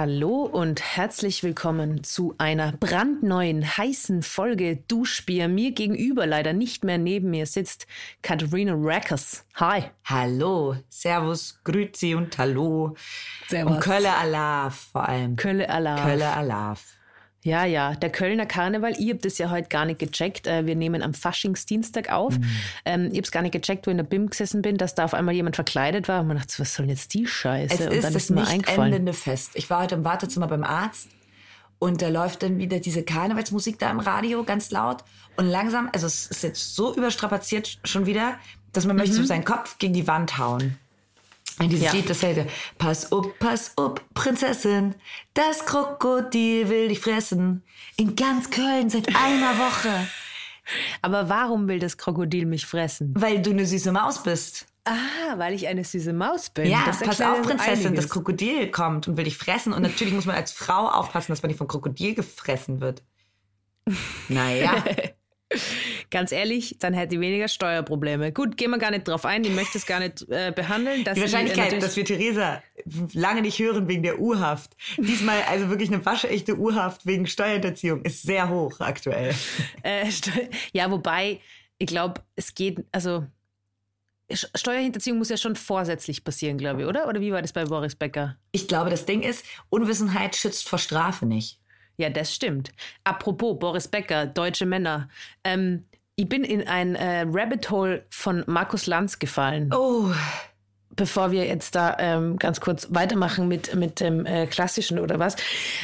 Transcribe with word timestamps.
Hallo 0.00 0.44
und 0.44 0.80
herzlich 0.80 1.42
willkommen 1.42 2.04
zu 2.04 2.32
einer 2.38 2.70
brandneuen, 2.70 3.64
heißen 3.64 4.22
Folge 4.22 4.76
Duschbier. 4.86 5.48
Mir 5.48 5.72
gegenüber, 5.72 6.24
leider 6.24 6.52
nicht 6.52 6.84
mehr 6.84 6.98
neben 6.98 7.30
mir, 7.30 7.46
sitzt 7.46 7.88
Katharina 8.22 8.74
Rackers. 8.76 9.44
Hi. 9.56 9.86
Hallo, 10.04 10.76
Servus, 10.88 11.58
Grüezi 11.64 12.14
und 12.14 12.38
Hallo. 12.38 12.94
Servus. 13.48 13.74
Und 13.74 13.80
Kölle 13.80 14.14
Alaf 14.14 14.90
vor 14.92 15.08
allem. 15.08 15.34
Kölle 15.34 15.68
Alaf. 15.68 16.04
Kölle 16.04 16.32
Alaf. 16.32 16.97
Ja, 17.48 17.64
ja, 17.64 17.94
der 17.94 18.10
Kölner 18.10 18.44
Karneval. 18.44 18.92
Ich 18.98 19.08
habe 19.08 19.20
das 19.20 19.38
ja 19.38 19.48
heute 19.48 19.68
gar 19.68 19.86
nicht 19.86 19.98
gecheckt. 19.98 20.46
Äh, 20.46 20.66
Wir 20.66 20.76
nehmen 20.76 21.02
am 21.02 21.14
Faschingsdienstag 21.14 22.12
auf. 22.12 22.34
Ähm, 22.84 23.06
ich 23.06 23.12
habe 23.12 23.20
es 23.22 23.30
gar 23.30 23.40
nicht 23.42 23.52
gecheckt, 23.52 23.86
wo 23.86 23.90
ich 23.90 23.92
in 23.92 23.96
der 23.98 24.04
BIM 24.04 24.28
gesessen 24.28 24.60
bin, 24.60 24.76
dass 24.76 24.94
da 24.94 25.04
auf 25.04 25.14
einmal 25.14 25.34
jemand 25.34 25.56
verkleidet 25.56 26.08
war. 26.08 26.20
Und 26.20 26.26
man 26.28 26.36
dachte, 26.36 26.58
was 26.58 26.74
soll 26.74 26.84
denn 26.86 26.94
jetzt 26.94 27.14
die 27.14 27.26
Scheiße? 27.26 27.74
Es 27.74 27.80
und 27.80 27.92
ist 27.92 28.04
dann 28.04 28.12
das 28.12 28.22
ist 28.24 28.30
mir 28.30 28.40
nicht 28.42 28.50
eingefallen. 28.52 28.92
endende 28.92 29.14
Fest. 29.14 29.52
Ich 29.54 29.70
war 29.70 29.82
heute 29.82 29.94
im 29.94 30.04
Wartezimmer 30.04 30.46
beim 30.46 30.62
Arzt 30.62 31.08
und 31.78 32.02
da 32.02 32.08
läuft 32.08 32.42
dann 32.42 32.58
wieder 32.58 32.80
diese 32.80 33.02
Karnevalsmusik 33.02 33.78
da 33.78 33.90
im 33.90 34.00
Radio 34.00 34.44
ganz 34.44 34.70
laut 34.70 35.04
und 35.36 35.46
langsam, 35.46 35.88
also 35.92 36.06
es 36.06 36.26
ist 36.26 36.42
jetzt 36.42 36.74
so 36.74 36.94
überstrapaziert 36.94 37.78
schon 37.84 38.04
wieder, 38.06 38.36
dass 38.72 38.84
man 38.84 38.96
möchte 38.96 39.14
so 39.14 39.24
seinen 39.24 39.44
Kopf 39.44 39.78
gegen 39.78 39.94
die 39.94 40.06
Wand 40.06 40.38
hauen. 40.38 40.76
Und 41.60 41.70
dieses. 41.70 41.86
Ja. 41.86 41.92
Lied, 41.92 42.08
das 42.08 42.22
hätte, 42.22 42.46
pass 42.78 43.10
up, 43.12 43.38
pass 43.38 43.72
up, 43.76 44.00
Prinzessin, 44.14 44.94
das 45.34 45.64
Krokodil 45.66 46.68
will 46.68 46.88
dich 46.88 47.00
fressen. 47.00 47.64
In 47.96 48.14
ganz 48.16 48.50
Köln 48.50 48.90
seit 48.90 49.08
einer 49.16 49.58
Woche, 49.58 50.06
Aber 51.02 51.28
warum 51.28 51.66
will 51.68 51.78
das 51.78 51.96
Krokodil 51.98 52.46
mich 52.46 52.66
fressen? 52.66 53.12
weil 53.16 53.40
du 53.42 53.50
eine 53.50 53.66
süße 53.66 53.90
Maus 53.92 54.22
bist. 54.22 54.66
Ah, 54.84 55.36
weil 55.36 55.52
ich 55.54 55.66
eine 55.68 55.84
süße 55.84 56.12
Maus 56.14 56.48
bin. 56.48 56.70
Ja, 56.70 56.82
Das 56.86 57.00
pass 57.00 57.20
auf, 57.20 57.42
Prinzessin, 57.42 57.88
einiges. 57.88 58.04
das 58.06 58.08
Krokodil 58.10 58.70
kommt 58.70 59.06
und 59.08 59.16
will 59.18 59.24
dich 59.24 59.36
fressen. 59.36 59.72
Und 59.74 59.82
natürlich 59.82 60.14
muss 60.14 60.24
man 60.24 60.36
als 60.36 60.52
Frau 60.52 60.88
aufpassen, 60.88 61.32
dass 61.32 61.42
man 61.42 61.48
nicht 61.48 61.58
vom 61.58 61.68
Krokodil 61.68 62.14
gefressen 62.14 62.80
wird. 62.80 63.02
Naja, 64.28 64.84
Ganz 66.10 66.30
ehrlich, 66.30 66.76
dann 66.78 66.92
hätte 66.92 67.14
ich 67.14 67.20
weniger 67.20 67.48
Steuerprobleme. 67.48 68.32
Gut, 68.32 68.56
gehen 68.56 68.70
wir 68.70 68.78
gar 68.78 68.90
nicht 68.90 69.08
drauf 69.08 69.24
ein. 69.24 69.44
Ich 69.44 69.52
möchte 69.52 69.78
es 69.78 69.86
gar 69.86 69.98
nicht 69.98 70.28
äh, 70.28 70.52
behandeln. 70.54 71.04
Dass 71.04 71.14
die 71.14 71.20
äh, 71.20 71.24
Wahrscheinlichkeit, 71.24 71.64
natürlich- 71.66 71.84
dass 71.84 71.96
wir 71.96 72.04
Theresa 72.04 72.62
lange 73.14 73.40
nicht 73.40 73.58
hören 73.58 73.88
wegen 73.88 74.02
der 74.02 74.20
U-Haft, 74.20 74.76
diesmal 74.98 75.42
also 75.48 75.70
wirklich 75.70 75.90
eine 75.90 76.04
waschechte 76.04 76.58
U-Haft 76.58 77.06
wegen 77.06 77.26
Steuerhinterziehung, 77.26 78.02
ist 78.02 78.22
sehr 78.22 78.48
hoch 78.50 78.80
aktuell. 78.80 79.34
Äh, 79.82 80.10
ja, 80.72 80.90
wobei, 80.90 81.40
ich 81.78 81.86
glaube, 81.86 82.20
es 82.36 82.54
geht, 82.54 82.84
also 82.92 83.26
Steuerhinterziehung 84.30 85.16
muss 85.16 85.30
ja 85.30 85.38
schon 85.38 85.56
vorsätzlich 85.56 86.22
passieren, 86.22 86.58
glaube 86.58 86.82
ich, 86.82 86.86
oder? 86.86 87.08
Oder 87.08 87.20
wie 87.22 87.32
war 87.32 87.40
das 87.40 87.54
bei 87.54 87.64
Boris 87.64 87.94
Becker? 87.94 88.36
Ich 88.52 88.68
glaube, 88.68 88.90
das 88.90 89.06
Ding 89.06 89.22
ist, 89.22 89.46
Unwissenheit 89.70 90.36
schützt 90.36 90.68
vor 90.68 90.78
Strafe 90.78 91.24
nicht. 91.24 91.58
Ja, 91.98 92.10
das 92.10 92.32
stimmt. 92.34 92.72
Apropos 93.04 93.58
Boris 93.58 93.88
Becker, 93.88 94.26
deutsche 94.26 94.66
Männer. 94.66 95.08
Ähm, 95.44 95.84
ich 96.14 96.28
bin 96.28 96.44
in 96.44 96.66
ein 96.66 96.94
äh, 96.94 97.26
Rabbit 97.28 97.70
Hole 97.70 98.04
von 98.08 98.44
Markus 98.46 98.86
Lanz 98.86 99.18
gefallen. 99.18 99.72
Oh, 99.74 100.12
bevor 100.98 101.30
wir 101.30 101.46
jetzt 101.46 101.74
da 101.74 101.96
ähm, 101.98 102.38
ganz 102.38 102.60
kurz 102.60 102.88
weitermachen 102.90 103.48
mit, 103.48 103.74
mit 103.74 104.00
dem 104.00 104.26
äh, 104.26 104.46
Klassischen 104.46 104.98
oder 104.98 105.18
was. 105.18 105.36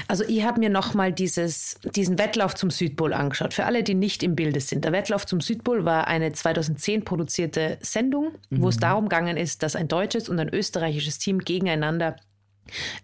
Also 0.06 0.24
ich 0.24 0.44
habe 0.44 0.60
mir 0.60 0.70
nochmal 0.70 1.12
diesen 1.12 2.18
Wettlauf 2.18 2.54
zum 2.54 2.70
Südpol 2.70 3.12
angeschaut. 3.12 3.54
Für 3.54 3.64
alle, 3.64 3.82
die 3.82 3.94
nicht 3.94 4.22
im 4.22 4.36
Bilde 4.36 4.60
sind. 4.60 4.84
Der 4.84 4.92
Wettlauf 4.92 5.26
zum 5.26 5.40
Südpol 5.40 5.84
war 5.84 6.06
eine 6.06 6.32
2010 6.32 7.04
produzierte 7.04 7.78
Sendung, 7.80 8.32
wo 8.50 8.68
es 8.68 8.76
darum 8.76 9.08
gegangen 9.08 9.36
ist, 9.36 9.62
dass 9.62 9.76
ein 9.76 9.88
deutsches 9.88 10.28
und 10.28 10.38
ein 10.38 10.52
österreichisches 10.52 11.18
Team 11.18 11.38
gegeneinander 11.38 12.16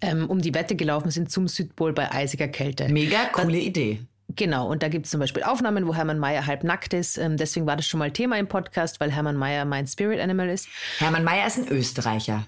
ähm, 0.01 0.29
um 0.29 0.41
die 0.41 0.55
Wette 0.55 0.77
gelaufen 0.77 1.11
sind 1.11 1.31
zum 1.31 1.49
Südpol 1.49 1.93
bei 1.93 2.11
eisiger 2.13 2.49
Kälte. 2.49 2.89
mega 2.89 3.27
coole 3.27 3.59
Idee. 3.59 4.03
Genau, 4.37 4.69
und 4.69 4.83
da 4.85 4.89
gibt 4.89 5.07
es 5.07 5.11
zum 5.11 5.19
Beispiel 5.19 5.43
Aufnahmen, 5.43 5.89
wo 5.89 5.95
Hermann 5.95 6.19
Mayer 6.21 6.47
halb 6.47 6.63
nackt 6.63 6.95
ist. 6.95 7.19
Ähm, 7.19 7.37
deswegen 7.37 7.67
war 7.67 7.77
das 7.77 7.87
schon 7.87 7.99
mal 7.99 8.13
Thema 8.13 8.39
im 8.39 8.47
Podcast, 8.47 9.01
weil 9.01 9.11
Hermann 9.11 9.37
Mayer 9.37 9.65
mein 9.65 9.87
Spirit 9.89 10.21
Animal 10.21 10.49
ist. 10.49 10.69
Hermann 10.99 11.25
Mayer 11.25 11.47
ist 11.49 11.59
ein 11.59 11.69
Österreicher. 11.69 12.47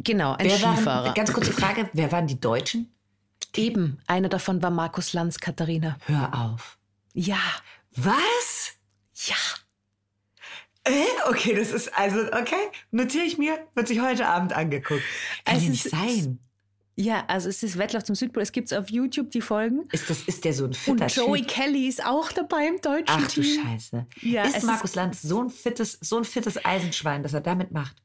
Genau, 0.00 0.32
ein 0.32 0.46
Wer 0.46 0.56
Skifahrer. 0.56 1.04
waren, 1.04 1.14
ganz 1.14 1.32
kurze 1.32 1.52
Frage, 1.52 1.88
wer 1.92 2.10
waren 2.10 2.26
die 2.26 2.40
Deutschen? 2.40 2.92
Eben, 3.54 3.98
einer 4.06 4.28
davon 4.28 4.60
war 4.62 4.70
Markus 4.70 5.12
Lanz, 5.12 5.38
Katharina. 5.38 5.98
Hör 6.06 6.34
auf. 6.34 6.78
Ja, 7.14 7.38
Was? 7.94 8.72
ja. 9.26 9.34
Äh, 10.84 11.04
okay, 11.28 11.54
das 11.54 11.70
ist 11.72 11.96
also, 11.96 12.18
okay, 12.32 12.56
notiere 12.90 13.24
ich 13.24 13.36
mir, 13.38 13.58
wird 13.74 13.86
sich 13.88 14.00
heute 14.00 14.26
Abend 14.26 14.52
angeguckt. 14.54 15.02
Kann 15.44 15.56
Es 15.58 15.64
ja 15.64 15.70
nicht 15.70 15.90
sein. 15.90 16.38
Ja, 17.00 17.24
also 17.28 17.48
es 17.48 17.62
ist 17.62 17.78
Wettlauf 17.78 18.04
zum 18.04 18.14
Südpol. 18.14 18.42
Es 18.42 18.52
gibt 18.52 18.70
es 18.70 18.76
auf 18.76 18.90
YouTube, 18.90 19.30
die 19.30 19.40
Folgen. 19.40 19.88
Ist, 19.90 20.10
das, 20.10 20.22
ist 20.24 20.44
der 20.44 20.52
so 20.52 20.66
ein 20.66 20.74
fitter 20.74 21.04
Und 21.04 21.14
Joey 21.16 21.40
Typ? 21.40 21.48
Kelly 21.48 21.88
ist 21.88 22.04
auch 22.04 22.30
dabei 22.30 22.66
im 22.68 22.80
deutschen 22.80 23.04
Ach 23.08 23.26
du 23.32 23.40
Team. 23.40 23.62
Scheiße. 23.64 24.06
Ja, 24.22 24.44
ist 24.44 24.58
ist- 24.58 24.64
Markus 24.64 24.94
Lanz 24.94 25.22
so 25.22 25.42
ein, 25.42 25.48
fittes, 25.48 25.98
so 26.02 26.18
ein 26.18 26.24
fittes 26.24 26.62
Eisenschwein, 26.64 27.22
dass 27.22 27.32
er 27.32 27.40
damit 27.40 27.70
macht? 27.72 27.96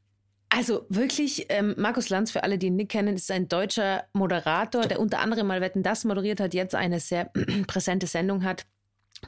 Also 0.50 0.86
wirklich, 0.88 1.48
ähm, 1.50 1.76
Markus 1.78 2.08
Lanz, 2.10 2.32
für 2.32 2.44
alle, 2.44 2.58
die 2.58 2.68
ihn 2.68 2.78
nicht 2.78 2.90
kennen, 2.92 3.16
ist 3.16 3.30
ein 3.32 3.50
deutscher 3.50 4.06
Moderator, 4.14 4.84
der 4.84 5.02
unter 5.02 5.20
anderem 5.20 5.48
mal 5.48 5.60
Wetten, 5.60 5.84
das 5.84 6.06
moderiert 6.06 6.40
hat, 6.40 6.54
jetzt 6.54 6.76
eine 6.76 7.02
sehr 7.02 7.26
präsente 7.68 8.08
Sendung 8.08 8.44
hat, 8.46 8.66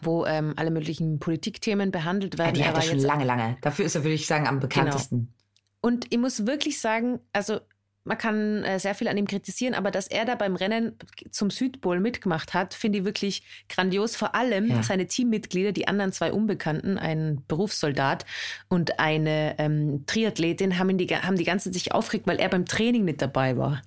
wo 0.01 0.25
ähm, 0.25 0.53
alle 0.55 0.71
möglichen 0.71 1.19
Politikthemen 1.19 1.91
behandelt 1.91 2.35
Ja, 2.35 2.45
werden. 2.45 2.53
die 2.55 2.61
Er 2.61 2.67
hat 2.69 2.75
er 2.77 2.81
schon 2.83 2.99
lange, 2.99 3.25
lange. 3.25 3.57
Dafür 3.61 3.83
ist 3.85 3.95
er, 3.95 4.03
würde 4.05 4.13
ich 4.13 4.27
sagen, 4.27 4.47
am 4.47 4.61
bekanntesten. 4.61 5.33
Und 5.81 6.05
ich 6.13 6.17
muss 6.19 6.45
wirklich 6.47 6.79
sagen, 6.79 7.19
also 7.33 7.59
man 8.07 8.17
kann 8.17 8.63
äh, 8.63 8.79
sehr 8.79 8.95
viel 8.95 9.07
an 9.07 9.17
ihm 9.17 9.27
kritisieren, 9.27 9.73
aber 9.75 9.91
dass 9.91 10.07
er 10.07 10.25
da 10.25 10.35
beim 10.35 10.55
Rennen 10.55 10.93
zum 11.31 11.49
Südpol 11.51 11.99
mitgemacht 11.99 12.53
hat, 12.53 12.73
finde 12.73 12.99
ich 12.99 13.05
wirklich 13.05 13.43
grandios. 13.69 14.15
Vor 14.15 14.33
allem 14.33 14.67
Ja. 14.67 14.81
seine 14.83 15.07
Teammitglieder, 15.07 15.71
die 15.73 15.87
anderen 15.87 16.11
zwei 16.13 16.31
Unbekannten, 16.31 16.97
ein 16.97 17.43
Berufssoldat 17.47 18.25
und 18.69 18.99
eine 18.99 19.55
ähm, 19.59 20.03
Triathletin, 20.07 20.79
haben, 20.79 20.89
ihn 20.89 20.97
die, 20.97 21.07
haben 21.07 21.35
die 21.37 21.43
ganze 21.43 21.69
Zeit 21.69 21.73
sich 21.75 21.91
aufgeregt, 21.93 22.25
weil 22.27 22.39
er 22.39 22.49
beim 22.49 22.65
Training 22.65 23.05
nicht 23.05 23.21
dabei 23.21 23.57
war. 23.57 23.81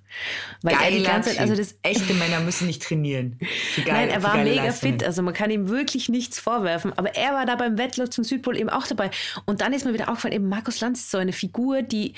Weil 0.61 0.75
er 0.75 0.91
die 0.91 0.97
Geiler 0.97 1.09
ganze 1.09 1.29
Zeit, 1.31 1.39
also 1.39 1.55
das. 1.55 1.75
Echte 1.83 2.13
Männer 2.13 2.39
müssen 2.41 2.67
nicht 2.67 2.83
trainieren. 2.83 3.39
Geil, 3.85 3.85
Nein, 3.87 4.09
er 4.09 4.23
war 4.23 4.37
mega 4.37 4.63
Leistungen. 4.65 4.93
fit, 4.99 5.03
also 5.03 5.21
man 5.23 5.33
kann 5.33 5.49
ihm 5.51 5.67
wirklich 5.69 6.09
nichts 6.09 6.39
vorwerfen. 6.39 6.93
Aber 6.97 7.15
er 7.15 7.33
war 7.33 7.45
da 7.45 7.55
beim 7.55 7.77
Wettlauf 7.77 8.09
zum 8.11 8.23
Südpol 8.23 8.55
eben 8.57 8.69
auch 8.69 8.85
dabei. 8.87 9.09
Und 9.45 9.61
dann 9.61 9.73
ist 9.73 9.85
mir 9.85 9.93
wieder 9.93 10.09
aufgefallen, 10.09 10.33
eben 10.33 10.49
Markus 10.49 10.79
Lanz 10.79 10.99
ist 10.99 11.11
so 11.11 11.17
eine 11.17 11.33
Figur, 11.33 11.81
die 11.81 12.13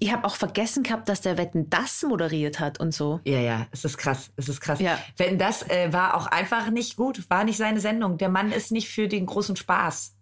ich 0.00 0.12
habe 0.12 0.24
auch 0.26 0.36
vergessen 0.36 0.82
gehabt, 0.82 1.08
dass 1.08 1.20
der 1.20 1.36
Wetten 1.38 1.68
das 1.70 2.02
moderiert 2.02 2.60
hat 2.60 2.78
und 2.80 2.92
so. 2.94 3.20
Ja, 3.24 3.38
ja, 3.40 3.66
es 3.72 3.84
ist 3.84 3.98
krass, 3.98 4.30
es 4.36 4.48
ist 4.48 4.60
krass. 4.60 4.80
Ja. 4.80 4.98
Wenn 5.16 5.38
das 5.38 5.62
äh, 5.68 5.92
war 5.92 6.14
auch 6.16 6.26
einfach 6.26 6.70
nicht 6.70 6.96
gut, 6.96 7.28
war 7.30 7.44
nicht 7.44 7.56
seine 7.56 7.80
Sendung. 7.80 8.18
Der 8.18 8.28
Mann 8.28 8.52
ist 8.52 8.70
nicht 8.72 8.88
für 8.88 9.08
den 9.08 9.26
großen 9.26 9.56
Spaß. 9.56 10.14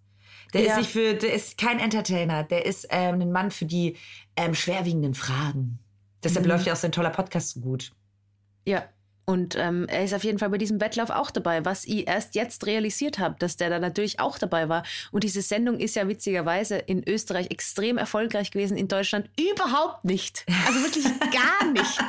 Der 0.54 0.62
Ja. 0.62 0.72
ist 0.72 0.78
nicht 0.78 0.90
für, 0.90 1.14
der 1.14 1.32
ist 1.34 1.58
kein 1.58 1.78
Entertainer. 1.78 2.44
Der 2.44 2.64
ist 2.66 2.86
ähm, 2.90 3.20
ein 3.20 3.32
Mann 3.32 3.50
für 3.50 3.64
die 3.66 3.96
ähm, 4.36 4.54
schwerwiegenden 4.54 5.14
Fragen. 5.14 5.78
Deshalb 6.22 6.44
Mhm. 6.46 6.52
läuft 6.52 6.66
ja 6.66 6.72
auch 6.72 6.76
sein 6.78 6.92
toller 6.92 7.10
Podcast 7.10 7.50
so 7.50 7.60
gut. 7.60 7.92
Ja. 8.64 8.84
Und 9.28 9.56
ähm, 9.58 9.86
er 9.88 10.04
ist 10.04 10.14
auf 10.14 10.22
jeden 10.22 10.38
Fall 10.38 10.50
bei 10.50 10.58
diesem 10.58 10.80
Wettlauf 10.80 11.10
auch 11.10 11.32
dabei, 11.32 11.64
was 11.64 11.84
ich 11.84 12.06
erst 12.06 12.36
jetzt 12.36 12.64
realisiert 12.64 13.18
habe, 13.18 13.34
dass 13.40 13.56
der 13.56 13.70
da 13.70 13.80
natürlich 13.80 14.20
auch 14.20 14.38
dabei 14.38 14.68
war. 14.68 14.84
Und 15.10 15.24
diese 15.24 15.42
Sendung 15.42 15.80
ist 15.80 15.96
ja 15.96 16.06
witzigerweise 16.06 16.76
in 16.76 17.02
Österreich 17.08 17.50
extrem 17.50 17.98
erfolgreich 17.98 18.52
gewesen, 18.52 18.76
in 18.76 18.86
Deutschland 18.86 19.28
überhaupt 19.36 20.04
nicht. 20.04 20.46
Also 20.68 20.80
wirklich 20.80 21.04
gar 21.32 21.72
nicht. 21.72 22.04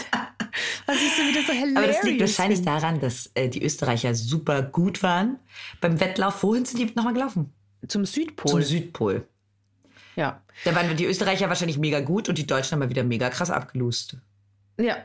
Was 0.85 0.97
ich 0.97 1.15
so 1.15 1.23
wieder 1.23 1.41
so 1.41 1.53
hilarious 1.53 1.77
Aber 1.77 1.87
das 1.87 2.03
liegt 2.03 2.21
wahrscheinlich 2.21 2.59
finde. 2.59 2.71
daran, 2.71 2.99
dass 2.99 3.31
äh, 3.33 3.49
die 3.49 3.63
Österreicher 3.63 4.13
super 4.13 4.61
gut 4.61 5.01
waren 5.01 5.39
beim 5.81 5.99
Wettlauf. 5.99 6.43
Wohin 6.43 6.65
sind 6.65 6.79
die 6.79 6.93
nochmal 6.95 7.13
gelaufen? 7.13 7.51
Zum 7.87 8.05
Südpol. 8.05 8.51
Zum 8.51 8.61
Südpol. 8.61 9.27
ja. 10.15 10.41
Da 10.65 10.75
waren 10.75 10.95
die 10.95 11.05
Österreicher 11.05 11.49
wahrscheinlich 11.49 11.77
mega 11.79 11.99
gut 11.99 12.29
und 12.29 12.37
die 12.37 12.45
Deutschen 12.47 12.73
haben 12.73 12.79
mal 12.79 12.89
wieder 12.89 13.03
mega 13.03 13.29
krass 13.29 13.49
abgelust. 13.51 14.17
Ja, 14.79 14.97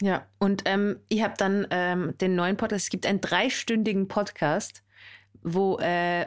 ja. 0.00 0.24
Und 0.38 0.62
ähm, 0.66 0.96
ich 1.08 1.22
habe 1.22 1.34
dann 1.36 1.66
ähm, 1.70 2.14
den 2.20 2.36
neuen 2.36 2.56
Podcast, 2.56 2.84
es 2.84 2.90
gibt 2.90 3.04
einen 3.06 3.20
dreistündigen 3.20 4.06
Podcast, 4.08 4.82
wo 5.42 5.78
äh, 5.78 6.26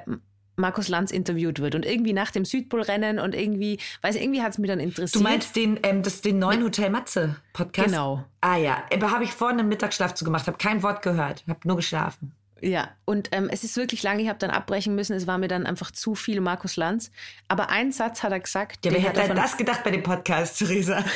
Markus 0.57 0.87
Lanz 0.89 1.11
interviewt 1.11 1.59
wird. 1.59 1.75
Und 1.75 1.85
irgendwie 1.85 2.13
nach 2.13 2.31
dem 2.31 2.45
Südpolrennen 2.45 3.19
und 3.19 3.35
irgendwie, 3.35 3.79
weiß 4.01 4.15
ich, 4.15 4.21
irgendwie 4.21 4.41
hat 4.41 4.51
es 4.51 4.57
mich 4.57 4.69
dann 4.69 4.79
interessiert. 4.79 5.15
Du 5.15 5.23
meinst 5.23 5.55
den, 5.55 5.79
ähm, 5.83 6.03
das, 6.03 6.21
den 6.21 6.39
neuen 6.39 6.63
Hotel 6.63 6.89
Matze 6.89 7.37
Podcast? 7.53 7.87
Genau. 7.89 8.23
Ah 8.41 8.57
ja, 8.57 8.83
aber 8.93 9.11
habe 9.11 9.23
ich 9.23 9.31
vorhin 9.31 9.59
einen 9.59 9.69
Mittagsschlaf 9.69 10.13
zu 10.13 10.25
gemacht, 10.25 10.47
habe 10.47 10.57
kein 10.57 10.83
Wort 10.83 11.01
gehört, 11.01 11.43
habe 11.47 11.59
nur 11.63 11.77
geschlafen. 11.77 12.33
Ja, 12.63 12.89
und 13.05 13.29
ähm, 13.31 13.49
es 13.51 13.63
ist 13.63 13.75
wirklich 13.75 14.03
lange, 14.03 14.21
ich 14.21 14.29
habe 14.29 14.37
dann 14.37 14.51
abbrechen 14.51 14.93
müssen, 14.93 15.15
es 15.15 15.25
war 15.25 15.39
mir 15.39 15.47
dann 15.47 15.65
einfach 15.65 15.89
zu 15.89 16.13
viel 16.13 16.41
Markus 16.41 16.75
Lanz. 16.75 17.09
Aber 17.47 17.69
einen 17.69 17.91
Satz 17.91 18.21
hat 18.21 18.31
er 18.31 18.39
gesagt. 18.39 18.85
Ja, 18.85 18.91
wer 18.91 19.01
hat 19.01 19.17
hätte 19.17 19.27
von- 19.27 19.35
das 19.35 19.57
gedacht 19.57 19.83
bei 19.83 19.89
dem 19.89 20.03
Podcast, 20.03 20.59
Theresa? 20.59 21.03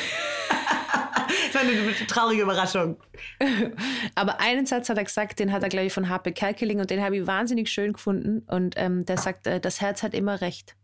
das 1.26 1.54
war 1.54 1.60
eine 1.62 2.06
traurige 2.06 2.42
Überraschung. 2.42 2.96
Aber 4.14 4.40
einen 4.40 4.66
Satz 4.66 4.88
hat 4.88 4.98
er 4.98 5.04
gesagt, 5.04 5.38
den 5.38 5.52
hat 5.52 5.62
er, 5.62 5.68
glaube 5.68 5.86
ich, 5.86 5.92
von 5.92 6.08
HP 6.08 6.32
Kerkeling 6.32 6.80
und 6.80 6.90
den 6.90 7.02
habe 7.02 7.16
ich 7.16 7.26
wahnsinnig 7.26 7.70
schön 7.70 7.92
gefunden. 7.92 8.44
Und 8.48 8.74
ähm, 8.76 9.04
der 9.04 9.18
sagt, 9.18 9.46
äh, 9.46 9.60
das 9.60 9.80
Herz 9.80 10.02
hat 10.02 10.14
immer 10.14 10.40
recht. 10.40 10.76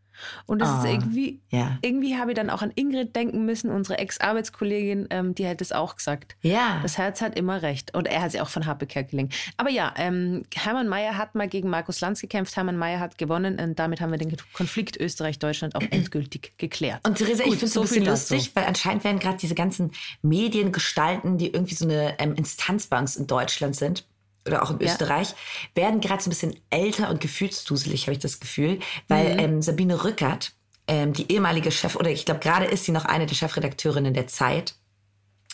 Und 0.47 0.61
das 0.61 0.69
Ah, 0.69 0.79
ist 0.85 0.91
irgendwie, 0.91 1.41
ja. 1.51 1.79
irgendwie 1.83 2.17
habe 2.17 2.31
ich 2.33 2.37
dann 2.37 2.51
auch 2.51 2.63
an 2.63 2.73
Ingrid 2.75 3.15
denken 3.17 3.45
müssen, 3.45 3.71
unsere 3.71 3.99
Ex-Arbeitskollegin, 3.99 5.07
ähm, 5.11 5.35
die 5.35 5.47
hat 5.47 5.61
es 5.61 5.73
auch 5.73 5.97
gesagt. 5.97 6.37
Ja. 6.43 6.81
Das 6.83 6.99
Herz 6.99 7.21
hat 7.21 7.37
immer 7.39 7.63
recht. 7.63 7.95
Und 7.95 8.07
er 8.09 8.23
hat 8.23 8.33
sie 8.33 8.41
auch 8.41 8.49
von 8.49 8.67
Happe 8.67 8.87
Kerkeling. 8.87 9.31
Aber 9.57 9.71
ja, 9.71 9.93
ähm, 9.97 10.45
Hermann 10.55 10.89
Mayer 10.89 11.17
hat 11.17 11.35
mal 11.35 11.49
gegen 11.49 11.69
Markus 11.71 12.01
Lanz 12.01 12.21
gekämpft. 12.21 12.57
Hermann 12.57 12.77
Mayer 12.77 13.01
hat 13.01 13.19
gewonnen 13.19 13.59
und 13.59 13.79
damit 13.79 14.01
haben 14.01 14.11
wir 14.11 14.19
den 14.19 14.37
Konflikt 14.53 14.97
Österreich-Deutschland 14.99 15.75
auch 15.77 15.83
endgültig 15.91 16.53
geklärt. 16.59 17.01
Und 17.07 17.19
Theresa, 17.19 17.45
Gut, 17.45 17.55
ich 17.55 17.59
finde 17.59 17.67
es 17.67 17.73
so 17.75 17.81
ein 17.81 17.89
bisschen 17.89 18.05
lustig, 18.07 18.51
weil 18.55 18.65
anscheinend 18.65 19.05
werden 19.05 19.19
gerade 19.19 19.39
diese 19.39 19.55
ganzen 19.55 19.93
Mediengestalten, 20.23 21.39
die 21.39 21.49
irgendwie 21.53 21.75
so 21.75 21.85
eine 21.85 22.19
ähm, 22.19 22.35
Instanz 22.35 22.87
bei 22.87 22.99
uns 22.99 23.17
in 23.17 23.27
Deutschland 23.27 23.77
sind 23.77 24.05
oder 24.47 24.63
auch 24.63 24.71
in 24.71 24.79
Ja. 24.81 24.87
Österreich, 24.93 25.35
werden 25.75 26.01
gerade 26.01 26.23
so 26.23 26.29
ein 26.29 26.33
bisschen 26.33 26.57
älter 26.71 27.11
und 27.11 27.21
gefühlsduselig, 27.21 28.03
habe 28.03 28.13
ich 28.13 28.19
das 28.19 28.41
Gefühl, 28.41 28.79
weil 29.09 29.35
Mhm. 29.35 29.39
ähm, 29.39 29.63
Sabine 29.63 30.05
Rückert, 30.05 30.53
ähm, 30.89 31.13
die 31.13 31.31
ehemalige 31.33 31.71
Chef, 31.71 31.97
oder 31.97 32.11
ich 32.11 32.25
glaube 32.25 32.41
gerade 32.41 32.65
ist 32.67 32.85
sie 32.85 32.93
noch 32.93 33.05
eine 33.05 33.27
der 33.27 33.35
Chefredakteurinnen 33.37 34.15
der 34.15 34.27
Zeit, 34.27 34.75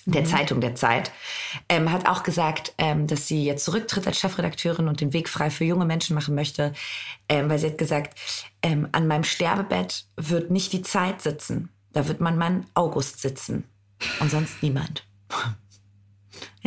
der 0.06 0.24
Zeitung 0.24 0.62
der 0.62 0.74
Zeit, 0.74 1.12
ähm, 1.68 1.92
hat 1.92 2.08
auch 2.08 2.22
gesagt, 2.22 2.72
ähm, 2.78 3.06
dass 3.06 3.26
sie 3.28 3.44
jetzt 3.44 3.62
zurücktritt 3.66 4.06
als 4.06 4.18
Chefredakteurin 4.18 4.88
und 4.88 5.02
den 5.02 5.12
Weg 5.12 5.28
frei 5.28 5.50
für 5.50 5.64
junge 5.66 5.84
Menschen 5.84 6.14
machen 6.14 6.34
möchte, 6.34 6.72
ähm, 7.28 7.50
weil 7.50 7.58
sie 7.58 7.66
hat 7.66 7.76
gesagt, 7.76 8.18
ähm, 8.62 8.88
an 8.92 9.06
meinem 9.06 9.24
Sterbebett 9.24 10.06
wird 10.16 10.50
nicht 10.50 10.72
die 10.72 10.80
Zeit 10.80 11.20
sitzen, 11.20 11.68
da 11.92 12.08
wird 12.08 12.20
mein 12.22 12.38
Mann 12.38 12.64
August 12.72 13.20
sitzen 13.20 13.64
und 14.20 14.30
sonst 14.30 14.62
niemand. 14.62 15.04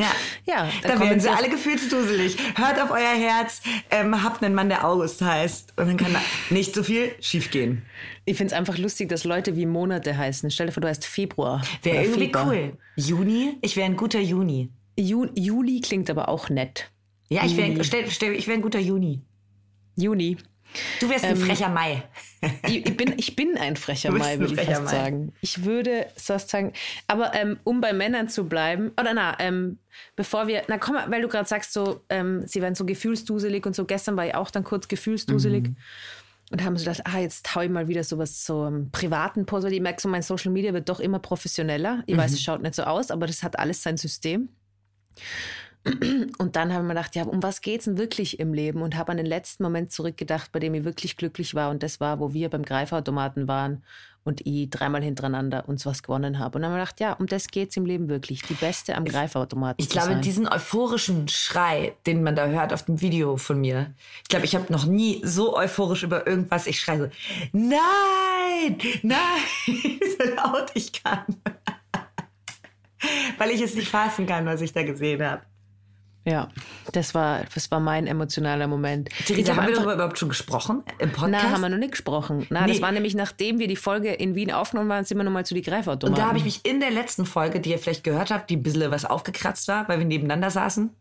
Ja, 0.02 0.12
Ja, 0.46 0.70
da 0.82 0.90
da 0.90 0.94
kommen 0.96 1.10
werden 1.10 1.20
sie 1.20 1.30
alle 1.30 1.50
gefühlsduselig. 1.50 2.38
Hört 2.56 2.82
auf 2.82 2.92
euer 2.92 3.16
Herz, 3.16 3.62
ähm, 3.90 4.24
habt 4.24 4.44
einen 4.44 4.56
Mann, 4.56 4.70
der 4.70 4.88
August 4.88 5.22
heißt. 5.22 5.74
Und 5.78 5.88
dann 5.88 5.98
kann 5.98 6.14
da 6.14 6.22
nicht 6.50 6.76
so 6.76 6.84
viel 6.84 7.14
schiefgehen. 7.20 7.84
Ich 8.26 8.38
finde 8.38 8.54
es 8.54 8.58
einfach 8.60 8.78
lustig, 8.78 9.10
dass 9.10 9.24
Leute 9.24 9.56
wie 9.56 9.66
Monate 9.66 10.18
heißen. 10.18 10.52
Stell 10.52 10.68
dir 10.68 10.72
vor, 10.74 10.82
du 10.82 10.88
heißt 10.88 11.06
Februar. 11.06 11.62
Wäre 11.84 12.04
irgendwie 12.04 12.26
Februar. 12.26 12.48
cool. 12.48 12.78
Juni? 12.96 13.58
Ich 13.62 13.76
wäre 13.76 13.86
ein 13.86 13.96
guter 13.96 14.20
Juni. 14.20 14.70
Ju 15.00 15.28
Juli 15.36 15.82
klingt 15.82 16.10
aber 16.10 16.30
auch 16.30 16.50
nett. 16.50 16.92
Ja, 17.30 17.44
ich 17.46 17.56
wäre 17.56 17.70
ich 18.36 18.48
wär 18.48 18.56
ein 18.56 18.62
guter 18.62 18.80
Juni. 18.80 19.22
Juni. 19.96 20.38
Du 21.00 21.10
wärst 21.10 21.26
ein 21.26 21.36
frecher 21.36 21.70
Mai. 21.70 22.04
Ich, 22.68 22.86
ich, 22.86 22.98
bin, 22.98 23.14
ich 23.18 23.36
bin 23.36 23.58
ein 23.58 23.76
frecher 23.76 24.12
Mai, 24.12 24.40
würde 24.40 24.54
ich 24.54 24.62
fast 24.62 24.84
Mai. 24.84 24.92
sagen. 24.92 25.34
Ich 25.42 25.64
würde 25.66 26.08
fast 26.16 26.50
sagen, 26.50 26.74
aber 27.08 27.34
ähm, 27.36 27.60
um 27.64 27.82
bei 27.82 27.94
Männern 27.94 28.30
zu 28.30 28.46
bleiben, 28.48 28.92
oder 29.00 29.14
na, 29.14 29.38
ähm, 29.40 29.80
bevor 30.16 30.48
wir, 30.48 30.64
na 30.68 30.78
komm, 30.78 30.96
weil 31.08 31.22
du 31.22 31.28
gerade 31.28 31.48
sagst, 31.48 31.74
so, 31.74 32.02
ähm, 32.10 32.48
sie 32.48 32.62
werden 32.62 32.76
so 32.76 32.86
gefühlsduselig 32.86 33.66
und 33.66 33.76
so, 33.76 33.86
gestern 33.86 34.16
war 34.18 34.26
ich 34.26 34.36
auch 34.36 34.50
dann 34.50 34.64
kurz 34.64 34.88
gefühlsduselig. 34.88 35.64
Mhm. 35.70 35.76
Und 36.52 36.64
haben 36.66 36.76
so 36.76 36.84
gedacht, 36.84 37.04
ah, 37.06 37.18
jetzt 37.20 37.56
hau 37.56 37.62
ich 37.62 37.70
mal 37.70 37.88
wieder 37.88 38.04
sowas 38.04 38.46
so 38.46 38.66
im 38.68 38.92
privaten 38.92 39.46
Post, 39.46 39.66
weil 39.66 39.72
ich 39.74 39.80
merke, 39.80 40.02
so 40.02 40.10
mein 40.10 40.22
Social 40.22 40.52
Media 40.52 40.74
wird 40.74 40.90
doch 40.90 41.00
immer 41.00 41.20
professioneller. 41.20 42.04
Ich 42.08 42.16
Mhm. 42.16 42.20
weiß, 42.20 42.34
es 42.34 42.42
schaut 42.42 42.62
nicht 42.62 42.76
so 42.76 42.84
aus, 42.84 43.10
aber 43.10 43.26
das 43.26 43.42
hat 43.42 43.58
alles 43.58 43.82
sein 43.82 43.96
System. 43.96 44.50
Und 46.38 46.56
dann 46.56 46.72
habe 46.74 46.84
ich 46.84 46.88
mir 46.88 46.94
gedacht, 46.94 47.16
ja, 47.16 47.24
um 47.24 47.42
was 47.42 47.62
geht's 47.62 47.86
denn 47.86 47.98
wirklich 47.98 48.40
im 48.40 48.54
Leben? 48.54 48.84
Und 48.84 48.96
habe 48.96 49.12
an 49.12 49.18
den 49.18 49.26
letzten 49.26 49.64
Moment 49.64 49.92
zurückgedacht, 49.92 50.52
bei 50.52 50.60
dem 50.60 50.76
ich 50.76 50.84
wirklich 50.84 51.18
glücklich 51.18 51.56
war. 51.56 51.72
Und 51.72 51.82
das 51.82 52.00
war, 52.00 52.20
wo 52.20 52.34
wir 52.34 52.50
beim 52.50 52.62
Greifautomaten 52.64 53.48
waren 53.48 53.82
und 54.24 54.46
ich 54.46 54.70
dreimal 54.70 55.02
hintereinander 55.02 55.68
uns 55.68 55.88
was 55.88 56.04
gewonnen 56.04 56.38
habe. 56.38 56.58
Und 56.58 56.62
dann 56.62 56.70
habe 56.72 56.84
ich 56.84 56.90
gedacht, 56.90 57.00
ja, 57.00 57.14
um 57.14 57.26
das 57.26 57.48
geht's 57.48 57.76
im 57.78 57.88
Leben 57.88 58.10
wirklich. 58.10 58.44
Die 58.44 58.54
Beste 58.54 58.96
am 58.96 59.06
Greifautomaten 59.06 59.84
Ich 59.84 59.90
glaube, 59.90 60.10
sein. 60.10 60.22
diesen 60.22 60.48
euphorischen 60.48 61.28
Schrei, 61.28 61.96
den 62.06 62.22
man 62.22 62.36
da 62.36 62.46
hört 62.46 62.74
auf 62.74 62.86
dem 62.86 63.02
Video 63.02 63.38
von 63.38 63.60
mir, 63.60 63.92
ich 64.22 64.30
glaube, 64.30 64.46
ich 64.46 64.54
habe 64.54 64.72
noch 64.72 64.86
nie 64.86 65.20
so 65.24 65.58
euphorisch 65.58 66.04
über 66.04 66.28
irgendwas, 66.28 66.68
ich 66.68 66.80
schreie 66.80 67.00
so, 67.00 67.08
nein, 67.52 68.78
nein, 69.02 69.18
so 69.66 70.24
laut 70.36 70.70
ich 70.76 70.94
kann. 70.94 71.26
Weil 73.40 73.50
ich 73.50 73.62
es 73.62 73.74
nicht 73.74 73.90
fassen 73.90 74.28
kann, 74.28 74.46
was 74.46 74.62
ich 74.62 74.74
da 74.74 74.84
gesehen 74.84 75.24
habe. 75.24 75.42
Ja, 76.24 76.50
das 76.94 77.16
war, 77.16 77.42
das 77.56 77.72
war 77.72 77.80
mein 77.80 78.06
emotionaler 78.06 78.68
Moment. 78.68 79.10
Theresa, 79.26 79.54
hab 79.56 79.62
haben 79.64 79.70
wir 79.70 79.76
darüber 79.76 79.96
überhaupt 79.96 80.20
schon 80.20 80.30
gesprochen 80.30 80.84
im 81.00 81.12
Podcast? 81.12 81.32
Na, 81.32 81.52
haben 81.52 81.62
wir 81.62 81.70
noch 81.70 81.78
nicht 81.80 81.92
gesprochen. 81.92 82.46
Na, 82.52 82.62
Nee. 82.68 82.74
das 82.74 82.82
war 82.82 82.92
nämlich, 82.92 83.16
nachdem 83.16 83.58
wir 83.58 83.68
die 83.68 83.76
Folge 83.76 84.14
in 84.14 84.36
Wien 84.36 84.52
aufgenommen 84.52 84.90
waren, 84.90 85.04
sind 85.04 85.18
wir 85.18 85.24
nochmal 85.24 85.46
zu 85.48 85.56
die 85.56 85.64
Greifautomaten. 85.64 86.10
Und 86.10 86.18
da 86.20 86.28
habe 86.28 86.38
ich 86.38 86.44
mich 86.44 86.60
in 86.64 86.80
der 86.80 86.92
letzten 86.92 87.26
Folge, 87.26 87.60
die 87.60 87.72
ihr 87.72 87.80
vielleicht 87.80 88.04
gehört 88.04 88.30
habt, 88.30 88.52
die 88.52 88.58
ein 88.58 88.62
bisschen 88.64 88.92
was 88.92 89.04
aufgekratzt 89.06 89.68
war, 89.68 89.88
weil 89.90 89.98
wir 89.98 90.06
nebeneinander 90.06 90.52
saßen, 90.52 90.92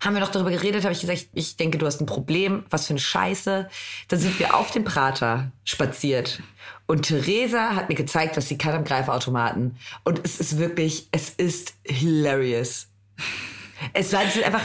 haben 0.00 0.14
wir 0.14 0.20
noch 0.20 0.30
darüber 0.30 0.50
geredet, 0.50 0.84
habe 0.84 0.92
ich 0.94 1.00
gesagt, 1.00 1.26
ich 1.34 1.56
denke, 1.56 1.76
du 1.76 1.84
hast 1.84 2.00
ein 2.00 2.06
Problem, 2.06 2.64
was 2.70 2.86
für 2.86 2.90
eine 2.94 3.00
Scheiße. 3.00 3.68
Dann 4.08 4.18
sind 4.18 4.38
wir 4.38 4.54
auf 4.54 4.70
dem 4.70 4.84
Prater 4.84 5.50
spaziert. 5.64 6.40
Und 6.86 7.02
Theresa 7.02 7.74
hat 7.74 7.88
mir 7.88 7.94
gezeigt, 7.96 8.36
was 8.36 8.48
sie 8.48 8.56
kann 8.56 8.72
am 8.74 8.84
Greifautomaten. 8.84 9.76
Und 10.04 10.20
es 10.24 10.38
ist 10.40 10.58
wirklich, 10.58 11.08
es 11.10 11.28
ist 11.30 11.74
hilarious. 11.84 12.86
Es 13.92 14.12
es 14.12 14.34
sind 14.34 14.44
einfach 14.44 14.64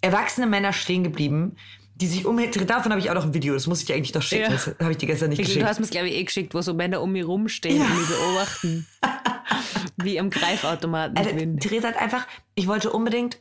erwachsene 0.00 0.46
Männer 0.46 0.72
stehen 0.72 1.04
geblieben, 1.04 1.56
die 1.96 2.06
sich 2.06 2.26
umhängen. 2.26 2.66
Davon 2.66 2.92
habe 2.92 3.00
ich 3.00 3.10
auch 3.10 3.14
noch 3.14 3.24
ein 3.24 3.34
Video, 3.34 3.54
das 3.54 3.66
muss 3.66 3.80
ich 3.80 3.86
dir 3.86 3.96
eigentlich 3.96 4.14
noch 4.14 4.22
schicken. 4.22 4.44
Ja. 4.44 4.50
Das 4.50 4.66
habe 4.66 4.92
ich 4.92 4.98
dir 4.98 5.06
gestern 5.06 5.30
nicht 5.30 5.40
Ich, 5.40 5.46
geschickt. 5.46 5.64
du 5.64 5.68
hast 5.68 5.80
mir 5.80 5.86
glaube 5.86 6.08
ich, 6.08 6.14
eh 6.14 6.24
geschickt, 6.24 6.54
wo 6.54 6.60
so 6.62 6.74
Männer 6.74 7.02
um 7.02 7.12
mich 7.12 7.26
rumstehen 7.26 7.80
und 7.80 7.98
mich 7.98 8.08
beobachten. 8.08 8.86
wie 9.96 10.20
am 10.20 10.30
Greifautomaten 10.30 11.16
Also. 11.16 11.30
Theresa 11.60 11.88
hat 11.88 11.96
einfach, 11.96 12.26
ich 12.54 12.66
wollte 12.68 12.90
unbedingt 12.92 13.38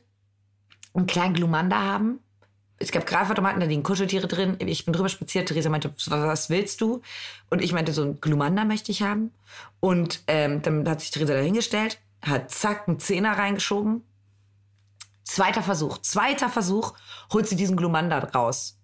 einen 0.94 1.06
kleinen 1.06 1.34
Glumanda 1.34 1.80
haben. 1.80 2.20
Es 2.80 2.92
gab 2.92 3.08
Greifautomaten, 3.08 3.60
da 3.60 3.66
liegen 3.66 3.84
Kuscheltiere 3.84 4.28
drin. 4.28 4.56
Ich 4.60 4.86
bin 4.86 4.94
drüber 4.94 5.10
spaziert. 5.10 5.48
Theresa 5.48 5.70
meinte, 5.70 5.94
was 6.08 6.50
willst 6.50 6.82
du? 6.82 7.02
Und 7.50 7.62
ich 7.62 7.74
meinte, 7.74 7.92
so 7.92 8.04
ein 8.04 8.22
Glumanda 8.22 8.66
möchte 8.66 8.92
ich 8.92 9.02
haben. 9.02 9.32
Und 9.80 10.22
ähm, 10.28 10.62
dann 10.62 10.88
hat 10.88 11.02
sich 11.02 11.12
Theresa 11.12 11.34
dahingestellt, 11.34 12.00
hat 12.22 12.52
zack, 12.52 12.88
einen 12.88 13.00
Zehner 13.00 13.32
reingeschoben. 13.32 14.04
Zweiter 15.28 15.62
Versuch, 15.62 15.98
zweiter 15.98 16.48
Versuch, 16.48 16.94
holt 17.34 17.48
sie 17.48 17.58
diesen 17.58 17.76
Glumanda 17.76 18.18
raus. 18.20 18.80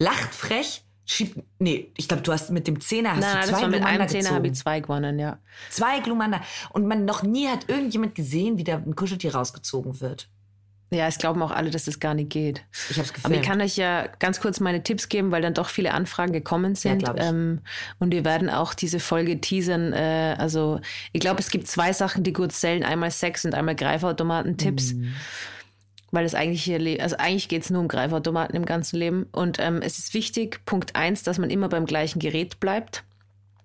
Lacht 0.00 0.34
frech, 0.34 0.84
schiebt, 1.04 1.44
nee, 1.60 1.92
ich 1.96 2.08
glaube, 2.08 2.24
du 2.24 2.32
hast 2.32 2.50
mit 2.50 2.66
dem 2.66 2.80
Zehner 2.80 3.12
hast 3.12 3.20
Nein, 3.20 3.30
du 3.30 3.36
nein, 3.36 3.44
zwei 3.46 3.52
das 3.52 3.62
war 3.62 3.68
mit 3.68 3.84
einem 3.84 4.08
Zehner 4.08 4.30
habe 4.30 4.48
ich 4.48 4.54
zwei 4.54 4.80
gewonnen, 4.80 5.18
ja. 5.20 5.38
Zwei 5.70 6.00
Glumanda. 6.00 6.40
Und 6.70 6.86
man 6.86 7.04
noch 7.04 7.22
nie 7.22 7.46
hat 7.46 7.68
irgendjemand 7.68 8.16
gesehen, 8.16 8.58
wie 8.58 8.64
da 8.64 8.74
ein 8.76 8.96
Kuscheltier 8.96 9.34
rausgezogen 9.36 10.00
wird. 10.00 10.28
Ja, 10.90 11.06
es 11.06 11.18
glauben 11.18 11.40
auch 11.42 11.50
alle, 11.52 11.70
dass 11.70 11.84
das 11.84 11.98
gar 12.00 12.14
nicht 12.14 12.30
geht. 12.30 12.64
Ich 12.90 12.98
hab's 12.98 13.10
Aber 13.10 13.14
gefilmt. 13.14 13.36
ich 13.36 13.42
kann 13.42 13.60
euch 13.60 13.76
ja 13.76 14.06
ganz 14.18 14.40
kurz 14.40 14.60
meine 14.60 14.82
Tipps 14.82 15.08
geben, 15.08 15.30
weil 15.30 15.42
dann 15.42 15.54
doch 15.54 15.68
viele 15.68 15.92
Anfragen 15.92 16.32
gekommen 16.32 16.74
sind. 16.74 16.98
glaub 17.04 17.16
ich. 17.16 17.24
ähm, 17.24 17.60
und 17.98 18.12
wir 18.12 18.24
werden 18.24 18.50
auch 18.50 18.74
diese 18.74 19.00
Folge 19.00 19.40
teasern. 19.40 19.92
Äh, 19.92 20.36
also 20.38 20.80
ich 21.12 21.20
glaube, 21.20 21.40
es 21.40 21.50
gibt 21.50 21.68
zwei 21.68 21.92
Sachen, 21.92 22.24
die 22.24 22.32
gut 22.32 22.52
zählen. 22.52 22.84
Einmal 22.84 23.10
Sex 23.10 23.44
und 23.44 23.54
einmal 23.54 23.74
Greifautomaten-Tipps. 23.76 24.94
Mhm. 24.94 25.14
Weil 26.16 26.24
es 26.24 26.34
eigentlich 26.34 26.64
hier, 26.64 26.80
also 27.02 27.16
eigentlich 27.18 27.46
geht 27.46 27.64
es 27.64 27.68
nur 27.68 27.82
um 27.82 27.88
Greifautomaten 27.88 28.56
im 28.56 28.64
ganzen 28.64 28.96
Leben. 28.96 29.26
Und 29.32 29.58
ähm, 29.60 29.82
es 29.82 29.98
ist 29.98 30.14
wichtig, 30.14 30.64
Punkt 30.64 30.96
eins, 30.96 31.24
dass 31.24 31.36
man 31.36 31.50
immer 31.50 31.68
beim 31.68 31.84
gleichen 31.84 32.20
Gerät 32.20 32.58
bleibt. 32.58 33.04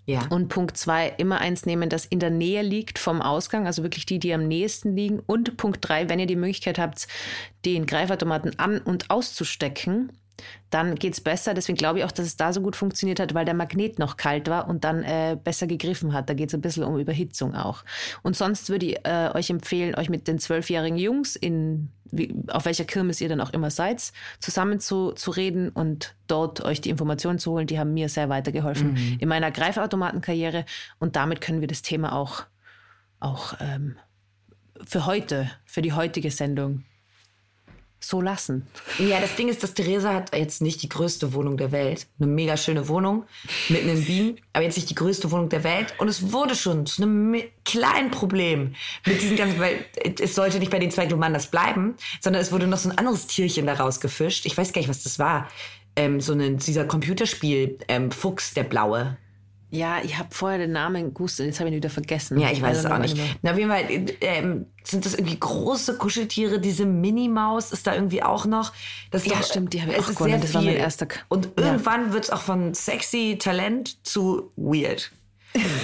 Ja. 0.05 0.25
Und 0.29 0.49
Punkt 0.49 0.75
zwei, 0.75 1.13
immer 1.17 1.39
eins 1.39 1.65
nehmen, 1.65 1.87
das 1.87 2.03
in 2.03 2.19
der 2.19 2.29
Nähe 2.29 2.61
liegt 2.61 2.99
vom 2.99 3.21
Ausgang, 3.21 3.67
also 3.67 3.83
wirklich 3.83 4.05
die, 4.05 4.19
die 4.19 4.33
am 4.33 4.49
nächsten 4.49 4.97
liegen. 4.97 5.21
Und 5.25 5.55
Punkt 5.55 5.87
drei, 5.87 6.09
wenn 6.09 6.19
ihr 6.19 6.25
die 6.25 6.35
Möglichkeit 6.35 6.77
habt, 6.77 7.07
den 7.63 7.85
Greifautomaten 7.85 8.59
an- 8.59 8.81
und 8.81 9.09
auszustecken, 9.09 10.11
dann 10.71 10.95
geht's 10.95 11.21
besser. 11.21 11.53
Deswegen 11.53 11.77
glaube 11.77 11.99
ich 11.99 12.05
auch, 12.05 12.11
dass 12.11 12.25
es 12.25 12.35
da 12.35 12.51
so 12.51 12.59
gut 12.59 12.75
funktioniert 12.75 13.21
hat, 13.21 13.33
weil 13.33 13.45
der 13.45 13.53
Magnet 13.53 13.97
noch 13.97 14.17
kalt 14.17 14.49
war 14.49 14.67
und 14.67 14.83
dann 14.83 15.03
äh, 15.03 15.37
besser 15.41 15.67
gegriffen 15.67 16.11
hat. 16.11 16.29
Da 16.29 16.33
geht 16.33 16.49
es 16.49 16.53
ein 16.53 16.61
bisschen 16.61 16.83
um 16.83 16.99
Überhitzung 16.99 17.55
auch. 17.55 17.85
Und 18.23 18.35
sonst 18.35 18.69
würde 18.69 18.87
ich 18.87 19.05
äh, 19.05 19.29
euch 19.33 19.49
empfehlen, 19.49 19.95
euch 19.95 20.09
mit 20.09 20.27
den 20.27 20.37
zwölfjährigen 20.37 20.97
Jungs 20.97 21.37
in 21.37 21.87
wie, 22.11 22.33
auf 22.49 22.65
welcher 22.65 22.85
Kirmes 22.85 23.21
ihr 23.21 23.29
dann 23.29 23.41
auch 23.41 23.51
immer 23.51 23.71
seid, 23.71 24.11
zusammen 24.39 24.79
zu, 24.79 25.11
zu 25.13 25.31
reden 25.31 25.69
und 25.69 26.15
dort 26.27 26.63
euch 26.63 26.81
die 26.81 26.89
Informationen 26.89 27.39
zu 27.39 27.51
holen. 27.51 27.67
Die 27.67 27.79
haben 27.79 27.93
mir 27.93 28.09
sehr 28.09 28.29
weitergeholfen 28.29 29.17
in 29.19 29.27
meiner 29.27 29.51
Greifautomatenkarriere. 29.51 30.65
Und 30.99 31.15
damit 31.15 31.41
können 31.41 31.61
wir 31.61 31.67
das 31.67 31.81
Thema 31.81 32.13
auch, 32.13 32.43
auch 33.19 33.55
ähm, 33.59 33.95
für 34.85 35.05
heute, 35.05 35.49
für 35.65 35.81
die 35.81 35.93
heutige 35.93 36.31
Sendung 36.31 36.83
so 38.03 38.19
lassen. 38.19 38.67
Ja, 38.97 39.19
das 39.19 39.35
Ding 39.35 39.47
ist, 39.47 39.61
dass 39.63 39.73
Theresa 39.73 40.13
hat 40.13 40.35
jetzt 40.35 40.61
nicht 40.61 40.81
die 40.81 40.89
größte 40.89 41.33
Wohnung 41.33 41.57
der 41.57 41.71
Welt. 41.71 42.07
Eine 42.19 42.27
mega 42.27 42.57
schöne 42.57 42.87
Wohnung 42.87 43.25
mitten 43.69 43.89
in 43.89 44.07
Wien, 44.07 44.41
aber 44.53 44.63
jetzt 44.63 44.75
nicht 44.75 44.89
die 44.89 44.95
größte 44.95 45.29
Wohnung 45.31 45.49
der 45.49 45.63
Welt. 45.63 45.93
Und 45.99 46.07
es 46.07 46.31
wurde 46.31 46.55
schon 46.55 46.85
zu 46.85 47.03
einem 47.03 47.35
kleinen 47.63 48.11
Problem 48.11 48.75
mit 49.05 49.21
diesen 49.21 49.37
ganzen, 49.37 49.59
weil 49.59 49.85
es 50.19 50.35
sollte 50.35 50.59
nicht 50.59 50.71
bei 50.71 50.79
den 50.79 50.91
zwei 50.91 51.05
Glumandas 51.05 51.47
bleiben, 51.47 51.95
sondern 52.19 52.41
es 52.41 52.51
wurde 52.51 52.67
noch 52.67 52.79
so 52.79 52.89
ein 52.89 52.97
anderes 52.97 53.27
Tierchen 53.27 53.67
da 53.67 53.73
rausgefischt. 53.73 54.45
Ich 54.45 54.57
weiß 54.57 54.73
gar 54.73 54.81
nicht, 54.81 54.89
was 54.89 55.03
das 55.03 55.19
war. 55.19 55.47
Ähm, 55.95 56.21
so 56.21 56.33
ein, 56.33 56.57
dieser 56.57 56.85
Computerspiel, 56.85 57.77
ähm, 57.87 58.11
Fuchs, 58.11 58.53
der 58.53 58.63
blaue. 58.63 59.17
Ja, 59.73 59.99
ich 60.03 60.17
habe 60.19 60.27
vorher 60.31 60.59
den 60.59 60.73
Namen 60.73 61.13
gewusst 61.13 61.39
und 61.39 61.45
jetzt 61.45 61.59
habe 61.59 61.69
ich 61.69 61.73
ihn 61.73 61.77
wieder 61.77 61.89
vergessen. 61.89 62.37
Ja, 62.37 62.51
ich 62.51 62.61
weiß 62.61 62.77
es 62.79 62.85
don't 62.85 62.93
auch 62.93 62.99
nicht. 62.99 63.17
Na, 63.41 63.51
auf 63.51 63.57
jeden 63.57 63.69
Fall 63.71 63.89
äh, 63.89 64.05
ähm, 64.19 64.65
sind 64.83 65.05
das 65.05 65.13
irgendwie 65.13 65.39
große 65.39 65.97
Kuscheltiere. 65.97 66.59
Diese 66.59 66.85
Minimaus 66.85 67.71
ist 67.71 67.87
da 67.87 67.95
irgendwie 67.95 68.21
auch 68.21 68.45
noch. 68.45 68.73
Das 69.11 69.25
Ja, 69.25 69.35
doch, 69.35 69.43
stimmt, 69.43 69.73
die 69.73 69.81
habe 69.81 69.91
ich 69.93 69.97
es 69.97 70.03
auch 70.09 70.15
gewonnen. 70.15 70.41
Das 70.41 70.53
war 70.53 70.61
mein 70.61 70.75
erster 70.75 71.05
K- 71.05 71.21
Und 71.29 71.45
Ja. 71.57 71.67
irgendwann 71.67 72.11
wird 72.11 72.25
es 72.25 72.29
auch 72.31 72.41
von 72.41 72.73
sexy 72.73 73.37
Talent 73.39 74.05
zu 74.05 74.51
weird. 74.57 75.09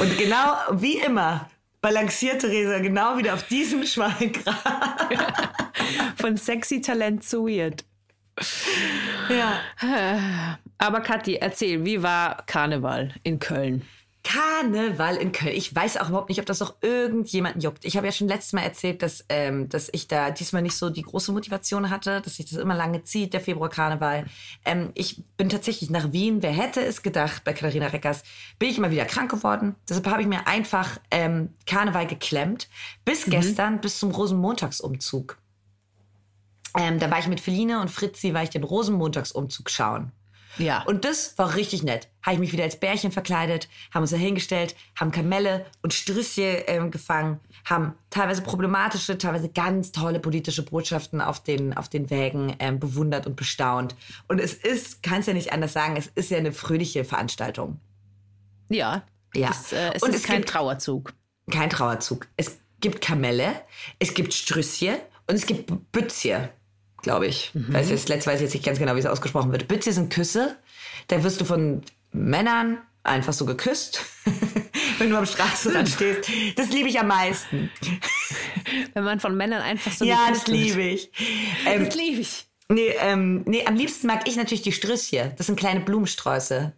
Und 0.01 0.17
genau 0.17 0.55
wie 0.73 0.97
immer 0.97 1.49
balanciert 1.81 2.41
Theresa 2.41 2.79
genau 2.79 3.17
wieder 3.17 3.33
auf 3.35 3.43
diesem 3.43 3.83
schmalen 3.85 4.33
Grat. 4.33 4.57
Von 6.17 6.35
sexy 6.35 6.81
Talent 6.81 7.23
zu 7.23 7.45
weird. 7.47 7.85
Ja. 9.29 9.59
Aber 10.77 11.01
Kathi, 11.01 11.35
erzähl, 11.35 11.83
wie 11.85 12.03
war 12.03 12.43
Karneval 12.45 13.13
in 13.23 13.39
Köln? 13.39 13.83
Karneval 14.27 15.15
in 15.15 15.31
Köln. 15.31 15.55
Ich 15.55 15.73
weiß 15.73 15.97
auch 15.97 16.09
überhaupt 16.09 16.27
nicht, 16.27 16.39
ob 16.39 16.45
das 16.45 16.59
noch 16.59 16.75
irgendjemanden 16.81 17.61
juckt. 17.61 17.85
Ich 17.85 17.95
habe 17.95 18.07
ja 18.07 18.11
schon 18.11 18.27
letztes 18.27 18.51
Mal 18.51 18.61
erzählt, 18.61 19.01
dass, 19.01 19.23
ähm, 19.29 19.69
dass 19.69 19.87
ich 19.93 20.09
da 20.09 20.31
diesmal 20.31 20.61
nicht 20.61 20.75
so 20.75 20.89
die 20.89 21.01
große 21.01 21.31
Motivation 21.31 21.89
hatte, 21.89 22.19
dass 22.21 22.35
sich 22.35 22.49
das 22.49 22.59
immer 22.59 22.75
lange 22.75 23.03
zieht, 23.03 23.33
der 23.33 23.39
Februar-Karneval. 23.39 24.25
Ähm, 24.65 24.91
ich 24.95 25.23
bin 25.37 25.47
tatsächlich 25.47 25.89
nach 25.89 26.11
Wien. 26.11 26.43
Wer 26.43 26.51
hätte 26.51 26.81
es 26.81 27.03
gedacht, 27.03 27.45
bei 27.45 27.53
Katharina 27.53 27.87
Reckers 27.87 28.23
bin 28.59 28.69
ich 28.69 28.77
immer 28.77 28.91
wieder 28.91 29.05
krank 29.05 29.31
geworden. 29.31 29.75
Deshalb 29.87 30.07
habe 30.07 30.21
ich 30.21 30.27
mir 30.27 30.45
einfach 30.45 30.99
ähm, 31.09 31.53
Karneval 31.65 32.05
geklemmt. 32.05 32.67
Bis 33.05 33.25
gestern, 33.25 33.79
bis 33.79 33.97
zum 33.97 34.11
Rosenmontagsumzug. 34.11 35.37
Ähm, 36.77 36.99
da 36.99 37.09
war 37.11 37.19
ich 37.19 37.27
mit 37.27 37.39
Feline 37.39 37.81
und 37.81 37.89
Fritzi, 37.89 38.33
war 38.33 38.43
ich 38.43 38.49
den 38.51 38.63
Rosenmontagsumzug 38.63 39.69
schauen. 39.69 40.11
Ja. 40.59 40.81
Und 40.83 41.05
das 41.05 41.37
war 41.37 41.53
richtig 41.55 41.83
nett. 41.83 42.07
Habe 42.23 42.33
ich 42.35 42.39
mich 42.39 42.51
wieder 42.51 42.63
als 42.63 42.79
Bärchen 42.79 43.11
verkleidet, 43.11 43.67
haben 43.93 44.01
uns 44.01 44.09
da 44.11 44.17
hingestellt, 44.17 44.75
haben 44.95 45.11
Kamelle 45.11 45.65
und 45.83 45.93
Strüsschen 45.93 46.57
ähm, 46.65 46.89
gefangen, 46.89 47.39
haben 47.65 47.93
teilweise 48.09 48.41
problematische, 48.41 49.19
teilweise 49.19 49.49
ganz 49.49 49.91
tolle 49.91 50.19
politische 50.19 50.63
Botschaften 50.63 51.21
auf 51.21 51.43
den, 51.43 51.75
auf 51.77 51.89
den 51.89 52.09
Wägen 52.09 52.55
ähm, 52.57 52.79
bewundert 52.79 53.27
und 53.27 53.35
bestaunt. 53.35 53.95
Und 54.27 54.39
es 54.39 54.55
ist, 54.55 55.03
kannst 55.03 55.27
ja 55.27 55.35
nicht 55.35 55.53
anders 55.53 55.73
sagen, 55.73 55.95
es 55.95 56.07
ist 56.07 56.31
ja 56.31 56.39
eine 56.39 56.51
fröhliche 56.51 57.03
Veranstaltung. 57.05 57.79
ja. 58.69 59.03
Ja. 59.35 59.49
Es, 59.51 59.73
äh, 59.73 59.91
es 59.93 60.01
Und 60.01 60.11
ist 60.11 60.15
es 60.21 60.23
kein 60.23 60.37
gibt- 60.37 60.49
Trauerzug. 60.49 61.13
Kein 61.51 61.69
Trauerzug. 61.69 62.27
Es 62.37 62.59
gibt 62.79 63.01
Kamelle, 63.01 63.61
es 63.99 64.13
gibt 64.13 64.33
Strüsschen 64.33 64.95
und 65.27 65.35
es 65.35 65.45
gibt 65.45 65.69
Bützje, 65.91 66.49
glaube 67.07 67.27
ich. 67.27 67.51
Weiß 67.53 67.89
jetzt, 67.89 68.09
letztes 68.09 68.27
weiß 68.27 68.35
ich 68.39 68.43
jetzt 68.45 68.53
nicht 68.53 68.65
ganz 68.65 68.79
genau, 68.79 68.95
wie 68.95 68.99
es 68.99 69.05
ausgesprochen 69.05 69.51
wird. 69.51 69.67
Bützje 69.67 69.93
sind 69.93 70.13
Küsse. 70.13 70.55
Da 71.07 71.23
wirst 71.23 71.39
du 71.41 71.45
von 71.45 71.81
Männern 72.11 72.77
einfach 73.03 73.31
so 73.33 73.45
geküsst, 73.45 74.03
wenn 74.99 75.09
du 75.09 75.17
am 75.17 75.25
Straßenrand 75.25 75.87
stehst. 75.89 76.29
Das 76.57 76.69
liebe 76.69 76.89
ich 76.89 76.99
am 76.99 77.07
meisten. 77.07 77.71
Wenn 78.93 79.05
man 79.05 79.19
von 79.21 79.37
Männern 79.37 79.61
einfach 79.61 79.93
so 79.93 80.03
ja, 80.03 80.27
das 80.29 80.47
liebe 80.47 80.81
ich. 80.81 81.09
Ähm, 81.65 81.85
Das 81.85 81.95
liebe 81.95 82.19
ich. 82.19 82.45
Nee, 82.67 82.93
ähm, 82.99 83.43
nee, 83.45 83.65
am 83.65 83.75
liebsten 83.75 84.07
mag 84.07 84.27
ich 84.27 84.35
natürlich 84.35 84.61
die 84.61 84.73
Strüsschen. 84.73 85.31
Das 85.37 85.45
sind 85.47 85.57
kleine 85.57 85.79
Blumensträuße. 85.79 86.73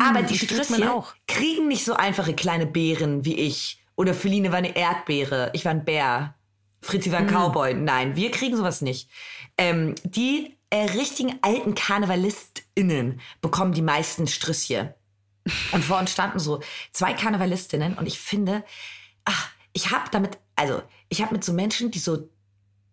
Aber 0.00 0.22
die 0.22 0.34
Mm, 0.34 0.74
die 0.76 0.84
auch. 0.88 1.14
kriegen 1.28 1.68
nicht 1.68 1.84
so 1.84 1.94
einfache 1.94 2.34
kleine 2.34 2.66
Beeren 2.66 3.24
wie 3.24 3.38
ich. 3.38 3.78
Oder 3.94 4.12
Feline 4.14 4.50
war 4.50 4.58
eine 4.58 4.74
Erdbeere. 4.76 5.50
Ich 5.52 5.64
war 5.64 5.70
ein 5.70 5.84
Bär. 5.84 6.34
Fritzi 6.82 7.12
war 7.12 7.20
ein 7.20 7.28
Cowboy. 7.28 7.74
Nein, 7.74 8.16
wir 8.16 8.30
kriegen 8.30 8.56
sowas 8.56 8.82
nicht. 8.82 9.08
Ähm, 9.56 9.94
die 10.04 10.56
äh, 10.70 10.84
richtigen 10.84 11.38
alten 11.42 11.74
KarnevalistInnen 11.74 13.20
bekommen 13.40 13.72
die 13.72 13.82
meisten 13.82 14.26
Strüsschen. 14.26 14.90
Und 15.72 15.84
vor 15.84 15.98
uns 15.98 16.12
standen 16.12 16.38
so 16.38 16.60
zwei 16.92 17.14
Karnevalistinnen 17.14 17.94
und 17.94 18.06
ich 18.06 18.20
finde, 18.20 18.64
ach, 19.24 19.50
ich 19.72 19.90
habe 19.90 20.04
damit, 20.10 20.38
also 20.54 20.82
ich 21.08 21.22
habe 21.22 21.32
mit 21.32 21.42
so 21.42 21.52
Menschen, 21.52 21.90
die 21.90 21.98
so 21.98 22.28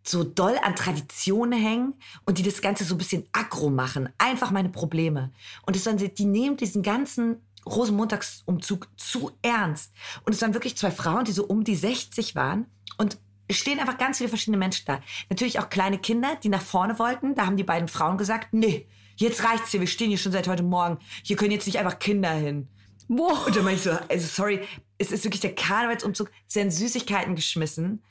so 0.01 0.23
doll 0.23 0.57
an 0.63 0.75
Traditionen 0.75 1.59
hängen 1.59 1.93
und 2.25 2.37
die 2.37 2.43
das 2.43 2.61
Ganze 2.61 2.83
so 2.83 2.95
ein 2.95 2.97
bisschen 2.97 3.27
aggro 3.31 3.69
machen. 3.69 4.09
Einfach 4.17 4.49
meine 4.49 4.69
Probleme. 4.69 5.31
Und 5.65 5.75
es 5.75 5.85
waren, 5.85 5.97
die 5.97 6.25
nehmen 6.25 6.57
diesen 6.57 6.81
ganzen 6.81 7.41
Rosenmontagsumzug 7.65 8.87
zu 8.97 9.31
ernst. 9.41 9.91
Und 10.25 10.33
es 10.33 10.41
waren 10.41 10.53
wirklich 10.53 10.77
zwei 10.77 10.91
Frauen, 10.91 11.25
die 11.25 11.31
so 11.31 11.45
um 11.45 11.63
die 11.63 11.75
60 11.75 12.33
waren 12.35 12.65
und 12.97 13.17
stehen 13.55 13.79
einfach 13.79 13.97
ganz 13.97 14.17
viele 14.17 14.29
verschiedene 14.29 14.57
Menschen 14.57 14.85
da. 14.85 15.01
Natürlich 15.29 15.59
auch 15.59 15.69
kleine 15.69 15.97
Kinder, 15.97 16.37
die 16.43 16.49
nach 16.49 16.61
vorne 16.61 16.99
wollten. 16.99 17.35
Da 17.35 17.45
haben 17.45 17.57
die 17.57 17.63
beiden 17.63 17.87
Frauen 17.87 18.17
gesagt, 18.17 18.49
nee, 18.53 18.87
jetzt 19.15 19.43
reicht's 19.43 19.71
hier, 19.71 19.79
wir 19.79 19.87
stehen 19.87 20.09
hier 20.09 20.17
schon 20.17 20.31
seit 20.31 20.47
heute 20.47 20.63
Morgen. 20.63 20.97
Hier 21.23 21.35
können 21.35 21.51
jetzt 21.51 21.65
nicht 21.65 21.79
einfach 21.79 21.99
Kinder 21.99 22.31
hin. 22.31 22.67
Wow. 23.07 23.47
Und 23.47 23.55
dann 23.55 23.63
meine 23.63 23.75
ich 23.75 23.83
so, 23.83 23.91
also 23.91 24.27
sorry, 24.27 24.61
es 24.97 25.11
ist 25.11 25.23
wirklich 25.23 25.41
der 25.41 25.55
Karnevalsumzug, 25.55 26.29
es 26.47 26.55
werden 26.55 26.71
Süßigkeiten 26.71 27.35
geschmissen. 27.35 28.03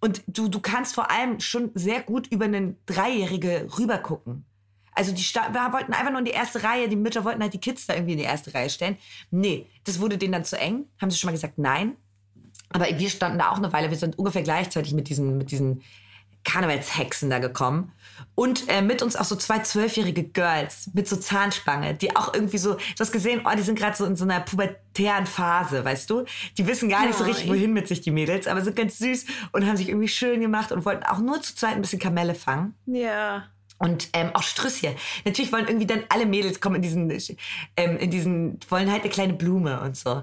Und 0.00 0.22
du, 0.26 0.48
du 0.48 0.60
kannst 0.60 0.94
vor 0.94 1.10
allem 1.10 1.40
schon 1.40 1.70
sehr 1.74 2.02
gut 2.02 2.26
über 2.28 2.46
einen 2.46 2.76
Dreijährige 2.86 3.68
rübergucken. 3.78 4.44
Also 4.92 5.12
die 5.12 5.22
Sta 5.22 5.52
wir 5.52 5.72
wollten 5.72 5.92
einfach 5.92 6.10
nur 6.10 6.20
in 6.20 6.24
die 6.24 6.30
erste 6.30 6.62
Reihe, 6.62 6.88
die 6.88 6.96
Mütter 6.96 7.24
wollten 7.24 7.42
halt 7.42 7.52
die 7.52 7.60
Kids 7.60 7.86
da 7.86 7.94
irgendwie 7.94 8.12
in 8.12 8.18
die 8.18 8.24
erste 8.24 8.54
Reihe 8.54 8.70
stellen. 8.70 8.96
Nee, 9.30 9.66
das 9.84 10.00
wurde 10.00 10.16
denen 10.16 10.32
dann 10.32 10.44
zu 10.44 10.58
eng. 10.58 10.86
Haben 11.00 11.10
sie 11.10 11.18
schon 11.18 11.28
mal 11.28 11.32
gesagt, 11.32 11.58
nein. 11.58 11.96
Aber 12.70 12.86
wir 12.86 13.10
standen 13.10 13.38
da 13.38 13.50
auch 13.50 13.58
eine 13.58 13.72
Weile, 13.72 13.90
wir 13.90 13.96
sind 13.96 14.18
ungefähr 14.18 14.42
gleichzeitig 14.42 14.92
mit 14.92 15.08
diesen, 15.08 15.38
mit 15.38 15.50
diesen 15.50 15.82
Karnevalshexen 16.44 17.28
da 17.28 17.38
gekommen. 17.38 17.92
Und 18.34 18.68
äh, 18.68 18.80
mit 18.80 19.02
uns 19.02 19.16
auch 19.16 19.24
so 19.24 19.34
zwei 19.36 19.58
zwölfjährige 19.58 20.22
Girls 20.24 20.90
mit 20.94 21.08
so 21.08 21.16
Zahnspange, 21.16 21.94
die 21.94 22.14
auch 22.16 22.32
irgendwie 22.32 22.58
so, 22.58 22.74
du 22.74 22.80
hast 23.00 23.12
gesehen, 23.12 23.42
oh, 23.44 23.50
die 23.56 23.62
sind 23.62 23.78
gerade 23.78 23.96
so 23.96 24.04
in 24.04 24.14
so 24.16 24.24
einer 24.24 24.40
pubertären 24.40 25.26
Phase, 25.26 25.84
weißt 25.84 26.08
du? 26.08 26.24
Die 26.56 26.66
wissen 26.66 26.88
gar 26.88 27.04
nicht 27.04 27.18
so 27.18 27.24
richtig, 27.24 27.44
ich- 27.44 27.50
wohin 27.50 27.72
mit 27.72 27.88
sich, 27.88 28.00
die 28.00 28.10
Mädels, 28.12 28.46
aber 28.46 28.62
sind 28.62 28.76
ganz 28.76 28.98
süß 28.98 29.26
und 29.52 29.66
haben 29.66 29.76
sich 29.76 29.88
irgendwie 29.88 30.08
schön 30.08 30.40
gemacht 30.40 30.70
und 30.72 30.84
wollten 30.84 31.02
auch 31.04 31.18
nur 31.18 31.42
zu 31.42 31.54
zweit 31.56 31.74
ein 31.74 31.82
bisschen 31.82 31.98
Kamelle 31.98 32.34
fangen. 32.34 32.74
Ja. 32.86 33.44
Und 33.78 34.08
ähm, 34.14 34.30
auch 34.32 34.42
Strüsschen. 34.42 34.94
Natürlich 35.26 35.52
wollen 35.52 35.66
irgendwie 35.66 35.86
dann 35.86 36.04
alle 36.08 36.24
Mädels 36.24 36.60
kommen 36.62 36.76
in 36.76 36.82
diesen, 36.82 37.10
ähm, 37.76 37.98
in 37.98 38.10
diesen, 38.10 38.58
wollen 38.70 38.90
halt 38.90 39.02
eine 39.02 39.10
kleine 39.10 39.34
Blume 39.34 39.80
und 39.82 39.96
so. 39.98 40.22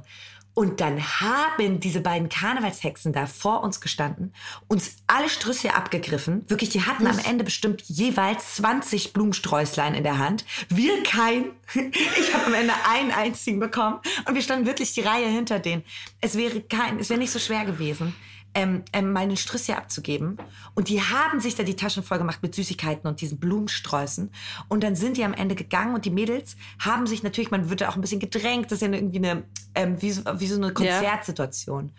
Und 0.56 0.82
dann 0.82 1.02
haben 1.20 1.80
diese 1.80 2.02
beiden 2.02 2.30
Karnevalshexen 2.30 3.12
da 3.12 3.26
vor 3.26 3.64
uns 3.64 3.82
gestanden, 3.82 4.34
uns 4.68 4.98
alle 5.08 5.30
Strüsschen 5.30 5.72
abgegriffen. 5.72 6.46
Wirklich, 6.48 6.70
die 6.70 6.84
hatten 6.84 7.08
am 7.08 7.18
Ende 7.18 7.44
bestimmt 7.44 7.82
jeweils 7.88 8.56
20 8.56 9.14
Blumensträußlein 9.14 9.96
in 9.96 10.04
der 10.04 10.20
Hand. 10.20 10.46
Wir 10.70 11.02
kein. 11.04 11.46
Ich 12.20 12.34
habe 12.34 12.46
am 12.46 12.54
Ende 12.54 12.74
einen 12.88 13.12
einzigen 13.12 13.60
bekommen. 13.60 14.00
Und 14.28 14.36
wir 14.36 14.42
standen 14.42 14.66
wirklich 14.66 14.94
die 14.94 15.02
Reihe 15.02 15.28
hinter 15.28 15.60
denen. 15.60 15.84
Es 16.22 16.38
wäre 16.38 16.62
kein, 16.62 17.00
es 17.00 17.10
wäre 17.10 17.20
nicht 17.20 17.32
so 17.32 17.40
schwer 17.40 17.66
gewesen 17.66 18.14
ähm, 18.56 18.84
ähm, 18.94 19.12
meine 19.12 19.38
Strüsschen 19.38 19.76
abzugeben. 19.76 20.38
Und 20.76 20.90
die 20.90 21.02
haben 21.02 21.40
sich 21.40 21.56
da 21.56 21.64
die 21.64 21.76
Taschen 21.76 22.04
voll 22.04 22.18
gemacht 22.18 22.40
mit 22.42 22.56
Süßigkeiten 22.56 23.08
und 23.08 23.22
diesen 23.22 23.40
Blumensträußen. 23.40 24.32
Und 24.70 24.84
dann 24.84 24.96
sind 24.96 25.18
die 25.18 25.24
am 25.24 25.34
Ende 25.34 25.56
gegangen 25.56 25.96
und 25.96 26.06
die 26.06 26.12
Mädels 26.12 26.56
haben 26.80 27.08
sich 27.08 27.24
natürlich, 27.24 27.52
man 27.52 27.70
wird 27.70 27.82
da 27.82 27.90
auch 27.90 27.96
ein 27.96 28.02
bisschen 28.02 28.20
gedrängt, 28.20 28.72
das 28.72 28.82
ist 28.82 28.88
ja 28.88 28.94
irgendwie 28.94 29.18
eine, 29.18 29.44
ähm, 29.76 30.02
wie, 30.02 30.12
so, 30.12 30.22
wie 30.40 30.48
so 30.48 30.56
eine 30.56 30.74
Konzertsituation. 30.74 31.92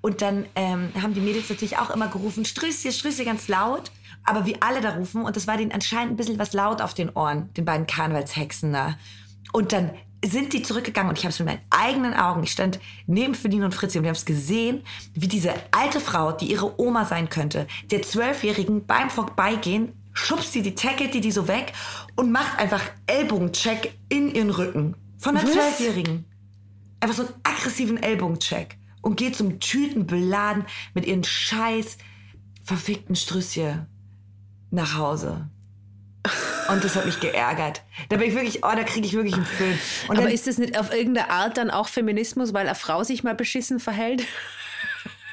Und 0.00 0.20
dann 0.20 0.44
ähm, 0.54 0.90
haben 1.00 1.14
die 1.14 1.20
Mädels 1.20 1.48
natürlich 1.48 1.78
auch 1.78 1.88
immer 1.88 2.08
gerufen, 2.08 2.44
Strüsschen, 2.44 2.92
Strüsschen 2.92 3.24
ganz 3.24 3.48
laut. 3.48 3.90
Aber 4.24 4.46
wie 4.46 4.60
alle 4.60 4.80
da 4.80 4.94
rufen, 4.94 5.22
und 5.22 5.36
das 5.36 5.46
war 5.46 5.56
denen 5.56 5.72
anscheinend 5.72 6.12
ein 6.12 6.16
bisschen 6.16 6.38
was 6.38 6.52
laut 6.52 6.80
auf 6.80 6.94
den 6.94 7.10
Ohren, 7.10 7.52
den 7.54 7.64
beiden 7.64 7.86
Karnevalshexen 7.86 8.72
da. 8.72 8.96
Und 9.52 9.72
dann 9.72 9.90
sind 10.26 10.52
die 10.52 10.62
zurückgegangen 10.62 11.10
und 11.10 11.18
ich 11.18 11.24
habe 11.24 11.32
es 11.32 11.38
mit 11.38 11.48
meinen 11.48 11.62
eigenen 11.70 12.14
Augen. 12.14 12.42
Ich 12.42 12.52
stand 12.52 12.80
neben 13.06 13.34
Feline 13.34 13.64
und 13.66 13.74
Fritzi 13.74 13.98
und 13.98 14.04
wir 14.04 14.10
haben 14.10 14.16
es 14.16 14.24
gesehen, 14.24 14.82
wie 15.12 15.28
diese 15.28 15.54
alte 15.70 16.00
Frau, 16.00 16.32
die 16.32 16.50
ihre 16.50 16.80
Oma 16.80 17.04
sein 17.04 17.28
könnte, 17.28 17.66
der 17.90 18.02
Zwölfjährigen 18.02 18.86
beim 18.86 19.10
Vorbeigehen, 19.10 19.92
schubst 20.12 20.52
sie 20.52 20.62
die, 20.62 20.74
tackelt 20.74 21.14
die 21.14 21.20
die 21.20 21.32
so 21.32 21.48
weg 21.48 21.72
und 22.16 22.32
macht 22.32 22.58
einfach 22.58 22.82
Ellbogencheck 23.06 23.98
in 24.08 24.34
ihren 24.34 24.50
Rücken. 24.50 24.96
Von 25.18 25.34
der? 25.34 25.44
Zwölfjährigen. 25.44 26.24
Einfach 27.00 27.16
so 27.16 27.24
einen 27.24 27.34
aggressiven 27.42 28.02
Ellbogencheck. 28.02 28.78
Und 29.02 29.16
geht 29.16 29.36
zum 29.36 29.60
Tüten 29.60 30.06
beladen 30.06 30.64
mit 30.94 31.04
ihren 31.04 31.24
scheiß 31.24 31.98
verfickten 32.62 33.16
Strüsschen 33.16 33.86
nach 34.70 34.96
Hause. 34.96 35.50
Und 36.68 36.84
das 36.84 36.96
hat 36.96 37.04
mich 37.04 37.20
geärgert. 37.20 37.82
Da 38.08 38.16
bin 38.16 38.28
ich 38.28 38.34
wirklich, 38.34 38.64
oh, 38.64 38.72
da 38.74 38.82
kriege 38.84 39.06
ich 39.06 39.12
wirklich 39.12 39.34
einen 39.34 39.46
Film. 39.46 39.78
Und 40.08 40.16
Aber 40.16 40.26
dann, 40.26 40.34
ist 40.34 40.46
das 40.46 40.58
nicht 40.58 40.78
auf 40.78 40.92
irgendeine 40.92 41.30
Art 41.30 41.56
dann 41.56 41.70
auch 41.70 41.88
Feminismus, 41.88 42.54
weil 42.54 42.66
eine 42.66 42.74
Frau 42.74 43.04
sich 43.04 43.22
mal 43.24 43.34
beschissen 43.34 43.80
verhält? 43.80 44.24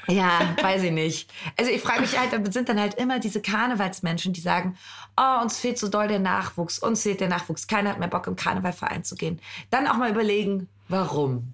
ja, 0.08 0.56
weiß 0.62 0.84
ich 0.84 0.92
nicht. 0.92 1.32
Also 1.58 1.72
ich 1.72 1.82
frage 1.82 2.02
mich 2.02 2.18
halt, 2.18 2.34
da 2.34 2.52
sind 2.52 2.70
dann 2.70 2.80
halt 2.80 2.96
immer 2.96 3.20
diese 3.20 3.42
Karnevalsmenschen, 3.42 4.34
die 4.34 4.42
sagen, 4.42 4.78
oh, 5.18 5.42
uns 5.42 5.60
fehlt 5.60 5.78
so 5.78 5.88
doll 5.88 6.08
der 6.08 6.20
Nachwuchs, 6.20 6.80
uns 6.80 7.04
fehlt 7.04 7.22
der 7.22 7.30
Nachwuchs, 7.30 7.68
keiner 7.68 7.92
hat 7.92 8.00
mehr 8.00 8.08
Bock 8.08 8.28
im 8.28 8.36
Karnevalverein 8.36 9.04
zu 9.04 9.16
gehen. 9.16 9.40
Dann 9.70 9.88
auch 9.88 9.98
mal 9.98 10.12
überlegen, 10.12 10.68
warum 10.90 11.54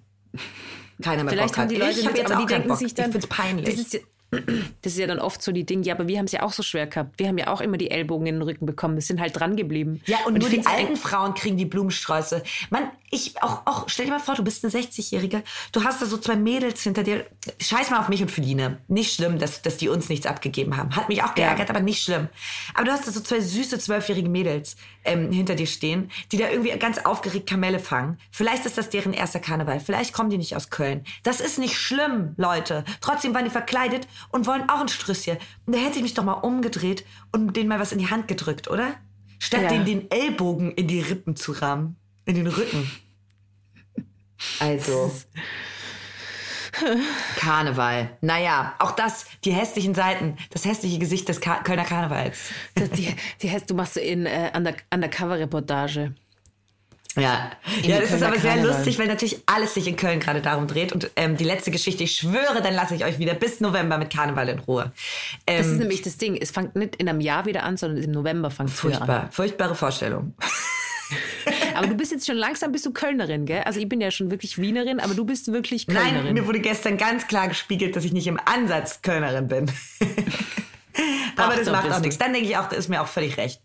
keiner 1.02 1.24
mehr 1.24 1.32
Vielleicht 1.32 1.48
Bock 1.50 1.58
haben 1.58 1.64
hat. 1.64 1.70
die 1.70 1.76
Leute 1.76 2.00
ich 2.00 2.04
jetzt 2.04 2.32
aber 2.32 2.42
die 2.42 2.46
denken 2.46 2.68
Bock. 2.68 2.78
sich 2.78 2.94
dann, 2.94 3.14
ich 3.14 3.28
peinlich. 3.28 3.76
Das 3.76 3.94
ist, 3.94 4.00
Das 4.30 4.92
ist 4.92 4.98
ja 4.98 5.06
dann 5.06 5.20
oft 5.20 5.42
so 5.42 5.52
die 5.52 5.64
Dinge, 5.64 5.84
ja, 5.84 5.94
aber 5.94 6.06
wir 6.06 6.18
haben 6.18 6.26
es 6.26 6.32
ja 6.32 6.42
auch 6.42 6.52
so 6.52 6.62
schwer 6.62 6.86
gehabt. 6.86 7.18
Wir 7.18 7.28
haben 7.28 7.38
ja 7.38 7.48
auch 7.48 7.60
immer 7.60 7.78
die 7.78 7.90
Ellbogen 7.90 8.26
in 8.26 8.36
den 8.36 8.42
Rücken 8.42 8.66
bekommen. 8.66 8.94
Wir 8.94 9.02
sind 9.02 9.20
halt 9.20 9.38
dran 9.38 9.56
geblieben. 9.56 10.02
Ja, 10.06 10.18
und, 10.26 10.34
und 10.34 10.40
nur 10.40 10.50
die 10.50 10.66
alten 10.66 10.96
Frauen 10.96 11.34
kriegen 11.34 11.56
die 11.56 11.64
Blumensträuße. 11.64 12.42
Man, 12.68 12.90
ich 13.10 13.42
auch, 13.42 13.62
auch, 13.64 13.88
stell 13.88 14.06
dir 14.06 14.12
mal 14.12 14.20
vor, 14.20 14.34
du 14.34 14.44
bist 14.44 14.64
eine 14.64 14.72
60-Jährige, 14.72 15.42
du 15.72 15.84
hast 15.84 16.02
da 16.02 16.06
so 16.06 16.18
zwei 16.18 16.36
Mädels 16.36 16.82
hinter 16.82 17.02
dir. 17.02 17.24
Scheiß 17.58 17.90
mal 17.90 18.00
auf 18.00 18.08
mich 18.08 18.20
und 18.20 18.30
Feline. 18.30 18.78
Nicht 18.88 19.14
schlimm, 19.14 19.38
dass, 19.38 19.62
dass 19.62 19.78
die 19.78 19.88
uns 19.88 20.10
nichts 20.10 20.26
abgegeben 20.26 20.76
haben. 20.76 20.94
Hat 20.94 21.08
mich 21.08 21.22
auch 21.22 21.34
geärgert, 21.34 21.68
ja. 21.68 21.74
aber 21.74 21.80
nicht 21.80 22.02
schlimm. 22.02 22.28
Aber 22.74 22.84
du 22.84 22.92
hast 22.92 23.06
da 23.06 23.12
so 23.12 23.20
zwei 23.20 23.40
süße 23.40 23.78
zwölfjährige 23.78 24.28
Mädels 24.28 24.76
ähm, 25.04 25.32
hinter 25.32 25.54
dir 25.54 25.66
stehen, 25.66 26.10
die 26.32 26.36
da 26.36 26.50
irgendwie 26.50 26.76
ganz 26.78 26.98
aufgeregt 26.98 27.48
Kamelle 27.48 27.78
fangen. 27.78 28.18
Vielleicht 28.30 28.66
ist 28.66 28.76
das 28.76 28.90
deren 28.90 29.14
erster 29.14 29.40
Karneval. 29.40 29.80
Vielleicht 29.80 30.12
kommen 30.12 30.28
die 30.28 30.38
nicht 30.38 30.54
aus 30.54 30.68
Köln. 30.68 31.04
Das 31.22 31.40
ist 31.40 31.58
nicht 31.58 31.76
schlimm, 31.76 32.34
Leute. 32.36 32.84
Trotzdem 33.00 33.34
waren 33.34 33.44
die 33.44 33.50
verkleidet 33.50 34.06
und 34.30 34.46
wollen 34.46 34.68
auch 34.68 34.80
ein 34.80 34.88
Strüsschen. 34.88 35.38
Und 35.66 35.74
da 35.74 35.80
hätte 35.80 35.96
ich 35.96 36.02
mich 36.02 36.14
doch 36.14 36.24
mal 36.24 36.32
umgedreht 36.32 37.04
und 37.32 37.56
denen 37.56 37.68
mal 37.68 37.80
was 37.80 37.92
in 37.92 37.98
die 37.98 38.10
Hand 38.10 38.28
gedrückt, 38.28 38.68
oder? 38.68 38.94
Statt 39.38 39.62
ja. 39.62 39.68
denen 39.68 39.84
den 39.84 40.10
Ellbogen 40.10 40.72
in 40.72 40.88
die 40.88 41.00
Rippen 41.00 41.36
zu 41.36 41.52
rammen. 41.52 41.96
In 42.24 42.34
den 42.34 42.46
Rücken. 42.46 42.90
Also. 44.60 45.10
Karneval. 47.36 48.16
Naja, 48.20 48.74
auch 48.78 48.92
das, 48.92 49.26
die 49.44 49.52
hässlichen 49.52 49.94
Seiten, 49.94 50.36
das 50.50 50.64
hässliche 50.64 50.98
Gesicht 50.98 51.28
des 51.28 51.40
Ka 51.40 51.62
Kölner 51.62 51.84
Karnevals. 51.84 52.50
Die, 52.76 53.14
die, 53.42 53.66
du 53.66 53.74
machst 53.74 53.96
in 53.96 54.26
äh, 54.26 54.52
Undercover-Reportage. 54.90 56.14
Ja, 57.20 57.50
ja 57.82 58.00
das 58.00 58.12
ist 58.12 58.22
aber 58.22 58.38
sehr 58.38 58.52
Karneval. 58.52 58.76
lustig, 58.76 58.98
weil 58.98 59.06
natürlich 59.06 59.42
alles 59.46 59.74
sich 59.74 59.86
in 59.86 59.96
Köln 59.96 60.20
gerade 60.20 60.40
darum 60.40 60.66
dreht. 60.66 60.92
Und 60.92 61.10
ähm, 61.16 61.36
die 61.36 61.44
letzte 61.44 61.70
Geschichte, 61.70 62.04
ich 62.04 62.16
schwöre, 62.16 62.62
dann 62.62 62.74
lasse 62.74 62.94
ich 62.94 63.04
euch 63.04 63.18
wieder 63.18 63.34
bis 63.34 63.60
November 63.60 63.98
mit 63.98 64.10
Karneval 64.10 64.48
in 64.48 64.58
Ruhe. 64.60 64.92
Ähm, 65.46 65.58
das 65.58 65.66
ist 65.66 65.78
nämlich 65.78 66.02
das 66.02 66.16
Ding. 66.16 66.36
Es 66.36 66.50
fängt 66.50 66.76
nicht 66.76 66.96
in 66.96 67.08
einem 67.08 67.20
Jahr 67.20 67.46
wieder 67.46 67.62
an, 67.62 67.76
sondern 67.76 68.02
im 68.02 68.10
November 68.10 68.50
fängt 68.50 68.70
es 68.70 68.80
Furchtbar, 68.80 69.24
an. 69.24 69.32
furchtbare 69.32 69.74
Vorstellung. 69.74 70.34
aber 71.74 71.86
du 71.86 71.94
bist 71.94 72.12
jetzt 72.12 72.26
schon 72.26 72.36
langsam 72.36 72.72
bist 72.72 72.84
du 72.86 72.92
Kölnerin, 72.92 73.46
gell? 73.46 73.62
Also 73.64 73.80
ich 73.80 73.88
bin 73.88 74.00
ja 74.00 74.10
schon 74.10 74.30
wirklich 74.30 74.58
Wienerin, 74.58 75.00
aber 75.00 75.14
du 75.14 75.24
bist 75.24 75.52
wirklich 75.52 75.86
Kölnerin. 75.86 76.24
Nein, 76.24 76.34
mir 76.34 76.46
wurde 76.46 76.60
gestern 76.60 76.98
ganz 76.98 77.26
klar 77.26 77.48
gespiegelt, 77.48 77.96
dass 77.96 78.04
ich 78.04 78.12
nicht 78.12 78.26
im 78.26 78.38
Ansatz 78.44 79.02
Kölnerin 79.02 79.48
bin. 79.48 79.70
aber 81.36 81.56
das 81.56 81.70
macht 81.70 81.90
auch 81.90 82.00
nichts. 82.00 82.18
Dann 82.18 82.32
denke 82.32 82.48
ich 82.48 82.56
auch, 82.56 82.68
das 82.68 82.78
ist 82.78 82.88
mir 82.88 83.00
auch 83.00 83.08
völlig 83.08 83.36
recht. 83.36 83.60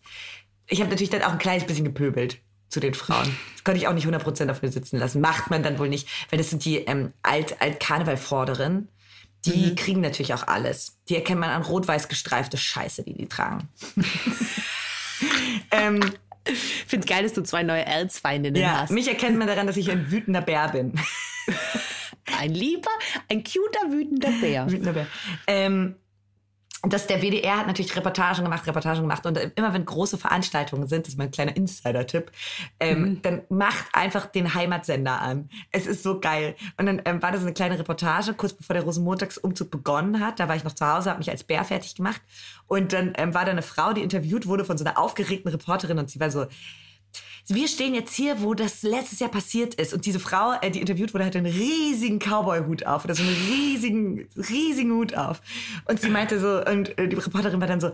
Ich 0.67 0.79
habe 0.79 0.89
natürlich 0.89 1.09
dann 1.09 1.23
auch 1.23 1.33
ein 1.33 1.39
kleines 1.39 1.65
bisschen 1.65 1.85
gepöbelt 1.85 2.39
zu 2.73 2.79
den 2.79 2.93
Frauen. 2.93 3.37
Das 3.53 3.63
könnte 3.63 3.79
ich 3.79 3.87
auch 3.87 3.93
nicht 3.93 4.07
100% 4.07 4.49
auf 4.49 4.61
mir 4.61 4.71
sitzen 4.71 4.97
lassen. 4.97 5.21
Macht 5.21 5.49
man 5.49 5.63
dann 5.63 5.77
wohl 5.79 5.89
nicht, 5.89 6.09
weil 6.29 6.37
das 6.37 6.49
sind 6.49 6.65
die 6.65 6.77
ähm, 6.77 7.13
alt, 7.21 7.61
alt 7.61 7.79
Karnevalvorderen. 7.79 8.89
Die 9.45 9.71
mhm. 9.71 9.75
kriegen 9.75 10.01
natürlich 10.01 10.33
auch 10.33 10.47
alles. 10.47 10.97
Die 11.09 11.15
erkennt 11.15 11.39
man 11.39 11.49
an 11.49 11.61
rot-weiß 11.61 12.07
gestreifte 12.07 12.57
Scheiße, 12.57 13.03
die 13.03 13.13
die 13.13 13.27
tragen. 13.27 13.69
ähm, 15.71 15.99
ich 16.45 16.85
finde 16.87 17.05
es 17.05 17.09
geil, 17.09 17.23
dass 17.23 17.33
du 17.33 17.43
zwei 17.43 17.63
neue 17.63 17.85
Erzfeindinnen 17.85 18.61
ja, 18.61 18.81
hast. 18.81 18.89
Mich 18.91 19.07
erkennt 19.07 19.37
man 19.37 19.47
daran, 19.47 19.67
dass 19.67 19.77
ich 19.77 19.91
ein 19.91 20.11
wütender 20.11 20.41
Bär 20.41 20.69
bin. 20.69 20.99
ein 22.39 22.53
lieber, 22.53 22.91
ein 23.29 23.43
cuter, 23.43 23.91
wütender 23.91 24.31
Bär. 24.41 24.69
Wütender 24.69 24.93
Bär. 24.93 25.07
Ähm, 25.47 25.95
dass 26.91 27.07
der 27.07 27.21
WDR 27.21 27.57
hat 27.57 27.67
natürlich 27.67 27.95
Reportagen 27.95 28.43
gemacht, 28.43 28.67
Reportagen 28.67 29.01
gemacht 29.01 29.25
und 29.25 29.37
immer 29.55 29.73
wenn 29.73 29.85
große 29.85 30.17
Veranstaltungen 30.17 30.87
sind, 30.87 31.05
das 31.05 31.13
ist 31.13 31.17
mein 31.17 31.31
kleiner 31.31 31.55
Insider-Tipp, 31.55 32.31
ähm, 32.79 33.01
mhm. 33.01 33.21
dann 33.21 33.41
macht 33.49 33.85
einfach 33.93 34.25
den 34.25 34.53
Heimatsender 34.53 35.21
an. 35.21 35.49
Es 35.71 35.87
ist 35.87 36.03
so 36.03 36.19
geil. 36.19 36.55
Und 36.77 36.87
dann 36.87 37.01
ähm, 37.05 37.21
war 37.21 37.31
das 37.31 37.41
eine 37.41 37.53
kleine 37.53 37.79
Reportage, 37.79 38.33
kurz 38.33 38.53
bevor 38.53 38.73
der 38.73 38.83
Rosenmontagsumzug 38.83 39.71
begonnen 39.71 40.19
hat. 40.19 40.41
Da 40.41 40.49
war 40.49 40.57
ich 40.57 40.65
noch 40.65 40.73
zu 40.73 40.85
Hause, 40.85 41.09
habe 41.09 41.19
mich 41.19 41.29
als 41.29 41.45
Bär 41.45 41.63
fertig 41.63 41.95
gemacht 41.95 42.21
und 42.67 42.91
dann 42.91 43.13
ähm, 43.15 43.33
war 43.33 43.45
da 43.45 43.51
eine 43.51 43.61
Frau, 43.61 43.93
die 43.93 44.01
interviewt 44.01 44.45
wurde 44.47 44.65
von 44.65 44.77
so 44.77 44.83
einer 44.83 44.97
aufgeregten 44.97 45.51
Reporterin 45.51 45.99
und 45.99 46.09
sie 46.09 46.19
war 46.19 46.31
so, 46.31 46.47
wir 47.47 47.67
stehen 47.67 47.93
jetzt 47.93 48.13
hier, 48.15 48.41
wo 48.41 48.53
das 48.53 48.83
letztes 48.83 49.19
Jahr 49.19 49.29
passiert 49.29 49.73
ist. 49.75 49.93
Und 49.93 50.05
diese 50.05 50.19
Frau, 50.19 50.53
äh, 50.61 50.71
die 50.71 50.79
interviewt 50.79 51.13
wurde, 51.13 51.25
hatte 51.25 51.39
einen 51.39 51.51
riesigen 51.51 52.19
Cowboy-Hut 52.19 52.85
auf 52.85 53.03
oder 53.03 53.15
so 53.15 53.23
einen 53.23 53.35
riesigen, 53.49 54.27
riesigen 54.37 54.91
Hut 54.93 55.15
auf. 55.15 55.41
Und 55.85 55.99
sie 55.99 56.09
meinte 56.09 56.39
so, 56.39 56.63
und 56.71 56.97
äh, 56.97 57.07
die 57.07 57.15
Reporterin 57.15 57.59
war 57.59 57.67
dann 57.67 57.81
so, 57.81 57.91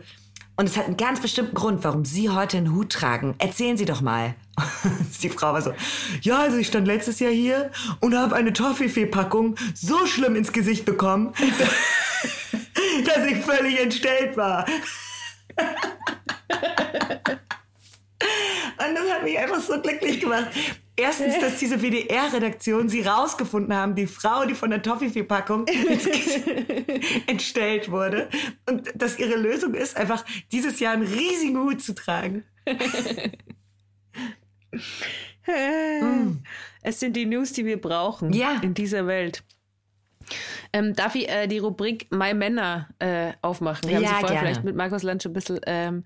und 0.55 0.67
es 0.67 0.75
hat 0.75 0.87
einen 0.87 0.97
ganz 0.97 1.21
bestimmten 1.21 1.55
Grund, 1.55 1.85
warum 1.85 2.03
Sie 2.03 2.29
heute 2.29 2.57
einen 2.57 2.75
Hut 2.75 2.91
tragen. 2.91 3.33
Erzählen 3.37 3.77
Sie 3.77 3.85
doch 3.85 4.01
mal. 4.01 4.35
die 5.23 5.29
Frau 5.29 5.53
war 5.53 5.61
so, 5.61 5.73
ja, 6.21 6.39
also 6.39 6.57
ich 6.57 6.67
stand 6.67 6.85
letztes 6.85 7.21
Jahr 7.21 7.31
hier 7.31 7.71
und 8.01 8.13
habe 8.13 8.35
eine 8.35 8.51
Toffifee-Packung 8.51 9.55
so 9.73 10.05
schlimm 10.05 10.35
ins 10.35 10.51
Gesicht 10.51 10.83
bekommen, 10.83 11.33
dass 13.05 13.25
ich 13.25 13.37
völlig 13.37 13.79
entstellt 13.79 14.35
war. 14.35 14.65
Und 18.87 18.95
das 18.95 19.11
hat 19.11 19.23
mich 19.23 19.37
einfach 19.37 19.59
so 19.59 19.81
glücklich 19.81 20.19
gemacht. 20.21 20.47
Erstens, 20.95 21.39
dass 21.39 21.59
diese 21.59 21.81
WDR-Redaktion 21.81 22.89
sie 22.89 23.01
rausgefunden 23.01 23.75
haben, 23.75 23.95
die 23.95 24.07
Frau, 24.07 24.45
die 24.45 24.53
von 24.53 24.69
der 24.69 24.81
Toffifee-Packung 24.81 25.65
entstellt 27.27 27.89
wurde. 27.89 28.29
Und 28.67 28.89
dass 28.95 29.17
ihre 29.17 29.35
Lösung 29.35 29.73
ist, 29.73 29.95
einfach 29.95 30.25
dieses 30.51 30.79
Jahr 30.79 30.93
einen 30.93 31.07
riesigen 31.07 31.57
Hut 31.57 31.81
zu 31.81 31.95
tragen. 31.95 32.43
Es 36.81 36.99
sind 36.99 37.15
die 37.15 37.25
News, 37.25 37.53
die 37.53 37.65
wir 37.65 37.79
brauchen 37.79 38.33
ja. 38.33 38.59
in 38.61 38.73
dieser 38.73 39.07
Welt. 39.07 39.43
Ähm, 40.71 40.93
darf 40.93 41.15
ich 41.15 41.27
äh, 41.27 41.47
die 41.47 41.57
Rubrik 41.57 42.11
My 42.11 42.33
Männer 42.33 42.89
äh, 42.99 43.33
aufmachen? 43.41 43.89
Wir 43.89 43.97
haben 43.97 44.03
ja, 44.03 44.09
sie 44.09 44.19
vorher 44.19 44.39
vielleicht 44.39 44.63
mit 44.63 44.75
Markus 44.75 45.03
Lansch 45.03 45.25
ein 45.25 45.33
bisschen 45.33 45.59
ähm, 45.65 46.05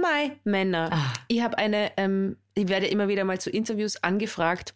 My 0.00 0.32
Männer. 0.44 0.90
Ah. 0.92 1.12
Ich 1.28 1.42
habe 1.42 1.58
eine, 1.58 1.92
ähm, 1.96 2.36
ich 2.54 2.68
werde 2.68 2.86
immer 2.86 3.08
wieder 3.08 3.24
mal 3.24 3.40
zu 3.40 3.50
Interviews 3.50 4.02
angefragt. 4.02 4.74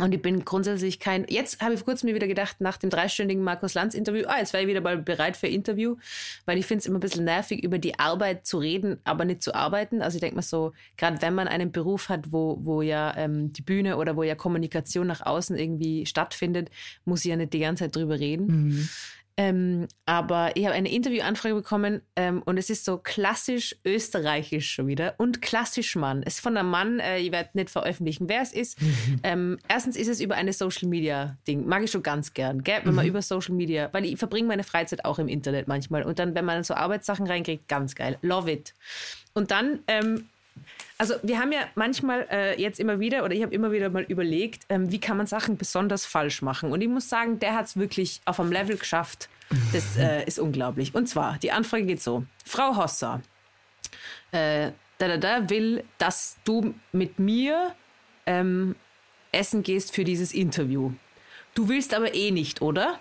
Und 0.00 0.14
ich 0.14 0.22
bin 0.22 0.44
grundsätzlich 0.44 1.00
kein. 1.00 1.26
Jetzt 1.28 1.60
habe 1.60 1.74
ich 1.74 1.80
vor 1.80 1.86
kurzem 1.86 2.08
mir 2.08 2.14
wieder 2.14 2.28
gedacht, 2.28 2.60
nach 2.60 2.76
dem 2.76 2.88
dreistündigen 2.88 3.42
Markus 3.42 3.74
Lanz-Interview, 3.74 4.26
ah, 4.28 4.38
jetzt 4.38 4.52
wäre 4.52 4.62
ich 4.62 4.68
wieder 4.68 4.80
mal 4.80 4.96
bereit 4.96 5.36
für 5.36 5.48
Interview, 5.48 5.96
weil 6.46 6.56
ich 6.56 6.66
finde 6.66 6.80
es 6.80 6.86
immer 6.86 6.98
ein 6.98 7.00
bisschen 7.00 7.24
nervig, 7.24 7.64
über 7.64 7.78
die 7.78 7.98
Arbeit 7.98 8.46
zu 8.46 8.58
reden, 8.58 9.00
aber 9.02 9.24
nicht 9.24 9.42
zu 9.42 9.56
arbeiten. 9.56 10.00
Also 10.00 10.14
ich 10.14 10.20
denke 10.20 10.36
mal 10.36 10.42
so, 10.42 10.72
gerade 10.96 11.20
wenn 11.20 11.34
man 11.34 11.48
einen 11.48 11.72
Beruf 11.72 12.08
hat, 12.08 12.30
wo, 12.30 12.58
wo 12.62 12.80
ja 12.80 13.12
ähm, 13.16 13.52
die 13.52 13.62
Bühne 13.62 13.96
oder 13.96 14.14
wo 14.14 14.22
ja 14.22 14.36
Kommunikation 14.36 15.08
nach 15.08 15.26
außen 15.26 15.56
irgendwie 15.56 16.06
stattfindet, 16.06 16.70
muss 17.04 17.24
ich 17.24 17.30
ja 17.30 17.36
nicht 17.36 17.52
die 17.52 17.58
ganze 17.58 17.84
Zeit 17.84 17.96
drüber 17.96 18.20
reden. 18.20 18.46
Mhm. 18.46 18.88
Ähm, 19.40 19.86
aber 20.04 20.56
ich 20.56 20.64
habe 20.64 20.74
eine 20.74 20.90
Interviewanfrage 20.90 21.54
bekommen 21.54 22.02
ähm, 22.16 22.42
und 22.44 22.58
es 22.58 22.70
ist 22.70 22.84
so 22.84 22.98
klassisch 22.98 23.76
österreichisch 23.84 24.72
schon 24.72 24.88
wieder 24.88 25.14
und 25.18 25.40
klassisch 25.40 25.94
Mann. 25.94 26.24
Es 26.24 26.34
ist 26.34 26.40
von 26.40 26.56
einem 26.56 26.70
Mann, 26.70 26.98
äh, 26.98 27.18
ich 27.18 27.30
werde 27.30 27.50
nicht 27.54 27.70
veröffentlichen, 27.70 28.28
wer 28.28 28.42
es 28.42 28.52
ist. 28.52 28.78
ähm, 29.22 29.58
erstens 29.68 29.96
ist 29.96 30.08
es 30.08 30.20
über 30.20 30.34
eine 30.34 30.52
Social 30.52 30.88
Media 30.88 31.38
Ding. 31.46 31.68
Mag 31.68 31.84
ich 31.84 31.92
schon 31.92 32.02
ganz 32.02 32.34
gern, 32.34 32.64
gell? 32.64 32.80
wenn 32.82 32.96
man 32.96 33.04
mhm. 33.04 33.10
über 33.10 33.22
Social 33.22 33.54
Media, 33.54 33.88
weil 33.92 34.04
ich 34.06 34.18
verbringe 34.18 34.48
meine 34.48 34.64
Freizeit 34.64 35.04
auch 35.04 35.20
im 35.20 35.28
Internet 35.28 35.68
manchmal 35.68 36.02
und 36.02 36.18
dann, 36.18 36.34
wenn 36.34 36.44
man 36.44 36.64
so 36.64 36.74
Arbeitssachen 36.74 37.28
reinkriegt, 37.28 37.68
ganz 37.68 37.94
geil. 37.94 38.18
Love 38.22 38.50
it. 38.50 38.74
Und 39.34 39.52
dann 39.52 39.78
ähm, 39.86 40.28
also 40.98 41.14
wir 41.22 41.38
haben 41.38 41.52
ja 41.52 41.60
manchmal 41.74 42.26
äh, 42.30 42.60
jetzt 42.60 42.80
immer 42.80 43.00
wieder, 43.00 43.24
oder 43.24 43.34
ich 43.34 43.42
habe 43.42 43.54
immer 43.54 43.72
wieder 43.72 43.90
mal 43.90 44.02
überlegt, 44.02 44.64
ähm, 44.68 44.90
wie 44.90 45.00
kann 45.00 45.16
man 45.16 45.26
Sachen 45.26 45.56
besonders 45.56 46.06
falsch 46.06 46.42
machen. 46.42 46.72
Und 46.72 46.80
ich 46.80 46.88
muss 46.88 47.08
sagen, 47.08 47.38
der 47.38 47.54
hat 47.54 47.66
es 47.66 47.76
wirklich 47.76 48.20
auf 48.24 48.40
einem 48.40 48.52
Level 48.52 48.76
geschafft. 48.76 49.28
Das 49.72 49.96
äh, 49.98 50.24
ist 50.24 50.38
unglaublich. 50.38 50.94
Und 50.94 51.08
zwar, 51.08 51.38
die 51.38 51.52
Anfrage 51.52 51.84
geht 51.84 52.02
so. 52.02 52.24
Frau 52.44 52.76
Hosser, 52.76 53.22
äh, 54.32 54.72
da, 54.98 55.08
da, 55.08 55.16
da 55.16 55.50
will, 55.50 55.84
dass 55.98 56.36
du 56.44 56.74
mit 56.92 57.18
mir 57.18 57.74
ähm, 58.26 58.74
essen 59.32 59.62
gehst 59.62 59.94
für 59.94 60.04
dieses 60.04 60.32
Interview. 60.32 60.92
Du 61.54 61.68
willst 61.68 61.94
aber 61.94 62.14
eh 62.14 62.30
nicht, 62.30 62.62
oder? 62.62 62.98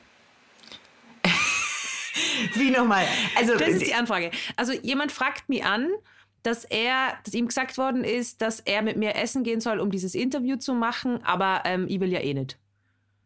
Wie 2.53 2.71
nochmal? 2.71 3.05
Also, 3.35 3.55
das 3.55 3.69
ist 3.69 3.87
die 3.87 3.93
Anfrage. 3.93 4.31
Also 4.55 4.73
jemand 4.73 5.11
fragt 5.11 5.49
mich 5.49 5.63
an, 5.63 5.89
dass 6.43 6.63
er, 6.63 7.13
dass 7.23 7.33
ihm 7.33 7.47
gesagt 7.47 7.77
worden 7.77 8.03
ist, 8.03 8.41
dass 8.41 8.59
er 8.61 8.81
mit 8.81 8.97
mir 8.97 9.15
essen 9.15 9.43
gehen 9.43 9.61
soll, 9.61 9.79
um 9.79 9.91
dieses 9.91 10.15
Interview 10.15 10.57
zu 10.57 10.73
machen, 10.73 11.23
aber 11.23 11.61
ähm, 11.65 11.85
ich 11.89 11.99
will 11.99 12.11
ja 12.11 12.19
eh 12.19 12.33
nicht. 12.33 12.57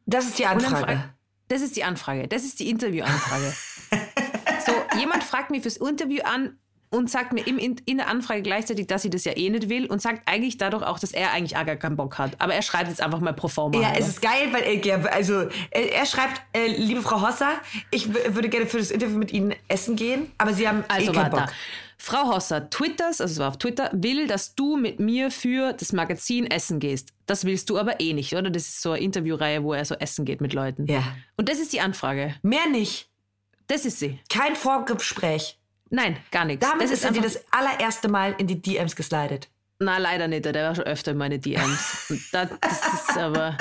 Das 0.05 0.25
ist 0.25 0.39
die 0.39 0.45
Anfrage. 0.45 1.03
Das 1.47 1.61
ist 1.61 1.75
die 1.75 1.83
Anfrage. 1.83 2.27
Das 2.27 2.43
ist 2.43 2.59
die 2.59 2.69
Interviewanfrage. 2.69 3.53
so, 4.65 4.71
jemand 4.99 5.23
fragt 5.23 5.51
mich 5.51 5.61
fürs 5.61 5.77
Interview 5.77 6.21
an 6.23 6.57
und 6.91 7.09
sagt 7.09 7.31
mir 7.31 7.47
im, 7.47 7.57
in, 7.57 7.77
in, 7.85 7.97
der 7.97 8.09
Anfrage 8.09 8.41
gleichzeitig, 8.41 8.87
dass 8.87 9.01
sie 9.01 9.09
das 9.09 9.23
ja 9.23 9.35
eh 9.35 9.49
nicht 9.49 9.69
will 9.69 9.85
und 9.85 10.01
sagt 10.01 10.27
eigentlich 10.27 10.57
dadurch 10.57 10.83
auch, 10.83 10.99
dass 10.99 11.11
er 11.11 11.31
eigentlich 11.31 11.53
gar 11.53 11.75
keinen 11.77 11.95
Bock 11.95 12.17
hat. 12.17 12.39
Aber 12.39 12.53
er 12.53 12.61
schreibt 12.61 12.89
jetzt 12.89 13.01
einfach 13.01 13.21
mal 13.21 13.33
pro 13.33 13.47
forma. 13.47 13.79
Ja, 13.79 13.93
es 13.97 14.09
ist 14.09 14.21
geil, 14.21 14.49
weil 14.51 14.63
er, 14.63 15.13
also, 15.13 15.47
er 15.71 16.05
schreibt, 16.05 16.41
äh, 16.53 16.67
liebe 16.67 17.01
Frau 17.01 17.25
Hosser, 17.25 17.53
ich 17.91 18.13
würde 18.13 18.49
gerne 18.49 18.67
für 18.67 18.77
das 18.77 18.91
Interview 18.91 19.17
mit 19.17 19.31
Ihnen 19.31 19.55
essen 19.69 19.95
gehen, 19.95 20.31
aber 20.37 20.53
Sie 20.53 20.67
haben 20.67 20.83
also, 20.89 21.11
eh 21.11 21.15
keinen 21.15 21.31
Bock. 21.31 21.47
Frau 22.03 22.33
Hosser 22.33 22.67
twitters, 22.71 23.21
also 23.21 23.33
es 23.33 23.37
war 23.37 23.49
auf 23.49 23.59
Twitter, 23.59 23.91
will, 23.93 24.25
dass 24.25 24.55
du 24.55 24.75
mit 24.75 24.99
mir 24.99 25.29
für 25.29 25.71
das 25.73 25.93
Magazin 25.93 26.47
essen 26.47 26.79
gehst. 26.79 27.09
Das 27.27 27.45
willst 27.45 27.69
du 27.69 27.77
aber 27.77 27.99
eh 27.99 28.13
nicht, 28.13 28.33
oder? 28.33 28.49
Das 28.49 28.63
ist 28.63 28.81
so 28.81 28.93
eine 28.93 29.03
Interviewreihe, 29.03 29.63
wo 29.63 29.73
er 29.73 29.85
so 29.85 29.93
essen 29.93 30.25
geht 30.25 30.41
mit 30.41 30.53
Leuten. 30.53 30.87
Ja. 30.87 31.03
Und 31.37 31.47
das 31.47 31.59
ist 31.59 31.73
die 31.73 31.79
Anfrage. 31.79 32.33
Mehr 32.41 32.67
nicht. 32.71 33.07
das 33.67 33.85
ist 33.85 33.99
sie. 33.99 34.19
Kein 34.29 34.55
Vorgespräch. 34.55 35.59
Nein, 35.91 36.17
gar 36.31 36.45
nichts. 36.45 36.65
Damit 36.67 36.85
das 36.85 36.91
ist 36.91 37.05
er 37.05 37.11
dir 37.11 37.21
das 37.21 37.39
allererste 37.51 38.09
Mal 38.09 38.33
in 38.39 38.47
die 38.47 38.59
DMs 38.59 38.95
geslidet. 38.95 39.47
Na, 39.77 39.99
leider 39.99 40.27
nicht. 40.27 40.43
Der 40.45 40.53
war 40.55 40.73
schon 40.73 40.85
öfter 40.85 41.11
in 41.11 41.17
meine 41.17 41.37
DMs. 41.37 42.07
Und 42.09 42.21
da, 42.31 42.45
das 42.45 42.93
ist 42.93 43.15
aber, 43.15 43.57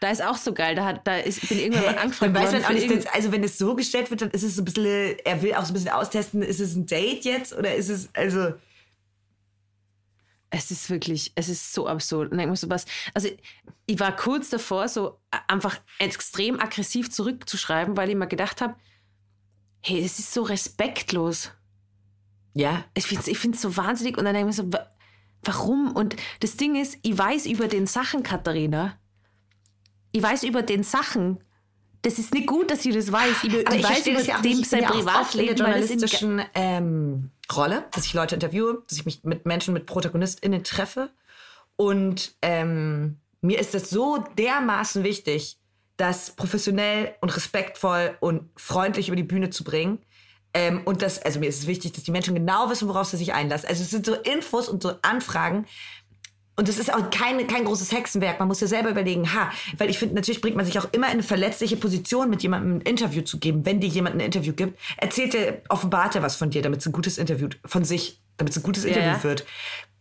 da 0.00 0.10
ist 0.10 0.22
auch 0.22 0.36
so 0.36 0.52
geil. 0.54 0.74
Da, 0.74 0.84
hat, 0.86 1.06
da 1.06 1.16
ist, 1.18 1.48
bin 1.48 1.58
irgendwann 1.58 1.84
mal 1.84 1.98
angefragt 1.98 2.34
Dann 2.34 2.42
weiß 2.42 2.52
man 2.52 2.64
auch 2.64 2.70
nicht, 2.70 2.90
das- 2.90 3.06
also 3.06 3.32
wenn 3.32 3.44
es 3.44 3.58
so 3.58 3.74
gestellt 3.74 4.10
wird, 4.10 4.22
dann 4.22 4.30
ist 4.30 4.42
es 4.42 4.56
so 4.56 4.62
ein 4.62 4.64
bisschen, 4.64 5.16
er 5.24 5.42
will 5.42 5.54
auch 5.54 5.64
so 5.64 5.70
ein 5.70 5.74
bisschen 5.74 5.90
austesten, 5.90 6.42
ist 6.42 6.60
es 6.60 6.74
ein 6.74 6.86
Date 6.86 7.24
jetzt 7.24 7.52
oder 7.52 7.74
ist 7.74 7.88
es, 7.90 8.08
also, 8.14 8.54
Es 10.52 10.70
ist 10.72 10.90
wirklich, 10.90 11.30
es 11.36 11.48
ist 11.48 11.72
so 11.72 11.86
absurd. 11.86 12.32
Und 12.32 12.40
ich 12.40 12.46
muss 12.46 12.62
so 12.62 12.68
was, 12.70 12.84
also 13.14 13.28
ich 13.86 14.00
war 14.00 14.14
kurz 14.16 14.50
davor, 14.50 14.88
so 14.88 15.20
einfach 15.46 15.78
extrem 16.00 16.58
aggressiv 16.58 17.10
zurückzuschreiben, 17.10 17.96
weil 17.96 18.10
ich 18.10 18.16
mir 18.16 18.26
gedacht 18.26 18.60
habe, 18.60 18.74
hey, 19.80 20.04
es 20.04 20.18
ist 20.18 20.32
so 20.34 20.42
respektlos. 20.42 21.52
ja. 22.54 22.84
Ich 22.94 23.06
finde 23.06 23.22
es 23.22 23.28
ich 23.28 23.38
find's 23.38 23.62
so 23.62 23.76
wahnsinnig. 23.76 24.18
Und 24.18 24.24
dann 24.24 24.34
denke 24.34 24.50
ich 24.50 24.56
mir 24.56 24.62
so, 24.64 24.72
wa- 24.72 24.90
warum? 25.42 25.92
Und 25.94 26.16
das 26.40 26.56
Ding 26.56 26.74
ist, 26.74 26.98
ich 27.02 27.16
weiß 27.16 27.46
über 27.46 27.68
den 27.68 27.86
Sachen, 27.86 28.22
Katharina. 28.24 28.98
Ich 30.12 30.22
weiß 30.22 30.42
über 30.44 30.62
den 30.62 30.82
Sachen. 30.82 31.38
Das 32.02 32.18
ist 32.18 32.32
nicht 32.32 32.46
gut, 32.46 32.70
dass 32.70 32.84
ich 32.84 32.94
das 32.94 33.12
weiß. 33.12 33.44
Ich, 33.44 33.54
ich 33.54 33.68
ich 33.68 33.84
weiß 33.84 34.06
über 34.06 34.22
ja 34.22 34.40
dem 34.40 34.64
sein 34.64 34.84
oft 34.84 34.94
in 34.94 34.98
der 34.98 35.04
Privatleben. 35.04 35.56
journalistischen 35.56 36.42
ähm, 36.54 37.30
Rolle, 37.54 37.84
dass 37.92 38.06
ich 38.06 38.14
Leute 38.14 38.34
interviewe, 38.34 38.82
dass 38.88 38.98
ich 38.98 39.04
mich 39.04 39.22
mit 39.24 39.44
Menschen, 39.44 39.74
mit 39.74 39.86
ProtagonistInnen 39.86 40.64
treffe. 40.64 41.10
Und 41.76 42.34
ähm, 42.42 43.18
mir 43.42 43.58
ist 43.58 43.74
das 43.74 43.90
so 43.90 44.24
dermaßen 44.38 45.04
wichtig, 45.04 45.58
das 45.96 46.30
professionell 46.30 47.14
und 47.20 47.36
respektvoll 47.36 48.16
und 48.20 48.48
freundlich 48.56 49.08
über 49.08 49.16
die 49.16 49.22
Bühne 49.22 49.50
zu 49.50 49.64
bringen. 49.64 49.98
Ähm, 50.54 50.82
und 50.84 51.02
das, 51.02 51.22
also 51.22 51.38
mir 51.38 51.48
ist 51.48 51.60
es 51.60 51.66
wichtig, 51.66 51.92
dass 51.92 52.02
die 52.02 52.10
Menschen 52.10 52.34
genau 52.34 52.70
wissen, 52.70 52.88
worauf 52.88 53.06
sie 53.06 53.16
sich 53.16 53.34
einlassen. 53.34 53.68
Also 53.68 53.82
es 53.82 53.90
sind 53.90 54.06
so 54.06 54.14
Infos 54.14 54.68
und 54.68 54.82
so 54.82 54.94
Anfragen, 55.02 55.66
und 56.60 56.68
das 56.68 56.78
ist 56.78 56.92
auch 56.92 57.08
kein, 57.08 57.46
kein 57.46 57.64
großes 57.64 57.90
Hexenwerk. 57.90 58.38
Man 58.38 58.46
muss 58.46 58.60
ja 58.60 58.66
selber 58.66 58.90
überlegen, 58.90 59.32
ha, 59.32 59.50
weil 59.78 59.88
ich 59.88 59.98
finde, 59.98 60.14
natürlich 60.14 60.42
bringt 60.42 60.56
man 60.56 60.66
sich 60.66 60.78
auch 60.78 60.86
immer 60.92 61.06
in 61.06 61.14
eine 61.14 61.22
verletzliche 61.22 61.78
Position, 61.78 62.28
mit 62.28 62.42
jemandem 62.42 62.76
ein 62.76 62.80
Interview 62.82 63.22
zu 63.22 63.38
geben. 63.38 63.64
Wenn 63.64 63.80
dir 63.80 63.88
jemand 63.88 64.16
ein 64.16 64.20
Interview 64.20 64.52
gibt, 64.52 64.78
erzählt 64.98 65.34
er, 65.34 65.62
offenbart 65.70 66.16
er 66.16 66.22
was 66.22 66.36
von 66.36 66.50
dir, 66.50 66.60
damit 66.60 66.80
es 66.80 66.86
ein 66.86 66.92
gutes 66.92 67.16
Interview, 67.16 67.48
von 67.64 67.86
sich, 67.86 68.20
damit 68.36 68.52
es 68.52 68.58
ein 68.58 68.62
gutes 68.62 68.84
Interview 68.84 69.08
ja. 69.08 69.24
wird. 69.24 69.46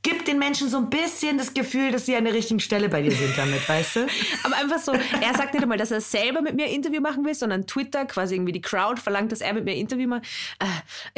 Gib 0.02 0.24
den 0.24 0.40
Menschen 0.40 0.70
so 0.70 0.78
ein 0.78 0.90
bisschen 0.90 1.38
das 1.38 1.54
Gefühl, 1.54 1.92
dass 1.92 2.06
sie 2.06 2.16
an 2.16 2.24
der 2.24 2.34
richtigen 2.34 2.62
Stelle 2.62 2.88
bei 2.88 3.02
dir 3.02 3.12
sind 3.12 3.38
damit, 3.38 3.68
weißt 3.68 3.98
du? 3.98 4.08
Aber 4.44 4.56
einfach 4.56 4.80
so, 4.80 4.94
er 4.94 5.34
sagt 5.36 5.54
nicht 5.54 5.62
einmal, 5.62 5.78
dass 5.78 5.92
er 5.92 6.00
selber 6.00 6.42
mit 6.42 6.56
mir 6.56 6.68
ein 6.68 6.72
Interview 6.72 7.02
machen 7.02 7.26
will, 7.26 7.36
sondern 7.36 7.68
Twitter, 7.68 8.06
quasi 8.06 8.36
irgendwie 8.36 8.54
die 8.54 8.62
Crowd 8.62 9.02
verlangt, 9.02 9.32
dass 9.34 9.42
er 9.42 9.54
mit 9.54 9.66
mir 9.66 9.72
ein 9.72 9.78
Interview 9.80 10.08
macht. 10.08 10.24
Äh, 10.60 10.66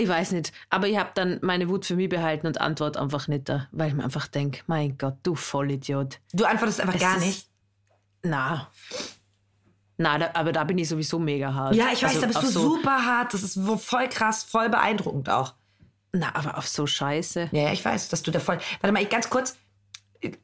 ich 0.02 0.08
weiß 0.10 0.32
nicht. 0.32 0.52
Aber 0.72 0.88
ich 0.88 0.98
habe 0.98 1.12
dann 1.13 1.38
meine 1.44 1.70
Wut 1.70 1.86
für 1.86 1.96
mich 1.96 2.10
behalten 2.10 2.48
und 2.48 2.60
antwort 2.60 2.98
einfach 2.98 3.28
nicht 3.28 3.50
da, 3.50 3.67
weil 3.72 3.89
ich 3.89 3.94
mir 3.94 4.04
einfach 4.04 4.28
denke, 4.28 4.62
mein 4.65 4.98
Gott, 4.98 5.17
du 5.22 5.36
Vollidiot. 5.36 6.20
Du 6.34 6.46
antwortest 6.46 6.82
einfach 6.82 6.96
Es 6.96 7.02
gar 7.02 7.17
ist- 7.17 7.26
nicht. 7.26 7.48
Na. 8.24 8.67
Na, 9.98 10.17
da, 10.17 10.32
aber 10.34 10.52
da 10.52 10.63
bin 10.63 10.80
ich 10.80 10.89
sowieso 10.89 11.20
mega 11.20 11.54
hart. 11.54 11.76
Ja, 11.76 11.89
ich 11.94 12.02
weiß, 12.02 12.15
Also 12.15 12.22
da 12.22 12.28
bist 12.28 12.41
du 12.41 12.48
so, 12.48 12.62
super 12.62 13.06
hart. 13.06 13.34
Das 13.36 13.44
ist 13.44 13.60
voll 13.78 14.10
krass, 14.10 14.44
voll 14.44 14.70
beeindruckend 14.70 15.30
auch. 15.30 15.54
Na, 16.13 16.36
aber 16.36 16.58
auf 16.58 16.67
so 16.67 16.86
Scheiße. 16.86 17.50
Ja, 17.52 17.71
ich 17.71 17.84
weiß, 17.84 18.10
dass 18.10 18.24
du 18.24 18.32
da 18.32 18.39
voll. 18.39 18.60
Warte 18.82 18.91
mal, 18.91 19.02
ich 19.02 19.10
ganz 19.10 19.30
kurz. 19.30 19.58
Ich 20.19 20.38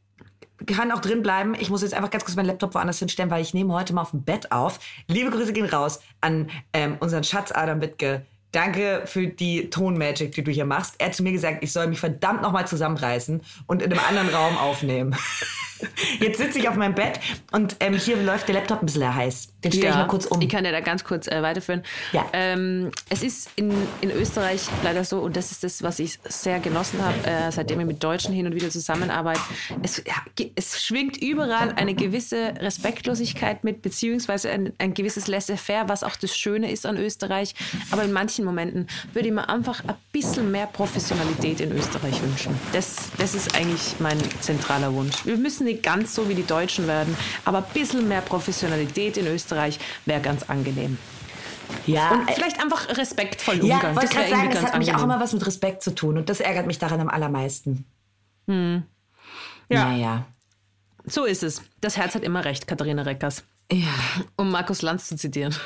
Kann 0.65 0.91
auch 0.91 1.01
drin 1.01 1.21
bleiben. 1.21 1.55
Ich 1.59 1.69
muss 1.69 1.81
jetzt 1.81 1.93
einfach 1.93 2.09
ganz 2.09 2.23
kurz 2.23 2.35
meinen 2.35 2.45
Laptop 2.45 2.73
woanders 2.73 2.99
hinstellen, 2.99 3.29
weil 3.29 3.41
ich 3.41 3.53
nehme 3.53 3.73
heute 3.73 3.93
mal 3.93 4.01
auf 4.01 4.11
dem 4.11 4.23
Bett 4.23 4.51
auf. 4.51 4.79
Liebe 5.07 5.29
Grüße 5.29 5.53
gehen 5.53 5.65
raus 5.65 5.99
an 6.21 6.49
ähm, 6.73 6.97
unseren 6.99 7.23
Schatz 7.23 7.51
Adam 7.51 7.81
Wittke. 7.81 8.25
Danke 8.53 9.03
für 9.05 9.27
die 9.27 9.69
Tonmagic, 9.69 10.31
die 10.33 10.43
du 10.43 10.51
hier 10.51 10.65
machst. 10.65 10.95
Er 10.99 11.07
hat 11.07 11.15
zu 11.15 11.21
mir 11.21 11.33
gesagt, 11.33 11.63
ich 11.63 11.73
soll 11.73 11.87
mich 11.87 11.99
verdammt 11.99 12.41
nochmal 12.41 12.65
zusammenreißen 12.65 13.41
und 13.67 13.81
in 13.81 13.91
einem 13.91 14.01
anderen 14.07 14.29
Raum 14.29 14.57
aufnehmen. 14.57 15.15
Jetzt 16.19 16.37
sitze 16.37 16.59
ich 16.59 16.69
auf 16.69 16.75
meinem 16.75 16.95
Bett 16.95 17.19
und 17.51 17.75
ähm, 17.79 17.93
hier 17.93 18.17
läuft 18.17 18.47
der 18.47 18.55
Laptop 18.55 18.81
ein 18.81 18.85
bisschen 18.85 19.13
heiß. 19.13 19.49
Den 19.63 19.71
stelle 19.71 19.89
ich 19.89 19.95
mal 19.95 20.07
kurz 20.07 20.25
um. 20.25 20.41
Ich 20.41 20.49
kann 20.49 20.65
ja 20.65 20.71
da 20.71 20.79
ganz 20.79 21.03
kurz 21.03 21.27
äh, 21.27 21.41
weiterführen. 21.41 21.83
Ja. 22.13 22.25
Ähm, 22.33 22.91
es 23.09 23.23
ist 23.23 23.49
in, 23.55 23.73
in 24.01 24.11
Österreich 24.11 24.61
leider 24.83 25.03
so, 25.03 25.19
und 25.19 25.35
das 25.35 25.51
ist 25.51 25.63
das, 25.63 25.83
was 25.83 25.99
ich 25.99 26.19
sehr 26.23 26.59
genossen 26.59 27.03
habe, 27.03 27.15
äh, 27.25 27.51
seitdem 27.51 27.79
ich 27.79 27.85
mit 27.85 28.03
Deutschen 28.03 28.33
hin 28.33 28.47
und 28.47 28.55
wieder 28.55 28.69
zusammenarbeite. 28.69 29.41
Es, 29.83 30.01
ja, 30.05 30.15
es 30.55 30.83
schwingt 30.83 31.17
überall 31.17 31.73
eine 31.73 31.93
gewisse 31.93 32.53
Respektlosigkeit 32.59 33.63
mit, 33.63 33.81
beziehungsweise 33.81 34.49
ein, 34.49 34.73
ein 34.77 34.93
gewisses 34.93 35.27
Laissez-faire, 35.27 35.89
was 35.89 36.03
auch 36.03 36.15
das 36.15 36.35
Schöne 36.35 36.71
ist 36.71 36.85
an 36.85 36.97
Österreich. 36.97 37.55
Aber 37.91 38.03
in 38.03 38.13
manchen 38.13 38.45
Momenten 38.45 38.87
würde 39.13 39.27
ich 39.27 39.33
mir 39.33 39.47
einfach 39.49 39.83
ein 39.85 39.95
bisschen 40.11 40.51
mehr 40.51 40.67
Professionalität 40.67 41.59
in 41.61 41.71
Österreich 41.71 42.21
wünschen. 42.21 42.57
Das, 42.73 43.09
das 43.17 43.35
ist 43.35 43.55
eigentlich 43.55 43.95
mein 43.99 44.17
zentraler 44.39 44.93
Wunsch. 44.93 45.25
Wir 45.25 45.37
müssen 45.37 45.66
nicht 45.67 45.83
ganz 45.83 46.15
so 46.15 46.27
wie 46.29 46.35
die 46.35 46.45
Deutschen 46.45 46.87
werden, 46.87 47.15
aber 47.45 47.59
ein 47.59 47.73
bisschen 47.73 48.07
mehr 48.07 48.21
Professionalität 48.21 49.17
in 49.17 49.27
Österreich 49.27 49.79
wäre 50.05 50.21
ganz 50.21 50.43
angenehm. 50.49 50.97
ja, 51.85 52.11
Und 52.11 52.27
äh, 52.29 52.33
vielleicht 52.33 52.59
einfach 52.61 52.87
respektvoll 52.97 53.63
ja, 53.65 53.75
umgang. 53.75 53.95
wollte 53.95 54.15
das 54.15 54.29
sagen, 54.29 54.49
ganz 54.49 54.65
hat 54.65 54.77
mich 54.77 54.89
auch 54.89 54.95
angenehm. 54.95 55.11
immer 55.11 55.19
was 55.19 55.33
mit 55.33 55.45
Respekt 55.45 55.83
zu 55.83 55.93
tun 55.93 56.17
und 56.17 56.29
das 56.29 56.39
ärgert 56.39 56.67
mich 56.67 56.79
daran 56.79 56.99
am 56.99 57.09
allermeisten. 57.09 57.85
Ja. 58.47 58.81
Naja. 59.69 60.25
So 61.05 61.25
ist 61.25 61.43
es. 61.43 61.61
Das 61.81 61.97
Herz 61.97 62.15
hat 62.15 62.23
immer 62.23 62.45
recht, 62.45 62.67
Katharina 62.67 63.03
Reckers. 63.03 63.43
Ja. 63.71 63.93
Um 64.37 64.49
Markus 64.51 64.81
Lanz 64.81 65.07
zu 65.07 65.15
zitieren. 65.15 65.55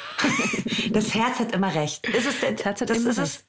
Das 0.91 1.13
Herz 1.13 1.39
hat 1.39 1.53
immer 1.53 1.73
recht. 1.73 2.05
Ist 2.07 2.27
es, 2.27 2.41
das 2.41 2.65
Herz 2.65 2.81
hat 2.81 2.89
das 2.89 2.97
immer 2.97 3.09
ist 3.11 3.17
es. 3.17 3.45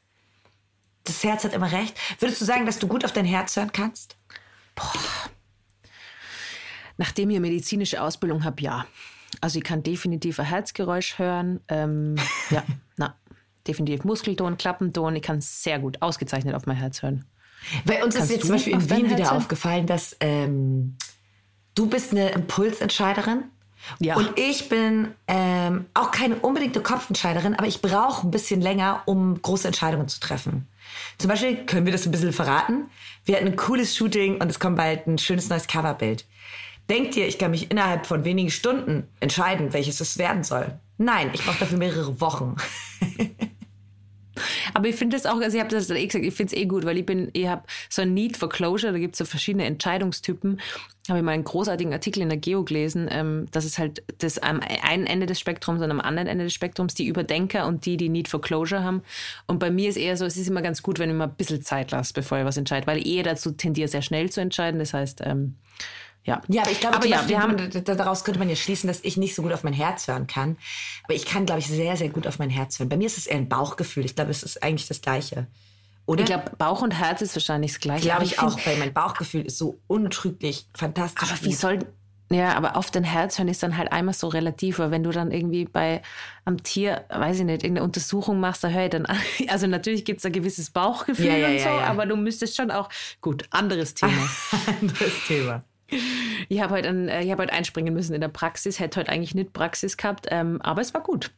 Das 1.03 1.25
Herz 1.25 1.43
hat 1.43 1.55
immer 1.55 1.73
recht. 1.73 1.99
Würdest 2.21 2.41
du 2.41 2.45
sagen, 2.45 2.67
dass 2.67 2.79
du 2.79 2.87
gut 2.87 3.05
auf 3.05 3.11
dein 3.11 3.25
Herz 3.25 3.57
hören 3.57 3.73
kannst? 3.73 4.17
Nachdem 7.03 7.31
ich 7.31 7.37
eine 7.37 7.49
medizinische 7.49 8.01
Ausbildung 8.01 8.45
habe, 8.45 8.63
ja. 8.63 8.87
Also 9.41 9.59
ich 9.59 9.65
kann 9.65 9.83
definitiv 9.83 10.39
ein 10.39 10.47
Herzgeräusch 10.47 11.19
hören. 11.19 11.59
Ähm, 11.67 12.15
ja, 12.49 12.63
na, 12.97 13.17
definitiv 13.67 14.05
Muskelton, 14.05 14.57
Klappenton. 14.57 15.17
Ich 15.17 15.23
kann 15.23 15.41
sehr 15.41 15.81
gut, 15.81 16.01
ausgezeichnet 16.01 16.55
auf 16.55 16.67
mein 16.67 16.77
Herz 16.77 17.03
hören. 17.03 17.25
Bei 17.85 18.05
uns 18.05 18.15
Kannst 18.15 18.31
ist 18.31 18.37
jetzt 18.37 18.47
zum 18.47 18.55
Beispiel 18.55 18.75
in 18.75 18.89
Wien 18.89 19.11
wieder 19.11 19.25
hören? 19.25 19.37
aufgefallen, 19.37 19.89
dass 19.89 20.17
ähm, 20.21 20.97
du 21.75 21.89
bist 21.89 22.13
eine 22.13 22.29
Impulsentscheiderin. 22.31 23.47
Ja. 23.99 24.15
Und 24.15 24.39
ich 24.39 24.69
bin 24.69 25.09
ähm, 25.27 25.87
auch 25.95 26.13
keine 26.13 26.37
unbedingte 26.37 26.81
Kopfentscheiderin, 26.83 27.57
aber 27.57 27.67
ich 27.67 27.83
brauche 27.83 28.29
ein 28.29 28.31
bisschen 28.31 28.61
länger, 28.61 29.03
um 29.07 29.43
große 29.43 29.67
Entscheidungen 29.67 30.07
zu 30.07 30.21
treffen. 30.21 30.69
Zum 31.19 31.29
Beispiel 31.29 31.67
können 31.67 31.85
wir 31.85 31.93
das 31.93 32.07
ein 32.07 32.13
bisschen 32.13 32.33
verraten. 32.33 32.85
Wir 33.25 33.35
hatten 33.35 33.49
ein 33.49 33.57
cooles 33.57 33.97
Shooting 33.97 34.41
und 34.41 34.49
es 34.49 34.61
kommt 34.61 34.77
bald 34.77 35.09
ein 35.09 35.19
schönes 35.19 35.49
neues 35.49 35.67
Coverbild. 35.67 36.27
Denkt 36.91 37.17
ihr, 37.17 37.27
ich 37.27 37.39
kann 37.39 37.53
mich 37.53 37.71
innerhalb 37.71 38.07
von 38.07 38.25
wenigen 38.25 38.51
Stunden 38.51 39.09
entscheiden, 39.21 39.73
welches 39.73 40.01
es 40.01 40.19
werden 40.19 40.45
soll? 40.45 40.79
Nein, 40.99 41.31
ich 41.33 41.45
brauche 41.45 41.59
dafür 41.61 41.79
mehrere 41.79 42.21
Wochen. 42.21 42.57
Aber 44.75 44.89
ich 44.89 44.97
finde 44.97 45.17
das 45.17 45.27
auch, 45.27 45.41
also 45.41 45.57
ich 45.57 45.63
habe 45.63 45.75
das 45.75 45.91
eh 45.91 46.07
gesagt, 46.07 46.25
ich 46.25 46.35
finde 46.35 46.55
es 46.55 46.61
eh 46.61 46.67
gut, 46.67 46.85
weil 46.85 46.97
ich 46.97 47.07
bin, 47.07 47.31
ich 47.33 47.47
habe 47.47 47.63
so 47.89 48.03
ein 48.03 48.15
Need 48.15 48.37
for 48.37 48.49
Closure, 48.49 48.93
da 48.93 48.99
gibt 48.99 49.15
es 49.15 49.19
so 49.19 49.25
verschiedene 49.25 49.65
Entscheidungstypen. 49.65 50.61
Habe 51.09 51.19
ich 51.19 51.25
mal 51.25 51.33
einen 51.33 51.45
großartigen 51.45 51.93
Artikel 51.93 52.23
in 52.23 52.29
der 52.29 52.39
Geo 52.39 52.65
gelesen, 52.65 53.09
ähm, 53.11 53.47
dass 53.51 53.65
es 53.65 53.79
halt 53.79 54.03
das 54.19 54.39
am 54.39 54.61
einen 54.83 55.07
Ende 55.07 55.27
des 55.27 55.41
Spektrums 55.41 55.83
und 55.83 55.91
am 55.91 56.01
anderen 56.01 56.29
Ende 56.29 56.45
des 56.45 56.55
Spektrums 56.55 56.95
die 56.95 57.07
Überdenker 57.07 57.67
und 57.67 57.87
die, 57.87 57.97
die 57.97 58.09
Need 58.09 58.29
for 58.29 58.41
Closure 58.41 58.83
haben. 58.83 59.03
Und 59.47 59.59
bei 59.59 59.71
mir 59.71 59.89
ist 59.89 59.97
eher 59.97 60.17
so, 60.17 60.25
es 60.25 60.37
ist 60.37 60.49
immer 60.49 60.63
ganz 60.63 60.83
gut, 60.83 60.99
wenn 60.99 61.11
ich 61.11 61.17
mal 61.17 61.25
ein 61.25 61.35
bisschen 61.35 61.63
Zeit 61.63 61.91
lasse, 61.91 62.13
bevor 62.15 62.39
ich 62.39 62.45
was 62.45 62.57
entscheide, 62.57 62.87
weil 62.87 62.99
ich 62.99 63.07
eher 63.07 63.25
dazu 63.25 63.51
tendiere, 63.53 63.89
sehr 63.89 64.03
schnell 64.03 64.31
zu 64.31 64.41
entscheiden. 64.41 64.79
Das 64.79 64.95
heißt, 64.95 65.23
ähm, 65.25 65.57
ja. 66.25 66.41
Ja, 66.49 66.63
aber 66.63 66.71
ich 66.71 66.81
glaube, 66.81 66.97
aber 66.97 67.07
ja, 67.07 67.17
Beispiel, 67.19 67.37
wir 67.37 67.43
haben 67.43 67.85
daraus 67.85 68.25
könnte 68.25 68.39
man 68.39 68.49
ja 68.49 68.57
schließen, 68.57 68.87
dass 68.89 69.01
ich 69.03 69.17
nicht 69.17 69.35
so 69.35 69.43
gut 69.43 69.53
auf 69.53 69.65
mein 69.65 69.73
Herz 69.73 70.07
hören 70.09 70.27
kann. 70.27 70.57
Aber 71.05 71.15
ich 71.15 71.25
kann, 71.27 71.47
glaube 71.47 71.61
ich, 71.61 71.67
sehr, 71.67 71.97
sehr 71.97 72.09
gut 72.11 72.27
auf 72.27 72.39
mein 72.39 72.51
Herz 72.51 72.79
hören. 72.79 72.89
Bei 72.89 72.97
mir 72.97 73.07
ist 73.07 73.19
es 73.19 73.27
eher 73.27 73.37
ein 73.39 73.49
Bauchgefühl. 73.49 74.05
Ich 74.05 74.15
glaube, 74.15 74.31
es 74.31 74.43
ist 74.43 74.63
eigentlich 74.63 74.87
das 74.89 75.01
Gleiche. 75.01 75.47
Oder? 76.07 76.21
Ich 76.21 76.27
glaube, 76.27 76.51
Bauch 76.59 76.83
und 76.83 76.91
Herz 76.93 77.23
ist 77.23 77.35
wahrscheinlich 77.37 77.73
das 77.73 77.81
Gleiche. 77.81 78.05
glaube 78.05 78.25
ich 78.25 78.37
find- 78.37 78.53
auch, 78.53 78.59
weil 78.67 78.77
mein 78.77 78.93
Bauchgefühl 78.93 79.43
ist 79.47 79.59
so 79.59 79.79
untrüglich, 79.87 80.67
fantastisch. 80.75 81.31
Aber 81.31 81.41
wie 81.43 81.51
gut. 81.51 81.59
soll. 81.59 81.79
Ja, 82.31 82.55
aber 82.55 82.77
auf 82.77 82.91
dein 82.91 83.05
Herz 83.05 83.37
hören 83.39 83.49
ist 83.49 83.63
dann 83.63 83.77
halt 83.77 83.93
einmal 83.93 84.15
so 84.15 84.27
relativ, 84.29 84.79
weil 84.79 84.91
wenn 84.91 85.03
du 85.03 85.11
dann 85.11 85.31
irgendwie 85.31 85.67
bei 85.67 86.01
am 86.47 86.63
Tier, 86.63 87.05
weiß 87.11 87.41
ich 87.41 87.45
nicht, 87.45 87.63
irgendeine 87.63 87.85
Untersuchung 87.85 88.41
machst, 88.41 88.65
da 88.65 88.69
höre 88.69 88.85
ich 88.85 88.91
dann, 88.91 89.05
an- 89.05 89.19
also 89.49 89.67
natürlich 89.67 90.05
gibt 90.07 90.21
es 90.21 90.25
ein 90.25 90.33
gewisses 90.33 90.71
Bauchgefühl 90.71 91.27
Ja, 91.27 91.37
ja, 91.37 91.49
und 91.49 91.59
so, 91.59 91.69
ja. 91.69 91.81
aber 91.89 92.07
du 92.07 92.17
müsstest 92.17 92.57
schon 92.57 92.71
auch, 92.71 92.89
gut, 93.21 93.45
anderes 93.51 93.93
Thema. 93.95 94.13
anderes 94.81 95.13
Thema. 95.29 95.63
Ich 96.49 96.61
habe 96.61 96.75
heute, 96.75 96.89
ein, 96.89 97.09
äh, 97.09 97.23
ich 97.23 97.31
hab 97.31 97.39
heute 97.39 97.53
einspringen 97.53 97.93
müssen 97.93 98.15
in 98.15 98.21
der 98.21 98.29
Praxis, 98.29 98.79
hätte 98.79 99.01
heute 99.01 99.11
eigentlich 99.11 99.35
nicht 99.35 99.53
Praxis 99.53 99.97
gehabt, 99.97 100.27
ähm, 100.31 100.61
aber 100.63 100.81
es 100.81 100.95
war 100.95 101.03
gut. 101.03 101.31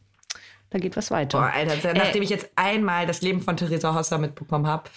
Da 0.70 0.78
geht 0.78 0.96
was 0.96 1.10
weiter. 1.10 1.38
Boah, 1.38 1.52
Alter, 1.52 1.94
nachdem 1.94 2.22
ich 2.22 2.30
jetzt 2.30 2.50
einmal 2.56 3.06
das 3.06 3.22
Leben 3.22 3.40
von 3.40 3.56
Theresa 3.56 3.94
Hosser 3.94 4.18
mitbekommen 4.18 4.66
habe, 4.66 4.90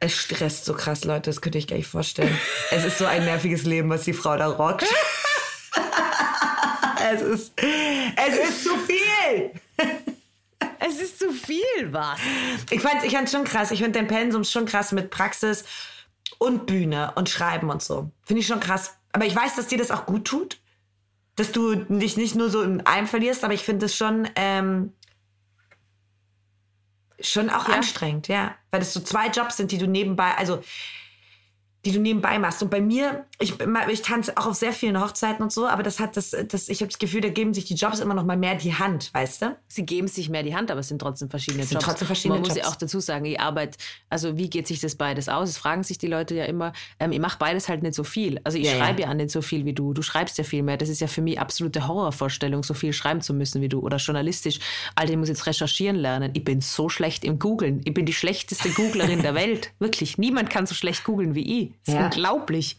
es 0.00 0.16
stresst 0.16 0.64
so 0.64 0.74
krass, 0.74 1.04
Leute, 1.04 1.30
das 1.30 1.40
könnt 1.40 1.56
ihr 1.56 1.60
euch 1.60 1.66
gar 1.66 1.76
nicht 1.76 1.88
vorstellen. 1.88 2.36
es 2.70 2.84
ist 2.84 2.98
so 2.98 3.06
ein 3.06 3.24
nerviges 3.24 3.64
Leben, 3.64 3.90
was 3.90 4.04
die 4.04 4.12
Frau 4.12 4.36
da 4.36 4.46
rockt. 4.46 4.84
es 7.12 7.22
ist, 7.22 7.52
es 7.58 8.48
ist 8.48 8.64
zu 8.64 8.76
viel. 8.76 9.50
Es 10.80 11.00
ist 11.00 11.18
zu 11.18 11.32
viel. 11.32 11.92
was. 11.92 12.18
Ich 12.70 12.80
fand 12.80 13.04
ich 13.04 13.12
fand's 13.12 13.32
schon 13.32 13.44
krass. 13.44 13.72
Ich 13.72 13.82
finde 13.82 13.98
dein 13.98 14.06
Pensum 14.06 14.44
schon 14.44 14.64
krass 14.64 14.92
mit 14.92 15.10
Praxis 15.10 15.64
und 16.38 16.66
Bühne 16.66 17.12
und 17.16 17.28
Schreiben 17.28 17.70
und 17.70 17.82
so. 17.82 18.10
Finde 18.24 18.40
ich 18.40 18.46
schon 18.46 18.60
krass. 18.60 18.96
Aber 19.12 19.26
ich 19.26 19.34
weiß, 19.34 19.56
dass 19.56 19.66
dir 19.68 19.78
das 19.78 19.90
auch 19.90 20.06
gut 20.06 20.24
tut. 20.24 20.58
Dass 21.36 21.52
du 21.52 21.74
dich 21.74 22.16
nicht 22.16 22.34
nur 22.34 22.50
so 22.50 22.62
in 22.62 22.84
einem 22.86 23.06
verlierst, 23.06 23.44
aber 23.44 23.54
ich 23.54 23.62
finde 23.62 23.86
es 23.86 23.96
schon, 23.96 24.28
ähm, 24.34 24.92
schon 27.20 27.50
auch 27.50 27.68
Ja. 27.68 27.74
anstrengend, 27.74 28.28
ja. 28.28 28.54
Weil 28.70 28.80
das 28.80 28.92
so 28.92 29.00
zwei 29.00 29.28
Jobs 29.28 29.56
sind, 29.56 29.70
die 29.72 29.78
du 29.78 29.86
nebenbei, 29.86 30.34
also 30.36 30.62
die 31.88 31.94
du 31.96 32.00
nebenbei 32.00 32.38
machst. 32.38 32.62
Und 32.62 32.70
bei 32.70 32.80
mir, 32.80 33.24
ich, 33.38 33.54
ich 33.90 34.02
tanze 34.02 34.36
auch 34.36 34.46
auf 34.46 34.54
sehr 34.54 34.72
vielen 34.72 35.00
Hochzeiten 35.00 35.42
und 35.42 35.52
so, 35.52 35.66
aber 35.66 35.82
das 35.82 36.00
hat 36.00 36.16
das, 36.16 36.36
das 36.48 36.68
ich 36.68 36.80
habe 36.80 36.88
das 36.90 36.98
Gefühl, 36.98 37.20
da 37.20 37.28
geben 37.28 37.54
sich 37.54 37.64
die 37.64 37.74
Jobs 37.74 37.98
immer 38.00 38.14
noch 38.14 38.24
mal 38.24 38.36
mehr 38.36 38.54
die 38.56 38.74
Hand, 38.74 39.10
weißt 39.14 39.42
du? 39.42 39.56
Sie 39.68 39.84
geben 39.86 40.08
sich 40.08 40.28
mehr 40.28 40.42
die 40.42 40.54
Hand, 40.54 40.70
aber 40.70 40.80
es 40.80 40.88
sind 40.88 41.00
trotzdem 41.00 41.30
verschiedene 41.30 41.62
Es 41.62 41.70
sind 41.70 41.76
Jobs. 41.76 41.86
trotzdem 41.86 42.06
verschiedene 42.06 42.34
Man 42.34 42.40
muss 42.42 42.50
Jobs. 42.56 42.60
ja 42.66 42.72
auch 42.72 42.76
dazu 42.76 43.00
sagen, 43.00 43.24
ich 43.24 43.40
arbeite, 43.40 43.78
also 44.10 44.36
wie 44.36 44.50
geht 44.50 44.66
sich 44.66 44.80
das 44.80 44.94
beides 44.96 45.28
aus? 45.28 45.48
Das 45.48 45.58
fragen 45.58 45.82
sich 45.82 45.98
die 45.98 46.06
Leute 46.08 46.34
ja 46.34 46.44
immer. 46.44 46.72
Ähm, 47.00 47.12
ich 47.12 47.20
mache 47.20 47.38
beides 47.38 47.68
halt 47.68 47.82
nicht 47.82 47.94
so 47.94 48.04
viel. 48.04 48.40
Also 48.44 48.58
ich 48.58 48.66
Ja, 48.66 48.72
ja. 48.72 48.78
schreibe 48.78 49.02
ja. 49.02 49.14
nicht 49.14 49.30
so 49.30 49.40
viel 49.42 49.64
wie 49.64 49.72
du. 49.72 49.94
Du 49.94 50.02
schreibst 50.02 50.36
ja 50.38 50.44
viel 50.44 50.62
mehr. 50.62 50.76
Das 50.76 50.88
ist 50.88 51.00
ja 51.00 51.06
für 51.06 51.22
mich 51.22 51.40
absolute 51.40 51.86
Horrorvorstellung, 51.88 52.62
so 52.62 52.74
viel 52.74 52.92
schreiben 52.92 53.20
zu 53.20 53.32
müssen 53.34 53.62
wie 53.62 53.68
du 53.68 53.80
oder 53.80 53.96
journalistisch. 53.98 54.58
Alter, 54.94 55.12
ich 55.12 55.18
muss 55.18 55.28
jetzt 55.28 55.46
recherchieren 55.46 55.96
lernen. 55.96 56.30
Ich 56.34 56.44
bin 56.44 56.60
so 56.60 56.88
schlecht 56.88 57.24
im 57.24 57.38
Googlen. 57.38 57.80
Ich 57.84 57.94
bin 57.94 58.04
die 58.06 58.12
schlechteste 58.12 58.70
Googlerin 58.70 59.22
der 59.22 59.34
Welt. 59.36 59.72
Wirklich. 59.78 60.18
Niemand 60.18 60.50
kann 60.50 60.66
so 60.66 60.74
schlecht 60.74 61.04
googeln 61.04 61.34
wie 61.34 61.62
ich. 61.62 61.72
Das 61.84 61.94
ist 61.94 61.98
Ja. 62.00 62.04
unglaublich. 62.06 62.78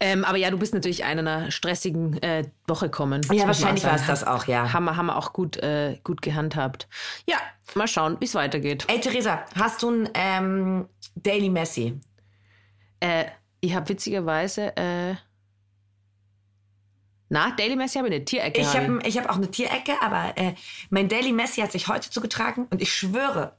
Ähm, 0.00 0.24
aber 0.24 0.36
ja, 0.38 0.50
du 0.50 0.58
bist 0.58 0.74
natürlich 0.74 1.00
in 1.00 1.06
einer 1.06 1.50
stressigen 1.50 2.22
äh, 2.22 2.48
Woche 2.68 2.86
gekommen. 2.86 3.22
Das 3.22 3.36
Ja, 3.36 3.46
wahrscheinlich 3.46 3.82
war 3.84 3.96
es 3.96 4.06
das 4.06 4.22
auch, 4.22 4.44
ja. 4.46 4.72
Haben 4.72 4.84
wir, 4.84 4.96
haben 4.96 5.06
wir 5.06 5.16
auch 5.16 5.32
gut, 5.32 5.56
äh, 5.56 5.98
gut 6.04 6.22
gehandhabt. 6.22 6.86
Ja, 7.26 7.36
mal 7.74 7.88
schauen, 7.88 8.16
wie 8.20 8.24
es 8.26 8.34
weitergeht. 8.34 8.84
Ey, 8.86 9.00
Theresa, 9.00 9.44
hast 9.56 9.82
du 9.82 9.90
ein 9.90 10.08
ähm, 10.14 10.88
Daily 11.16 11.48
Messi? 11.50 11.98
Äh, 13.00 13.24
ich 13.60 13.74
habe 13.74 13.88
witzigerweise. 13.88 14.76
Äh, 14.76 15.16
na, 17.30 17.50
Daily 17.56 17.76
Messi 17.76 17.98
habe 17.98 18.08
ich 18.08 18.14
nicht. 18.14 18.26
Tierecke. 18.28 18.60
Ich 18.60 18.74
habe 18.76 19.00
ich 19.04 19.18
hab 19.18 19.28
auch 19.28 19.36
eine 19.36 19.50
Tierecke, 19.50 19.92
aber 20.00 20.32
äh, 20.36 20.54
mein 20.90 21.08
Daily 21.08 21.32
Messi 21.32 21.60
hat 21.60 21.72
sich 21.72 21.88
heute 21.88 22.08
zugetragen 22.08 22.66
und 22.70 22.80
ich 22.80 22.92
schwöre 22.92 23.56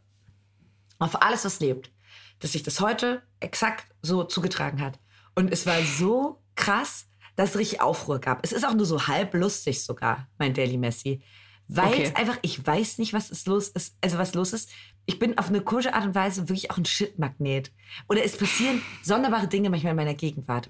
auf 1.00 1.22
alles, 1.22 1.46
was 1.46 1.60
lebt, 1.60 1.92
dass 2.40 2.54
sich 2.54 2.64
das 2.64 2.80
heute 2.82 3.22
exakt 3.40 3.86
so 4.02 4.24
zugetragen 4.24 4.82
hat. 4.82 5.00
Und 5.36 5.52
es 5.52 5.66
war 5.66 5.82
so 5.82 6.42
krass, 6.56 7.08
dass 7.36 7.52
es 7.52 7.58
richtig 7.58 7.82
Aufruhr 7.82 8.20
gab. 8.20 8.44
Es 8.44 8.52
ist 8.52 8.66
auch 8.66 8.74
nur 8.74 8.86
so 8.86 9.08
halb 9.08 9.34
lustig 9.34 9.84
sogar, 9.84 10.28
mein 10.38 10.54
Daily 10.54 10.78
Messi. 10.78 11.22
Weil 11.68 11.90
Okay. 11.94 12.04
es 12.04 12.16
einfach, 12.16 12.38
ich 12.42 12.66
weiß 12.66 12.98
nicht, 12.98 13.14
was 13.14 13.30
ist 13.30 13.48
los 13.48 13.70
ist, 13.70 13.96
also 14.02 14.18
was 14.18 14.34
los 14.34 14.54
ist. 14.54 14.70
Ich 15.06 15.20
bin 15.20 15.38
auf 15.38 15.50
eine 15.50 15.62
komische 15.62 15.94
Art 15.94 16.04
und 16.04 16.16
Weise 16.16 16.50
wirklich 16.50 16.72
auch 16.72 16.78
ein 16.78 16.86
Shit-Magnet. 16.86 17.72
Oder 18.10 18.24
es 18.26 18.36
passieren 18.38 18.82
sonderbare 19.04 19.48
Dinge 19.48 19.70
manchmal 19.70 19.92
in 19.92 19.98
meiner 19.98 20.16
Gegenwart. 20.16 20.70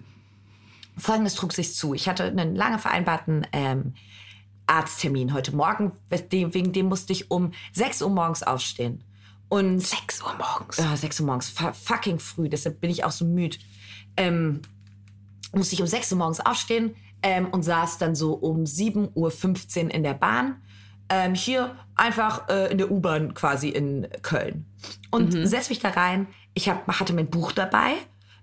Folgendes 0.97 1.36
trug 1.36 1.53
sich 1.53 1.73
zu. 1.73 1.93
Ich 1.93 2.10
hatte 2.10 2.25
einen 2.25 2.55
lange 2.55 2.79
vereinbarten 2.79 3.47
ähm, 3.53 3.93
Arzttermin 4.67 5.34
heute 5.34 5.55
Morgen. 5.55 5.93
Wegen 6.10 6.53
wegen 6.53 6.73
dem 6.73 6.88
musste 6.88 7.13
ich 7.13 7.32
um 7.32 7.53
6 7.73 8.01
Uhr 8.01 8.10
morgens 8.10 8.43
aufstehen. 8.43 9.03
Und 9.49 9.79
6 9.79 10.21
Uhr 10.21 10.33
morgens. 10.38 10.77
ja, 10.77 10.95
6 10.95 11.19
Uhr 11.19 11.25
morgens, 11.25 11.49
fu- 11.49 11.73
fucking 11.73 12.19
früh, 12.19 12.49
deshalb 12.49 12.79
bin 12.81 12.89
ich 12.91 13.03
auch 13.03 13.12
so 13.12 13.25
müde. 13.25 13.57
Ähm, 14.15 14.62
musste 15.53 15.73
ich 15.75 15.81
um 15.81 15.88
6 15.88 16.12
Uhr 16.12 16.17
morgens 16.19 16.39
aufstehen 16.39 16.95
ähm, 17.23 17.47
und 17.49 17.63
saß 17.63 17.97
dann 17.97 18.15
so 18.15 18.33
um 18.33 18.63
7.15 18.63 19.15
Uhr 19.85 19.91
in 19.93 20.03
der 20.03 20.13
Bahn. 20.13 20.62
Ähm, 21.12 21.33
hier 21.33 21.75
einfach 21.95 22.47
äh, 22.49 22.71
in 22.71 22.77
der 22.77 22.91
U-Bahn 22.91 23.33
quasi 23.33 23.69
in 23.69 24.07
Köln. 24.21 24.65
Und 25.09 25.33
setz 25.47 25.69
mich 25.69 25.79
da 25.79 25.89
rein. 25.89 26.27
Ich 26.53 26.69
hab, 26.69 26.88
hatte 26.88 27.13
mein 27.13 27.29
Buch 27.31 27.51
dabei. 27.51 27.93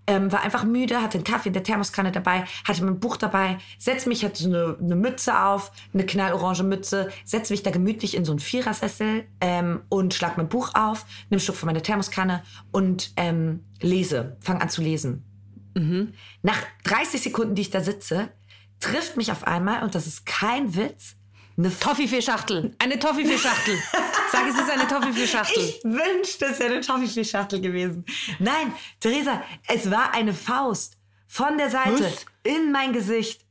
Ähm, 0.07 0.31
war 0.31 0.43
einfach 0.43 0.65
müde, 0.65 1.03
hatte 1.03 1.19
einen 1.19 1.25
Kaffee 1.25 1.49
in 1.49 1.53
der 1.53 1.63
Thermoskanne 1.63 2.13
dabei, 2.13 2.45
hatte 2.65 2.85
mein 2.85 3.01
Buch 3.01 3.17
dabei, 3.17 3.59
setz 3.79 4.07
mich, 4.07 4.25
hatte 4.25 4.43
so 4.43 4.49
eine, 4.49 4.77
eine 4.81 4.97
Mütze 4.97 5.39
auf, 5.41 5.73
eine 5.93 6.07
knallorange 6.07 6.63
Mütze, 6.63 7.11
setz 7.25 7.51
mich 7.51 7.63
da 7.63 7.71
gemütlich 7.71 8.17
in 8.17 8.25
so 8.25 8.33
einen 8.33 8.39
Vierersessel 8.39 9.25
ähm, 9.41 9.83
und 9.89 10.15
schlag 10.15 10.37
mein 10.37 10.49
Buch 10.49 10.71
auf, 10.75 11.05
nimm 11.29 11.37
einen 11.37 11.41
Schluck 11.41 11.57
von 11.57 11.67
meiner 11.67 11.83
Thermoskanne 11.83 12.43
und 12.71 13.13
ähm, 13.17 13.65
lese, 13.81 14.37
fang 14.41 14.61
an 14.63 14.69
zu 14.69 14.81
lesen. 14.81 15.25
Nach 16.43 16.59
30 16.85 17.21
Sekunden, 17.21 17.55
die 17.55 17.63
ich 17.63 17.71
da 17.71 17.81
sitze, 17.81 18.31
trifft 18.81 19.17
mich 19.17 19.33
auf 19.33 19.47
einmal, 19.47 19.83
und 19.83 19.95
das 19.95 20.07
ist 20.07 20.27
kein 20.27 20.75
Witz, 20.75 21.17
eine 21.59 21.79
Toffifee-Schachtel. 21.79 22.75
Eine 22.79 22.99
Toffifee-Schachtel. 22.99 23.79
Sag, 24.31 24.47
es 24.49 24.55
ist 24.59 24.71
eine 24.71 24.87
Toffifee-Schachtel. 24.87 25.63
Ich 25.63 25.85
wünschte, 25.85 26.47
es 26.47 26.59
wäre 26.59 26.73
eine 26.73 26.81
Toffifee-Schachtel 26.83 27.61
gewesen. 27.61 28.05
Nein, 28.39 28.73
Theresa, 29.01 29.43
es 29.67 29.91
war 29.91 30.13
eine 30.13 30.35
Faust 30.35 30.99
von 31.27 31.57
der 31.57 31.71
Seite 31.71 32.05
Was? 32.05 32.27
in 32.43 32.73
mein 32.73 32.93
Gesicht. 32.93 33.45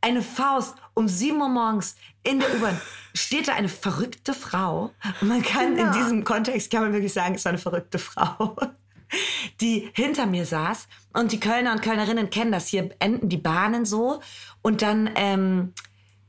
Eine 0.00 0.22
Faust 0.22 0.76
um 0.94 1.08
7 1.08 1.40
Uhr 1.40 1.48
morgens 1.48 1.96
in 2.22 2.38
der 2.38 2.54
U-Bahn. 2.54 2.80
Steht 3.14 3.48
da 3.48 3.54
eine 3.54 3.68
verrückte 3.68 4.32
Frau. 4.34 4.92
Und 5.20 5.28
man 5.28 5.42
kann 5.42 5.76
in 5.76 5.90
diesem 5.92 6.22
Kontext, 6.22 6.70
kann 6.70 6.82
man 6.82 6.92
wirklich 6.92 7.12
sagen, 7.12 7.34
es 7.34 7.44
war 7.44 7.50
eine 7.50 7.58
verrückte 7.58 7.98
Frau. 7.98 8.56
Die 9.60 9.90
hinter 9.94 10.26
mir 10.26 10.46
saß. 10.46 10.86
Und 11.14 11.32
die 11.32 11.40
Kölner 11.40 11.72
und 11.72 11.82
Kölnerinnen 11.82 12.30
kennen 12.30 12.52
das. 12.52 12.68
Hier 12.68 12.90
enden 12.98 13.28
die 13.30 13.38
Bahnen 13.38 13.86
so. 13.86 14.20
Und 14.60 14.82
dann 14.82 15.10
ähm, 15.16 15.72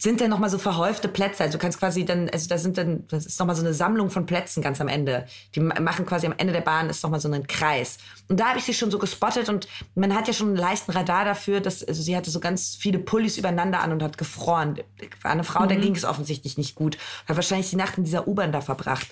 sind 0.01 0.21
dann 0.21 0.29
nochmal 0.29 0.49
so 0.49 0.57
verhäufte 0.57 1.09
Plätze. 1.09 1.43
Also 1.43 1.57
du 1.57 1.61
kannst 1.61 1.77
quasi 1.77 2.05
dann, 2.05 2.29
also 2.29 2.47
da 2.47 2.57
sind 2.57 2.77
dann, 2.77 3.05
das 3.09 3.25
ist 3.25 3.37
nochmal 3.37 3.55
so 3.55 3.61
eine 3.61 3.73
Sammlung 3.73 4.09
von 4.09 4.25
Plätzen 4.25 4.63
ganz 4.63 4.79
am 4.79 4.87
Ende. 4.87 5.25
Die 5.55 5.59
ma- 5.59 5.79
machen 5.81 6.05
quasi 6.05 6.25
am 6.25 6.33
Ende 6.37 6.53
der 6.53 6.61
Bahn 6.61 6.89
ist 6.89 7.03
nochmal 7.03 7.19
so 7.19 7.29
ein 7.29 7.47
Kreis. 7.47 7.97
Und 8.29 8.39
da 8.39 8.47
habe 8.47 8.59
ich 8.59 8.63
sie 8.65 8.73
schon 8.73 8.91
so 8.91 8.97
gespottet 8.97 9.49
und 9.49 9.67
man 9.95 10.15
hat 10.15 10.27
ja 10.27 10.33
schon 10.33 10.47
einen 10.47 10.55
leichten 10.55 10.91
Radar 10.91 11.25
dafür, 11.25 11.59
dass, 11.59 11.83
also 11.83 12.01
sie 12.01 12.15
hatte 12.15 12.31
so 12.31 12.39
ganz 12.39 12.77
viele 12.79 12.97
Pullis 12.99 13.37
übereinander 13.37 13.81
an 13.81 13.91
und 13.91 14.01
hat 14.01 14.17
gefroren. 14.17 14.79
War 15.21 15.31
eine 15.31 15.43
Frau, 15.43 15.65
der 15.65 15.77
ging 15.77 15.95
es 15.95 16.05
offensichtlich 16.05 16.57
nicht 16.57 16.75
gut. 16.75 16.97
Hat 17.27 17.35
wahrscheinlich 17.35 17.69
die 17.69 17.75
Nacht 17.75 17.97
in 17.97 18.05
dieser 18.05 18.25
U-Bahn 18.25 18.53
da 18.53 18.61
verbracht. 18.61 19.07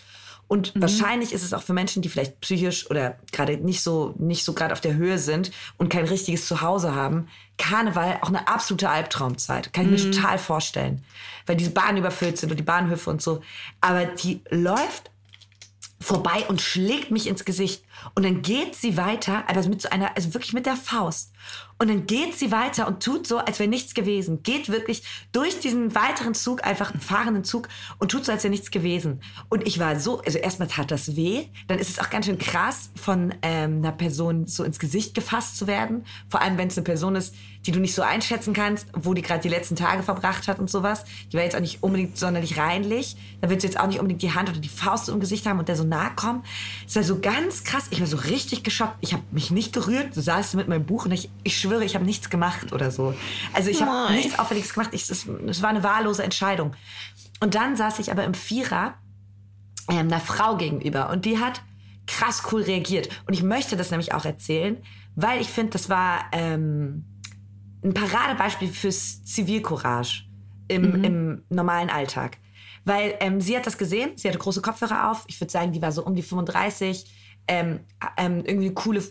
Und 0.47 0.71
wahrscheinlich 0.75 1.33
ist 1.33 1.43
es 1.43 1.53
auch 1.53 1.61
für 1.61 1.73
Menschen, 1.73 2.01
die 2.01 2.07
vielleicht 2.07 2.39
psychisch 2.39 2.89
oder 2.89 3.17
gerade 3.33 3.57
nicht 3.57 3.81
so, 3.81 4.15
nicht 4.17 4.45
so 4.45 4.53
gerade 4.53 4.71
auf 4.71 4.79
der 4.79 4.95
Höhe 4.95 5.17
sind 5.17 5.51
und 5.77 5.89
kein 5.89 6.05
richtiges 6.05 6.47
Zuhause 6.47 6.95
haben, 6.95 7.27
Karneval 7.57 8.19
auch 8.21 8.29
eine 8.29 8.47
absolute 8.47 8.89
Albtraumzeit. 8.89 9.73
Kann 9.73 9.93
ich 9.93 10.05
mir 10.05 10.11
total 10.11 10.37
vorstellen. 10.37 11.03
Weil 11.45 11.57
diese 11.57 11.71
Bahnen 11.71 11.97
überfüllt 11.97 12.37
sind 12.37 12.51
und 12.51 12.57
die 12.57 12.63
Bahnhöfe 12.63 13.09
und 13.09 13.21
so. 13.21 13.41
Aber 13.81 14.05
die 14.05 14.41
läuft 14.49 15.11
vorbei 15.99 16.45
und 16.47 16.61
schlägt 16.61 17.11
mich 17.11 17.27
ins 17.27 17.43
Gesicht. 17.43 17.83
Und 18.15 18.23
dann 18.23 18.41
geht 18.41 18.75
sie 18.75 18.97
weiter, 18.97 19.43
aber 19.47 19.67
mit 19.67 19.81
so 19.81 19.89
einer, 19.89 20.15
also 20.15 20.33
wirklich 20.33 20.53
mit 20.53 20.65
der 20.65 20.75
Faust. 20.75 21.33
Und 21.79 21.89
dann 21.89 22.07
geht 22.07 22.35
sie 22.35 22.51
weiter 22.51 22.87
und 22.87 23.03
tut 23.03 23.27
so, 23.27 23.37
als 23.37 23.59
wäre 23.59 23.69
nichts 23.69 23.93
gewesen. 23.93 24.41
Geht 24.41 24.69
wirklich 24.69 25.03
durch 25.31 25.59
diesen 25.59 25.93
weiteren 25.93 26.33
Zug, 26.33 26.65
einfach 26.65 26.91
einen 26.91 27.01
fahrenden 27.01 27.43
Zug 27.43 27.67
und 27.99 28.09
tut 28.09 28.25
so, 28.25 28.31
als 28.31 28.43
wäre 28.43 28.51
nichts 28.51 28.71
gewesen. 28.71 29.21
Und 29.49 29.67
ich 29.67 29.77
war 29.77 29.99
so, 29.99 30.19
also 30.21 30.39
erstmal 30.39 30.67
tat 30.67 30.89
das 30.89 31.15
weh. 31.15 31.45
Dann 31.67 31.77
ist 31.77 31.89
es 31.89 31.99
auch 31.99 32.09
ganz 32.09 32.25
schön 32.25 32.39
krass, 32.39 32.89
von 32.95 33.33
ähm, 33.43 33.77
einer 33.77 33.91
Person 33.91 34.47
so 34.47 34.63
ins 34.63 34.79
Gesicht 34.79 35.13
gefasst 35.13 35.57
zu 35.57 35.67
werden. 35.67 36.05
Vor 36.29 36.41
allem, 36.41 36.57
wenn 36.57 36.67
es 36.67 36.77
eine 36.77 36.83
Person 36.83 37.15
ist, 37.15 37.35
die 37.65 37.71
du 37.71 37.79
nicht 37.79 37.93
so 37.93 38.01
einschätzen 38.01 38.53
kannst, 38.53 38.87
wo 38.93 39.13
die 39.13 39.21
gerade 39.21 39.41
die 39.41 39.49
letzten 39.49 39.75
Tage 39.75 40.01
verbracht 40.01 40.47
hat 40.47 40.57
und 40.57 40.69
sowas. 40.69 41.03
Die 41.31 41.37
war 41.37 41.43
jetzt 41.43 41.55
auch 41.55 41.61
nicht 41.61 41.83
unbedingt 41.83 42.17
sonderlich 42.17 42.57
reinlich. 42.57 43.17
Da 43.41 43.49
willst 43.49 43.63
du 43.63 43.67
jetzt 43.67 43.79
auch 43.79 43.87
nicht 43.87 43.99
unbedingt 43.99 44.21
die 44.21 44.33
Hand 44.33 44.49
oder 44.49 44.59
die 44.59 44.69
Faust 44.69 45.09
im 45.09 45.19
Gesicht 45.19 45.45
haben 45.45 45.59
und 45.59 45.67
der 45.67 45.75
so 45.75 45.83
nahe 45.83 46.11
kommen. 46.15 46.43
Es 46.87 46.95
war 46.95 47.03
so 47.03 47.19
ganz 47.19 47.63
krass. 47.63 47.86
Ich 47.89 47.99
war 47.99 48.07
so 48.07 48.17
richtig 48.17 48.63
geschockt. 48.63 48.97
Ich 49.01 49.13
habe 49.13 49.23
mich 49.31 49.51
nicht 49.51 49.73
gerührt. 49.73 50.15
Du 50.15 50.21
saßt 50.21 50.55
mit 50.55 50.67
meinem 50.67 50.85
Buch 50.85 51.05
und 51.05 51.11
ich, 51.11 51.29
ich 51.43 51.57
schwöre, 51.57 51.85
ich 51.85 51.95
habe 51.95 52.05
nichts 52.05 52.29
gemacht 52.29 52.73
oder 52.73 52.91
so. 52.91 53.13
Also 53.53 53.69
ich 53.69 53.81
habe 53.81 54.13
nichts 54.13 54.37
Auffälliges 54.37 54.73
gemacht. 54.73 54.93
Es, 54.93 55.27
war 55.61 55.69
eine 55.69 55.83
wahllose 55.83 56.23
Entscheidung. 56.23 56.73
Und 57.39 57.55
dann 57.55 57.75
saß 57.75 57.99
ich 57.99 58.11
aber 58.11 58.23
im 58.23 58.33
Vierer 58.33 58.95
ähm, 59.89 60.07
einer 60.07 60.19
Frau 60.19 60.57
gegenüber 60.57 61.09
und 61.09 61.25
die 61.25 61.39
hat 61.39 61.61
krass 62.07 62.43
cool 62.51 62.61
reagiert. 62.61 63.09
Und 63.25 63.33
ich 63.33 63.43
möchte 63.43 63.77
das 63.77 63.91
nämlich 63.91 64.13
auch 64.13 64.25
erzählen, 64.25 64.77
weil 65.15 65.41
ich 65.41 65.47
finde, 65.47 65.71
das 65.71 65.89
war 65.89 66.25
ähm, 66.31 67.05
ein 67.83 67.93
Paradebeispiel 67.93 68.69
fürs 68.69 69.23
Zivilcourage 69.23 70.25
im, 70.67 71.03
im 71.03 71.43
normalen 71.49 71.89
Alltag. 71.89 72.37
Weil 72.85 73.15
ähm, 73.19 73.41
sie 73.41 73.57
hat 73.57 73.67
das 73.67 73.77
gesehen, 73.77 74.11
sie 74.15 74.29
hatte 74.29 74.39
große 74.39 74.61
Kopfhörer 74.61 75.11
auf. 75.11 75.25
Ich 75.27 75.39
würde 75.41 75.51
sagen, 75.51 75.71
die 75.73 75.81
war 75.81 75.91
so 75.91 76.05
um 76.05 76.15
die 76.15 76.21
35. 76.21 77.05
Ähm, 77.47 77.79
ähm, 78.17 78.43
irgendwie 78.45 78.67
eine 78.67 78.73
coole, 78.73 79.03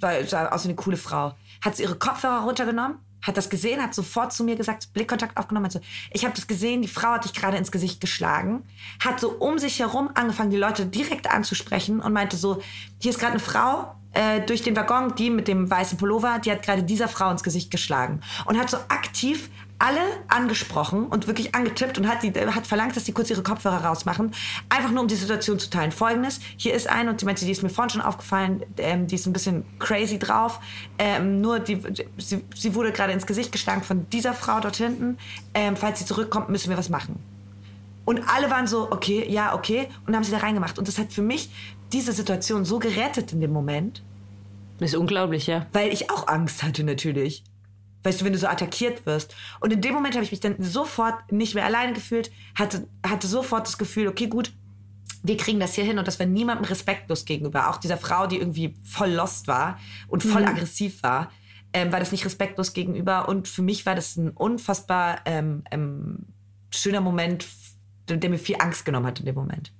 sah, 0.00 0.48
aus 0.48 0.64
wie 0.64 0.68
eine 0.68 0.76
coole 0.76 0.96
Frau. 0.96 1.34
Hat 1.62 1.76
sie 1.76 1.84
ihre 1.84 1.96
Kopfhörer 1.96 2.42
runtergenommen, 2.44 2.98
hat 3.22 3.36
das 3.36 3.50
gesehen, 3.50 3.82
hat 3.82 3.94
sofort 3.94 4.32
zu 4.32 4.44
mir 4.44 4.56
gesagt, 4.56 4.92
Blickkontakt 4.92 5.36
aufgenommen, 5.36 5.66
hat 5.66 5.80
ich 6.12 6.24
habe 6.24 6.34
das 6.34 6.46
gesehen, 6.46 6.82
die 6.82 6.88
Frau 6.88 7.08
hat 7.10 7.24
dich 7.24 7.34
gerade 7.34 7.56
ins 7.56 7.72
Gesicht 7.72 8.00
geschlagen, 8.00 8.64
hat 9.00 9.20
so 9.20 9.30
um 9.30 9.58
sich 9.58 9.80
herum 9.80 10.10
angefangen, 10.14 10.50
die 10.50 10.56
Leute 10.56 10.86
direkt 10.86 11.30
anzusprechen 11.30 12.00
und 12.00 12.12
meinte 12.12 12.36
so, 12.36 12.62
hier 13.00 13.10
ist 13.10 13.18
gerade 13.18 13.32
eine 13.32 13.40
Frau, 13.40 13.94
äh, 14.12 14.40
durch 14.40 14.62
den 14.62 14.76
Waggon, 14.76 15.14
die 15.14 15.30
mit 15.30 15.48
dem 15.48 15.70
weißen 15.70 15.98
Pullover, 15.98 16.38
die 16.38 16.50
hat 16.50 16.62
gerade 16.62 16.82
dieser 16.82 17.08
Frau 17.08 17.30
ins 17.30 17.42
Gesicht 17.42 17.70
geschlagen 17.70 18.20
und 18.46 18.58
hat 18.58 18.70
so 18.70 18.78
aktiv 18.88 19.50
alle 19.78 20.00
angesprochen 20.26 21.06
und 21.06 21.28
wirklich 21.28 21.54
angetippt 21.54 21.98
und 21.98 22.08
hat, 22.08 22.22
die, 22.22 22.32
hat 22.32 22.66
verlangt, 22.66 22.96
dass 22.96 23.04
die 23.04 23.12
kurz 23.12 23.30
ihre 23.30 23.42
Kopfhörer 23.42 23.84
rausmachen. 23.84 24.32
Einfach 24.68 24.90
nur, 24.90 25.02
um 25.02 25.08
die 25.08 25.14
Situation 25.14 25.58
zu 25.58 25.70
teilen. 25.70 25.92
Folgendes, 25.92 26.40
hier 26.56 26.74
ist 26.74 26.88
eine 26.88 27.10
und 27.10 27.20
die 27.20 27.24
meinte, 27.24 27.44
die 27.44 27.52
ist 27.52 27.62
mir 27.62 27.68
vorhin 27.68 27.90
schon 27.90 28.00
aufgefallen, 28.00 28.64
ähm, 28.78 29.06
die 29.06 29.14
ist 29.14 29.26
ein 29.26 29.32
bisschen 29.32 29.64
crazy 29.78 30.18
drauf. 30.18 30.58
Ähm, 30.98 31.40
nur, 31.40 31.60
die, 31.60 31.80
sie, 32.16 32.44
sie 32.54 32.74
wurde 32.74 32.90
gerade 32.90 33.12
ins 33.12 33.26
Gesicht 33.26 33.52
geschlagen 33.52 33.82
von 33.82 34.08
dieser 34.10 34.34
Frau 34.34 34.58
dort 34.58 34.76
hinten. 34.76 35.16
Ähm, 35.54 35.76
falls 35.76 36.00
sie 36.00 36.06
zurückkommt, 36.06 36.48
müssen 36.48 36.70
wir 36.70 36.76
was 36.76 36.88
machen. 36.88 37.16
Und 38.04 38.22
alle 38.34 38.50
waren 38.50 38.66
so, 38.66 38.90
okay, 38.90 39.26
ja, 39.28 39.54
okay, 39.54 39.88
und 40.06 40.16
haben 40.16 40.24
sie 40.24 40.32
da 40.32 40.38
reingemacht. 40.38 40.78
Und 40.78 40.88
das 40.88 40.98
hat 40.98 41.12
für 41.12 41.22
mich 41.22 41.50
diese 41.92 42.12
Situation 42.12 42.64
so 42.64 42.78
gerettet 42.78 43.32
in 43.32 43.40
dem 43.40 43.52
Moment. 43.52 44.02
Das 44.78 44.90
ist 44.90 44.96
unglaublich, 44.96 45.46
ja. 45.46 45.66
Weil 45.72 45.92
ich 45.92 46.10
auch 46.10 46.26
Angst 46.26 46.62
hatte 46.62 46.84
natürlich. 46.84 47.44
Weißt 48.08 48.22
du, 48.22 48.24
wenn 48.24 48.32
du 48.32 48.38
so 48.38 48.46
attackiert 48.46 49.04
wirst. 49.04 49.36
Und 49.60 49.70
in 49.70 49.82
dem 49.82 49.92
Moment 49.92 50.14
habe 50.14 50.24
ich 50.24 50.30
mich 50.30 50.40
dann 50.40 50.56
sofort 50.62 51.30
nicht 51.30 51.54
mehr 51.54 51.66
alleine 51.66 51.92
gefühlt, 51.92 52.30
hatte, 52.54 52.88
hatte 53.06 53.26
sofort 53.26 53.66
das 53.66 53.76
Gefühl, 53.76 54.08
okay, 54.08 54.28
gut, 54.28 54.50
wir 55.22 55.36
kriegen 55.36 55.60
das 55.60 55.74
hier 55.74 55.84
hin 55.84 55.98
und 55.98 56.08
das 56.08 56.18
war 56.18 56.24
niemandem 56.24 56.64
respektlos 56.64 57.26
gegenüber. 57.26 57.68
Auch 57.68 57.76
dieser 57.76 57.98
Frau, 57.98 58.26
die 58.26 58.38
irgendwie 58.38 58.76
voll 58.82 59.10
lost 59.10 59.46
war 59.46 59.78
und 60.06 60.22
voll 60.22 60.40
mhm. 60.40 60.48
aggressiv 60.48 61.02
war, 61.02 61.30
ähm, 61.74 61.92
war 61.92 62.00
das 62.00 62.12
nicht 62.12 62.24
respektlos 62.24 62.72
gegenüber. 62.72 63.28
Und 63.28 63.46
für 63.46 63.60
mich 63.60 63.84
war 63.84 63.94
das 63.94 64.16
ein 64.16 64.30
unfassbar 64.30 65.20
ähm, 65.26 65.64
ähm, 65.70 66.28
schöner 66.70 67.02
Moment, 67.02 67.46
der 68.08 68.30
mir 68.30 68.38
viel 68.38 68.56
Angst 68.58 68.86
genommen 68.86 69.04
hat 69.04 69.20
in 69.20 69.26
dem 69.26 69.34
Moment. 69.34 69.70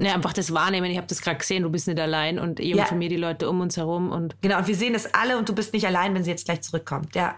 Ja, 0.00 0.14
einfach 0.14 0.32
das 0.32 0.52
Wahrnehmen. 0.54 0.90
Ich 0.90 0.96
habe 0.96 1.06
das 1.06 1.20
gerade 1.20 1.38
gesehen, 1.38 1.62
du 1.62 1.70
bist 1.70 1.86
nicht 1.86 2.00
allein 2.00 2.38
und 2.38 2.58
ich 2.58 2.74
ja. 2.74 2.90
mir 2.92 3.08
die 3.10 3.16
Leute 3.16 3.48
um 3.50 3.60
uns 3.60 3.76
herum. 3.76 4.10
und 4.10 4.40
Genau, 4.40 4.58
und 4.58 4.66
wir 4.66 4.74
sehen 4.74 4.94
das 4.94 5.12
alle 5.14 5.36
und 5.36 5.48
du 5.48 5.54
bist 5.54 5.74
nicht 5.74 5.86
allein, 5.86 6.14
wenn 6.14 6.24
sie 6.24 6.30
jetzt 6.30 6.46
gleich 6.46 6.62
zurückkommt. 6.62 7.14
Ja. 7.14 7.36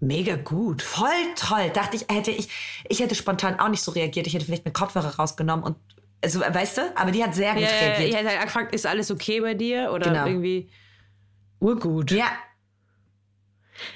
Mega 0.00 0.36
gut. 0.36 0.82
Voll 0.82 1.08
toll. 1.36 1.70
Dachte 1.72 1.96
ich, 1.96 2.06
hätte 2.10 2.30
ich, 2.30 2.48
ich 2.88 3.00
hätte 3.00 3.14
spontan 3.14 3.60
auch 3.60 3.68
nicht 3.68 3.82
so 3.82 3.90
reagiert. 3.92 4.26
Ich 4.26 4.34
hätte 4.34 4.44
vielleicht 4.46 4.64
meinen 4.64 4.72
Kopfhörer 4.72 5.16
rausgenommen 5.16 5.64
und, 5.64 5.76
also, 6.22 6.40
weißt 6.40 6.78
du, 6.78 6.82
aber 6.96 7.10
die 7.10 7.22
hat 7.22 7.34
sehr 7.34 7.52
gut 7.52 7.62
ja, 7.62 7.68
reagiert. 7.68 8.08
Ich 8.08 8.16
hätte 8.16 8.28
halt 8.30 8.42
gefragt, 8.42 8.74
ist 8.74 8.86
alles 8.86 9.10
okay 9.10 9.40
bei 9.40 9.52
dir? 9.52 9.92
Oder 9.92 10.10
genau. 10.10 10.26
irgendwie 10.26 10.70
urgut. 11.60 12.10
Ja. 12.10 12.26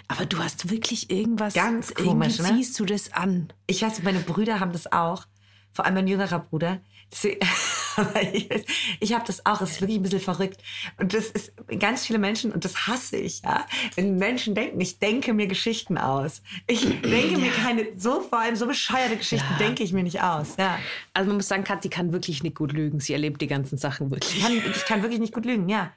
Aber 0.09 0.27
du 0.27 0.39
hast 0.39 0.71
wirklich 0.71 1.11
irgendwas. 1.11 1.55
Ganz 1.55 1.95
komisch, 1.95 2.39
irgendwie 2.39 2.53
ne? 2.53 2.59
ziehst 2.59 2.79
du 2.81 2.85
das 2.85 3.13
an. 3.13 3.53
Ich 3.67 3.83
weiß, 3.83 4.03
meine 4.03 4.21
Brüder 4.21 4.61
haben 4.61 4.73
das 4.73 4.91
auch. 4.93 5.27
Vor 5.73 5.85
allem 5.85 5.95
mein 5.95 6.07
jüngerer 6.07 6.41
Bruder. 6.41 6.81
ich, 9.01 9.15
habe 9.15 9.25
das 9.27 9.45
auch, 9.47 9.61
es 9.63 9.73
ist 9.73 9.81
wirklich 9.81 9.99
ein 9.99 10.03
bisschen 10.03 10.21
verrückt. 10.21 10.63
Und 10.99 11.15
das 11.15 11.27
ist 11.27 11.53
ganz 11.79 12.07
viele 12.07 12.19
Menschen, 12.19 12.53
und 12.53 12.65
das 12.65 12.87
hasse 12.87 13.17
ich, 13.17 13.43
ja, 13.43 13.67
wenn 13.95 14.17
Menschen 14.17 14.55
denken, 14.55 14.81
ich 14.81 14.99
denke 14.99 15.33
mir 15.33 15.47
Geschichten 15.47 15.97
aus. 15.97 16.43
Ich 16.67 16.83
denke 16.83 17.39
mir 17.39 17.51
keine, 17.51 17.87
so 17.97 18.21
vor 18.21 18.41
allem 18.41 18.57
so 18.57 18.67
bescheuerte 18.67 19.17
Geschichten 19.17 19.53
ja. 19.53 19.59
denke 19.59 19.83
ich 19.83 19.93
mir 19.93 20.03
nicht 20.03 20.23
aus. 20.23 20.57
Ja. 20.59 20.79
Also 21.15 21.29
man 21.29 21.37
muss 21.37 21.49
sagen, 21.49 21.65
Kathi 21.65 21.89
kann 21.89 22.13
wirklich 22.13 22.43
nicht 22.43 22.57
gut 22.57 22.73
lügen. 22.73 23.01
Sie 23.01 23.15
erlebt 23.15 23.41
die 23.41 23.47
ganzen 23.47 23.79
Sachen 23.79 24.11
wirklich. 24.11 24.37
Ich 24.37 24.43
kann, 24.43 24.53
ich 24.53 24.85
kann 24.85 25.03
wirklich 25.03 25.21
nicht 25.21 25.33
gut 25.33 25.47
lügen, 25.47 25.69
ja. 25.69 25.93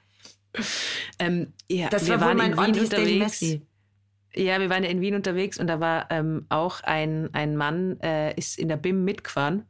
Ähm, 1.19 1.53
ja 1.69 1.89
das 1.89 2.07
wir 2.07 2.19
war 2.21 2.29
wohl 2.29 2.35
mein 2.35 2.57
Wien 2.57 2.79
unterwegs. 2.79 3.41
Ja, 4.33 4.61
wir 4.61 4.69
waren 4.69 4.83
ja 4.83 4.89
in 4.89 5.01
Wien 5.01 5.15
unterwegs 5.15 5.59
und 5.59 5.67
da 5.67 5.81
war 5.81 6.09
ähm, 6.09 6.45
auch 6.47 6.81
ein, 6.83 7.29
ein 7.33 7.57
Mann, 7.57 7.99
äh, 7.99 8.33
ist 8.35 8.57
in 8.57 8.69
der 8.69 8.77
BIM 8.77 9.03
mitgefahren 9.03 9.65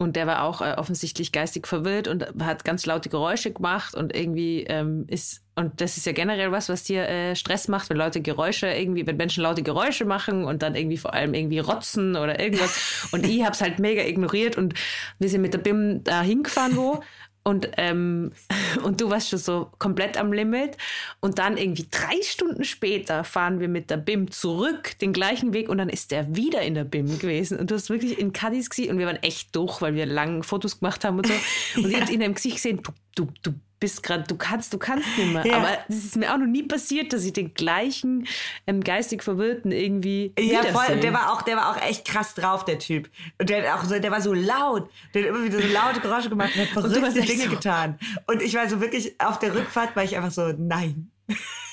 und 0.00 0.16
der 0.16 0.26
war 0.26 0.44
auch 0.44 0.62
äh, 0.62 0.76
offensichtlich 0.78 1.30
geistig 1.30 1.66
verwirrt 1.66 2.08
und 2.08 2.26
hat 2.42 2.64
ganz 2.64 2.86
laute 2.86 3.10
Geräusche 3.10 3.52
gemacht 3.52 3.94
und 3.94 4.16
irgendwie 4.16 4.62
ähm, 4.62 5.04
ist, 5.08 5.42
und 5.56 5.82
das 5.82 5.98
ist 5.98 6.06
ja 6.06 6.12
generell 6.12 6.50
was, 6.52 6.70
was 6.70 6.84
dir 6.84 7.06
äh, 7.06 7.36
Stress 7.36 7.68
macht, 7.68 7.90
wenn 7.90 7.98
Leute 7.98 8.22
Geräusche 8.22 8.66
irgendwie, 8.66 9.06
wenn 9.06 9.18
Menschen 9.18 9.42
laute 9.42 9.62
Geräusche 9.62 10.06
machen 10.06 10.44
und 10.44 10.62
dann 10.62 10.74
irgendwie 10.74 10.96
vor 10.96 11.12
allem 11.12 11.34
irgendwie 11.34 11.58
rotzen 11.58 12.16
oder 12.16 12.40
irgendwas. 12.40 13.08
und 13.12 13.26
ich 13.26 13.44
hab's 13.44 13.60
halt 13.60 13.78
mega 13.78 14.02
ignoriert 14.02 14.56
und 14.56 14.72
wir 15.18 15.28
sind 15.28 15.42
mit 15.42 15.52
der 15.52 15.58
BIM 15.58 16.02
da 16.02 16.22
hingefahren 16.22 16.76
wo 16.76 17.02
und, 17.42 17.70
ähm, 17.76 18.32
und 18.84 19.00
du 19.00 19.10
warst 19.10 19.30
schon 19.30 19.38
so 19.38 19.70
komplett 19.78 20.16
am 20.16 20.32
Limit. 20.32 20.76
Und 21.20 21.38
dann 21.38 21.56
irgendwie 21.56 21.86
drei 21.90 22.20
Stunden 22.22 22.64
später 22.64 23.24
fahren 23.24 23.60
wir 23.60 23.68
mit 23.68 23.90
der 23.90 23.96
BIM 23.96 24.30
zurück 24.30 24.98
den 25.00 25.12
gleichen 25.12 25.52
Weg 25.52 25.68
und 25.68 25.78
dann 25.78 25.88
ist 25.88 26.10
der 26.10 26.36
wieder 26.36 26.62
in 26.62 26.74
der 26.74 26.84
BIM 26.84 27.18
gewesen. 27.18 27.58
Und 27.58 27.70
du 27.70 27.74
hast 27.74 27.90
wirklich 27.90 28.18
in 28.18 28.32
Cadiz 28.32 28.70
gesehen 28.70 28.92
und 28.92 28.98
wir 28.98 29.06
waren 29.06 29.22
echt 29.22 29.54
durch, 29.56 29.80
weil 29.80 29.94
wir 29.94 30.06
lange 30.06 30.42
Fotos 30.42 30.80
gemacht 30.80 31.04
haben 31.04 31.18
und 31.18 31.26
so. 31.26 31.34
Und 31.76 31.84
ja. 31.84 31.88
ich 31.90 32.00
habe 32.00 32.12
in 32.12 32.20
deinem 32.20 32.34
Gesicht 32.34 32.56
gesehen, 32.56 32.82
du, 32.82 32.92
du, 33.14 33.32
du 33.42 33.54
bist 33.80 34.02
gerade, 34.02 34.24
du 34.24 34.36
kannst, 34.36 34.72
du 34.74 34.78
kannst 34.78 35.08
nicht 35.16 35.32
mehr. 35.32 35.46
Ja. 35.46 35.56
Aber 35.56 35.78
es 35.88 36.04
ist 36.04 36.16
mir 36.16 36.32
auch 36.32 36.36
noch 36.36 36.46
nie 36.46 36.62
passiert, 36.62 37.12
dass 37.14 37.24
ich 37.24 37.32
den 37.32 37.54
gleichen 37.54 38.26
ähm, 38.66 38.84
geistig 38.84 39.22
Verwirrten 39.22 39.72
irgendwie. 39.72 40.32
Ja, 40.38 40.62
voll. 40.64 41.00
Der 41.00 41.12
war 41.14 41.32
auch, 41.32 41.42
der 41.42 41.56
war 41.56 41.70
auch 41.70 41.82
echt 41.82 42.06
krass 42.06 42.34
drauf, 42.34 42.66
der 42.66 42.78
Typ. 42.78 43.10
Und 43.38 43.48
der 43.48 43.74
auch 43.74 43.82
so, 43.84 43.98
der 43.98 44.10
war 44.10 44.20
so 44.20 44.34
laut. 44.34 44.90
Der 45.14 45.22
hat 45.22 45.28
immer 45.30 45.42
wieder 45.42 45.60
so 45.60 45.68
laute 45.68 46.00
Geräusche 46.00 46.28
gemacht 46.28 46.50
und 46.54 46.60
hat 46.60 46.68
verrückte 46.68 47.22
Dinge 47.22 47.44
so. 47.44 47.50
getan. 47.50 47.98
Und 48.26 48.42
ich 48.42 48.54
war 48.54 48.68
so 48.68 48.80
wirklich 48.80 49.18
auf 49.18 49.38
der 49.38 49.54
Rückfahrt, 49.54 49.96
war 49.96 50.04
ich 50.04 50.14
einfach 50.16 50.30
so, 50.30 50.52
nein. 50.56 51.10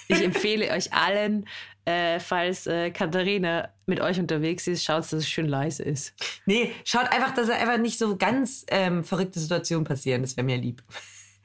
Ich 0.08 0.22
empfehle 0.24 0.72
euch 0.72 0.94
allen, 0.94 1.46
äh, 1.84 2.22
falls 2.22 2.68
äh, 2.68 2.92
Katharina 2.92 3.70
mit 3.86 4.00
euch 4.00 4.18
unterwegs 4.18 4.66
ist, 4.68 4.86
schaut, 4.86 5.00
dass 5.00 5.14
es 5.14 5.30
schön 5.30 5.48
leise 5.48 5.84
ist. 5.84 6.14
Nee, 6.46 6.72
schaut 6.86 7.12
einfach, 7.12 7.34
dass 7.34 7.50
er 7.50 7.58
einfach 7.58 7.78
nicht 7.78 7.98
so 7.98 8.16
ganz 8.16 8.66
ähm, 8.70 9.04
verrückte 9.04 9.40
Situationen 9.40 9.84
passieren. 9.84 10.22
Das 10.22 10.38
wäre 10.38 10.46
mir 10.46 10.58
lieb. 10.58 10.84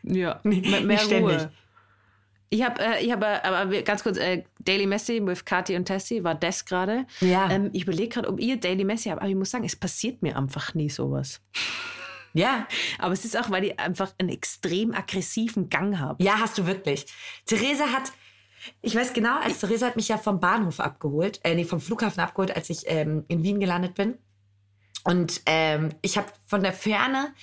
Ja, 0.02 0.40
mehr, 0.44 0.80
mehr 0.80 0.98
ständig. 0.98 1.40
Ruhe. 1.40 1.52
Ich 2.52 2.62
habe, 2.62 2.82
äh, 2.82 3.02
ich 3.02 3.10
habe, 3.10 3.24
äh, 3.24 3.40
aber 3.42 3.82
ganz 3.82 4.02
kurz, 4.02 4.18
äh, 4.18 4.44
Daily 4.58 4.86
Messi 4.86 5.20
mit 5.20 5.46
Kathi 5.46 5.74
und 5.74 5.86
Tessie 5.86 6.22
war 6.22 6.34
das 6.34 6.66
gerade. 6.66 7.06
Ja. 7.20 7.50
Ähm, 7.50 7.70
ich 7.72 7.84
überlege 7.84 8.10
gerade, 8.10 8.28
ob 8.28 8.38
ihr 8.40 8.60
Daily 8.60 8.84
Messi 8.84 9.08
habt, 9.08 9.22
aber 9.22 9.30
ich 9.30 9.36
muss 9.36 9.50
sagen, 9.50 9.64
es 9.64 9.74
passiert 9.74 10.20
mir 10.20 10.36
einfach 10.36 10.74
nie 10.74 10.90
sowas. 10.90 11.40
Ja. 12.34 12.66
Aber 12.98 13.12
es 13.12 13.26
ist 13.26 13.38
auch, 13.38 13.50
weil 13.50 13.64
ich 13.64 13.78
einfach 13.78 14.14
einen 14.18 14.30
extrem 14.30 14.94
aggressiven 14.94 15.68
Gang 15.68 15.98
habe. 15.98 16.24
Ja, 16.24 16.38
hast 16.38 16.56
du 16.56 16.66
wirklich. 16.66 17.04
Theresa 17.44 17.88
hat, 17.88 18.10
ich 18.80 18.94
weiß 18.94 19.12
genau, 19.12 19.38
als 19.40 19.60
Theresa 19.60 19.88
hat 19.88 19.96
mich 19.96 20.08
ja 20.08 20.16
vom 20.16 20.40
Bahnhof 20.40 20.80
abgeholt, 20.80 21.40
äh, 21.44 21.54
nee, 21.54 21.64
vom 21.64 21.78
Flughafen 21.78 22.20
abgeholt, 22.22 22.56
als 22.56 22.70
ich 22.70 22.84
ähm, 22.86 23.26
in 23.28 23.42
Wien 23.42 23.60
gelandet 23.60 23.94
bin. 23.96 24.16
Und 25.04 25.42
ähm, 25.44 25.90
ich 26.00 26.16
habe 26.16 26.28
von 26.46 26.62
der 26.62 26.72
Ferne 26.72 27.34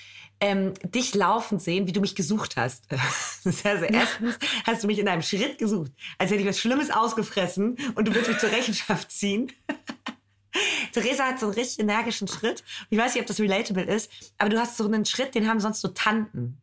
ähm, 0.42 0.74
dich 0.84 1.16
laufen 1.16 1.60
sehen, 1.60 1.88
wie 1.88 1.92
du 1.92 2.02
mich 2.02 2.16
gesucht 2.16 2.56
hast. 2.56 2.86
also 3.46 3.86
erstens 3.86 4.40
hast 4.66 4.84
du 4.84 4.88
mich 4.88 5.00
in 5.00 5.08
einem 5.08 5.22
Schritt 5.22 5.58
gesucht, 5.58 5.92
als 6.18 6.32
hätte 6.32 6.42
ich 6.42 6.48
was 6.48 6.60
Schlimmes 6.60 6.92
ausgefressen 6.92 7.78
und 7.96 8.08
du 8.08 8.14
willst 8.14 8.30
mich 8.30 8.40
zur 8.40 8.52
Rechenschaft 8.52 9.12
ziehen. 9.12 9.52
Theresa 10.94 11.26
hat 11.26 11.40
so 11.40 11.48
einen 11.48 11.56
richtig 11.56 11.80
energischen 11.80 12.28
Schritt. 12.28 12.64
Ich 12.90 12.98
weiß 12.98 13.14
nicht, 13.14 13.22
ob 13.22 13.28
das 13.28 13.40
relatable 13.40 13.84
ist, 13.84 14.12
aber 14.38 14.50
du 14.50 14.60
hast 14.60 14.78
so 14.78 14.86
einen 14.86 15.06
Schritt, 15.06 15.36
den 15.36 15.48
haben 15.48 15.60
sonst 15.60 15.82
so 15.82 15.90
Tanten. 15.90 16.60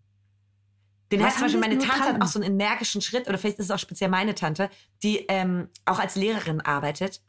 Den 1.12 1.20
Was 1.20 1.26
hat 1.26 1.34
zum 1.34 1.42
Beispiel 1.42 1.60
meine 1.60 1.78
Tante 1.78 1.98
Tanten? 1.98 2.14
hat 2.14 2.22
auch 2.22 2.32
so 2.32 2.40
einen 2.40 2.58
energischen 2.58 3.00
Schritt, 3.00 3.28
oder 3.28 3.38
vielleicht 3.38 3.58
ist 3.58 3.66
es 3.66 3.70
auch 3.70 3.78
speziell 3.78 4.10
meine 4.10 4.34
Tante, 4.34 4.70
die 5.02 5.18
ähm, 5.28 5.68
auch 5.84 6.00
als 6.00 6.16
Lehrerin 6.16 6.60
arbeitet. 6.60 7.22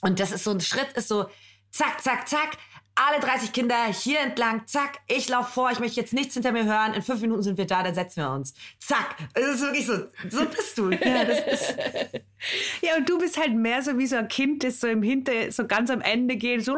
Und 0.00 0.20
das 0.20 0.30
ist 0.30 0.44
so 0.44 0.52
ein 0.52 0.60
Schritt, 0.60 0.92
ist 0.94 1.08
so 1.08 1.26
zack, 1.72 2.00
zack, 2.00 2.28
zack, 2.28 2.56
alle 2.94 3.20
30 3.20 3.52
Kinder 3.52 3.76
hier 3.86 4.20
entlang, 4.20 4.66
zack, 4.66 4.98
ich 5.06 5.28
laufe 5.28 5.52
vor, 5.52 5.70
ich 5.70 5.78
möchte 5.78 6.00
jetzt 6.00 6.12
nichts 6.12 6.34
hinter 6.34 6.52
mir 6.52 6.64
hören, 6.64 6.94
in 6.94 7.02
fünf 7.02 7.20
Minuten 7.20 7.42
sind 7.42 7.58
wir 7.58 7.66
da, 7.66 7.82
dann 7.82 7.94
setzen 7.94 8.22
wir 8.22 8.30
uns. 8.30 8.54
Zack. 8.78 9.16
Es 9.34 9.46
ist 9.46 9.60
wirklich 9.62 9.86
so, 9.86 10.06
so 10.28 10.44
bist 10.44 10.78
du. 10.78 10.90
Ja, 11.00 11.22
ist 11.22 11.74
ja, 12.82 12.96
und 12.96 13.08
du 13.08 13.18
bist 13.18 13.38
halt 13.38 13.54
mehr 13.54 13.82
so 13.82 13.96
wie 13.98 14.06
so 14.06 14.16
ein 14.16 14.28
Kind, 14.28 14.64
das 14.64 14.80
so 14.80 14.86
im 14.86 15.02
Hinter, 15.02 15.50
so 15.50 15.66
ganz 15.66 15.90
am 15.90 16.00
Ende 16.00 16.36
geht, 16.36 16.64
so. 16.64 16.76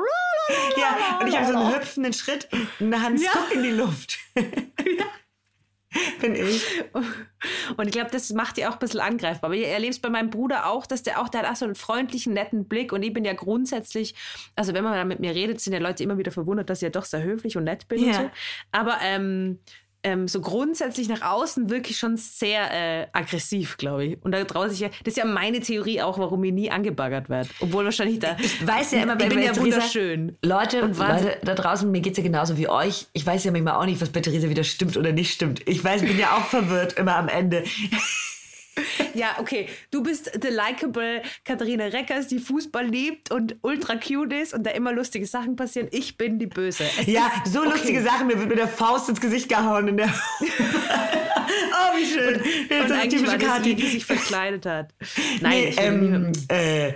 Ja, 0.77 1.19
und 1.21 1.27
ich 1.29 1.37
habe 1.37 1.47
so 1.47 1.59
einen 1.59 1.75
hüpfenden 1.75 2.13
Schritt 2.13 2.49
und 2.81 2.93
eine 2.93 3.03
Hand 3.03 3.21
ja. 3.21 3.31
in 3.53 3.63
die 3.63 3.71
Luft. 3.71 4.19
Ja. 4.85 5.05
Bin 6.21 6.35
ich. 6.35 6.65
Und 7.77 7.87
ich 7.87 7.93
glaube, 7.93 8.11
das 8.11 8.31
macht 8.33 8.57
die 8.57 8.67
auch 8.67 8.75
ein 8.75 8.79
bisschen 8.79 9.01
angreifbar. 9.01 9.49
Aber 9.49 9.55
ich 9.55 9.67
erlebe 9.67 9.91
es 9.91 9.99
bei 9.99 10.09
meinem 10.09 10.31
Bruder 10.31 10.67
auch, 10.67 10.87
dass 10.87 11.03
der 11.03 11.21
auch, 11.21 11.29
der 11.29 11.43
hat 11.43 11.51
auch 11.51 11.57
so 11.57 11.65
einen 11.65 11.75
freundlichen, 11.75 12.33
netten 12.33 12.67
Blick. 12.67 12.93
Und 12.93 13.03
ich 13.03 13.13
bin 13.13 13.25
ja 13.25 13.33
grundsätzlich, 13.33 14.15
also 14.57 14.75
wenn 14.75 14.85
man 14.85 14.95
da 14.95 15.05
mit 15.05 15.21
mir 15.21 15.35
redet, 15.35 15.61
sind 15.61 15.73
ja 15.73 15.79
Leute 15.79 16.03
immer 16.03 16.19
wieder 16.19 16.33
verwundert, 16.33 16.71
dass 16.71 16.79
ich 16.79 16.87
ja 16.87 16.91
doch 16.91 17.05
sehr 17.05 17.23
höflich 17.23 17.57
und 17.57 17.65
nett 17.65 17.89
bin 17.89 18.05
ja. 18.05 18.07
und 18.07 18.15
so. 18.15 18.31
Aber 18.73 18.99
ähm, 19.03 19.59
ähm, 20.05 20.29
so 20.29 20.41
grundsätzlich 20.41 21.09
nach 21.09 21.23
außen 21.23 21.71
wirklich 21.71 21.99
schon 21.99 22.17
sehr 22.17 22.71
äh, 22.73 23.07
aggressiv, 23.13 23.77
glaube 23.77 24.05
ich. 24.05 24.25
Und 24.25 24.33
da 24.33 24.43
traut 24.45 24.71
sich 24.71 24.81
ja, 24.81 24.89
das 25.05 25.13
ist 25.13 25.17
ja 25.17 25.25
meine 25.25 25.61
Theorie 25.61 26.03
auch, 26.03 26.19
warum 26.19 26.43
ich 26.45 26.53
nie 26.53 26.71
angebaggert 26.71 27.29
werde. 27.29 27.49
Obwohl 27.61 27.85
wahrscheinlich 27.85 28.19
da. 28.19 28.37
Ich 28.41 28.67
weiß 28.67 28.93
ja 28.93 29.03
immer, 29.03 29.21
ich 29.21 29.29
bin 29.29 29.43
ja 29.43 29.57
wunderschön. 29.57 30.37
Leute, 30.45 30.83
und 30.83 30.99
Leute 30.99 31.39
da 31.43 31.55
draußen, 31.55 31.91
mir 31.91 32.01
geht 32.01 32.13
es 32.13 32.19
ja 32.19 32.25
genauso 32.25 32.57
wie 32.57 32.69
euch. 32.69 33.07
Ich 33.13 33.25
weiß 33.25 33.45
ja 33.45 33.53
manchmal 33.53 33.75
auch 33.75 33.87
nicht, 33.87 34.01
was 34.01 34.11
bei 34.11 34.21
Theresa 34.21 34.49
wieder 34.49 34.65
stimmt 34.65 34.97
oder 34.97 35.13
nicht 35.13 35.33
stimmt. 35.33 35.67
Ich 35.69 35.83
weiß, 35.83 36.03
ich 36.03 36.09
bin 36.09 36.19
ja 36.19 36.37
auch 36.37 36.47
verwirrt 36.47 36.95
immer 36.95 37.17
am 37.17 37.29
Ende. 37.29 37.65
Ja, 39.15 39.37
okay. 39.39 39.69
Du 39.91 40.03
bist 40.03 40.31
the 40.41 40.49
likable 40.49 41.23
Katharina 41.45 41.85
Reckers, 41.85 42.29
die 42.29 42.39
Fußball 42.39 42.87
liebt 42.87 43.31
und 43.31 43.57
ultra 43.63 43.97
cute 43.97 44.33
ist 44.33 44.55
und 44.55 44.65
da 44.65 44.71
immer 44.71 44.93
lustige 44.93 45.27
Sachen 45.27 45.57
passieren. 45.57 45.89
Ich 45.91 46.17
bin 46.17 46.39
die 46.39 46.47
Böse. 46.47 46.85
Es 46.99 47.07
ja, 47.07 47.31
so 47.45 47.61
okay. 47.61 47.71
lustige 47.71 48.03
Sachen. 48.03 48.27
Mir 48.27 48.39
wird 48.39 48.49
mit 48.49 48.59
der 48.59 48.69
Faust 48.69 49.09
ins 49.09 49.21
Gesicht 49.21 49.49
gehauen. 49.49 49.89
In 49.89 49.97
der 49.99 50.07
oh, 50.41 51.97
wie 51.97 52.07
schön. 52.07 52.37
Und, 52.37 52.91
und 52.91 52.93
eigentlich 52.93 53.27
war 53.27 53.39
das 53.39 53.63
die, 53.63 53.75
die 53.75 53.89
sich 53.89 54.07
verkleidet 54.07 54.65
hat. 54.67 54.95
Nein, 55.41 55.65
nee, 55.65 55.75
ähm, 55.77 56.33
äh, 56.49 56.93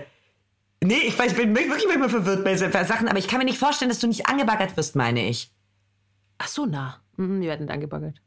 Nee, 0.83 0.99
ich, 1.07 1.19
weiß, 1.19 1.33
ich 1.33 1.39
bin 1.39 1.57
wirklich 1.57 1.87
manchmal 1.89 2.11
verwirrt 2.11 2.45
bei 2.45 2.57
so 2.57 2.71
Sachen, 2.71 3.09
aber 3.09 3.19
ich 3.19 3.27
kann 3.27 3.39
mir 3.39 3.47
nicht 3.47 3.59
vorstellen, 3.59 3.89
dass 3.89 3.99
du 3.99 4.07
nicht 4.07 4.29
angebaggert 4.29 4.77
wirst, 4.77 4.95
meine 4.95 5.27
ich. 5.27 5.51
Ach 6.39 6.49
so, 6.49 6.67
na. 6.67 7.01
Mhm, 7.17 7.41
die 7.41 7.49
werden 7.49 7.65
nicht 7.65 7.73
angebaggert. 7.73 8.21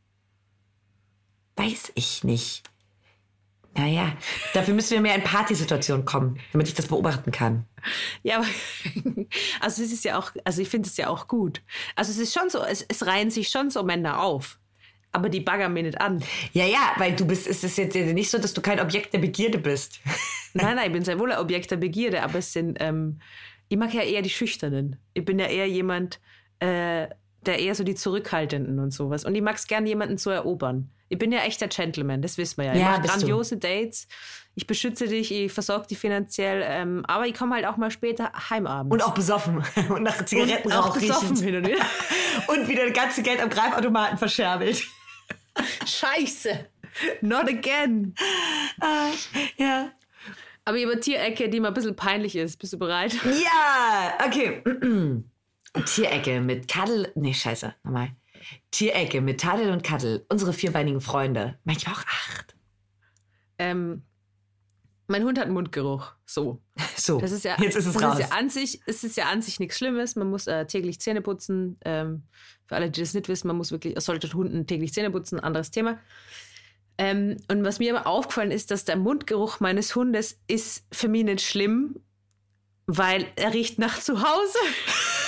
Weiß 1.56 1.92
ich 1.96 2.24
nicht. 2.24 2.64
Naja, 3.76 4.14
dafür 4.54 4.74
müssen 4.74 4.92
wir 4.92 5.02
mehr 5.02 5.16
in 5.16 5.24
Partysituationen 5.24 6.04
kommen, 6.06 6.40
damit 6.52 6.68
ich 6.68 6.74
das 6.74 6.88
beobachten 6.88 7.32
kann. 7.32 7.66
Ja, 8.24 8.38
aber 8.38 8.48
also 9.62 9.84
es 9.84 9.92
ist 9.92 10.04
ja 10.04 10.18
auch, 10.18 10.32
also 10.44 10.62
ich 10.62 10.70
finde 10.70 10.90
es 10.90 10.98
ja 10.98 11.08
auch 11.08 11.28
gut. 11.28 11.62
Also 11.96 12.12
es 12.12 12.18
ist 12.18 12.34
schon 12.34 12.50
so, 12.50 12.64
es, 12.64 12.84
es 12.88 13.06
reihen 13.06 13.32
sich 13.32 13.50
schon 13.50 13.70
so 13.70 13.84
Männer 13.84 14.22
auf. 14.22 14.60
Aber 15.12 15.30
die 15.30 15.40
baggern 15.40 15.74
mir 15.74 15.84
nicht 15.84 16.00
an. 16.00 16.24
Ja, 16.54 16.66
ja, 16.66 16.94
weil 16.98 17.16
du 17.16 17.26
bist, 17.26 17.48
es 17.48 17.64
ist 17.64 17.78
jetzt 17.78 17.96
nicht 17.96 18.30
so, 18.30 18.38
dass 18.38 18.54
du 18.54 18.62
kein 18.62 18.80
Objekt 18.80 19.14
der 19.14 19.20
Begierde 19.20 19.58
bist. 19.58 20.00
Nein, 20.54 20.76
nein, 20.76 20.88
ich 20.88 20.94
bin 20.94 21.04
sehr 21.04 21.20
wohl 21.20 21.32
ein 21.32 21.38
Objekt 21.38 21.70
der 21.70 21.78
Begierde, 21.78 22.24
aber 22.24 22.40
es 22.40 22.54
sind, 22.54 22.78
ähm, 22.80 23.20
ich 23.68 23.78
mag 23.78 23.94
ja 23.94 24.02
eher 24.02 24.24
die 24.24 24.32
Schüchternen. 24.32 24.98
Ich 25.14 25.24
bin 25.24 25.38
ja 25.38 25.46
eher 25.46 25.68
jemand, 25.68 26.20
äh, 26.60 27.08
der 27.46 27.60
eher 27.60 27.76
so 27.76 27.84
die 27.84 27.96
Zurückhaltenden 27.96 28.80
und 28.80 28.92
sowas. 28.92 29.26
Und 29.26 29.36
ich 29.36 29.42
mag 29.42 29.56
es 29.56 29.68
gerne, 29.68 29.88
jemanden 29.88 30.18
zu 30.18 30.30
erobern. 30.30 30.90
Ich 31.08 31.18
bin 31.18 31.32
ja 31.32 31.40
echt 31.40 31.60
der 31.62 31.70
Gentleman, 31.70 32.22
das 32.22 32.38
wissen 32.38 32.58
wir 32.58 32.66
ja. 32.66 32.74
Ich 32.74 32.80
Ja, 32.80 32.86
mache 32.92 33.02
bist 33.02 33.16
du. 33.16 33.20
grandiose 33.20 33.58
Dates, 33.58 34.08
ich 34.56 34.68
beschütze 34.68 35.08
dich, 35.08 35.32
ich 35.32 35.52
versorge 35.52 35.88
dich 35.88 35.98
finanziell, 35.98 36.62
ähm, 36.66 37.04
aber 37.08 37.26
ich 37.26 37.34
komme 37.34 37.56
halt 37.56 37.66
auch 37.66 37.78
mal 37.78 37.90
später 37.90 38.32
heimabends. 38.50 38.94
Und 38.94 39.02
auch 39.02 39.14
besoffen. 39.14 39.64
Und 39.90 40.04
nach 40.04 40.24
Zigarettenrauch 40.26 40.90
auch 40.90 40.94
besoffen 40.98 41.36
hin 41.38 41.56
und 41.56 41.68
wieder. 41.68 41.80
Und 42.48 42.68
wieder 42.68 42.86
das 42.86 42.94
ganze 42.94 43.24
Geld 43.24 43.42
am 43.42 43.50
Greifautomaten 43.50 44.18
verscherbelt. 44.18 44.84
Scheiße. 45.86 46.68
Not 47.22 47.48
again. 47.48 48.14
Ah, 48.82 49.08
ja. 49.58 49.92
Aber 50.66 50.80
über 50.80 51.00
Tierecke, 51.00 51.50
die 51.50 51.60
mal 51.60 51.70
ein 51.70 51.74
bisschen 51.74 51.96
peinlich 51.96 52.36
ist. 52.36 52.60
Bist 52.60 52.74
du 52.74 52.78
bereit? 52.78 53.14
Ja, 53.24 54.18
okay. 54.26 54.64
Tierecke 55.86 56.42
mit 56.42 56.68
Kaddel. 56.68 57.12
Nee, 57.16 57.34
scheiße. 57.34 57.76
Nochmal. 57.84 58.16
Tierecke 58.72 59.22
mit 59.22 59.42
Tadel 59.42 59.72
und 59.72 59.84
Kaddel. 59.84 60.26
Unsere 60.30 60.54
vierbeinigen 60.54 61.02
Freunde. 61.02 61.60
Manchmal 61.64 61.96
auch 61.96 62.02
acht. 62.02 62.56
Ähm, 63.58 64.04
mein 65.08 65.24
Hund 65.24 65.38
hat 65.38 65.46
einen 65.46 65.54
Mundgeruch. 65.54 66.14
So. 66.26 66.62
So, 66.96 67.20
Das 67.20 67.32
ist 67.32 67.46
ja, 67.46 67.56
jetzt 67.62 67.78
ist 67.78 67.86
es 67.86 68.02
raus. 68.02 68.20
Ist 68.20 68.30
ja 68.30 68.38
an 68.38 68.50
sich, 68.50 68.82
es 68.86 69.06
ist 69.06 69.16
ja 69.16 69.30
an 69.30 69.42
sich 69.42 69.60
nichts 69.62 69.78
Schlimmes. 69.78 70.18
Man 70.18 70.30
muss 70.30 70.48
äh, 70.48 70.66
täglich 70.66 71.00
Zähne 71.00 71.22
putzen. 71.22 71.78
Ähm, 71.86 72.24
für 72.66 72.76
alle, 72.76 72.92
die 72.92 73.00
das 73.00 73.14
nicht 73.14 73.30
wissen, 73.30 73.48
man 73.48 73.56
muss 73.56 73.72
wirklich, 73.72 73.96
es 73.96 74.04
sollte 74.04 74.32
Hunden 74.34 74.68
täglich 74.68 74.94
Zähne 74.94 75.10
putzen. 75.10 75.40
Anderes 75.40 75.72
Thema. 75.72 75.98
Ähm, 76.98 77.38
und 77.48 77.64
was 77.64 77.80
mir 77.80 77.96
aber 77.96 78.06
aufgefallen 78.06 78.52
ist, 78.52 78.70
dass 78.72 78.84
der 78.84 78.98
Mundgeruch 78.98 79.62
meines 79.62 79.96
Hundes 79.96 80.42
ist 80.48 80.86
für 80.92 81.08
mich 81.08 81.24
nicht 81.24 81.42
schlimm, 81.42 82.02
weil 82.86 83.26
er 83.38 83.54
riecht 83.54 83.80
nach 83.80 83.98
zu 84.00 84.22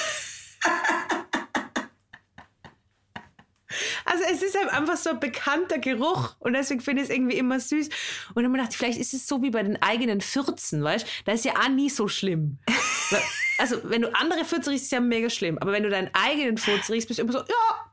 ist 4.54 4.60
halt 4.60 4.74
einfach 4.74 4.98
so 4.98 5.12
ein 5.12 5.20
bekannter 5.20 5.80
Geruch 5.80 6.36
und 6.40 6.54
deswegen 6.54 6.82
finde 6.82 7.02
ich 7.02 7.10
es 7.10 7.16
irgendwie 7.16 7.38
immer 7.38 7.60
süß. 7.60 7.88
Und 8.34 8.44
dann 8.44 8.46
habe 8.46 8.58
ich 8.58 8.64
gedacht, 8.64 8.76
vielleicht 8.76 9.00
ist 9.00 9.14
es 9.14 9.28
so 9.28 9.42
wie 9.42 9.50
bei 9.50 9.64
den 9.64 9.82
eigenen 9.82 10.22
Fürzen, 10.22 10.84
weißt 10.84 11.06
du? 11.06 11.10
Da 11.26 11.32
ist 11.34 11.46
ja 11.46 11.54
auch 11.54 11.70
nie 11.70 11.90
so 11.90 12.08
schlimm. 12.08 12.58
Also 13.58 13.76
wenn 13.84 14.02
du 14.02 14.12
andere 14.16 14.44
Fürze 14.44 14.72
riechst, 14.72 14.86
ist 14.86 14.92
ja 14.92 15.00
mega 15.00 15.30
schlimm. 15.30 15.60
Aber 15.60 15.72
wenn 15.72 15.84
du 15.84 15.90
deinen 15.92 16.10
eigenen 16.14 16.58
Furz 16.58 16.90
riechst, 16.90 17.08
bist 17.10 17.20
du 17.20 17.24
immer 17.24 17.34
so, 17.34 17.40
ja, 17.40 17.46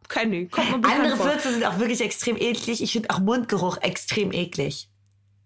ich, 0.02 0.50
kommt 0.50 0.80
bekannt 0.80 0.86
Andere 0.86 1.16
vor. 1.18 1.28
Fürze 1.28 1.52
sind 1.52 1.62
auch 1.62 1.78
wirklich 1.78 2.00
extrem 2.00 2.38
eklig. 2.38 2.82
Ich 2.82 2.92
finde 2.92 3.10
auch 3.10 3.18
Mundgeruch 3.18 3.76
extrem 3.82 4.32
eklig. 4.32 4.88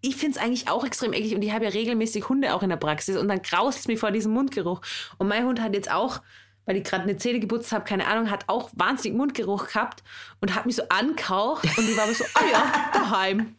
ich 0.01 0.15
finde 0.15 0.39
es 0.39 0.45
eigentlich 0.45 0.69
auch 0.69 0.85
extrem 0.85 1.13
eklig 1.13 1.35
und 1.35 1.43
ich 1.43 1.53
habe 1.53 1.65
ja 1.65 1.71
regelmäßig 1.71 2.29
Hunde 2.29 2.55
auch 2.55 2.63
in 2.63 2.69
der 2.69 2.77
Praxis 2.77 3.17
und 3.17 3.27
dann 3.27 3.43
graust 3.43 3.81
es 3.81 3.89
mir 3.89 3.97
vor 3.97 4.13
diesem 4.13 4.33
Mundgeruch. 4.33 4.81
Und 5.19 5.27
mein 5.27 5.45
Hund 5.45 5.61
hat 5.61 5.75
jetzt 5.75 5.91
auch, 5.91 6.21
weil 6.67 6.77
ich 6.77 6.85
gerade 6.85 7.03
eine 7.03 7.17
Zähne 7.17 7.41
geputzt 7.41 7.73
habe, 7.73 7.85
keine 7.85 8.07
Ahnung, 8.07 8.31
hat 8.31 8.45
auch 8.49 8.71
wahnsinnig 8.75 9.17
Mundgeruch 9.17 9.69
gehabt 9.69 10.03
und 10.41 10.55
hat 10.55 10.67
mich 10.67 10.77
so 10.77 10.83
ankaucht 10.89 11.65
und 11.77 11.89
ich 11.89 11.97
war 11.97 12.05
aber 12.05 12.15
so, 12.15 12.25
oh 12.25 12.45
ja, 12.51 12.91
daheim. 12.93 13.57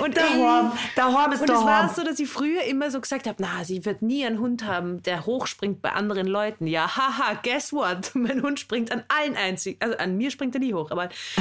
Und 0.00 0.16
der 0.16 1.12
Horm 1.12 1.32
ist 1.32 1.40
und 1.40 1.50
es 1.50 1.56
war 1.56 1.92
so, 1.92 2.04
dass 2.04 2.20
ich 2.20 2.28
früher 2.28 2.62
immer 2.62 2.92
so 2.92 3.00
gesagt 3.00 3.26
habe, 3.26 3.36
na, 3.40 3.64
sie 3.64 3.84
wird 3.84 4.02
nie 4.02 4.24
einen 4.24 4.38
Hund 4.38 4.64
haben, 4.64 5.02
der 5.02 5.26
hochspringt 5.26 5.82
bei 5.82 5.90
anderen 5.90 6.28
Leuten. 6.28 6.68
Ja, 6.68 6.96
haha, 6.96 7.40
guess 7.42 7.72
what? 7.72 8.12
Mein 8.14 8.42
Hund 8.42 8.60
springt 8.60 8.92
an 8.92 9.02
allen 9.08 9.36
einzig, 9.36 9.78
also 9.80 9.96
an 9.98 10.16
mir 10.16 10.30
springt 10.30 10.54
er 10.54 10.60
nie 10.60 10.74
hoch, 10.74 10.92
aber 10.92 11.08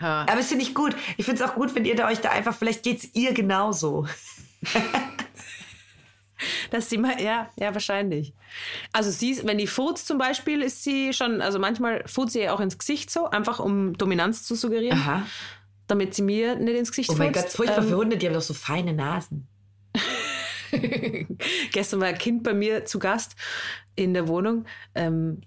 ja. 0.00 0.26
Aber 0.28 0.38
es 0.38 0.48
finde 0.48 0.64
ich 0.64 0.74
gut. 0.74 0.94
Ich 1.16 1.24
finde 1.24 1.42
es 1.42 1.50
auch 1.50 1.54
gut, 1.56 1.74
wenn 1.74 1.84
ihr 1.84 1.96
da 1.96 2.06
euch 2.06 2.20
da 2.20 2.30
einfach, 2.30 2.54
vielleicht 2.54 2.84
geht 2.84 2.98
es 2.98 3.14
ihr 3.14 3.34
genauso. 3.34 4.06
Dass 6.70 6.90
sie 6.90 6.98
mal, 6.98 7.20
ja, 7.20 7.48
ja, 7.58 7.72
wahrscheinlich. 7.74 8.32
Also 8.92 9.10
sie, 9.10 9.30
ist- 9.30 9.46
wenn 9.46 9.58
die 9.58 9.66
furzt 9.66 10.06
zum 10.06 10.18
Beispiel, 10.18 10.62
ist 10.62 10.82
sie 10.84 11.12
schon, 11.12 11.40
also 11.40 11.58
manchmal 11.58 12.02
furzt 12.06 12.32
sie 12.34 12.40
ja 12.42 12.52
auch 12.52 12.60
ins 12.60 12.78
Gesicht 12.78 13.10
so, 13.10 13.26
einfach 13.30 13.58
um 13.60 13.96
Dominanz 13.96 14.44
zu 14.44 14.54
suggerieren, 14.54 14.98
Aha. 14.98 15.26
damit 15.86 16.14
sie 16.14 16.22
mir 16.22 16.56
nicht 16.56 16.76
ins 16.76 16.90
Gesicht 16.90 17.10
Oh 17.10 17.14
mein 17.14 17.32
furzt. 17.32 17.48
Gott, 17.48 17.56
furchtbar 17.56 17.82
Ähm, 17.84 17.88
für 17.90 17.96
Hunde, 17.96 18.16
die 18.16 18.26
haben 18.26 18.34
doch 18.34 18.42
so 18.42 18.54
feine 18.54 18.92
Nasen. 18.92 19.46
Gestern 21.72 22.00
war 22.00 22.08
ein 22.08 22.18
Kind 22.18 22.42
bei 22.42 22.52
mir 22.54 22.84
zu 22.84 22.98
Gast 22.98 23.36
in 23.94 24.14
der 24.14 24.28
Wohnung. 24.28 24.66
Ähm, 24.94 25.40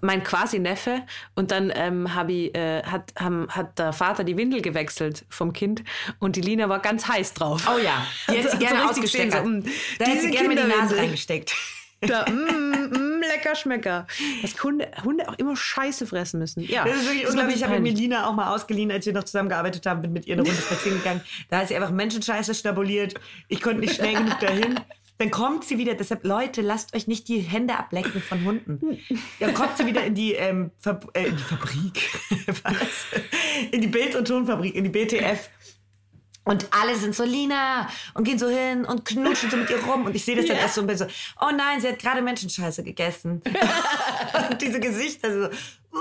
mein 0.00 0.22
quasi 0.22 0.58
Neffe 0.58 1.02
und 1.34 1.50
dann 1.50 1.72
ähm, 1.74 2.14
hab 2.14 2.28
ich, 2.28 2.54
äh, 2.54 2.82
hat, 2.82 3.12
haben, 3.18 3.48
hat 3.50 3.78
der 3.78 3.92
Vater 3.92 4.24
die 4.24 4.36
Windel 4.36 4.62
gewechselt 4.62 5.24
vom 5.28 5.52
Kind 5.52 5.82
und 6.18 6.36
die 6.36 6.40
Lina 6.40 6.68
war 6.68 6.80
ganz 6.80 7.08
heiß 7.08 7.34
drauf. 7.34 7.68
Oh 7.68 7.78
ja, 7.78 8.06
die 8.28 8.36
hätte 8.38 8.48
sie 8.50 8.56
so 8.56 8.58
gerne 8.58 8.78
richtig 8.80 8.90
ausgesteckt. 8.90 9.32
so, 9.32 9.44
mm, 9.44 9.64
da 9.98 10.04
hätte 10.04 10.20
sie 10.20 10.30
gerne 10.30 10.48
mal 10.48 10.56
die 10.56 10.68
Nase 10.68 10.96
reingesteckt. 10.96 11.54
Da, 12.00 12.26
mm, 12.30 12.90
mm, 12.90 13.22
lecker 13.22 13.54
Schmecker. 13.54 14.06
Dass 14.42 14.62
Hunde, 14.62 14.90
Hunde 15.04 15.28
auch 15.28 15.38
immer 15.38 15.56
Scheiße 15.56 16.06
fressen 16.06 16.38
müssen. 16.38 16.60
Ja, 16.60 16.84
Das 16.84 16.96
ist 16.96 17.06
wirklich 17.06 17.26
unglaublich. 17.26 17.56
Ich 17.56 17.64
habe 17.64 17.80
mir 17.80 17.92
Lina 17.92 18.28
auch 18.28 18.34
mal 18.34 18.54
ausgeliehen, 18.54 18.90
als 18.90 19.06
wir 19.06 19.12
noch 19.12 19.24
zusammengearbeitet 19.24 19.86
haben, 19.86 20.02
bin 20.02 20.12
mit 20.12 20.26
ihr 20.26 20.34
eine 20.34 20.42
Runde 20.42 20.60
spazieren 20.60 20.98
gegangen. 20.98 21.20
Da 21.48 21.58
hat 21.58 21.68
sie 21.68 21.76
einfach 21.76 21.90
Menschenscheiße 21.90 22.54
schnabuliert. 22.54 23.14
Ich 23.48 23.60
konnte 23.60 23.80
nicht 23.80 23.94
schnell 23.94 24.14
genug 24.14 24.38
dahin. 24.40 24.80
Dann 25.18 25.30
kommt 25.30 25.64
sie 25.64 25.78
wieder. 25.78 25.94
Deshalb, 25.94 26.24
Leute, 26.24 26.60
lasst 26.60 26.94
euch 26.94 27.06
nicht 27.06 27.28
die 27.28 27.38
Hände 27.38 27.76
ablecken 27.78 28.20
von 28.20 28.44
Hunden. 28.44 28.98
Dann 29.40 29.54
kommt 29.54 29.76
sie 29.76 29.86
wieder 29.86 30.04
in 30.04 30.14
die, 30.14 30.32
ähm, 30.32 30.72
Fab 30.80 31.08
äh, 31.16 31.26
in 31.26 31.36
die 31.36 31.42
Fabrik. 31.42 32.10
Was? 32.64 33.06
In 33.70 33.80
die 33.80 33.86
Bild- 33.86 34.14
und 34.16 34.26
Tonfabrik, 34.26 34.74
in 34.74 34.84
die 34.84 34.90
BTF. 34.90 35.48
Und 36.46 36.66
alle 36.72 36.94
sind 36.96 37.14
so 37.14 37.24
Lina 37.24 37.88
und 38.12 38.24
gehen 38.24 38.38
so 38.38 38.48
hin 38.48 38.84
und 38.84 39.04
knutschen 39.06 39.50
so 39.50 39.56
mit 39.56 39.70
ihr 39.70 39.82
rum. 39.84 40.04
Und 40.04 40.14
ich 40.14 40.24
sehe 40.24 40.36
das 40.36 40.46
dann 40.46 40.56
Ja. 40.56 40.62
erst 40.64 40.74
so 40.74 40.82
und 40.82 40.88
bin 40.88 40.98
so, 40.98 41.06
oh 41.40 41.50
nein, 41.56 41.80
sie 41.80 41.88
hat 41.88 41.98
gerade 41.98 42.20
Menschenscheiße 42.20 42.82
gegessen. 42.82 43.40
und 44.50 44.60
diese 44.60 44.78
Gesichter 44.78 45.32
so. 45.32 45.98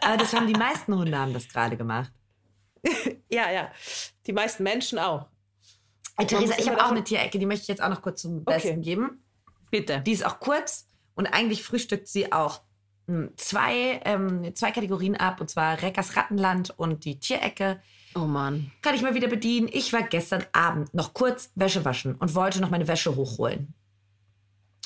Aber 0.00 0.16
das 0.16 0.32
haben 0.32 0.46
die 0.48 0.58
meisten 0.58 0.96
Hunde 0.96 1.16
haben 1.16 1.32
das 1.32 1.46
gerade 1.48 1.76
gemacht. 1.76 2.10
Ja, 3.30 3.50
ja. 3.50 3.70
Die 4.26 4.32
meisten 4.32 4.62
Menschen 4.64 4.98
auch. 4.98 5.26
Ey, 6.18 6.26
Theresa, 6.26 6.54
ich 6.58 6.68
habe 6.68 6.84
auch 6.84 6.90
eine 6.90 7.04
Tierecke, 7.04 7.38
die 7.38 7.46
möchte 7.46 7.62
ich 7.62 7.68
jetzt 7.68 7.82
auch 7.82 7.88
noch 7.88 8.02
kurz 8.02 8.22
zum 8.22 8.44
Besten 8.44 8.82
geben. 8.82 9.22
Bitte. 9.70 10.00
Die 10.00 10.12
ist 10.12 10.26
auch 10.26 10.40
kurz 10.40 10.88
und 11.14 11.26
eigentlich 11.26 11.62
frühstückt 11.62 12.08
sie 12.08 12.32
auch 12.32 12.60
hm, 13.06 13.30
zwei, 13.36 14.00
ähm, 14.04 14.54
zwei 14.54 14.72
Kategorien 14.72 15.16
ab, 15.16 15.40
und 15.40 15.48
zwar 15.48 15.80
Reckers 15.80 16.16
Rattenland 16.16 16.70
und 16.76 17.04
die 17.04 17.20
Tierecke. 17.20 17.80
oh 18.16 18.20
Mann. 18.20 18.72
Kann 18.82 18.94
ich 18.94 19.02
mal 19.02 19.14
wieder 19.14 19.28
bedienen. 19.28 19.68
Ich 19.72 19.92
war 19.92 20.02
gestern 20.02 20.44
Abend 20.52 20.92
noch 20.92 21.14
kurz 21.14 21.50
Wäsche 21.54 21.84
waschen 21.84 22.16
und 22.16 22.34
wollte 22.34 22.60
noch 22.60 22.70
meine 22.70 22.88
Wäsche 22.88 23.14
hochholen. 23.14 23.74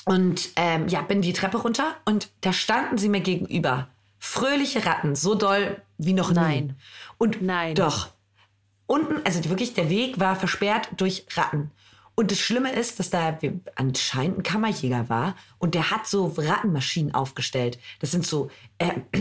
Und 0.05 0.49
ähm, 0.55 0.87
ja, 0.87 1.01
bin 1.01 1.21
die 1.21 1.33
Treppe 1.33 1.57
runter 1.57 1.95
und 2.05 2.29
da 2.41 2.53
standen 2.53 2.97
sie 2.97 3.09
mir 3.09 3.21
gegenüber. 3.21 3.87
Fröhliche 4.19 4.85
Ratten, 4.85 5.15
so 5.15 5.33
doll 5.33 5.81
wie 5.97 6.13
noch 6.13 6.29
nie. 6.29 6.35
Nein. 6.35 6.79
Und 7.17 7.41
Nein. 7.41 7.75
Doch. 7.75 8.09
Unten, 8.93 9.25
also 9.25 9.43
wirklich, 9.49 9.73
der 9.73 9.89
Weg 9.89 10.19
war 10.19 10.35
versperrt 10.35 10.89
durch 10.97 11.25
Ratten. 11.35 11.71
Und 12.13 12.29
das 12.29 12.39
Schlimme 12.39 12.71
ist, 12.71 12.99
dass 12.99 13.09
da 13.09 13.39
anscheinend 13.73 14.37
ein 14.37 14.43
Kammerjäger 14.43 15.09
war 15.09 15.35
und 15.57 15.73
der 15.73 15.89
hat 15.89 16.05
so 16.05 16.27
Rattenmaschinen 16.37 17.15
aufgestellt. 17.15 17.79
Das 18.01 18.11
sind 18.11 18.23
so, 18.23 18.51
äh, 18.77 18.91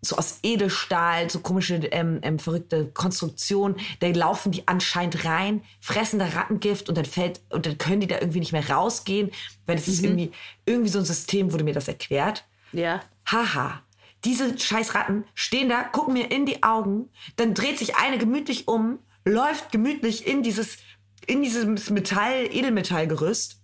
so 0.00 0.14
aus 0.14 0.38
Edelstahl, 0.44 1.28
so 1.28 1.40
komische, 1.40 1.74
ähm, 1.74 2.20
ähm, 2.22 2.38
verrückte 2.38 2.86
Konstruktionen. 2.86 3.78
Da 3.98 4.06
laufen 4.10 4.52
die 4.52 4.68
anscheinend 4.68 5.24
rein, 5.24 5.64
fressen 5.80 6.20
da 6.20 6.26
Rattengift 6.26 6.88
und 6.88 6.96
dann 6.96 7.04
fällt, 7.04 7.40
und 7.50 7.66
dann 7.66 7.78
können 7.78 8.02
die 8.02 8.06
da 8.06 8.20
irgendwie 8.20 8.38
nicht 8.38 8.52
mehr 8.52 8.70
rausgehen, 8.70 9.32
weil 9.66 9.74
das 9.74 9.88
ist 9.88 10.04
irgendwie, 10.04 10.30
irgendwie 10.66 10.88
so 10.88 11.00
ein 11.00 11.04
System, 11.04 11.52
wurde 11.52 11.64
mir 11.64 11.74
das 11.74 11.88
erklärt. 11.88 12.44
Ja. 12.72 13.00
Haha. 13.26 13.82
Diese 14.24 14.58
scheiß 14.58 14.94
Ratten 14.94 15.24
stehen 15.34 15.68
da, 15.68 15.82
gucken 15.82 16.14
mir 16.14 16.30
in 16.30 16.46
die 16.46 16.62
Augen, 16.62 17.08
dann 17.36 17.54
dreht 17.54 17.78
sich 17.78 17.96
eine 17.96 18.18
gemütlich 18.18 18.68
um, 18.68 18.98
läuft 19.24 19.72
gemütlich 19.72 20.26
in 20.26 20.42
dieses, 20.42 20.78
in 21.26 21.42
dieses 21.42 21.90
Metall, 21.90 22.46
Edelmetallgerüst 22.50 23.60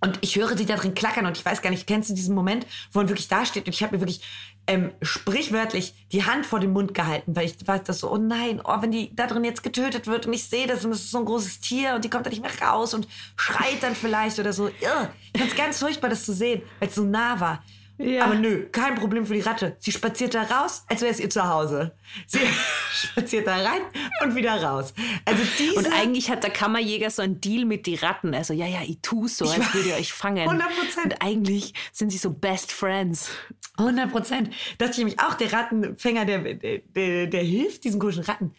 Und 0.00 0.18
ich 0.20 0.36
höre 0.36 0.56
sie 0.56 0.66
da 0.66 0.76
drin 0.76 0.94
klackern 0.94 1.26
und 1.26 1.36
ich 1.36 1.44
weiß 1.44 1.60
gar 1.62 1.70
nicht, 1.70 1.86
kennst 1.86 2.10
du 2.10 2.14
diesen 2.14 2.34
Moment, 2.34 2.66
wo 2.92 3.00
man 3.00 3.08
wirklich 3.08 3.28
da 3.28 3.44
steht 3.44 3.66
und 3.66 3.74
ich 3.74 3.82
habe 3.82 3.96
mir 3.96 4.00
wirklich 4.00 4.20
ähm, 4.68 4.92
sprichwörtlich 5.02 5.94
die 6.12 6.24
Hand 6.24 6.44
vor 6.46 6.60
den 6.60 6.72
Mund 6.72 6.92
gehalten, 6.94 7.34
weil 7.34 7.46
ich 7.46 7.66
war 7.66 7.78
das 7.78 8.00
so, 8.00 8.12
oh 8.12 8.18
nein, 8.18 8.60
oh, 8.62 8.80
wenn 8.82 8.92
die 8.92 9.14
da 9.16 9.26
drin 9.26 9.42
jetzt 9.42 9.62
getötet 9.62 10.06
wird 10.06 10.26
und 10.26 10.32
ich 10.34 10.44
sehe 10.44 10.66
das 10.66 10.84
und 10.84 10.92
es 10.92 11.00
ist 11.00 11.10
so 11.10 11.18
ein 11.18 11.24
großes 11.24 11.60
Tier 11.60 11.94
und 11.94 12.04
die 12.04 12.10
kommt 12.10 12.26
da 12.26 12.30
nicht 12.30 12.42
mehr 12.42 12.68
raus 12.68 12.94
und 12.94 13.08
schreit 13.36 13.82
dann 13.82 13.96
vielleicht 13.96 14.38
oder 14.38 14.52
so. 14.52 14.68
Irr. 14.68 15.10
Ich 15.32 15.40
fand 15.40 15.56
ganz 15.56 15.78
furchtbar, 15.78 16.10
das 16.10 16.24
zu 16.24 16.34
sehen, 16.34 16.62
weil 16.78 16.88
es 16.88 16.94
so 16.94 17.02
nah 17.02 17.40
war. 17.40 17.64
Ja. 17.98 18.26
Aber 18.26 18.36
nö, 18.36 18.66
kein 18.70 18.94
Problem 18.94 19.26
für 19.26 19.34
die 19.34 19.40
Ratte. 19.40 19.76
Sie 19.80 19.90
spaziert 19.90 20.34
da 20.34 20.42
raus, 20.42 20.84
als 20.86 21.00
wäre 21.00 21.10
es 21.10 21.18
ihr 21.18 21.30
Zuhause. 21.30 21.96
Sie 22.26 22.38
spaziert 22.92 23.46
da 23.46 23.56
rein 23.56 23.82
und 24.22 24.36
wieder 24.36 24.62
raus. 24.62 24.94
Also 25.24 25.42
diese 25.58 25.74
Und 25.74 25.92
eigentlich 25.92 26.30
hat 26.30 26.44
der 26.44 26.50
Kammerjäger 26.50 27.10
so 27.10 27.22
einen 27.22 27.40
Deal 27.40 27.64
mit 27.64 27.86
die 27.86 27.96
Ratten. 27.96 28.34
Also, 28.34 28.54
ja, 28.54 28.66
ja, 28.66 28.82
ich 28.86 28.98
tue 29.02 29.28
so, 29.28 29.46
als 29.46 29.74
würde 29.74 29.88
ihr 29.88 29.96
euch 29.96 30.12
fangen. 30.12 30.48
100%. 30.48 31.04
Und 31.04 31.22
eigentlich 31.22 31.74
sind 31.92 32.10
sie 32.10 32.18
so 32.18 32.30
Best 32.30 32.70
Friends. 32.70 33.30
100 33.78 34.10
Prozent. 34.10 34.54
Das 34.78 34.90
ist 34.90 34.98
nämlich 34.98 35.18
auch 35.18 35.34
der 35.34 35.52
Rattenfänger, 35.52 36.24
der, 36.24 36.54
der, 36.54 36.78
der, 36.78 37.26
der 37.26 37.42
hilft 37.42 37.84
diesen 37.84 37.98
komischen 37.98 38.22
Ratten. 38.24 38.54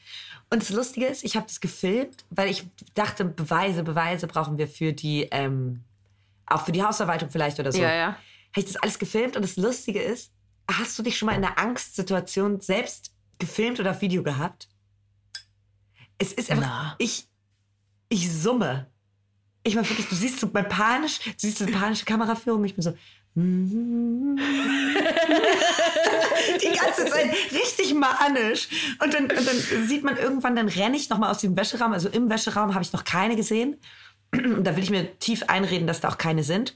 Und 0.49 0.61
das 0.61 0.69
Lustige 0.71 1.05
ist, 1.05 1.23
ich 1.23 1.35
habe 1.35 1.45
das 1.47 1.61
gefilmt, 1.61 2.25
weil 2.29 2.49
ich 2.49 2.65
dachte, 2.93 3.23
Beweise, 3.23 3.83
Beweise 3.83 4.27
brauchen 4.27 4.57
wir 4.57 4.67
für 4.67 4.93
die, 4.93 5.27
ähm, 5.31 5.83
auch 6.45 6.65
für 6.65 6.71
die 6.71 6.83
Hausverwaltung 6.83 7.29
vielleicht 7.29 7.59
oder 7.59 7.71
so. 7.71 7.81
Ja, 7.81 7.93
ja. 7.93 8.17
Habe 8.51 8.61
ich 8.61 8.65
das 8.65 8.75
alles 8.77 8.99
gefilmt 8.99 9.35
und 9.35 9.43
das 9.43 9.57
Lustige 9.57 10.01
ist, 10.01 10.31
hast 10.69 10.97
du 10.97 11.03
dich 11.03 11.17
schon 11.17 11.27
mal 11.27 11.35
in 11.35 11.43
einer 11.43 11.57
Angstsituation 11.57 12.61
selbst 12.61 13.11
gefilmt 13.37 13.79
oder 13.79 13.91
auf 13.91 14.01
Video 14.01 14.23
gehabt? 14.23 14.67
Es 16.17 16.33
ist 16.33 16.51
einfach, 16.51 16.67
Na. 16.67 16.95
ich, 16.97 17.27
ich 18.09 18.31
summe. 18.31 18.87
Ich 19.63 19.75
meine 19.75 19.87
wirklich, 19.89 20.07
du 20.07 20.15
siehst 20.15 20.39
so 20.39 20.49
mein 20.51 20.67
panisch, 20.67 21.19
du 21.19 21.31
siehst 21.37 21.59
so 21.59 21.65
eine 21.65 21.75
panische 21.75 22.05
Kameraführung, 22.05 22.63
ich 22.65 22.75
bin 22.75 22.83
so, 22.83 22.93
die 23.35 23.41
ganze 26.77 27.05
Zeit 27.05 27.31
richtig 27.51 27.93
manisch. 27.93 28.67
Und 29.01 29.13
dann, 29.13 29.25
und 29.25 29.47
dann 29.47 29.87
sieht 29.87 30.03
man 30.03 30.17
irgendwann, 30.17 30.55
dann 30.55 30.67
renne 30.67 30.97
ich 30.97 31.09
nochmal 31.09 31.31
aus 31.31 31.39
dem 31.39 31.55
Wäscheraum. 31.55 31.93
Also 31.93 32.09
im 32.09 32.29
Wäscheraum 32.29 32.73
habe 32.73 32.83
ich 32.83 32.91
noch 32.91 33.03
keine 33.03 33.35
gesehen. 33.35 33.77
Und 34.33 34.63
da 34.65 34.75
will 34.75 34.83
ich 34.83 34.89
mir 34.89 35.17
tief 35.19 35.43
einreden, 35.47 35.87
dass 35.87 36.01
da 36.01 36.09
auch 36.09 36.17
keine 36.17 36.43
sind. 36.43 36.75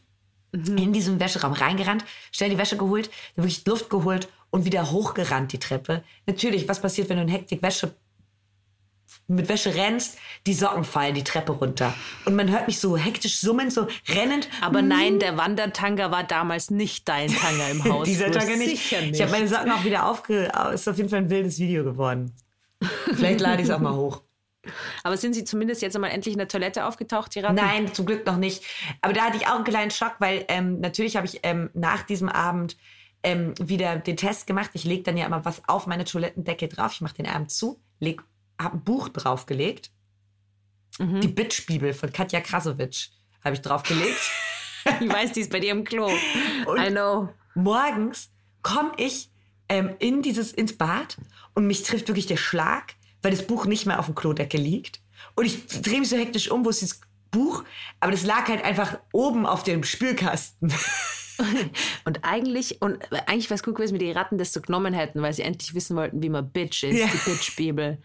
In 0.53 0.93
diesem 0.93 1.19
Wäscheraum 1.19 1.53
reingerannt, 1.53 2.05
schnell 2.31 2.51
die 2.51 2.57
Wäsche 2.57 2.77
geholt, 2.77 3.09
dann 3.35 3.45
wirklich 3.45 3.65
Luft 3.65 3.89
geholt 3.89 4.27
und 4.51 4.65
wieder 4.65 4.91
hochgerannt 4.91 5.51
die 5.51 5.59
Treppe. 5.59 6.03
Natürlich, 6.27 6.69
was 6.69 6.79
passiert, 6.79 7.09
wenn 7.09 7.17
du 7.17 7.23
in 7.23 7.29
Hektik 7.29 7.61
Wäsche 7.63 7.95
mit 9.27 9.47
Wäsche 9.49 9.73
rennst, 9.73 10.17
die 10.45 10.53
Socken 10.53 10.83
fallen 10.83 11.15
die 11.15 11.23
Treppe 11.23 11.53
runter. 11.53 11.93
Und 12.25 12.35
man 12.35 12.51
hört 12.51 12.67
mich 12.67 12.79
so 12.79 12.97
hektisch 12.97 13.37
summen, 13.37 13.71
so 13.71 13.87
rennend. 14.09 14.49
Aber 14.61 14.81
nein, 14.81 15.19
der 15.19 15.37
Wandertanga 15.37 16.11
war 16.11 16.23
damals 16.23 16.69
nicht 16.69 17.07
dein 17.07 17.33
Tanga 17.33 17.69
im 17.69 17.83
Haus. 17.83 18.05
Dieser 18.07 18.31
Tag 18.31 18.47
nicht. 18.47 18.69
Sicher 18.69 19.01
nicht. 19.01 19.15
Ich 19.15 19.21
habe 19.21 19.31
meine 19.31 19.47
Socken 19.47 19.71
auch 19.71 19.83
wieder 19.83 20.07
aufge... 20.07 20.51
Ist 20.73 20.87
auf 20.87 20.97
jeden 20.97 21.09
Fall 21.09 21.19
ein 21.19 21.29
wildes 21.29 21.59
Video 21.59 21.83
geworden. 21.83 22.33
Vielleicht 23.13 23.39
lade 23.39 23.61
ich 23.61 23.69
es 23.69 23.73
auch 23.73 23.79
mal 23.79 23.95
hoch. 23.95 24.21
Aber 25.03 25.17
sind 25.17 25.33
sie 25.33 25.43
zumindest 25.43 25.81
jetzt 25.81 25.95
einmal 25.95 26.11
endlich 26.11 26.33
in 26.33 26.39
der 26.39 26.47
Toilette 26.47 26.85
aufgetaucht, 26.85 27.35
die 27.35 27.39
Ratten? 27.41 27.55
Nein, 27.55 27.93
zum 27.93 28.05
Glück 28.05 28.25
noch 28.25 28.37
nicht. 28.37 28.63
Aber 29.01 29.13
da 29.13 29.23
hatte 29.25 29.37
ich 29.37 29.47
auch 29.47 29.55
einen 29.55 29.63
kleinen 29.63 29.91
Schock, 29.91 30.15
weil 30.19 30.45
ähm, 30.47 30.79
natürlich 30.79 31.15
habe 31.17 31.25
ich 31.27 31.39
ähm, 31.43 31.69
nach 31.73 32.03
diesem 32.03 32.29
Abend 32.29 32.77
ähm, 33.23 33.53
wieder 33.61 33.97
den 33.97 34.17
Test 34.17 34.47
gemacht. 34.47 34.71
Ich 34.73 34.83
lege 34.83 35.03
dann 35.03 35.17
ja 35.17 35.25
immer 35.25 35.43
was 35.45 35.61
auf 35.67 35.87
meine 35.87 36.05
Toilettendecke 36.05 36.67
drauf. 36.67 36.93
Ich 36.93 37.01
mache 37.01 37.15
den 37.15 37.27
Abend 37.27 37.51
zu, 37.51 37.81
leg, 37.99 38.21
habe 38.59 38.77
ein 38.77 38.83
Buch 38.83 39.09
draufgelegt. 39.09 39.91
Mhm. 40.99 41.21
Die 41.21 41.27
Bitch-Bibel 41.27 41.93
von 41.93 42.11
Katja 42.11 42.39
Krasowitsch 42.41 43.09
habe 43.43 43.55
ich 43.55 43.61
draufgelegt. 43.61 44.19
Ich 44.99 45.07
weiß, 45.07 45.31
die 45.31 45.39
ist 45.39 45.49
bei 45.49 45.61
dir 45.61 45.71
im 45.71 45.85
Klo. 45.85 46.11
Und- 46.65 46.77
I 46.77 46.89
know. 46.89 47.29
Morgens 47.55 48.33
komme 48.63 48.91
ich 48.97 49.29
ähm, 49.69 49.95
in 49.99 50.21
dieses, 50.21 50.51
ins 50.51 50.77
Bad 50.77 51.15
und 51.53 51.67
mich 51.67 51.83
trifft 51.83 52.09
wirklich 52.09 52.25
der 52.25 52.35
Schlag, 52.35 52.95
weil 53.23 53.31
das 53.31 53.47
Buch 53.47 53.65
nicht 53.65 53.87
mehr 53.87 53.97
auf 53.99 54.05
dem 54.05 54.13
Klodeckel 54.15 54.61
liegt. 54.61 54.99
Und 55.35 55.45
ich 55.45 55.65
drehe 55.81 55.99
mich 55.99 56.09
so 56.09 56.17
hektisch 56.17 56.51
um, 56.51 56.63
wo 56.65 56.69
ist 56.69 56.81
dieses 56.81 57.01
Buch? 57.31 57.63
Aber 57.99 58.11
das 58.11 58.23
lag 58.23 58.47
halt 58.47 58.63
einfach 58.63 58.99
oben 59.11 59.45
auf 59.47 59.63
dem 59.63 59.83
Spülkasten. 59.83 60.71
Und 62.05 62.19
eigentlich, 62.23 62.79
und 62.83 62.99
eigentlich 63.27 63.49
wäre 63.49 63.55
es 63.55 63.63
gut 63.63 63.73
gewesen, 63.75 63.93
wenn 63.93 64.05
die 64.05 64.11
Ratten 64.11 64.37
das 64.37 64.53
so 64.53 64.61
genommen 64.61 64.93
hätten, 64.93 65.19
weil 65.23 65.33
sie 65.33 65.41
endlich 65.41 65.73
wissen 65.73 65.97
wollten, 65.97 66.21
wie 66.21 66.29
man 66.29 66.47
Bitch 66.51 66.83
ist, 66.83 66.99
Ja. 66.99 67.07
die 67.07 67.17
Bitch-Bibel. 67.31 67.97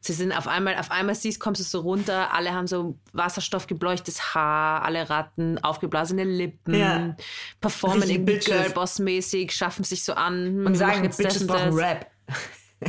Sie 0.00 0.12
sind 0.12 0.30
auf 0.32 0.46
einmal, 0.46 0.76
auf 0.76 0.92
einmal 0.92 1.16
siehst, 1.16 1.40
kommst 1.40 1.60
du 1.60 1.64
so 1.64 1.80
runter, 1.80 2.32
alle 2.32 2.54
haben 2.54 2.68
so 2.68 2.96
wasserstoffgebleuchtes 3.12 4.34
Haar, 4.34 4.84
alle 4.84 5.10
Ratten, 5.10 5.58
aufgeblasene 5.64 6.22
Lippen, 6.22 6.74
Ja. 6.74 7.16
performen 7.60 8.08
irgendwie 8.08 8.34
Bitches. 8.34 8.54
Girlboss-mäßig, 8.54 9.50
schaffen 9.50 9.82
sich 9.82 10.04
so 10.04 10.14
an. 10.14 10.46
hm, 10.46 10.66
Und 10.66 10.76
sagen, 10.76 11.02
das 11.02 11.16
Bitches 11.16 11.44
brauchen 11.44 11.72
das. 11.72 11.76
Rap. 11.76 12.10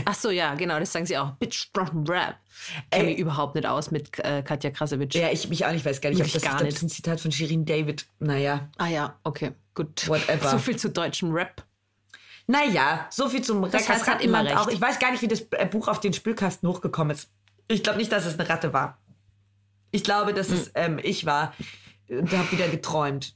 Ach 0.06 0.16
so, 0.16 0.30
ja, 0.30 0.56
genau, 0.56 0.80
das 0.80 0.92
sagen 0.92 1.06
sie 1.06 1.18
auch. 1.18 1.32
Bitch 1.34 1.70
Rap. 1.76 2.36
Kenne 2.92 3.04
Ey. 3.04 3.12
mich 3.12 3.18
überhaupt 3.20 3.56
nicht 3.56 3.68
aus 3.68 3.92
mit 3.92 4.18
äh, 4.20 4.42
Katja 4.44 4.72
Krasowitsch. 4.72 5.16
Ja, 5.16 5.30
ich 5.32 5.48
mich 5.50 5.66
auch 5.66 5.72
nicht, 5.72 5.86
weiß 5.86 6.02
gar 6.02 6.10
nicht, 6.10 6.22
ob 6.22 6.32
das, 6.32 6.42
gar 6.42 6.52
ich 6.54 6.58
glaub, 6.58 6.64
nicht. 6.64 6.72
das 6.78 6.84
ist 6.84 6.84
ein 6.84 6.90
Zitat 6.90 7.20
von 7.20 7.32
Shirin 7.32 7.66
David. 7.66 8.06
Naja. 8.20 8.70
Ah 8.78 8.88
ja, 8.88 9.20
okay, 9.24 9.52
gut. 9.76 10.08
Whatever. 10.08 10.50
So 10.50 10.58
viel 10.60 10.76
zu 10.76 10.90
deutschem 10.90 11.32
Rap. 11.32 11.64
Naja, 12.48 13.08
so 13.10 13.28
viel 13.30 13.42
zum 13.42 13.70
Das 13.70 13.88
heißt, 13.90 14.08
hat 14.08 14.22
immer 14.22 14.40
Rattenland 14.40 14.62
auch. 14.62 14.68
recht. 14.68 14.78
Ich 14.78 14.82
weiß 14.82 15.00
gar 15.00 15.12
nicht, 15.12 15.22
wie 15.22 15.28
das 15.28 15.42
äh, 15.52 15.66
Buch 15.66 15.88
auf 15.88 16.00
den 16.00 16.14
Spülkasten 16.14 16.68
hochgekommen 16.70 17.16
ist. 17.16 17.30
Ich 17.68 17.84
glaube 17.84 17.98
nicht, 18.00 18.12
dass 18.12 18.26
es 18.26 18.40
eine 18.40 18.48
Ratte 18.48 18.72
war. 18.74 18.98
Ich 19.92 20.04
glaube, 20.04 20.34
dass 20.34 20.50
Hm. 20.50 20.56
es 20.56 20.72
ähm, 20.76 21.00
ich 21.04 21.26
war 21.26 21.54
und 22.10 22.32
habe 22.32 22.52
wieder 22.52 22.68
geträumt. 22.70 23.36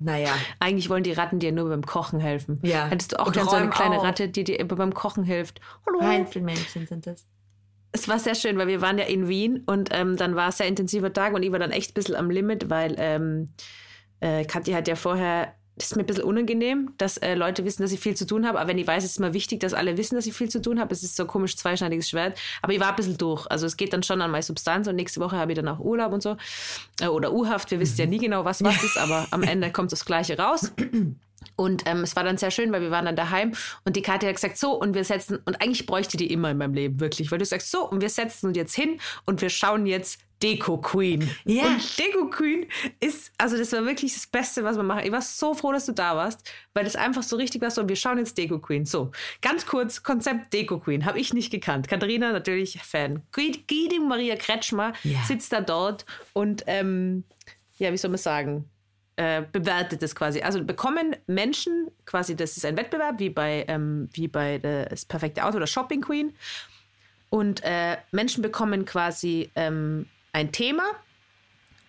Naja. 0.00 0.30
Eigentlich 0.58 0.88
wollen 0.88 1.02
die 1.02 1.12
Ratten 1.12 1.38
dir 1.38 1.52
nur 1.52 1.68
beim 1.68 1.84
Kochen 1.84 2.20
helfen. 2.20 2.58
Ja. 2.62 2.88
Hättest 2.88 3.12
du 3.12 3.20
auch 3.20 3.26
Und 3.26 3.34
gern 3.34 3.46
so 3.46 3.56
eine 3.56 3.68
kleine 3.68 3.98
auch. 3.98 4.04
Ratte, 4.04 4.28
die 4.28 4.44
dir 4.44 4.58
immer 4.58 4.74
beim 4.74 4.94
Kochen 4.94 5.24
hilft. 5.24 5.60
Hallo. 5.86 6.00
Einzelmännchen 6.00 6.86
sind 6.86 7.06
das. 7.06 7.26
Es 7.92 8.08
war 8.08 8.18
sehr 8.18 8.34
schön, 8.34 8.56
weil 8.56 8.68
wir 8.68 8.80
waren 8.80 8.98
ja 8.98 9.04
in 9.04 9.28
Wien 9.28 9.62
und 9.66 9.90
ähm, 9.92 10.16
dann 10.16 10.36
war 10.36 10.48
es 10.48 10.58
sehr 10.58 10.68
intensiver 10.68 11.12
Tag 11.12 11.34
und 11.34 11.42
ich 11.42 11.52
war 11.52 11.58
dann 11.58 11.72
echt 11.72 11.90
ein 11.90 11.94
bisschen 11.94 12.14
am 12.14 12.30
Limit, 12.30 12.70
weil 12.70 12.94
ähm, 12.98 13.50
äh, 14.20 14.44
Kathi 14.44 14.72
hat 14.72 14.88
ja 14.88 14.94
vorher, 14.94 15.54
ist 15.84 15.96
mir 15.96 16.02
ein 16.02 16.06
bisschen 16.06 16.24
unangenehm, 16.24 16.92
dass 16.98 17.16
äh, 17.18 17.34
Leute 17.34 17.64
wissen, 17.64 17.82
dass 17.82 17.92
ich 17.92 18.00
viel 18.00 18.16
zu 18.16 18.26
tun 18.26 18.46
habe. 18.46 18.58
Aber 18.58 18.68
wenn 18.68 18.78
ich 18.78 18.86
weiß, 18.86 19.04
ist 19.04 19.12
es 19.12 19.16
immer 19.18 19.32
wichtig, 19.32 19.60
dass 19.60 19.74
alle 19.74 19.96
wissen, 19.96 20.14
dass 20.14 20.26
ich 20.26 20.34
viel 20.34 20.48
zu 20.48 20.60
tun 20.60 20.80
habe. 20.80 20.92
Es 20.92 21.02
ist 21.02 21.16
so 21.16 21.24
ein 21.24 21.26
komisch 21.26 21.56
zweischneidiges 21.56 22.08
Schwert. 22.08 22.38
Aber 22.62 22.72
ich 22.72 22.80
war 22.80 22.90
ein 22.90 22.96
bisschen 22.96 23.16
durch. 23.16 23.46
Also 23.50 23.66
es 23.66 23.76
geht 23.76 23.92
dann 23.92 24.02
schon 24.02 24.20
an 24.22 24.30
meine 24.30 24.42
Substanz 24.42 24.86
und 24.86 24.96
nächste 24.96 25.20
Woche 25.20 25.36
habe 25.36 25.52
ich 25.52 25.56
dann 25.56 25.68
auch 25.68 25.80
Urlaub 25.80 26.12
und 26.12 26.22
so. 26.22 26.36
Äh, 27.00 27.08
oder 27.08 27.32
U-Haft. 27.32 27.70
Wir 27.70 27.80
wissen 27.80 27.98
ja 28.00 28.06
nie 28.06 28.18
genau, 28.18 28.44
was 28.44 28.62
was 28.62 28.82
ist, 28.82 28.98
aber 28.98 29.26
am 29.30 29.42
Ende 29.42 29.70
kommt 29.72 29.92
das 29.92 30.04
Gleiche 30.04 30.36
raus. 30.38 30.72
Und 31.60 31.82
ähm, 31.84 31.98
es 31.98 32.16
war 32.16 32.24
dann 32.24 32.38
sehr 32.38 32.50
schön, 32.50 32.72
weil 32.72 32.80
wir 32.80 32.90
waren 32.90 33.04
dann 33.04 33.16
daheim 33.16 33.52
und 33.84 33.94
die 33.94 34.00
Katja 34.00 34.30
hat 34.30 34.36
gesagt, 34.36 34.56
so, 34.56 34.72
und 34.80 34.94
wir 34.94 35.04
setzen, 35.04 35.40
und 35.44 35.60
eigentlich 35.60 35.84
bräuchte 35.84 36.16
die 36.16 36.32
immer 36.32 36.50
in 36.50 36.56
meinem 36.56 36.72
Leben, 36.72 37.00
wirklich, 37.00 37.30
weil 37.30 37.38
du 37.38 37.44
sagst, 37.44 37.70
so, 37.70 37.86
und 37.86 38.00
wir 38.00 38.08
setzen 38.08 38.46
uns 38.46 38.56
jetzt 38.56 38.74
hin 38.74 38.98
und 39.26 39.42
wir 39.42 39.50
schauen 39.50 39.84
jetzt 39.84 40.20
Deko 40.42 40.78
Queen. 40.78 41.30
Ja. 41.44 41.66
Und 41.66 41.98
Deko 41.98 42.30
Queen 42.30 42.64
ist, 42.98 43.30
also 43.36 43.58
das 43.58 43.72
war 43.72 43.84
wirklich 43.84 44.14
das 44.14 44.26
Beste, 44.26 44.64
was 44.64 44.78
man 44.78 44.86
machen. 44.86 45.02
Ich 45.04 45.12
war 45.12 45.20
so 45.20 45.52
froh, 45.52 45.70
dass 45.70 45.84
du 45.84 45.92
da 45.92 46.16
warst, 46.16 46.50
weil 46.72 46.84
das 46.84 46.96
einfach 46.96 47.22
so 47.22 47.36
richtig 47.36 47.60
war, 47.60 47.70
so, 47.70 47.86
wir 47.86 47.96
schauen 47.96 48.16
jetzt 48.16 48.38
Deko 48.38 48.58
Queen. 48.58 48.86
So, 48.86 49.10
ganz 49.42 49.66
kurz, 49.66 50.02
Konzept 50.02 50.54
Deko 50.54 50.78
Queen, 50.78 51.04
habe 51.04 51.20
ich 51.20 51.34
nicht 51.34 51.50
gekannt. 51.50 51.88
Katharina 51.88 52.32
natürlich 52.32 52.80
Fan. 52.82 53.22
Guidi 53.32 54.00
Maria 54.00 54.36
Kretschmer 54.36 54.94
Ja. 55.02 55.22
sitzt 55.28 55.52
da 55.52 55.60
dort 55.60 56.06
und, 56.32 56.64
ähm, 56.66 57.24
ja, 57.76 57.92
wie 57.92 57.98
soll 57.98 58.10
man 58.10 58.18
sagen, 58.18 58.69
äh, 59.20 59.44
bewertet 59.52 60.02
es 60.02 60.14
quasi. 60.14 60.40
Also 60.40 60.64
bekommen 60.64 61.14
Menschen 61.26 61.90
quasi, 62.06 62.34
das 62.34 62.56
ist 62.56 62.64
ein 62.64 62.78
Wettbewerb, 62.78 63.18
wie 63.18 63.28
bei, 63.28 63.66
ähm, 63.68 64.08
wie 64.12 64.28
bei 64.28 64.56
das 64.56 65.04
perfekte 65.04 65.44
Auto 65.44 65.58
oder 65.58 65.66
Shopping 65.66 66.00
Queen. 66.00 66.32
Und 67.28 67.62
äh, 67.62 67.98
Menschen 68.12 68.40
bekommen 68.40 68.86
quasi 68.86 69.50
ähm, 69.56 70.06
ein 70.32 70.52
Thema 70.52 70.84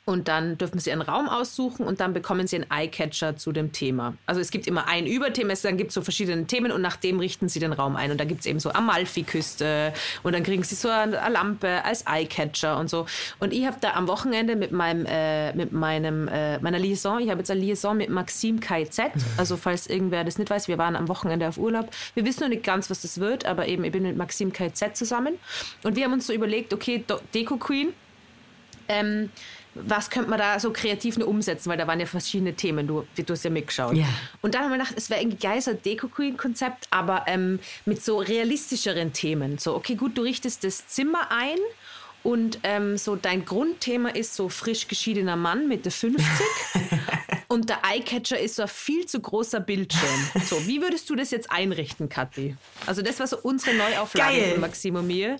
und 0.05 0.27
dann 0.27 0.57
dürfen 0.57 0.79
sie 0.79 0.91
einen 0.91 1.03
Raum 1.03 1.29
aussuchen 1.29 1.85
und 1.85 1.99
dann 1.99 2.13
bekommen 2.13 2.47
sie 2.47 2.55
einen 2.55 2.71
Eyecatcher 2.71 3.37
zu 3.37 3.51
dem 3.51 3.71
Thema. 3.71 4.15
Also 4.25 4.41
es 4.41 4.49
gibt 4.49 4.65
immer 4.65 4.87
ein 4.87 5.05
Überthema, 5.05 5.53
es 5.53 5.61
dann 5.61 5.77
gibt 5.77 5.91
so 5.91 6.01
verschiedene 6.01 6.47
Themen 6.47 6.71
und 6.71 6.81
nach 6.81 6.95
dem 6.95 7.19
richten 7.19 7.49
sie 7.49 7.59
den 7.59 7.71
Raum 7.71 7.95
ein. 7.95 8.09
Und 8.09 8.19
da 8.19 8.25
gibt 8.25 8.39
es 8.39 8.47
eben 8.47 8.59
so 8.59 8.71
Amalfi-Küste 8.71 9.93
und 10.23 10.33
dann 10.33 10.41
kriegen 10.41 10.63
sie 10.63 10.73
so 10.73 10.89
eine 10.89 11.21
Lampe 11.29 11.85
als 11.85 12.05
Eyecatcher 12.07 12.79
und 12.79 12.89
so. 12.89 13.05
Und 13.39 13.53
ich 13.53 13.67
habe 13.67 13.77
da 13.79 13.93
am 13.93 14.07
Wochenende 14.07 14.55
mit 14.55 14.71
meinem, 14.71 15.05
äh, 15.05 15.53
mit 15.53 15.71
meinem, 15.71 16.27
äh, 16.27 16.57
meiner 16.59 16.79
Liaison, 16.79 17.19
ich 17.19 17.29
habe 17.29 17.39
jetzt 17.39 17.51
eine 17.51 17.61
Liaison 17.61 17.95
mit 17.95 18.09
Maxim 18.09 18.59
KZ, 18.59 19.11
also 19.37 19.55
falls 19.55 19.85
irgendwer 19.85 20.23
das 20.23 20.39
nicht 20.39 20.49
weiß, 20.49 20.67
wir 20.67 20.79
waren 20.79 20.95
am 20.95 21.09
Wochenende 21.09 21.47
auf 21.47 21.59
Urlaub. 21.59 21.91
Wir 22.15 22.25
wissen 22.25 22.41
noch 22.41 22.49
nicht 22.49 22.63
ganz, 22.63 22.89
was 22.89 23.03
das 23.03 23.19
wird, 23.19 23.45
aber 23.45 23.67
eben 23.67 23.83
ich 23.83 23.91
bin 23.91 24.01
mit 24.01 24.17
Maxim 24.17 24.51
KZ 24.51 24.97
zusammen. 24.97 25.35
Und 25.83 25.95
wir 25.95 26.05
haben 26.05 26.13
uns 26.13 26.25
so 26.25 26.33
überlegt, 26.33 26.73
okay, 26.73 27.03
Deko 27.35 27.57
Queen, 27.57 27.93
ähm, 28.87 29.29
was 29.73 30.09
könnte 30.09 30.29
man 30.29 30.39
da 30.39 30.59
so 30.59 30.71
kreativ 30.71 31.17
nur 31.17 31.27
umsetzen, 31.27 31.69
weil 31.69 31.77
da 31.77 31.87
waren 31.87 31.99
ja 31.99 32.05
verschiedene 32.05 32.53
Themen, 32.53 32.87
du, 32.87 33.05
du 33.15 33.33
hast 33.33 33.43
ja 33.43 33.49
mitgeschaut. 33.49 33.95
Ja. 33.95 34.05
Und 34.41 34.53
dann 34.53 34.63
haben 34.63 34.71
wir 34.71 34.77
gedacht, 34.77 34.93
es 34.97 35.09
wäre 35.09 35.21
irgendwie 35.21 35.37
geil, 35.37 35.61
so 35.61 35.71
ein 35.71 35.81
Deko-Queen-Konzept, 35.81 36.87
aber 36.91 37.23
ähm, 37.27 37.59
mit 37.85 38.03
so 38.03 38.17
realistischeren 38.17 39.13
Themen. 39.13 39.57
So, 39.57 39.75
okay, 39.75 39.95
gut, 39.95 40.17
du 40.17 40.23
richtest 40.23 40.63
das 40.63 40.87
Zimmer 40.87 41.31
ein 41.31 41.57
Und 42.23 42.59
ähm, 42.63 42.97
so 42.97 43.15
dein 43.15 43.45
Grundthema 43.45 44.09
ist 44.09 44.35
so 44.35 44.49
frisch 44.49 44.87
geschiedener 44.87 45.35
Mann 45.35 45.67
Mitte 45.67 45.89
50. 45.89 46.25
und 47.47 47.69
der 47.69 47.79
Eyecatcher 47.83 48.39
ist 48.39 48.57
so 48.57 48.63
ein 48.63 48.67
viel 48.67 49.05
zu 49.05 49.19
großer 49.21 49.59
Bildschirm. 49.59 50.29
So, 50.45 50.67
wie 50.67 50.81
würdest 50.81 51.09
du 51.09 51.15
das 51.15 51.31
jetzt 51.31 51.49
einrichten, 51.49 52.09
Kathi? 52.09 52.55
Also 52.85 53.01
das 53.01 53.19
war 53.19 53.27
so 53.27 53.37
unsere 53.41 53.75
Neuauflage 53.75 54.37
Geil. 54.37 54.51
von 54.51 54.61
Maximo 54.61 55.01
mir 55.01 55.37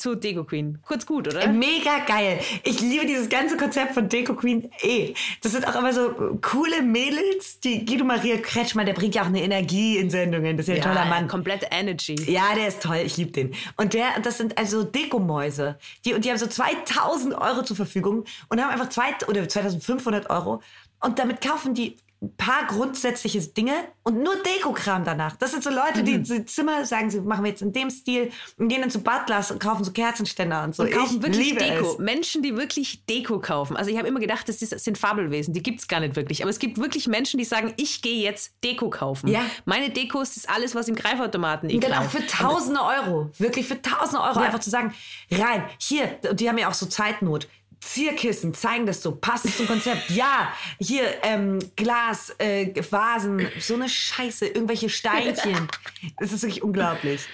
zu 0.00 0.14
Deko 0.14 0.44
Queen. 0.44 0.78
Kurz 0.82 1.06
gut, 1.06 1.28
oder? 1.28 1.46
Mega 1.48 1.98
geil. 2.06 2.40
Ich 2.64 2.80
liebe 2.80 3.06
dieses 3.06 3.28
ganze 3.28 3.56
Konzept 3.56 3.94
von 3.94 4.08
Deko 4.08 4.34
Queen 4.34 4.70
eh. 4.82 5.14
Das 5.42 5.52
sind 5.52 5.66
auch 5.66 5.76
immer 5.76 5.92
so 5.92 6.38
coole 6.40 6.82
Mädels. 6.82 7.60
Die 7.60 7.84
Guido 7.84 8.04
Maria 8.04 8.38
Kretschmann, 8.38 8.86
der 8.86 8.94
bringt 8.94 9.14
ja 9.14 9.22
auch 9.22 9.26
eine 9.26 9.42
Energie 9.42 9.98
in 9.98 10.10
Sendungen. 10.10 10.56
Das 10.56 10.66
ist 10.66 10.76
ja 10.76 10.82
ein 10.82 10.94
toller 10.94 11.04
Mann. 11.06 11.28
Komplette 11.28 11.68
Energy. 11.70 12.14
Ja, 12.30 12.54
der 12.54 12.68
ist 12.68 12.82
toll. 12.82 13.00
Ich 13.04 13.16
liebe 13.16 13.30
den. 13.30 13.54
Und 13.76 13.94
der, 13.94 14.18
das 14.22 14.38
sind 14.38 14.58
also 14.58 14.82
Dekomäuse. 14.82 15.78
Die, 16.04 16.14
und 16.14 16.24
die 16.24 16.30
haben 16.30 16.38
so 16.38 16.46
2000 16.46 17.34
Euro 17.34 17.62
zur 17.62 17.76
Verfügung 17.76 18.24
und 18.48 18.60
haben 18.60 18.70
einfach 18.70 18.88
zwei, 18.88 19.14
oder 19.28 19.48
2500 19.48 20.30
Euro. 20.30 20.62
Und 21.00 21.18
damit 21.18 21.40
kaufen 21.40 21.74
die 21.74 21.96
ein 22.22 22.36
paar 22.36 22.66
grundsätzliche 22.66 23.40
Dinge 23.40 23.72
und 24.02 24.22
nur 24.22 24.34
Dekokram 24.42 25.04
danach. 25.04 25.36
Das 25.36 25.52
sind 25.52 25.62
so 25.62 25.70
Leute, 25.70 26.02
die 26.02 26.22
die 26.22 26.44
Zimmer 26.44 26.84
sagen, 26.84 27.10
sie 27.10 27.20
machen 27.22 27.44
wir 27.44 27.50
jetzt 27.50 27.62
in 27.62 27.72
dem 27.72 27.88
Stil 27.88 28.30
und 28.58 28.68
gehen 28.68 28.82
dann 28.82 28.90
zu 28.90 29.02
Butlers 29.02 29.50
und 29.50 29.58
kaufen 29.58 29.84
so 29.84 29.92
Kerzenständer 29.92 30.62
und 30.64 30.74
so. 30.74 30.82
Und 30.82 30.90
kaufen 30.92 31.16
ich 31.16 31.22
wirklich 31.22 31.56
Deko. 31.56 31.92
Es. 31.92 31.98
Menschen, 31.98 32.42
die 32.42 32.54
wirklich 32.58 33.06
Deko 33.06 33.38
kaufen. 33.38 33.74
Also 33.74 33.90
ich 33.90 33.96
habe 33.96 34.06
immer 34.06 34.20
gedacht, 34.20 34.50
das, 34.50 34.58
das 34.58 34.84
sind 34.84 34.98
Fabelwesen. 34.98 35.54
Die 35.54 35.62
gibt 35.62 35.80
es 35.80 35.88
gar 35.88 36.00
nicht 36.00 36.14
wirklich. 36.14 36.42
Aber 36.42 36.50
es 36.50 36.58
gibt 36.58 36.76
wirklich 36.76 37.08
Menschen, 37.08 37.38
die 37.38 37.44
sagen, 37.44 37.72
ich 37.78 38.02
gehe 38.02 38.22
jetzt 38.22 38.52
Deko 38.62 38.90
kaufen. 38.90 39.28
Ja. 39.28 39.40
Meine 39.64 39.88
Dekos 39.88 40.36
ist 40.36 40.50
alles, 40.50 40.74
was 40.74 40.88
im 40.88 40.96
Greifautomaten 40.96 41.70
Und 41.70 41.82
dann 41.82 41.90
liegt. 41.90 42.02
auch 42.02 42.10
für 42.10 42.26
tausende 42.26 42.80
Euro. 42.82 43.30
Wirklich 43.38 43.66
für 43.66 43.80
tausende 43.80 44.20
Euro 44.22 44.40
Ja. 44.40 44.46
einfach 44.46 44.60
zu 44.60 44.68
sagen, 44.68 44.92
rein, 45.30 45.64
hier, 45.78 46.18
und 46.28 46.38
die 46.38 46.50
haben 46.50 46.58
ja 46.58 46.68
auch 46.68 46.74
so 46.74 46.84
Zeitnot. 46.84 47.48
Zierkissen, 47.80 48.52
zeigen 48.52 48.86
das 48.86 49.02
so, 49.02 49.16
passt 49.16 49.46
es 49.46 49.56
zum 49.56 49.66
Konzept. 49.66 50.10
Ja, 50.10 50.52
hier 50.78 51.02
ähm, 51.22 51.58
Glas, 51.76 52.34
äh, 52.38 52.74
Vasen, 52.90 53.48
so 53.58 53.74
eine 53.74 53.88
Scheiße, 53.88 54.46
irgendwelche 54.46 54.88
Steinchen. 54.88 55.68
Es 56.18 56.32
ist 56.32 56.42
wirklich 56.42 56.62
unglaublich. 56.62 57.26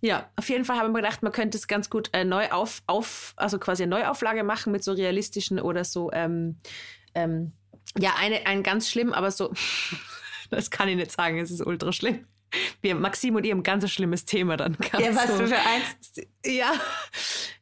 Ja, 0.00 0.28
auf 0.36 0.48
jeden 0.48 0.64
Fall 0.64 0.76
habe 0.76 0.88
ich 0.88 0.92
mir 0.92 1.02
gedacht, 1.02 1.22
man 1.22 1.32
könnte 1.32 1.58
es 1.58 1.68
ganz 1.68 1.90
gut 1.90 2.10
äh, 2.12 2.24
neu 2.24 2.48
auf, 2.50 2.82
auf, 2.86 3.34
also 3.36 3.58
quasi 3.58 3.82
eine 3.82 3.90
Neuauflage 3.90 4.42
machen 4.44 4.72
mit 4.72 4.82
so 4.82 4.92
realistischen 4.92 5.60
oder 5.60 5.84
so, 5.84 6.10
ähm, 6.12 6.56
ähm, 7.14 7.52
ja, 7.98 8.14
eine, 8.18 8.46
ein 8.46 8.62
ganz 8.62 8.88
schlimm, 8.88 9.12
aber 9.12 9.30
so, 9.30 9.52
das 10.50 10.70
kann 10.70 10.88
ich 10.88 10.96
nicht 10.96 11.12
sagen, 11.12 11.38
es 11.38 11.50
ist 11.50 11.64
ultra 11.64 11.92
schlimm. 11.92 12.26
Wir, 12.80 12.96
Maxim 12.96 13.36
und 13.36 13.44
ihr 13.44 13.52
haben 13.52 13.60
ein 13.60 13.62
ganz 13.62 13.88
schlimmes 13.90 14.24
Thema 14.24 14.56
dann. 14.56 14.76
Ja, 14.98 15.14
was 15.14 15.28
so. 15.28 15.46
für 15.46 15.56
eins? 15.56 16.28
Ja, 16.44 16.72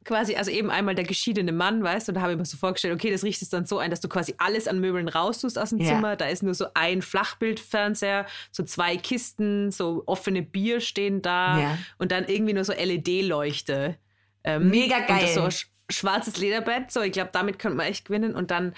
quasi, 0.08 0.34
also 0.36 0.50
eben 0.50 0.70
einmal 0.70 0.94
der 0.94 1.04
geschiedene 1.04 1.52
Mann, 1.52 1.82
weißt 1.84 2.08
du, 2.08 2.10
und 2.12 2.14
da 2.16 2.22
habe 2.22 2.32
ich 2.32 2.38
mir 2.38 2.44
so 2.46 2.56
vorgestellt, 2.56 2.94
okay, 2.94 3.10
das 3.12 3.22
riecht 3.22 3.42
es 3.42 3.50
dann 3.50 3.66
so 3.66 3.78
ein, 3.78 3.90
dass 3.90 4.00
du 4.00 4.08
quasi 4.08 4.34
alles 4.38 4.66
an 4.66 4.80
Möbeln 4.80 5.06
raustust 5.08 5.58
aus 5.58 5.70
dem 5.70 5.78
Ja. 5.80 5.88
Zimmer. 5.88 6.16
Da 6.16 6.26
ist 6.26 6.42
nur 6.42 6.54
so 6.54 6.66
ein 6.74 7.02
Flachbildfernseher, 7.02 8.26
so 8.50 8.62
zwei 8.64 8.96
Kisten, 8.96 9.70
so 9.70 10.02
offene 10.06 10.42
Bier 10.42 10.80
stehen 10.80 11.22
da 11.22 11.60
Ja. 11.60 11.78
und 11.98 12.10
dann 12.10 12.24
irgendwie 12.26 12.54
nur 12.54 12.64
so 12.64 12.72
LED-Leuchte. 12.72 13.96
Ähm, 14.44 14.70
Mega 14.70 14.96
Und 14.96 15.06
geil. 15.08 15.28
so 15.28 15.42
ein 15.42 15.50
sch- 15.50 15.66
schwarzes 15.90 16.36
Lederbett, 16.38 16.90
so 16.90 17.00
ich 17.02 17.12
glaube, 17.12 17.30
damit 17.32 17.58
könnte 17.58 17.76
man 17.76 17.86
echt 17.86 18.06
gewinnen. 18.06 18.34
Und 18.34 18.50
dann 18.50 18.74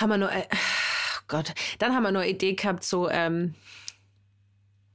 haben 0.00 0.08
wir 0.10 0.16
nur, 0.18 0.32
äh, 0.32 0.46
oh 0.50 1.20
Gott, 1.28 1.52
dann 1.78 1.94
haben 1.94 2.02
wir 2.02 2.12
nur 2.12 2.22
eine 2.22 2.30
Idee 2.30 2.54
gehabt, 2.54 2.82
so, 2.82 3.10
ähm, 3.10 3.54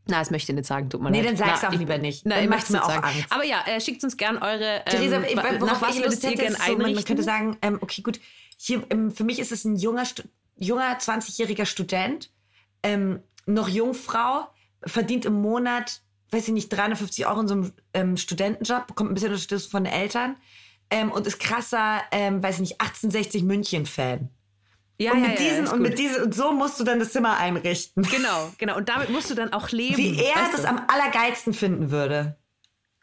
na, 0.08 0.20
das 0.20 0.32
möchte 0.32 0.52
ich 0.52 0.56
nicht 0.56 0.68
sagen, 0.68 0.90
tut 0.90 1.02
mir 1.02 1.10
Nee, 1.12 1.20
leid. 1.22 1.30
dann 1.30 1.38
sag's 1.38 1.60
Na, 1.64 1.70
auch 1.70 1.74
ich- 1.74 1.80
lieber 1.80 1.98
nicht. 1.98 2.26
Nein, 2.26 2.42
Dann 2.42 2.50
macht's 2.50 2.70
mir 2.70 2.84
auch 2.84 2.90
sagen. 2.90 3.04
Angst. 3.06 3.26
Aber 3.30 3.44
ja, 3.44 3.64
äh, 3.66 3.82
schickt 3.82 4.04
uns 4.04 4.18
gern 4.18 4.38
eure. 4.38 4.78
Ähm, 4.78 4.84
Theresa, 4.86 5.22
ich, 5.24 5.36
worauf 5.36 5.60
nach 5.60 5.82
was 5.82 5.96
ich 5.96 6.02
würdet 6.04 6.24
ihr 6.24 6.30
hätte, 6.30 6.42
gern 6.42 6.54
ist 6.54 6.66
so, 6.66 6.78
man, 6.78 7.04
könnte 7.06 7.24
sagen, 7.24 7.58
ähm, 7.62 7.80
okay, 7.82 8.02
gut, 8.02 8.20
hier, 8.58 8.84
ähm, 8.90 9.12
für 9.12 9.24
mich 9.24 9.40
ist 9.40 9.52
es 9.52 9.66
ein 9.66 9.76
junger, 9.78 10.04
junger 10.58 10.98
20-jähriger 11.00 11.66
Student, 11.66 12.30
ähm, 12.84 13.22
noch 13.46 13.68
Jungfrau, 13.68 14.48
verdient 14.86 15.26
im 15.26 15.42
Monat, 15.42 16.02
weiß 16.32 16.48
ich 16.48 16.54
nicht, 16.54 16.70
350 16.70 17.26
Euro 17.28 17.42
in 17.42 17.48
so 17.48 17.54
einem 17.56 17.74
ähm, 17.94 18.18
Studentenjob, 18.18 18.88
bekommt 18.88 19.12
ein 19.12 19.14
bisschen 19.16 19.30
Unterstützung 19.32 19.72
von 19.72 19.84
den 19.86 19.94
Eltern 19.94 20.36
ähm, 20.92 21.12
und 21.12 21.26
ist 21.28 21.40
krasser, 21.40 22.02
ähm, 22.12 22.42
weiß 22.44 22.56
ich 22.56 22.62
nicht, 22.62 22.82
1860 22.82 23.44
München-Fan. 23.44 24.30
Ja, 24.98 25.12
und 25.12 25.22
ja, 25.22 25.28
mit 25.30 25.40
ja, 25.40 25.46
diesen 25.46 25.64
ist 25.66 25.74
und 25.74 25.82
mit 25.82 26.00
diesen 26.00 26.24
und 26.24 26.36
so 26.36 26.52
musst 26.54 26.80
du 26.80 26.84
dann 26.84 27.00
das 27.00 27.12
Zimmer 27.12 27.38
einrichten. 27.38 28.04
Genau, 28.04 28.52
genau. 28.58 28.78
Und 28.78 28.90
damit 28.90 29.10
musst 29.10 29.30
du 29.30 29.36
dann 29.36 29.52
auch 29.54 29.70
leben. 29.70 29.98
Wie 29.98 30.20
er 30.20 30.36
weißt 30.36 30.54
das 30.54 30.62
du? 30.62 30.70
am 30.70 30.86
allergeilsten 30.88 31.54
finden 31.54 31.92
würde. 31.92 32.38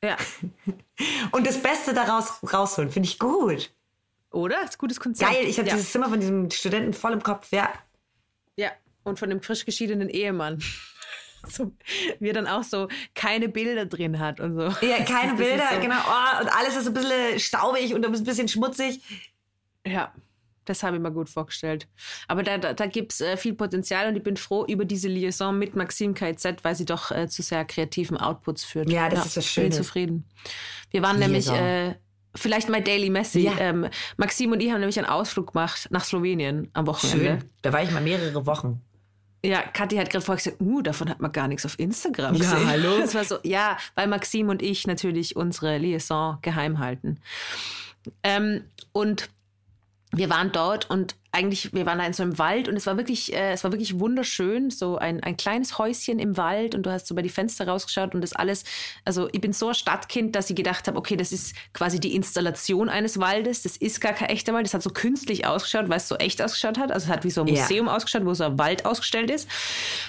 Ja. 0.03 0.17
Und 1.31 1.47
das 1.47 1.63
Beste 1.63 1.95
daraus 1.95 2.41
rausholen, 2.53 2.91
finde 2.91 3.09
ich 3.09 3.19
gut. 3.19 3.73
Oder? 4.31 4.57
Das 4.57 4.71
ist 4.71 4.77
ein 4.77 4.79
gutes 4.79 5.01
Konzept. 5.01 5.31
Geil, 5.31 5.47
ich 5.47 5.59
habe 5.59 5.69
ja. 5.69 5.75
dieses 5.75 5.93
Zimmer 5.93 6.09
von 6.09 6.19
diesem 6.19 6.51
Studenten 6.51 6.93
voll 6.93 7.13
im 7.13 7.23
Kopf, 7.23 7.53
ja. 7.53 7.73
Ja, 8.57 8.71
und 9.05 9.19
von 9.19 9.31
dem 9.31 9.43
frisch 9.43 9.65
geschiedenen 9.65 10.09
Ehemann. 10.09 10.63
So, 11.49 11.73
wie 12.21 12.29
er 12.29 12.35
dann 12.35 12.47
auch 12.47 12.63
so 12.63 12.87
keine 13.17 13.49
Bilder 13.49 13.85
drin 13.85 14.21
hat 14.21 14.39
und 14.39 14.55
so. 14.55 14.87
Ja, 14.87 15.03
keine 15.05 15.35
Bilder, 15.35 15.71
so- 15.73 15.81
genau. 15.81 15.97
Oh, 16.07 16.41
und 16.41 16.57
alles 16.57 16.77
ist 16.77 16.87
ein 16.87 16.95
bisschen 16.95 17.41
staubig 17.41 17.93
und 17.93 18.07
ein 18.07 18.13
bisschen 18.23 18.47
schmutzig. 18.47 19.03
Ja, 19.85 20.15
das 20.65 20.83
habe 20.83 20.97
ich 20.97 21.03
mir 21.03 21.13
gut 21.13 21.29
vorgestellt. 21.29 21.89
Aber 22.29 22.43
da, 22.43 22.59
da, 22.59 22.73
da 22.73 22.87
gibt 22.87 23.13
es 23.13 23.21
äh, 23.21 23.37
viel 23.37 23.55
Potenzial 23.55 24.09
und 24.09 24.17
ich 24.17 24.23
bin 24.23 24.37
froh 24.37 24.65
über 24.67 24.85
diese 24.85 25.09
Liaison 25.09 25.59
mit 25.59 25.77
Maxim 25.77 26.15
KZ, 26.15 26.63
weil 26.65 26.75
sie 26.75 26.85
doch 26.85 27.11
äh, 27.11 27.29
zu 27.29 27.43
sehr 27.43 27.65
kreativen 27.65 28.17
Outputs 28.17 28.65
führt. 28.65 28.91
Ja, 28.91 29.09
das 29.09 29.27
ist 29.27 29.37
was 29.37 29.45
Bin 29.45 29.51
Schönes. 29.65 29.77
ich 29.79 29.83
zufrieden. 29.83 30.25
Wir 30.91 31.03
waren 31.03 31.19
nämlich, 31.19 31.47
Liaison. 31.47 31.65
äh, 31.65 31.95
vielleicht 32.35 32.69
My 32.69 32.83
Daily 32.83 33.11
Messi. 33.11 33.41
Ja. 33.41 33.53
Ähm, 33.59 33.89
Maxim 34.17 34.53
und 34.53 34.61
ich 34.61 34.71
haben 34.71 34.81
nämlich 34.81 34.99
einen 34.99 35.09
Ausflug 35.09 35.53
gemacht 35.53 35.89
nach 35.91 36.05
Slowenien 36.05 36.71
am 36.73 36.87
Wochenende. 36.87 37.25
Schön. 37.41 37.51
Da 37.63 37.73
war 37.73 37.83
ich 37.83 37.91
mal 37.91 38.03
mehrere 38.03 38.47
Wochen. 38.47 38.81
Ja, 39.45 39.61
Kathi 39.63 39.97
hat 39.97 40.09
gerade 40.09 40.25
vorher 40.25 40.43
gesagt, 40.43 40.61
uh, 40.61 40.83
davon 40.83 41.09
hat 41.09 41.21
man 41.21 41.33
gar 41.33 41.49
nichts 41.49 41.67
auf 41.67 41.77
Instagram 41.79 42.37
Ja, 42.37 42.41
gesehen. 42.53 42.67
hallo? 42.69 42.99
Das 43.01 43.15
war 43.15 43.25
so, 43.25 43.39
ja, 43.43 43.77
weil 43.97 44.07
Maxim 44.07 44.49
und 44.49 44.63
ich 44.63 44.87
natürlich 44.87 45.35
unsere 45.35 45.79
Liaison 45.79 46.39
geheim 46.43 46.79
halten. 46.79 47.19
Ähm, 48.23 48.65
und 48.93 49.31
wir 50.15 50.29
waren 50.29 50.53
dort 50.53 50.91
und 50.91 51.15
eigentlich, 51.35 51.73
wir 51.73 51.87
waren 51.87 51.99
da 51.99 52.05
in 52.05 52.13
so 52.13 52.23
einem 52.23 52.39
Wald 52.39 52.69
und 52.69 52.77
es 52.77 52.87
war 52.87 52.99
wirklich, 52.99 53.33
äh, 53.33 53.53
es 53.53 53.65
war 53.65 53.73
wirklich 53.73 53.99
wunderschön, 53.99 54.69
so 54.69 54.99
ein, 54.99 55.23
ein 55.23 55.39
kleines 55.39 55.79
Häuschen 55.79 56.19
im 56.19 56.37
Wald 56.37 56.75
und 56.75 56.85
du 56.85 56.91
hast 56.91 57.07
so 57.07 57.15
bei 57.15 57.23
die 57.23 57.31
Fenster 57.31 57.67
rausgeschaut 57.67 58.15
und 58.15 58.21
das 58.21 58.35
alles, 58.35 58.65
also 59.07 59.31
ich 59.33 59.41
bin 59.41 59.55
so 59.55 59.69
ein 59.69 59.75
Stadtkind, 59.75 60.37
dass 60.37 60.51
ich 60.51 60.57
gedacht 60.57 60.87
habe, 60.87 60.99
okay, 60.99 61.17
das 61.17 61.33
ist 61.33 61.57
quasi 61.73 61.99
die 61.99 62.15
Installation 62.15 62.91
eines 62.91 63.19
Waldes, 63.19 63.63
das 63.63 63.79
ist 63.79 64.03
gar 64.03 64.13
kein 64.13 64.29
echter 64.29 64.53
Wald, 64.53 64.67
das 64.67 64.75
hat 64.75 64.83
so 64.83 64.91
künstlich 64.91 65.47
ausgeschaut, 65.47 65.89
weil 65.89 65.97
es 65.97 66.09
so 66.09 66.17
echt 66.17 66.43
ausgeschaut 66.43 66.77
hat, 66.77 66.93
also 66.93 67.07
es 67.07 67.11
hat 67.11 67.25
wie 67.25 67.31
so 67.31 67.41
ein 67.41 67.47
Ja. 67.49 67.63
Museum 67.63 67.89
ausgeschaut, 67.89 68.27
wo 68.27 68.35
so 68.35 68.45
ein 68.45 68.59
Wald 68.59 68.85
ausgestellt 68.85 69.31
ist. 69.31 69.49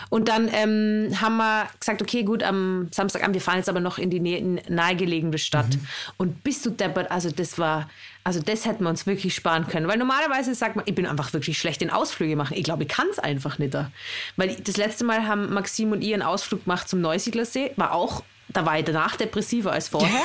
Und 0.10 0.28
dann 0.28 0.50
ähm, 0.54 1.22
haben 1.22 1.38
wir 1.38 1.70
gesagt, 1.80 2.02
okay, 2.02 2.24
gut, 2.24 2.44
am 2.44 2.90
Samstagabend, 2.92 3.36
wir 3.36 3.42
fahren 3.42 3.58
jetzt 3.58 3.70
aber 3.70 3.80
noch 3.80 3.98
in 3.98 4.10
die 4.10 4.20
nä 4.20 4.62
nahegelegene 4.68 5.38
Stadt. 5.38 5.78
Und 6.18 6.44
bist 6.44 6.66
du 6.66 6.70
deppert, 6.70 7.10
also 7.12 7.32
das 7.32 7.58
war, 7.58 7.90
also 8.24 8.42
das 8.42 8.66
hätten 8.66 8.84
wir 8.84 8.90
uns 8.90 9.06
wirklich 9.06 9.36
sparen 9.36 9.68
können, 9.68 9.88
weil 9.88 9.98
normalerweise 9.98 10.56
sagt 10.56 10.76
man, 10.76 10.86
ich 10.88 10.96
bin 10.96 11.06
einfach 11.06 11.34
wirklich 11.34 11.58
schlecht 11.58 11.82
in 11.82 11.90
Ausflüge 11.90 12.36
machen. 12.36 12.56
Ich 12.58 12.64
glaube, 12.64 12.84
ich 12.84 12.90
kann 12.90 13.08
es 13.12 13.20
einfach 13.20 13.60
nicht. 13.60 13.74
Da. 13.74 13.92
Weil 14.38 14.56
das 14.56 14.78
letzte 14.78 15.04
Mal 15.04 15.28
haben 15.28 15.54
Maxim 15.54 15.92
und 15.92 16.02
ich 16.02 16.14
einen 16.14 16.24
Ausflug 16.24 16.64
gemacht 16.64 16.88
zum 16.88 17.02
Neusiedlersee, 17.02 17.72
war 17.76 17.94
auch, 17.94 18.24
da 18.50 18.66
war 18.66 18.80
ich 18.80 18.86
danach 18.86 19.16
depressiver 19.16 19.72
als 19.72 19.90
vorher. 19.90 20.10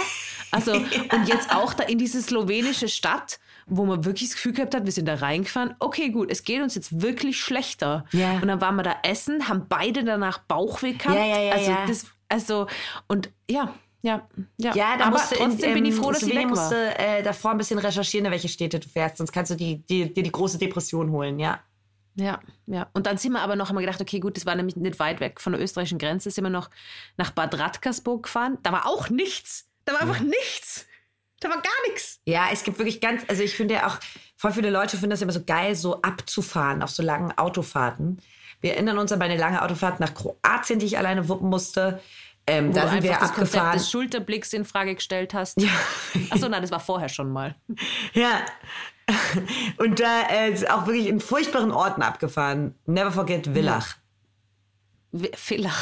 Also, 0.51 0.73
und 0.73 1.29
jetzt 1.29 1.55
auch 1.55 1.75
da 1.75 1.85
in 1.85 1.99
diese 1.99 2.23
slowenische 2.23 2.89
Stadt, 2.89 3.39
wo 3.67 3.85
man 3.85 4.07
wirklich 4.07 4.31
das 4.31 4.37
Gefühl 4.37 4.55
gehabt 4.55 4.75
hat, 4.75 4.87
wir 4.87 4.93
sind 4.93 5.07
da 5.07 5.17
reingefahren. 5.17 5.75
Okay, 5.79 6.09
gut, 6.09 6.31
es 6.31 6.43
geht 6.43 6.63
uns 6.63 6.75
jetzt 6.75 7.03
wirklich 7.03 7.39
schlechter. 7.39 8.07
Ja. 8.13 8.39
Und 8.41 8.49
dann 8.49 8.59
waren 8.59 8.77
wir 8.77 8.83
da 8.83 8.97
essen, 9.03 9.49
haben 9.49 9.67
beide 9.69 10.05
danach 10.05 10.39
Bauchweh 10.39 10.95
gehabt. 10.95 11.17
Ja, 11.17 11.27
ja, 11.27 11.39
ja, 11.39 11.53
also, 11.53 11.71
ja. 11.71 11.87
Das, 11.87 12.07
also, 12.31 12.67
und 13.09 13.31
ja, 13.51 13.75
ja, 14.03 14.29
ja. 14.59 14.75
Ja, 14.75 14.97
da 14.97 15.07
aber 15.07 15.19
du 15.19 15.35
in- 15.37 15.51
trotzdem 15.51 15.75
bin 15.75 15.85
ich 15.85 15.95
ähm, 15.97 16.03
froh, 16.03 16.13
dass 16.13 16.23
ich 16.23 16.29
Slowenien 16.29 16.51
weg 16.51 16.57
musst 16.57 16.71
war. 16.71 16.79
du 16.79 16.99
äh, 16.99 17.23
davor 17.23 17.51
ein 17.53 17.59
bisschen 17.59 17.79
recherchieren, 17.79 18.27
in 18.27 18.33
welche 18.33 18.49
Städte 18.49 18.79
du 18.79 18.89
fährst, 18.89 19.17
sonst 19.19 19.33
kannst 19.33 19.51
du 19.51 19.55
die, 19.57 19.85
die, 19.87 20.13
dir 20.13 20.23
die 20.23 20.33
große 20.33 20.59
Depression 20.59 21.11
holen, 21.11 21.39
ja. 21.39 21.61
Ja, 22.15 22.41
ja. 22.67 22.89
Und 22.95 23.07
dann 23.07 23.17
sind 23.17 23.33
wir 23.33 23.41
aber 23.43 23.55
noch 23.55 23.69
einmal 23.69 23.85
gedacht, 23.85 24.01
okay, 24.01 24.19
gut, 24.19 24.37
das 24.37 24.45
war 24.45 24.55
nämlich 24.57 24.75
nicht 24.77 24.99
weit 24.99 25.21
weg 25.21 25.41
von 25.41 25.53
der 25.53 25.63
österreichischen 25.63 25.99
Grenze, 25.99 26.31
sind 26.31 26.43
wir 26.43 26.51
noch 26.51 26.69
nach 27.17 27.31
Bad 27.31 27.57
Radkersburg 27.59 28.25
gefahren. 28.25 28.59
Da 28.65 28.73
war 28.73 28.87
auch 28.87 29.09
nichts. 29.09 29.69
Da 29.85 29.93
war 29.95 30.03
einfach 30.03 30.21
nichts. 30.21 30.87
Da 31.41 31.49
war 31.49 31.57
gar 31.63 31.89
nichts. 31.89 32.21
Ja, 32.25 32.49
es 32.53 32.65
gibt 32.65 32.79
wirklich 32.79 33.01
ganz, 33.01 33.23
also 33.29 33.45
ich 33.45 33.55
finde 33.55 33.75
ja 33.75 33.87
auch, 33.87 33.99
voll 34.37 34.53
viele 34.53 34.71
Leute 34.71 34.97
finden 34.97 35.11
das 35.11 35.23
immer 35.23 35.33
so 35.33 35.45
geil, 35.45 35.77
so 35.77 36.03
abzufahren 36.03 36.83
auf 36.83 36.91
so 36.91 37.05
langen 37.05 37.31
Autofahrten. 37.39 38.21
Wir 38.61 38.73
erinnern 38.75 38.99
uns 38.99 39.13
an 39.13 39.21
meine 39.21 39.37
lange 39.37 39.63
Autofahrt 39.63 40.01
nach 40.01 40.15
Kroatien, 40.15 40.81
die 40.81 40.87
ich 40.87 40.99
alleine 40.99 41.29
wuppen 41.29 41.49
musste. 41.49 42.01
Ähm, 42.49 42.69
Wo 42.71 42.73
da 42.73 42.83
du 42.83 42.91
sind 42.91 43.03
wir 43.03 43.11
das 43.11 43.19
Konzept 43.21 43.39
abgefahren. 43.41 43.73
des 43.79 43.91
Schulterblicks 43.91 44.53
in 44.53 44.65
Frage 44.65 44.95
gestellt 44.95 45.35
hast. 45.35 45.61
Ja. 45.61 45.69
Achso, 46.31 46.49
nein, 46.49 46.63
das 46.63 46.71
war 46.71 46.81
vorher 46.81 47.09
schon 47.09 47.31
mal. 47.31 47.55
Ja. 48.15 48.41
Und 49.79 50.01
da 50.01 50.23
äh, 50.31 50.51
ist 50.51 50.71
auch 50.71 50.87
wirklich 50.87 51.07
in 51.07 51.21
furchtbaren 51.21 51.71
Orten 51.71 52.03
abgefahren. 52.03 52.75
Never 52.87 53.11
forget 53.11 53.47
Villach. 53.47 53.97
Vielleicht. 55.35 55.75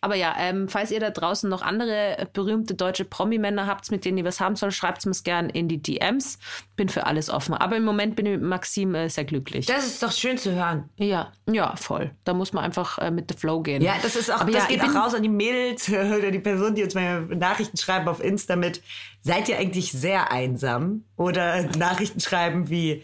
Aber 0.00 0.14
ja, 0.14 0.34
ähm, 0.38 0.68
falls 0.68 0.92
ihr 0.92 1.00
da 1.00 1.10
draußen 1.10 1.50
noch 1.50 1.62
andere 1.62 2.28
berühmte 2.32 2.74
deutsche 2.74 3.04
Promi-Männer 3.04 3.66
habt, 3.66 3.90
mit 3.90 4.04
denen 4.04 4.18
ihr 4.18 4.24
was 4.24 4.38
haben 4.38 4.54
soll, 4.54 4.70
schreibt 4.70 4.98
es 4.98 5.06
mir 5.06 5.14
gerne 5.24 5.50
in 5.50 5.66
die 5.66 5.82
DMs. 5.82 6.38
Bin 6.76 6.88
für 6.88 7.06
alles 7.06 7.30
offen. 7.30 7.54
Aber 7.54 7.76
im 7.76 7.84
Moment 7.84 8.14
bin 8.14 8.26
ich 8.26 8.32
mit 8.32 8.42
Maxim 8.42 8.94
äh, 8.94 9.08
sehr 9.08 9.24
glücklich. 9.24 9.66
Das 9.66 9.84
ist 9.84 10.00
doch 10.02 10.12
schön 10.12 10.38
zu 10.38 10.52
hören. 10.52 10.88
Ja, 10.96 11.32
ja, 11.50 11.74
voll. 11.74 12.12
Da 12.22 12.32
muss 12.32 12.52
man 12.52 12.62
einfach 12.62 12.98
äh, 12.98 13.10
mit 13.10 13.28
the 13.28 13.36
Flow 13.36 13.60
gehen. 13.60 13.82
Ja, 13.82 13.96
das 14.00 14.14
ist 14.14 14.30
auch, 14.30 14.40
Aber 14.40 14.52
das 14.52 14.68
ja, 14.68 14.68
geht 14.68 14.82
auch 14.82 14.94
raus 14.94 15.14
an 15.14 15.22
die 15.24 15.28
Mädels 15.28 15.88
oder 15.88 16.30
die 16.30 16.38
Personen, 16.38 16.76
die 16.76 16.84
uns 16.84 16.94
meine 16.94 17.22
Nachrichten 17.36 17.76
schreiben 17.76 18.08
auf 18.08 18.22
Insta 18.22 18.54
mit, 18.54 18.82
seid 19.20 19.48
ihr 19.48 19.58
eigentlich 19.58 19.90
sehr 19.90 20.30
einsam? 20.30 21.04
Oder 21.16 21.62
Nachrichten 21.76 22.20
schreiben 22.20 22.70
wie, 22.70 23.02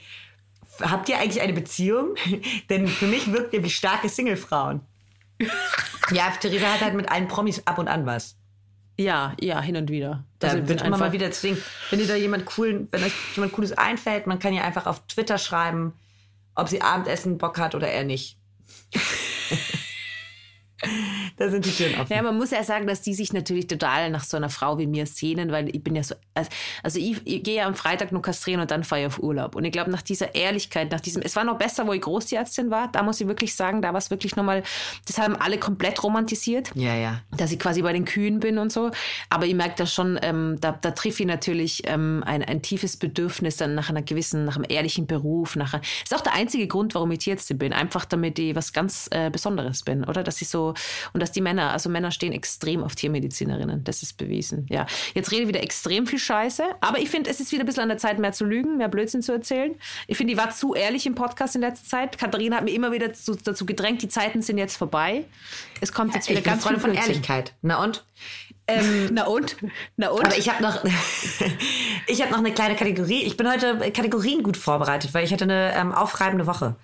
habt 0.81 1.09
ihr 1.09 1.19
eigentlich 1.19 1.43
eine 1.43 1.53
Beziehung? 1.53 2.15
Denn 2.71 2.87
für 2.87 3.07
mich 3.07 3.33
wirkt 3.33 3.53
ihr 3.55 3.65
wie 3.65 3.71
starke 3.71 4.09
Singlefrauen. 4.09 4.83
ja, 6.13 6.31
Theresa 6.41 6.67
hat 6.73 6.81
halt 6.81 6.95
mit 6.95 7.11
allen 7.11 7.29
Promis 7.29 7.63
ab 7.67 7.79
und 7.79 7.89
an 7.89 8.07
was. 8.07 8.37
Ja, 8.97 9.35
ja, 9.41 9.61
hin 9.63 9.77
und 9.77 9.89
wieder. 9.89 10.25
Da 10.39 10.49
Also 10.49 10.59
ich 10.59 10.69
wird 10.69 10.83
immer 10.83 10.99
mal 10.99 11.13
wieder, 11.13 11.29
deswegen, 11.29 11.57
wenn 11.89 12.01
ihr 12.01 12.07
da 12.07 12.17
jemand 12.17 12.45
coolen, 12.45 12.89
wenn 12.91 13.03
euch 13.03 13.15
jemand 13.35 13.53
Cooles 13.53 13.73
einfällt, 13.73 14.27
man 14.27 14.39
kann 14.39 14.53
ja 14.53 14.63
einfach 14.63 14.87
auf 14.87 15.07
Twitter 15.07 15.39
schreiben, 15.39 15.95
ob 16.55 16.69
sie 16.69 16.83
Abendessen 16.83 17.39
Bock 17.39 17.59
hat 17.59 17.75
oder 17.75 17.89
er 17.89 18.05
nicht. 18.05 18.37
da 21.41 21.49
sind 21.49 21.65
die 21.65 21.71
Türen 21.71 21.99
offen. 21.99 22.13
Ja, 22.13 22.21
man 22.21 22.37
muss 22.37 22.51
ja 22.51 22.63
sagen, 22.63 22.87
dass 22.87 23.01
die 23.01 23.15
sich 23.15 23.33
natürlich 23.33 23.67
total 23.67 24.11
nach 24.11 24.25
so 24.25 24.37
einer 24.37 24.51
Frau 24.51 24.77
wie 24.77 24.87
mir 24.87 25.07
sehnen, 25.07 25.51
weil 25.51 25.75
ich 25.75 25.83
bin 25.83 25.97
ja 25.97 26.03
so, 26.03 26.15
also 26.83 26.99
ich, 26.99 27.17
ich 27.25 27.43
gehe 27.43 27.57
ja 27.57 27.67
am 27.67 27.75
Freitag 27.75 28.13
nur 28.13 28.21
kastrieren 28.21 28.61
und 28.61 28.71
dann 28.71 28.85
fahre 28.85 29.01
ich 29.01 29.07
auf 29.07 29.23
Urlaub. 29.23 29.55
Und 29.55 29.65
ich 29.65 29.73
glaube, 29.73 29.91
nach 29.91 30.03
dieser 30.03 30.35
Ehrlichkeit, 30.35 30.93
nach 30.93 31.01
diesem, 31.01 31.23
es 31.23 31.37
war 31.37 31.45
noch 31.45 31.57
besser, 31.57 31.87
wo 31.87 31.95
ich 31.95 32.03
Großtierärztin 32.03 32.71
war, 32.71 32.89
da 32.93 33.03
muss 33.03 33.23
ich 33.23 33.27
wirklich 33.27 33.55
sagen, 33.55 33.81
da 33.81 33.89
war 33.89 33.99
es 33.99 34.11
wirklich 34.11 34.37
nochmal, 34.37 34.63
das 35.07 35.17
haben 35.17 35.35
alle 35.35 35.57
komplett 35.57 36.03
romantisiert. 36.03 36.73
Ja, 36.75 36.95
ja. 36.95 37.23
dass 37.35 37.51
ich 37.51 37.59
quasi 37.59 37.81
bei 37.81 37.95
den 37.95 38.05
Kühen 38.05 38.41
bin 38.41 38.59
und 38.59 38.71
so. 38.71 38.91
Aber 39.31 39.47
ich 39.47 39.55
merke 39.55 39.77
da 39.79 39.87
schon, 39.87 40.19
ähm, 40.21 40.59
da, 40.61 40.73
da 40.73 40.91
trifft 40.91 41.21
ich 41.21 41.27
natürlich 41.27 41.85
ähm, 41.87 42.23
ein, 42.27 42.45
ein 42.45 42.61
tiefes 42.61 42.99
Bedürfnis 42.99 43.57
dann 43.57 43.75
nach 43.75 43.89
einer 43.89 44.03
gewissen, 44.03 44.45
nach 44.45 44.57
einem 44.57 44.67
ehrlichen 44.69 45.07
Beruf. 45.07 45.57
Nach 45.57 45.73
ist 45.73 46.15
auch 46.15 46.21
der 46.21 46.35
einzige 46.35 46.67
Grund, 46.67 46.95
warum 46.95 47.11
ich 47.13 47.21
Tierärztin 47.21 47.57
bin. 47.57 47.73
Einfach 47.73 48.05
damit 48.05 48.39
ich 48.39 48.55
was 48.55 48.75
ganz 48.75 49.09
äh, 49.11 49.31
Besonderes 49.31 49.85
bin, 49.85 50.05
oder? 50.05 50.23
Dass 50.23 50.43
ich 50.43 50.49
so, 50.51 50.75
und 51.15 51.21
dass 51.21 51.30
die 51.33 51.41
Männer, 51.41 51.71
also 51.73 51.89
Männer 51.89 52.11
stehen 52.11 52.33
extrem 52.33 52.83
auf 52.83 52.95
Tiermedizinerinnen. 52.95 53.85
Das 53.85 54.03
ist 54.03 54.17
bewiesen. 54.17 54.67
Ja. 54.71 54.87
Jetzt 55.15 55.31
rede 55.33 55.43
ich 55.43 55.49
wieder 55.49 55.63
extrem 55.63 56.07
viel 56.07 56.19
Scheiße. 56.19 56.63
Aber 56.81 56.99
ich 56.99 57.11
finde, 57.11 57.31
es 57.31 57.41
ist 57.41 57.53
wieder 57.53 57.65
ein 57.65 57.67
bisschen 57.67 57.83
an 57.83 57.89
der 57.89 57.99
Zeit, 57.99 58.19
mehr 58.19 58.33
zu 58.33 58.45
lügen, 58.45 58.77
mehr 58.77 58.89
Blödsinn 58.89 59.23
zu 59.23 59.33
erzählen. 59.33 59.75
Ich 60.07 60.17
finde, 60.17 60.33
ich 60.33 60.39
war 60.39 60.51
zu 60.51 60.75
ehrlich 60.75 61.07
im 61.07 61.15
Podcast 61.15 61.55
in 61.55 61.61
letzter 61.61 61.89
Zeit. 61.89 62.19
Katharina 62.19 62.57
hat 62.57 62.65
mir 62.65 62.73
immer 62.75 62.93
wieder 62.93 63.13
zu, 63.13 63.37
dazu 63.37 63.67
gedrängt, 63.67 64.03
die 64.03 64.09
Zeiten 64.09 64.43
sind 64.43 64.59
jetzt 64.59 64.77
vorbei. 64.77 65.25
Es 65.81 65.93
kommt 65.93 66.15
jetzt 66.15 66.29
wieder 66.29 66.41
Ich 66.41 66.45
ganz 66.45 66.63
Freundin 66.63 66.81
viel 66.83 66.91
von. 66.95 66.99
Ehrlichkeit. 66.99 67.55
Na 67.63 67.83
und? 67.83 68.05
Ähm, 68.67 69.09
Na 69.13 69.25
und? 69.27 69.57
Na 69.97 70.11
und? 70.11 70.25
aber 70.27 70.37
ich 70.39 70.49
habe 70.49 70.63
noch, 70.63 70.85
ich 72.07 72.21
habe 72.23 72.31
noch 72.31 72.39
eine 72.39 72.53
kleine 72.53 72.77
Kategorie. 72.77 73.23
Ich 73.25 73.37
bin 73.37 73.51
heute 73.51 73.79
Kategorien 73.93 74.43
gut 74.43 74.57
vorbereitet, 74.57 75.15
weil 75.15 75.25
ich 75.25 75.33
hatte 75.33 75.45
eine 75.45 75.73
ähm, 75.75 75.93
aufreibende 75.93 76.47
Woche. 76.47 76.77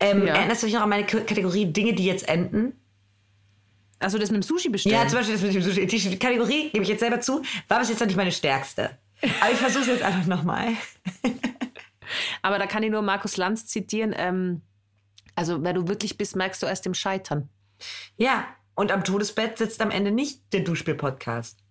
Ähm, 0.00 0.26
Ja. 0.26 0.34
Erinnerst 0.34 0.62
du 0.62 0.66
dich 0.66 0.74
noch 0.74 0.82
an 0.82 0.88
meine 0.88 1.04
Kategorie 1.04 1.66
Dinge, 1.66 1.92
die 1.94 2.04
jetzt 2.04 2.28
enden? 2.28 2.72
Also 4.02 4.18
das 4.18 4.30
mit 4.30 4.42
dem 4.42 4.46
Sushi 4.46 4.68
bestellen. 4.68 4.96
Ja, 4.96 5.06
zum 5.06 5.18
Beispiel 5.18 5.34
das 5.34 5.42
mit 5.42 5.54
dem 5.54 5.62
Sushi. 5.62 5.86
Die 5.86 6.18
Kategorie, 6.18 6.70
gebe 6.70 6.82
ich 6.82 6.88
jetzt 6.88 7.00
selber 7.00 7.20
zu, 7.20 7.42
war 7.68 7.78
bis 7.78 7.88
jetzt 7.88 8.00
noch 8.00 8.06
nicht 8.06 8.16
meine 8.16 8.32
stärkste. 8.32 8.98
Aber 9.40 9.52
ich 9.52 9.58
versuche 9.58 9.82
es 9.82 9.88
jetzt 9.88 10.02
einfach 10.02 10.26
nochmal. 10.26 10.68
Aber 12.42 12.58
da 12.58 12.66
kann 12.66 12.82
ich 12.82 12.90
nur 12.90 13.02
Markus 13.02 13.36
Lanz 13.36 13.66
zitieren. 13.66 14.14
Ähm, 14.16 14.62
also, 15.34 15.62
wer 15.62 15.72
du 15.72 15.88
wirklich 15.88 16.18
bist, 16.18 16.36
merkst 16.36 16.62
du 16.62 16.66
erst 16.66 16.86
im 16.86 16.94
Scheitern. 16.94 17.48
Ja, 18.16 18.46
und 18.74 18.92
am 18.92 19.04
Todesbett 19.04 19.58
sitzt 19.58 19.80
am 19.80 19.90
Ende 19.90 20.10
nicht 20.10 20.52
der 20.52 20.60
Duschspiel-Podcast. 20.60 21.61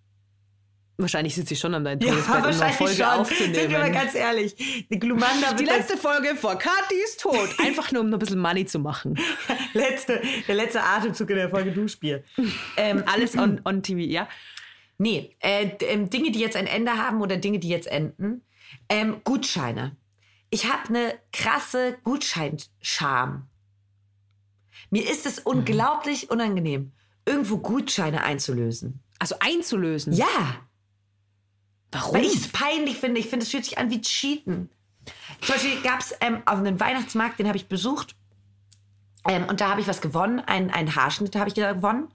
Wahrscheinlich 1.02 1.36
sitzt 1.36 1.50
sie 1.50 1.56
schon 1.56 1.74
an 1.74 1.84
deinem 1.84 2.00
Ja, 2.02 2.10
Todesbett, 2.14 2.28
um 2.30 2.36
eine 2.36 2.46
wahrscheinlich 2.46 2.78
Folge 2.78 2.96
schon. 2.96 3.06
aufzunehmen. 3.06 3.56
Sind 3.56 3.70
wir 3.72 3.80
mal 3.80 3.92
ganz 3.92 4.16
ehrlich. 4.16 4.86
Die 4.90 5.00
Glumanda 5.00 5.54
die 5.54 5.66
letzte 5.66 5.98
Folge 5.98 6.36
vor 6.36 6.56
Kathi 6.58 6.96
ist 7.04 7.20
tot. 7.22 7.50
Einfach 7.60 7.92
nur, 7.92 8.02
um 8.02 8.10
noch 8.10 8.18
ein 8.18 8.20
bisschen 8.20 8.40
Money 8.40 8.66
zu 8.66 8.80
machen. 8.80 9.18
letzte, 9.74 10.22
der 10.48 10.56
letzte 10.56 10.82
Atemzug 10.84 11.30
in 11.32 11.36
der 11.38 11.50
Folge 11.50 11.72
Duschspiel. 11.72 12.24
ähm, 12.78 13.04
Alles 13.06 13.36
on, 13.38 13.60
on 13.66 13.82
TV, 13.84 14.00
ja? 14.02 14.28
Nee, 14.98 15.36
äh, 15.40 15.70
ähm, 15.82 16.10
Dinge, 16.10 16.32
die 16.32 16.40
jetzt 16.40 16.56
ein 16.56 16.68
Ende 16.68 16.92
haben 16.92 17.22
oder 17.22 17.38
Dinge, 17.38 17.58
die 17.60 17.70
jetzt 17.70 17.88
enden. 17.88 18.44
Ähm, 18.88 19.22
Gutscheine. 19.24 19.96
Ich 20.52 20.72
habe 20.72 20.90
eine 20.90 21.14
krasse 21.34 21.98
Gutscheinscham. 22.04 23.48
Mir 24.90 25.10
ist 25.10 25.26
es 25.26 25.40
unglaublich 25.40 26.30
unangenehm, 26.30 26.92
irgendwo 27.26 27.58
Gutscheine 27.58 28.24
einzulösen. 28.24 29.00
Also 29.20 29.36
einzulösen. 29.40 30.14
Ja, 30.14 30.28
Warum? 31.92 32.16
weil 32.16 32.26
ich 32.26 32.36
es 32.36 32.48
peinlich 32.48 32.98
finde. 32.98 33.20
Ich 33.20 33.28
finde, 33.28 33.44
es 33.44 33.52
fühlt 33.52 33.66
sich 33.66 33.78
an 33.78 33.90
wie 33.90 34.02
Cheaten. 34.02 34.70
Zum 35.42 35.56
Beispiel 35.56 35.82
gab 35.82 36.00
es 36.00 36.14
ähm, 36.22 36.42
auf 36.46 36.58
einem 36.60 36.80
Weihnachtsmarkt, 36.80 37.40
den 37.40 37.48
habe 37.48 37.58
ich 37.58 37.68
besucht. 37.68 38.16
Ähm, 39.28 39.46
und 39.46 39.62
da 39.62 39.70
habe 39.70 39.82
ich 39.82 39.88
was 39.88 40.02
gewonnen. 40.02 40.40
Ein, 40.40 40.72
ein 40.72 40.96
Haarschnitt 40.96 41.36
habe 41.36 41.48
ich 41.48 41.54
da 41.54 41.74
gewonnen. 41.74 42.08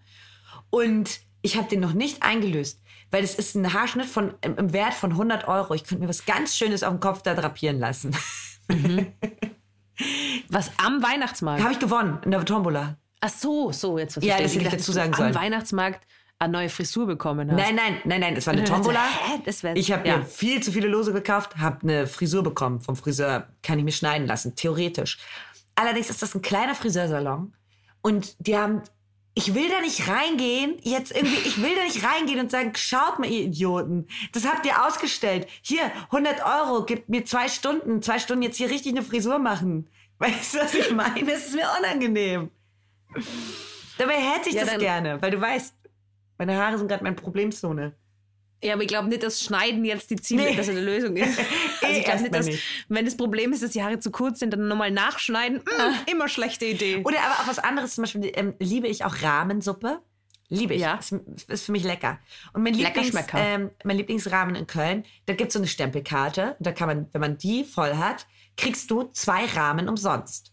Und 0.70 1.20
ich 1.42 1.56
habe 1.56 1.68
den 1.68 1.80
noch 1.80 1.92
nicht 1.92 2.22
eingelöst. 2.22 2.80
Weil 3.10 3.22
es 3.22 3.34
ist 3.34 3.54
ein 3.54 3.72
Haarschnitt 3.72 4.06
von, 4.06 4.34
im, 4.40 4.56
im 4.56 4.72
Wert 4.72 4.94
von 4.94 5.12
100 5.12 5.46
Euro. 5.46 5.74
Ich 5.74 5.84
könnte 5.84 6.02
mir 6.02 6.08
was 6.08 6.24
ganz 6.24 6.56
Schönes 6.56 6.82
auf 6.82 6.90
dem 6.92 7.00
Kopf 7.00 7.22
da 7.22 7.34
drapieren 7.34 7.78
lassen. 7.78 8.16
Was 10.48 10.70
am 10.78 11.02
Weihnachtsmarkt? 11.02 11.62
habe 11.62 11.72
ich 11.72 11.78
gewonnen 11.78 12.18
in 12.24 12.30
der 12.30 12.44
Tombola. 12.44 12.96
Ach 13.20 13.30
so, 13.30 13.72
so, 13.72 13.98
jetzt 13.98 14.16
was 14.16 14.24
Ja, 14.24 14.36
ich 14.36 14.42
das 14.42 14.54
hätte 14.54 14.64
ich 14.64 14.70
dazu 14.70 14.92
sagen 14.92 15.14
am 15.14 15.18
sollen. 15.18 15.34
Weihnachtsmarkt 15.34 16.06
eine 16.38 16.52
neue 16.52 16.68
Frisur 16.68 17.06
bekommen 17.06 17.50
hast. 17.50 17.56
Nein, 17.56 17.74
nein, 17.74 18.00
nein, 18.04 18.20
nein, 18.20 18.34
das 18.34 18.46
war 18.46 18.52
eine 18.52 18.62
dann 18.64 18.74
Tombola. 18.74 19.00
so, 19.06 19.32
hä, 19.34 19.40
das 19.44 19.62
wär- 19.62 19.76
ich 19.76 19.90
habe 19.92 20.06
ja. 20.06 20.18
mir 20.18 20.24
viel 20.24 20.62
zu 20.62 20.70
viele 20.72 20.88
Lose 20.88 21.12
gekauft, 21.12 21.56
habe 21.56 21.78
eine 21.82 22.06
Frisur 22.06 22.42
bekommen 22.42 22.80
vom 22.80 22.94
Friseur. 22.96 23.48
Kann 23.62 23.78
ich 23.78 23.84
mir 23.84 23.92
schneiden 23.92 24.26
lassen, 24.26 24.54
theoretisch. 24.54 25.18
Allerdings 25.74 26.10
ist 26.10 26.22
das 26.22 26.34
ein 26.34 26.42
kleiner 26.42 26.74
Friseursalon 26.74 27.54
und 28.02 28.36
die 28.38 28.56
haben. 28.56 28.82
Ich 29.38 29.54
will 29.54 29.68
da 29.68 29.82
nicht 29.82 30.08
reingehen, 30.08 30.76
jetzt 30.80 31.14
irgendwie, 31.14 31.36
ich 31.36 31.60
will 31.60 31.74
da 31.76 31.82
nicht 31.84 32.02
reingehen 32.02 32.40
und 32.40 32.50
sagen, 32.50 32.72
schaut 32.74 33.18
mal, 33.18 33.28
ihr 33.28 33.44
Idioten, 33.44 34.06
das 34.32 34.46
habt 34.46 34.64
ihr 34.64 34.86
ausgestellt. 34.86 35.46
Hier, 35.60 35.90
100 36.10 36.40
Euro, 36.42 36.86
gebt 36.86 37.10
mir 37.10 37.22
zwei 37.26 37.46
Stunden, 37.48 38.00
zwei 38.00 38.18
Stunden 38.18 38.40
jetzt 38.44 38.56
hier 38.56 38.70
richtig 38.70 38.92
eine 38.92 39.02
Frisur 39.02 39.38
machen. 39.38 39.90
Weißt 40.18 40.54
du, 40.54 40.58
was 40.60 40.72
ich 40.72 40.90
meine? 40.90 41.30
Es 41.30 41.48
ist 41.48 41.54
mir 41.54 41.68
unangenehm. 41.78 42.50
Dabei 43.98 44.14
hätte 44.14 44.48
ich 44.48 44.54
Ja, 44.54 44.64
das 44.64 44.78
gerne, 44.78 45.20
weil 45.20 45.30
du 45.30 45.40
weißt, 45.40 45.74
meine 46.38 46.56
Haare 46.56 46.78
sind 46.78 46.88
gerade 46.88 47.02
meine 47.04 47.16
Problemzone. 47.16 47.94
Ja, 48.64 48.72
aber 48.72 48.82
ich 48.82 48.88
glaube 48.88 49.08
nicht, 49.08 49.22
dass 49.22 49.42
Schneiden 49.42 49.84
jetzt 49.84 50.10
die 50.10 50.16
Ziele, 50.16 50.44
Nee. 50.44 50.56
dass 50.56 50.68
eine 50.68 50.80
Lösung 50.80 51.16
ist. 51.16 51.38
Also 51.82 51.94
Eh, 51.94 51.98
ich 51.98 52.04
glaube 52.04 52.22
nicht, 52.22 52.34
dass, 52.34 52.46
nicht. 52.46 52.62
wenn 52.88 53.04
das 53.04 53.16
Problem 53.16 53.52
ist, 53.52 53.62
dass 53.62 53.70
die 53.72 53.82
Haare 53.82 53.98
zu 54.00 54.10
kurz 54.10 54.38
sind, 54.40 54.50
dann 54.52 54.66
nochmal 54.66 54.90
nachschneiden. 54.90 55.58
Mm, 55.58 56.10
immer 56.10 56.26
schlechte 56.28 56.64
Idee. 56.64 57.02
Oder 57.04 57.18
aber 57.20 57.34
auch 57.42 57.46
was 57.48 57.58
anderes, 57.58 57.94
zum 57.94 58.02
Beispiel 58.02 58.32
ähm, 58.34 58.54
liebe 58.58 58.88
ich 58.88 59.04
auch 59.04 59.22
Rahmensuppe. 59.22 60.00
Liebe 60.48 60.74
ich. 60.74 60.80
Ja. 60.80 60.94
Ist, 60.94 61.12
ist 61.48 61.66
für 61.66 61.72
mich 61.72 61.84
lecker. 61.84 62.18
Und 62.54 62.62
mein, 62.62 62.74
Lecker 62.74 63.02
Lieblings, 63.02 63.26
ähm, 63.34 63.70
mein 63.84 63.96
Lieblingsrahmen 63.98 64.54
in 64.56 64.66
Köln, 64.66 65.04
da 65.26 65.34
gibt 65.34 65.48
es 65.48 65.52
so 65.52 65.58
eine 65.60 65.66
Stempelkarte. 65.68 66.56
Da 66.60 66.72
kann 66.72 66.88
man, 66.88 67.08
wenn 67.12 67.20
man 67.20 67.36
die 67.36 67.62
voll 67.64 67.96
hat, 67.96 68.26
kriegst 68.56 68.90
du 68.90 69.04
zwei 69.12 69.44
Rahmen 69.44 69.88
umsonst. 69.88 70.52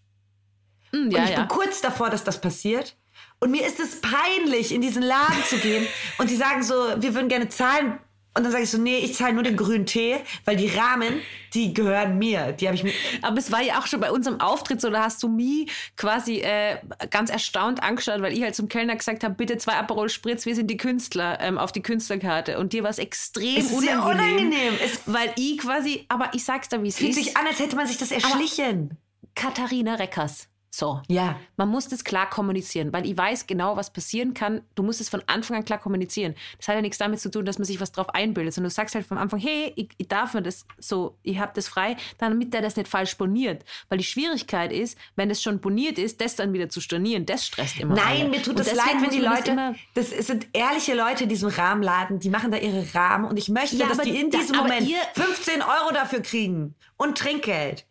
Mm, 0.92 0.98
Und 1.06 1.12
ja, 1.12 1.24
ich 1.24 1.30
ja. 1.32 1.40
bin 1.40 1.48
kurz 1.48 1.80
davor, 1.82 2.10
dass 2.10 2.24
das 2.24 2.42
passiert. 2.42 2.98
Und 3.44 3.52
mir 3.52 3.68
ist 3.68 3.82
es 3.82 4.00
peinlich, 4.00 4.74
in 4.74 4.80
diesen 4.80 5.04
Laden 5.04 5.44
zu 5.50 5.58
gehen. 5.58 5.86
Und 6.18 6.30
die 6.30 6.36
sagen 6.38 6.64
so, 6.64 6.76
wir 6.96 7.14
würden 7.14 7.28
gerne 7.28 7.50
zahlen. 7.50 8.00
Und 8.34 8.44
dann 8.44 8.54
sage 8.54 8.64
ich 8.64 8.70
so, 8.70 8.78
nee, 8.78 9.00
ich 9.00 9.16
zahle 9.16 9.34
nur 9.34 9.44
den 9.44 9.58
grünen 9.58 9.86
Tee, 9.86 10.16
weil 10.46 10.56
die 10.56 10.70
Rahmen, 10.70 11.20
die 11.54 11.74
gehören 11.74 12.18
mir. 12.18 12.54
Die 12.54 12.68
habe 12.68 12.76
ich 12.76 12.86
mir. 12.86 12.94
Aber 13.22 13.38
es 13.38 13.52
war 13.52 13.62
ja 13.62 13.80
auch 13.80 13.86
schon 13.86 14.00
bei 14.00 14.12
unserem 14.12 14.40
Auftritt 14.40 14.80
so, 14.80 14.90
da 14.90 15.04
hast 15.04 15.22
du 15.22 15.28
mich 15.28 15.70
quasi 15.98 16.38
äh, 16.38 16.78
ganz 17.10 17.30
erstaunt 17.30 17.84
angeschaut, 17.84 18.22
weil 18.22 18.32
ich 18.32 18.42
halt 18.42 18.56
zum 18.56 18.70
Kellner 18.70 18.96
gesagt 18.96 19.26
habe, 19.26 19.36
bitte 19.36 19.58
zwei 19.58 19.74
Aperol 19.74 20.08
Spritz, 20.08 20.46
wir 20.46 20.56
sind 20.56 20.68
die 20.68 20.78
Künstler 20.78 21.38
ähm, 21.42 21.58
auf 21.58 21.74
die 21.74 21.82
Künstlerkarte. 21.82 22.58
Und 22.60 22.72
dir 22.72 22.84
war 22.84 22.92
es 22.92 22.98
extrem 22.98 23.58
Es 23.58 23.72
ist 23.72 23.82
sehr 23.82 24.02
unangenehm. 24.06 24.38
unangenehm. 24.38 24.74
Es 24.82 25.02
weil 25.06 25.34
ich 25.36 25.58
quasi, 25.58 26.06
aber 26.08 26.30
ich 26.34 26.46
sag's 26.46 26.70
da, 26.70 26.82
wie 26.82 26.88
es 26.88 26.96
fühlt 26.96 27.10
ist. 27.10 27.18
sich 27.18 27.36
an, 27.36 27.46
als 27.46 27.60
hätte 27.60 27.76
man 27.76 27.88
sich 27.88 27.98
das 27.98 28.12
erschlichen. 28.12 28.98
Katharina 29.36 29.96
Reckers. 29.96 30.48
So. 30.76 31.00
Ja. 31.08 31.40
Man 31.56 31.70
muss 31.70 31.88
das 31.88 32.04
klar 32.04 32.28
kommunizieren, 32.28 32.92
weil 32.94 33.06
ich 33.06 33.16
weiß 33.16 33.46
genau, 33.46 33.78
was 33.78 33.94
passieren 33.94 34.34
kann. 34.34 34.62
Du 34.74 34.82
musst 34.82 35.00
es 35.02 35.08
von 35.08 35.22
Anfang 35.28 35.58
an 35.58 35.66
klar 35.66 35.78
kommunizieren. 35.78 36.34
Das 36.58 36.68
hat 36.68 36.74
ja 36.74 36.82
nichts 36.82 36.98
damit 36.98 37.20
zu 37.20 37.30
tun, 37.30 37.46
dass 37.46 37.60
man 37.60 37.66
sich 37.66 37.80
was 37.80 37.92
drauf 37.92 38.10
einbildet, 38.10 38.56
sondern 38.56 38.70
du 38.72 38.74
sagst 38.74 38.96
halt 38.96 39.06
vom 39.06 39.20
Anfang, 39.20 39.40
hey, 39.40 39.72
ich, 39.76 39.90
ich 40.00 40.08
darf 40.08 40.34
mir 40.34 40.42
das 40.42 40.66
so, 40.80 41.16
ich 41.22 41.38
habe 41.38 41.52
das 41.54 41.68
frei, 41.68 41.96
damit 42.18 42.56
der 42.56 42.64
das 42.64 42.76
nicht 42.76 42.88
falsch 42.88 43.18
boniert. 43.20 43.64
Weil 43.90 44.00
die 44.00 44.04
Schwierigkeit 44.04 44.72
ist, 44.74 44.98
wenn 45.16 45.30
es 45.30 45.44
schon 45.44 45.60
boniert 45.62 46.00
ist, 46.00 46.20
das 46.22 46.36
dann 46.38 46.54
wieder 46.54 46.70
zu 46.70 46.82
stornieren, 46.82 47.28
das 47.28 47.46
stresst 47.46 47.80
immer. 47.80 47.94
Nein, 47.94 48.22
alle. 48.22 48.30
mir 48.30 48.42
tut 48.42 48.58
deswegen 48.58 48.78
leid, 48.78 48.96
wenn 49.00 49.10
die 49.12 49.22
das 49.22 49.38
Leute, 49.38 49.52
immer- 49.52 49.76
das, 49.94 50.10
sind 50.10 50.48
ehrliche 50.54 50.96
Leute 50.96 51.24
in 51.26 51.30
diesem 51.30 51.50
Rahmenladen, 51.50 52.20
die 52.20 52.32
machen 52.32 52.50
da 52.50 52.58
ihre 52.58 52.96
Rahmen 52.96 53.26
und 53.26 53.38
ich 53.38 53.48
möchte, 53.50 53.76
Ja, 53.76 53.90
dass 53.90 54.00
die 54.00 54.20
in 54.20 54.32
diesem 54.32 54.56
Moment 54.58 54.88
ihr- 54.88 54.98
15 55.14 55.62
Euro 55.62 55.94
dafür 55.94 56.22
kriegen 56.22 56.74
und 56.98 57.16
Trinkgeld. 57.16 57.86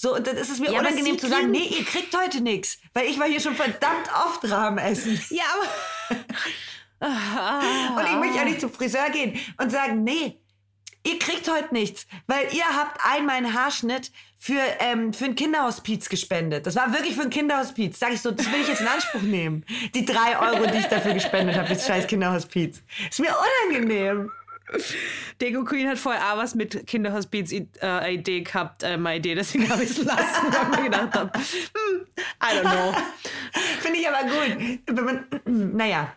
So, 0.00 0.14
und 0.14 0.24
dann 0.28 0.36
ist 0.36 0.48
es 0.48 0.60
mir 0.60 0.70
Ja, 0.70 0.78
unangenehm 0.78 1.18
zu 1.18 1.26
sagen, 1.26 1.50
nee, 1.50 1.74
ihr 1.76 1.84
kriegt 1.84 2.16
heute 2.16 2.40
nichts. 2.40 2.78
Weil 2.92 3.06
ich 3.06 3.18
war 3.18 3.26
hier 3.26 3.40
schon 3.40 3.56
verdammt 3.56 4.08
oft 4.26 4.48
Rahmen 4.48 4.78
essen. 4.78 5.20
Ja, 5.30 5.42
aber. 7.00 7.96
Und 8.00 8.06
ich 8.06 8.16
möchte 8.16 8.36
ja 8.36 8.44
nicht 8.44 8.60
zum 8.60 8.72
Friseur 8.72 9.10
gehen 9.10 9.38
und 9.56 9.70
sagen, 9.70 10.02
nee, 10.02 10.40
ihr 11.04 11.18
kriegt 11.20 11.48
heute 11.48 11.72
nichts, 11.72 12.06
weil 12.26 12.52
ihr 12.52 12.64
habt 12.64 13.00
einmal 13.04 13.36
einen 13.36 13.54
Haarschnitt 13.54 14.10
für, 14.36 14.60
ähm, 14.80 15.12
für 15.12 15.26
ein 15.26 15.36
Kinderhospiz 15.36 16.08
gespendet. 16.08 16.66
Das 16.66 16.74
war 16.74 16.92
wirklich 16.92 17.14
für 17.14 17.22
ein 17.22 17.30
Kinderhospiz. 17.30 18.00
Sag 18.00 18.12
ich 18.12 18.20
so, 18.20 18.32
das 18.32 18.50
will 18.52 18.60
ich 18.60 18.68
jetzt 18.68 18.80
in 18.80 18.88
Anspruch 18.88 19.22
nehmen. 19.22 19.64
Die 19.94 20.04
drei 20.04 20.38
Euro, 20.40 20.66
die 20.66 20.78
ich 20.78 20.86
dafür 20.86 21.14
gespendet 21.14 21.56
habe, 21.56 21.68
für 21.68 21.74
das 21.74 21.86
scheiß 21.86 22.06
Kinderhospiz. 22.08 22.82
Ist 23.08 23.20
mir 23.20 23.34
unangenehm. 23.68 24.30
Dego 25.40 25.64
Queen 25.64 25.88
hat 25.88 25.98
vorher 25.98 26.32
auch 26.32 26.38
was 26.38 26.54
mit 26.54 26.86
Kinderhospiz-Idee 26.86 28.40
gehabt, 28.40 28.82
äh, 28.82 28.96
meine 28.96 29.18
Idee, 29.18 29.34
deswegen 29.34 29.68
habe 29.70 29.82
ich 29.84 29.90
es 29.90 30.04
lassen, 30.04 30.52
weil 30.52 30.72
ich 30.72 30.78
mir 30.78 30.84
gedacht 30.84 31.14
habe, 31.14 31.38
hm, 31.38 32.06
I 32.42 32.56
don't 32.56 32.62
know. 32.62 32.94
Finde 33.80 33.98
ich 33.98 34.08
aber 34.08 34.28
gut. 34.28 35.38
Naja, 35.46 36.14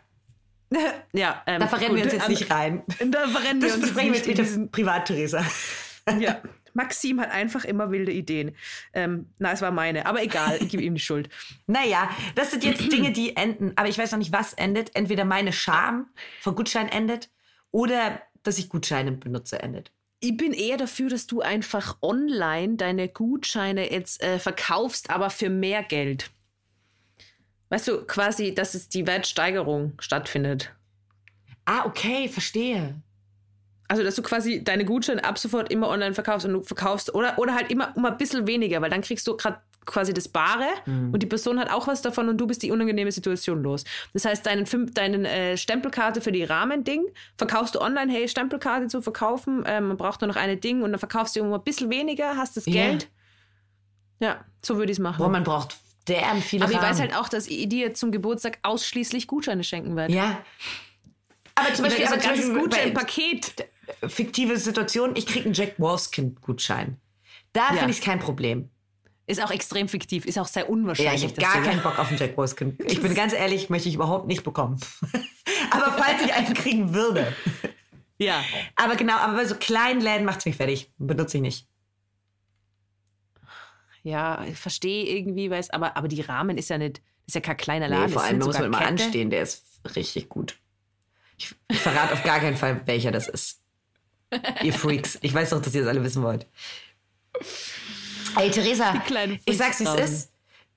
Ja, 1.13 1.43
ähm, 1.45 1.59
da 1.59 1.67
verrennen 1.67 1.95
wir 1.95 2.03
uns 2.03 2.13
jetzt 2.13 2.29
nicht 2.29 2.49
rein. 2.49 2.83
Da 3.05 3.27
verrennen 3.27 3.61
wir 3.61 3.67
Das 3.69 3.77
uns 3.77 3.85
besprechen 3.87 4.11
wir 4.11 4.17
jetzt 4.17 4.27
jetzt 4.27 4.27
nicht 4.27 4.27
in 4.27 4.35
bitte 4.35 4.43
diesen 4.43 4.71
privat, 4.71 5.05
Theresa. 5.05 5.45
Ja. 6.19 6.41
Maxim 6.73 7.19
hat 7.19 7.31
einfach 7.31 7.65
immer 7.65 7.91
wilde 7.91 8.13
Ideen. 8.13 8.55
Ähm, 8.93 9.27
na, 9.39 9.51
es 9.51 9.61
war 9.61 9.71
meine, 9.71 10.05
aber 10.05 10.23
egal, 10.23 10.57
ich 10.61 10.69
gebe 10.69 10.81
ihm 10.81 10.95
die 10.95 11.01
Schuld. 11.01 11.29
Naja, 11.67 12.09
das 12.35 12.51
sind 12.51 12.63
jetzt 12.63 12.89
Dinge, 12.91 13.11
die 13.11 13.35
enden. 13.35 13.73
Aber 13.75 13.89
ich 13.89 13.97
weiß 13.97 14.11
noch 14.13 14.19
nicht, 14.19 14.31
was 14.31 14.53
endet. 14.53 14.95
Entweder 14.95 15.25
meine 15.25 15.51
Scham 15.51 16.07
vor 16.39 16.55
Gutschein 16.55 16.87
endet 16.87 17.29
oder 17.71 18.21
dass 18.43 18.57
ich 18.57 18.69
Gutscheine 18.69 19.11
benutze 19.11 19.61
endet. 19.61 19.91
Ich 20.19 20.37
bin 20.37 20.53
eher 20.53 20.77
dafür, 20.77 21.09
dass 21.09 21.25
du 21.25 21.41
einfach 21.41 21.97
online 22.01 22.75
deine 22.75 23.09
Gutscheine 23.09 23.91
jetzt 23.91 24.21
äh, 24.21 24.37
verkaufst, 24.37 25.09
aber 25.09 25.29
für 25.29 25.49
mehr 25.49 25.83
Geld. 25.83 26.29
Weißt 27.69 27.87
du, 27.87 28.05
quasi, 28.05 28.53
dass 28.53 28.75
es 28.75 28.89
die 28.89 29.07
Wertsteigerung 29.07 29.93
stattfindet. 29.99 30.73
Ah, 31.65 31.85
okay, 31.85 32.27
verstehe. 32.27 33.01
Also, 33.87 34.03
dass 34.03 34.15
du 34.15 34.21
quasi 34.21 34.63
deine 34.63 34.85
Gutscheine 34.85 35.23
ab 35.23 35.37
sofort 35.37 35.71
immer 35.71 35.89
online 35.89 36.13
verkaufst 36.13 36.45
und 36.45 36.53
du 36.53 36.63
verkaufst 36.63 37.13
oder, 37.15 37.39
oder 37.39 37.55
halt 37.55 37.71
immer 37.71 37.95
um 37.95 38.05
ein 38.05 38.17
bisschen 38.17 38.45
weniger, 38.45 38.81
weil 38.81 38.89
dann 38.89 39.01
kriegst 39.01 39.27
du 39.27 39.35
gerade 39.35 39.61
quasi 39.85 40.13
das 40.13 40.27
Bare 40.27 40.67
und 40.85 41.19
die 41.23 41.25
Person 41.27 41.59
hat 41.59 41.71
auch 41.71 41.87
was 41.87 42.01
davon 42.01 42.29
und 42.29 42.37
du 42.37 42.45
bist 42.47 42.61
die 42.61 42.71
unangenehme 42.71 43.11
Situation 43.11 43.63
los. 43.63 43.83
Das 44.13 44.25
heißt, 44.25 44.45
deinen, 44.45 44.65
deinen 44.93 45.25
äh, 45.25 45.57
Stempelkarte 45.57 46.21
für 46.21 46.31
die 46.31 46.43
Rahmending 46.43 47.05
verkaufst 47.37 47.75
du 47.75 47.81
online, 47.81 48.11
hey, 48.11 48.27
Stempelkarte 48.27 48.87
zu 48.87 49.01
verkaufen, 49.01 49.63
ähm, 49.65 49.87
man 49.87 49.97
braucht 49.97 50.21
nur 50.21 50.27
noch 50.27 50.35
eine 50.35 50.55
Ding 50.57 50.81
und 50.83 50.91
dann 50.91 50.99
verkaufst 50.99 51.35
du 51.35 51.41
um 51.41 51.51
ein 51.53 51.63
bisschen 51.63 51.89
weniger, 51.89 52.37
hast 52.37 52.57
das 52.57 52.65
Ja. 52.67 52.73
Geld. 52.73 53.09
Ja, 54.19 54.45
so 54.63 54.77
würde 54.77 54.91
ich 54.91 54.97
es 54.97 55.01
machen. 55.01 55.17
Boah, 55.17 55.29
man 55.29 55.43
braucht 55.43 55.77
derben 56.07 56.41
viele 56.41 56.63
Aber 56.63 56.71
ich 56.73 56.77
weiß 56.77 56.99
Rahmen. 56.99 56.99
halt 56.99 57.15
auch, 57.15 57.27
dass 57.29 57.47
ich 57.47 57.67
dir 57.67 57.93
zum 57.95 58.11
Geburtstag 58.11 58.59
ausschließlich 58.61 59.25
Gutscheine 59.27 59.63
schenken 59.63 59.95
werde. 59.95 60.13
Ja. 60.13 60.43
Aber 61.55 61.73
zum 61.73 61.85
Beispiel, 61.85 62.05
so 62.07 62.13
aber 62.13 62.15
ein 62.15 62.21
zum 62.21 62.31
Beispiel 62.31 62.53
bei 62.53 62.59
Gutscheinpaket. 62.61 63.67
fiktive 64.07 64.57
Situation, 64.57 65.15
ich 65.15 65.25
kriege 65.25 65.45
einen 65.45 65.53
Jack 65.53 65.79
Wolfskin-Gutschein. 65.79 66.97
Da 67.53 67.61
Ja. 67.71 67.77
finde 67.77 67.91
ich 67.91 67.97
es 67.99 68.03
kein 68.03 68.19
Problem. 68.19 68.69
Ist 69.27 69.41
auch 69.43 69.51
extrem 69.51 69.87
fiktiv, 69.87 70.25
ist 70.25 70.37
auch 70.39 70.47
sehr 70.47 70.63
Ja, 70.63 70.69
unwahrscheinlich. 70.69 71.23
ich 71.23 71.29
habe 71.31 71.41
gar 71.41 71.61
keinen 71.63 71.81
Bock 71.81 71.97
auf 71.99 72.09
einen 72.09 72.17
Jack 72.17 72.35
Wolfskin. 72.37 72.77
Ich 72.85 73.01
bin 73.01 73.13
ganz 73.15 73.33
ehrlich, 73.33 73.69
möchte 73.69 73.87
ich 73.89 73.95
überhaupt 73.95 74.27
nicht 74.27 74.43
bekommen. 74.43 74.79
aber 75.71 75.91
falls 75.93 76.21
ich 76.23 76.33
einen 76.33 76.53
kriegen 76.53 76.93
würde. 76.93 77.33
Ja. 78.17 78.43
Aber 78.75 78.95
genau, 78.97 79.15
aber 79.17 79.33
bei 79.33 79.45
so 79.45 79.55
kleinen 79.55 79.99
Läden 79.99 80.25
macht 80.25 80.41
es 80.41 80.45
mich 80.45 80.55
fertig. 80.55 80.91
Benutze 80.99 81.37
ich 81.37 81.41
nicht. 81.41 81.67
Ja, 84.03 84.43
ich 84.45 84.59
verstehe 84.59 85.05
irgendwie, 85.05 85.49
weiß, 85.49 85.71
aber, 85.71 85.97
aber 85.97 86.07
die 86.07 86.21
Rahmen 86.21 86.55
ist 86.59 86.69
ja 86.69 86.77
nicht, 86.77 87.01
ist 87.25 87.33
ja 87.33 87.41
kein 87.41 87.57
kleiner 87.57 87.87
Nee, 87.89 87.95
Laden. 87.95 88.09
vor 88.13 88.21
das 88.21 88.29
allem 88.29 88.39
muss 88.39 88.59
man 88.59 88.71
Kette. 88.73 88.85
anstehen, 88.85 89.31
der 89.31 89.41
ist 89.41 89.65
richtig 89.95 90.29
gut. 90.29 90.59
Ich, 91.37 91.55
ich 91.67 91.79
verrate 91.79 92.13
auf 92.13 92.21
gar 92.23 92.39
keinen 92.39 92.57
Fall, 92.57 92.81
welcher 92.85 93.09
das 93.11 93.27
ist. 93.27 93.61
Ihr 94.61 94.73
Freaks. 94.73 95.17
Ich 95.21 95.33
weiß 95.33 95.49
doch, 95.49 95.61
dass 95.63 95.73
ihr 95.73 95.81
das 95.81 95.89
alle 95.89 96.03
wissen 96.03 96.21
wollt. 96.21 96.45
Ey, 98.37 98.51
Theresa, 98.51 98.93
ich 99.45 99.57
sag's, 99.57 99.79
wie 99.79 99.83
es 99.85 99.95
ist. 99.95 100.31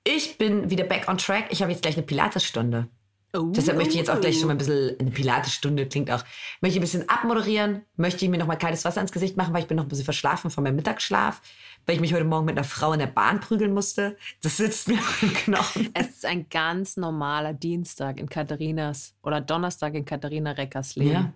Ich 0.04 0.38
bin 0.38 0.70
wieder 0.70 0.84
back 0.84 1.08
on 1.08 1.18
track. 1.18 1.46
Ich 1.50 1.62
habe 1.62 1.72
jetzt 1.72 1.82
gleich 1.82 1.96
eine 1.96 2.04
Pilatesstunde. 2.04 2.88
Oh. 3.36 3.50
Deshalb 3.50 3.76
möchte 3.76 3.94
ich 3.94 3.98
jetzt 3.98 4.10
auch 4.10 4.20
gleich 4.20 4.38
schon 4.38 4.46
mal 4.46 4.54
ein 4.54 4.58
bisschen, 4.58 4.98
eine 5.00 5.10
Pilatesstunde 5.10 5.86
klingt 5.86 6.08
auch, 6.08 6.22
möchte 6.60 6.76
ich 6.76 6.76
ein 6.76 6.82
bisschen 6.82 7.08
abmoderieren, 7.08 7.82
möchte 7.96 8.24
ich 8.24 8.30
mir 8.30 8.38
noch 8.38 8.46
mal 8.46 8.54
kaltes 8.54 8.84
Wasser 8.84 9.00
ins 9.00 9.10
Gesicht 9.10 9.36
machen, 9.36 9.52
weil 9.52 9.62
ich 9.62 9.66
bin 9.66 9.76
noch 9.76 9.84
ein 9.84 9.88
bisschen 9.88 10.04
verschlafen 10.04 10.50
von 10.50 10.62
meinem 10.62 10.76
Mittagsschlaf, 10.76 11.42
weil 11.84 11.96
ich 11.96 12.00
mich 12.00 12.14
heute 12.14 12.24
Morgen 12.24 12.44
mit 12.44 12.56
einer 12.56 12.64
Frau 12.64 12.92
in 12.92 13.00
der 13.00 13.08
Bahn 13.08 13.40
prügeln 13.40 13.74
musste. 13.74 14.16
Das 14.42 14.58
sitzt 14.58 14.86
mir 14.86 14.98
auf 14.98 15.18
dem 15.20 15.34
Knochen. 15.34 15.90
Es 15.94 16.10
ist 16.10 16.26
ein 16.26 16.48
ganz 16.48 16.96
normaler 16.96 17.54
Dienstag 17.54 18.20
in 18.20 18.28
Katharinas 18.28 19.14
oder 19.22 19.40
Donnerstag 19.40 19.94
in 19.94 20.04
Katharina 20.04 20.52
Reckers 20.52 20.94
Leben. 20.94 21.10
Ja. 21.10 21.32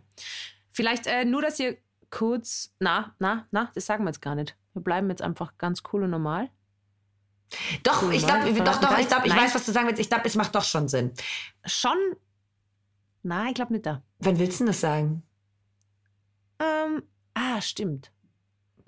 Vielleicht 0.70 1.08
äh, 1.08 1.24
nur, 1.24 1.42
dass 1.42 1.58
ihr 1.58 1.78
kurz, 2.10 2.74
na, 2.78 3.14
na, 3.18 3.46
na, 3.50 3.70
das 3.74 3.86
sagen 3.86 4.04
wir 4.04 4.08
jetzt 4.10 4.22
gar 4.22 4.34
nicht. 4.34 4.56
Wir 4.74 4.82
bleiben 4.82 5.08
jetzt 5.10 5.22
einfach 5.22 5.56
ganz 5.58 5.82
cool 5.92 6.04
und 6.04 6.10
normal. 6.10 6.50
Doch, 7.82 8.00
Du 8.00 8.10
ich 8.10 8.26
glaube, 8.26 8.52
doch, 8.62 8.80
doch, 8.80 8.98
ich 8.98 9.08
glaube, 9.08 9.26
ich 9.26 9.32
Nein. 9.32 9.44
weiß, 9.44 9.54
was 9.54 9.64
du 9.64 9.72
sagen 9.72 9.86
willst. 9.86 10.00
Ich 10.00 10.08
glaube, 10.08 10.24
es 10.26 10.34
macht 10.34 10.54
doch 10.54 10.64
schon 10.64 10.88
Sinn. 10.88 11.12
Schon? 11.64 11.96
Na, 13.22 13.48
ich 13.48 13.54
glaube 13.54 13.72
nicht 13.72 13.86
da. 13.86 14.02
Wann 14.18 14.38
willst 14.38 14.60
du 14.60 14.64
denn 14.64 14.66
das 14.68 14.80
sagen? 14.80 15.22
Ähm, 16.58 17.02
ah, 17.34 17.60
stimmt. 17.60 18.12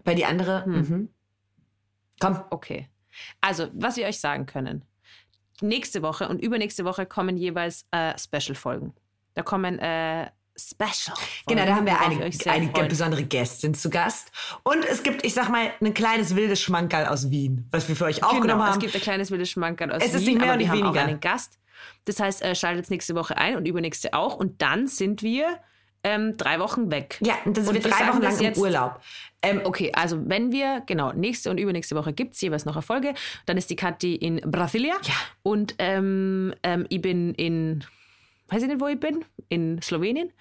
Bei 0.04 0.14
die 0.14 0.24
andere? 0.24 0.64
Hm. 0.64 0.72
Mhm. 0.72 1.14
Komm. 2.20 2.44
Okay. 2.50 2.88
Also, 3.40 3.68
was 3.72 3.96
wir 3.96 4.06
euch 4.06 4.20
sagen 4.20 4.46
können. 4.46 4.84
Nächste 5.62 6.02
Woche 6.02 6.28
und 6.28 6.40
übernächste 6.40 6.84
Woche 6.84 7.06
kommen 7.06 7.36
jeweils 7.36 7.86
äh, 7.90 8.16
Special-Folgen. 8.18 8.94
Da 9.34 9.42
kommen 9.42 9.78
äh, 9.78 10.30
Special. 10.60 11.16
Genau, 11.46 11.64
da 11.64 11.74
haben 11.76 11.86
wir 11.86 12.00
eine, 12.00 12.30
eine 12.46 12.88
besondere 12.88 13.24
Gästin 13.24 13.74
zu 13.74 13.90
Gast. 13.90 14.30
Und 14.62 14.84
es 14.84 15.02
gibt, 15.02 15.24
ich 15.24 15.34
sag 15.34 15.48
mal, 15.48 15.70
ein 15.80 15.94
kleines 15.94 16.36
wildes 16.36 16.60
Schmankerl 16.60 17.06
aus 17.06 17.30
Wien, 17.30 17.66
was 17.70 17.88
wir 17.88 17.96
für 17.96 18.04
euch 18.04 18.22
aufgenommen 18.22 18.48
Genau, 18.48 18.64
es 18.64 18.70
haben. 18.72 18.78
gibt 18.80 18.94
ein 18.94 19.00
kleines 19.00 19.30
wildes 19.30 19.50
Schmankerl 19.50 19.92
aus 19.92 20.02
Es 20.02 20.14
ist 20.14 20.20
Wien, 20.26 20.34
nicht 20.34 20.40
mehr 20.42 20.52
und 20.52 20.58
nicht 20.58 20.68
haben 20.68 20.78
weniger. 20.78 21.00
auch 21.00 21.06
einen 21.06 21.20
Gast. 21.20 21.58
Das 22.04 22.20
heißt, 22.20 22.42
äh, 22.42 22.54
schaltet 22.54 22.90
nächste 22.90 23.14
Woche 23.14 23.36
ein 23.36 23.56
und 23.56 23.66
übernächste 23.66 24.12
auch. 24.14 24.36
Und 24.36 24.60
dann 24.62 24.86
sind 24.86 25.22
wir 25.22 25.58
ähm, 26.02 26.36
drei 26.38 26.58
Wochen 26.60 26.90
weg. 26.90 27.18
ja, 27.22 27.34
und 27.44 27.56
das 27.58 27.68
Und 27.68 27.74
wird 27.74 27.84
wir 27.84 27.90
drei 27.90 28.08
Wochen 28.08 28.22
lang 28.22 28.38
im 28.38 28.56
Urlaub. 28.58 29.00
Ähm, 29.42 29.60
Okay, 29.64 29.92
also 29.94 30.18
wenn 30.26 30.50
wir, 30.52 30.82
genau, 30.86 31.12
nächste 31.12 31.50
und 31.50 31.58
übernächste 31.58 31.94
Woche 31.96 32.12
gibt 32.14 32.34
es 32.34 32.40
jeweils 32.40 32.64
noch 32.64 32.76
Erfolge. 32.76 33.14
Dann 33.46 33.56
ist 33.58 33.68
die 33.70 33.76
Kathi 33.76 34.14
in 34.14 34.36
Brasilia. 34.50 34.94
Ja. 35.02 35.14
Und 35.42 35.74
ähm, 35.78 36.54
ähm, 36.62 36.86
ich 36.88 37.00
bin 37.02 37.34
in, 37.34 37.84
weiß 38.50 38.62
ich 38.62 38.68
nicht, 38.68 38.80
wo 38.80 38.86
ich 38.88 38.98
bin, 39.00 39.24
in 39.48 39.80
Slowenien. 39.82 40.32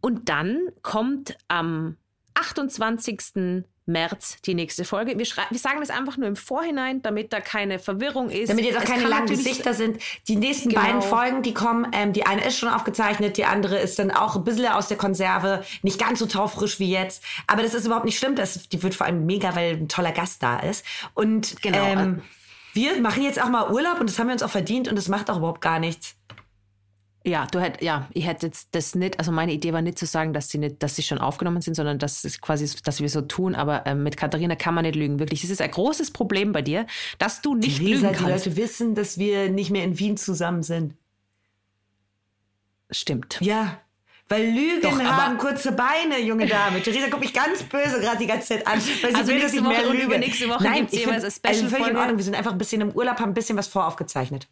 Und 0.00 0.28
dann 0.28 0.68
kommt 0.82 1.36
am 1.48 1.96
28. 2.34 3.64
März 3.84 4.40
die 4.42 4.54
nächste 4.54 4.84
Folge. 4.84 5.18
Wir, 5.18 5.26
wir 5.26 5.58
sagen 5.58 5.80
das 5.80 5.90
einfach 5.90 6.16
nur 6.16 6.28
im 6.28 6.36
Vorhinein, 6.36 7.02
damit 7.02 7.32
da 7.32 7.40
keine 7.40 7.80
Verwirrung 7.80 8.30
ist. 8.30 8.48
Damit 8.48 8.64
jetzt 8.64 8.76
auch 8.78 8.82
Es 8.84 8.88
keine 8.88 9.08
langen 9.08 9.26
Gesichter 9.26 9.74
sind. 9.74 10.00
Die 10.28 10.36
nächsten 10.36 10.68
Genau. 10.68 10.82
beiden 10.82 11.02
Folgen, 11.02 11.42
die 11.42 11.52
kommen, 11.52 11.88
ähm, 11.92 12.12
die 12.12 12.24
eine 12.24 12.44
ist 12.46 12.58
schon 12.58 12.68
aufgezeichnet, 12.68 13.36
die 13.36 13.44
andere 13.44 13.78
ist 13.78 13.98
dann 13.98 14.12
auch 14.12 14.36
ein 14.36 14.44
bisschen 14.44 14.66
aus 14.68 14.86
der 14.88 14.96
Konserve, 14.96 15.64
nicht 15.82 15.98
ganz 15.98 16.20
so 16.20 16.26
taufrisch 16.26 16.78
wie 16.78 16.90
jetzt. 16.92 17.24
Aber 17.48 17.62
das 17.62 17.74
ist 17.74 17.84
überhaupt 17.86 18.04
nicht 18.04 18.18
schlimm. 18.18 18.36
Das, 18.36 18.68
die 18.68 18.82
wird 18.84 18.94
vor 18.94 19.06
allem 19.06 19.26
mega, 19.26 19.54
weil 19.56 19.72
ein 19.74 19.88
toller 19.88 20.12
Gast 20.12 20.42
da 20.44 20.60
ist. 20.60 20.84
Und 21.14 21.60
Genau. 21.62 21.78
ähm, 21.84 22.22
wir 22.74 23.00
machen 23.00 23.22
jetzt 23.24 23.42
auch 23.42 23.48
mal 23.48 23.70
Urlaub 23.70 24.00
und 24.00 24.08
das 24.08 24.18
haben 24.18 24.28
wir 24.28 24.32
uns 24.32 24.42
auch 24.44 24.50
verdient 24.50 24.88
und 24.88 24.96
das 24.96 25.08
macht 25.08 25.28
auch 25.28 25.38
überhaupt 25.38 25.60
gar 25.60 25.78
nichts. 25.80 26.14
Ja, 27.24 27.46
du 27.46 27.60
hätt, 27.60 27.80
ja, 27.82 28.08
ich 28.14 28.26
hätte 28.26 28.46
jetzt 28.46 28.68
das 28.74 28.96
nicht, 28.96 29.18
also 29.20 29.30
meine 29.30 29.52
Idee 29.52 29.72
war 29.72 29.80
nicht 29.80 29.96
zu 29.98 30.06
sagen, 30.06 30.32
dass 30.32 30.48
sie 30.48 30.58
nicht, 30.58 30.82
dass 30.82 30.96
sie 30.96 31.02
schon 31.04 31.18
aufgenommen 31.18 31.60
sind, 31.62 31.74
sondern 31.74 31.98
dass 32.00 32.24
es 32.24 32.40
quasi, 32.40 32.68
dass 32.84 33.00
wir 33.00 33.08
so 33.08 33.20
tun, 33.22 33.54
aber 33.54 33.86
ähm, 33.86 34.02
mit 34.02 34.16
Katharina 34.16 34.56
kann 34.56 34.74
man 34.74 34.84
nicht 34.84 34.96
lügen. 34.96 35.20
Wirklich, 35.20 35.44
es 35.44 35.50
ist 35.50 35.62
ein 35.62 35.70
großes 35.70 36.10
Problem 36.10 36.50
bei 36.50 36.62
dir, 36.62 36.86
dass 37.18 37.40
du 37.40 37.54
nicht 37.54 37.78
Lisa, 37.78 38.08
lügen 38.08 38.18
die 38.18 38.24
kannst. 38.24 38.46
Leute 38.46 38.56
wissen, 38.56 38.94
dass 38.96 39.18
wir 39.18 39.50
nicht 39.50 39.70
mehr 39.70 39.84
in 39.84 39.98
Wien 40.00 40.16
zusammen 40.16 40.64
sind. 40.64 40.94
Stimmt. 42.90 43.38
Ja. 43.40 43.80
Weil 44.28 44.46
Lügen 44.46 44.80
Doch, 44.82 44.98
haben 45.02 45.36
kurze 45.36 45.72
Beine, 45.72 46.18
junge 46.20 46.46
Dame. 46.46 46.80
Theresa 46.82 47.08
guckt 47.08 47.20
mich 47.20 47.34
ganz 47.34 47.62
böse 47.64 48.00
gerade 48.00 48.18
die 48.18 48.26
ganze 48.26 48.48
Zeit 48.48 48.66
an. 48.66 48.74
Weil 48.74 49.10
sie 49.10 49.14
Also 49.14 49.26
will, 49.28 49.34
nächste 49.38 49.42
dass 49.42 49.54
ich 49.54 49.62
mehr 49.62 49.78
Woche 49.84 49.92
lüge. 49.92 50.04
übernächste 50.04 50.48
Woche 50.48 50.64
Nein, 50.64 50.74
gibt's 50.78 50.92
ich 50.94 51.00
jeweils 51.00 51.24
also 51.24 51.66
völlig 51.68 51.88
in. 51.88 51.96
Ordnung. 51.96 52.16
Wir 52.16 52.24
sind 52.24 52.34
einfach 52.34 52.52
ein 52.52 52.58
bisschen 52.58 52.80
im 52.80 52.90
Urlaub, 52.92 53.18
haben 53.20 53.30
ein 53.30 53.34
bisschen 53.34 53.58
was 53.58 53.68
voraufgezeichnet. 53.68 54.48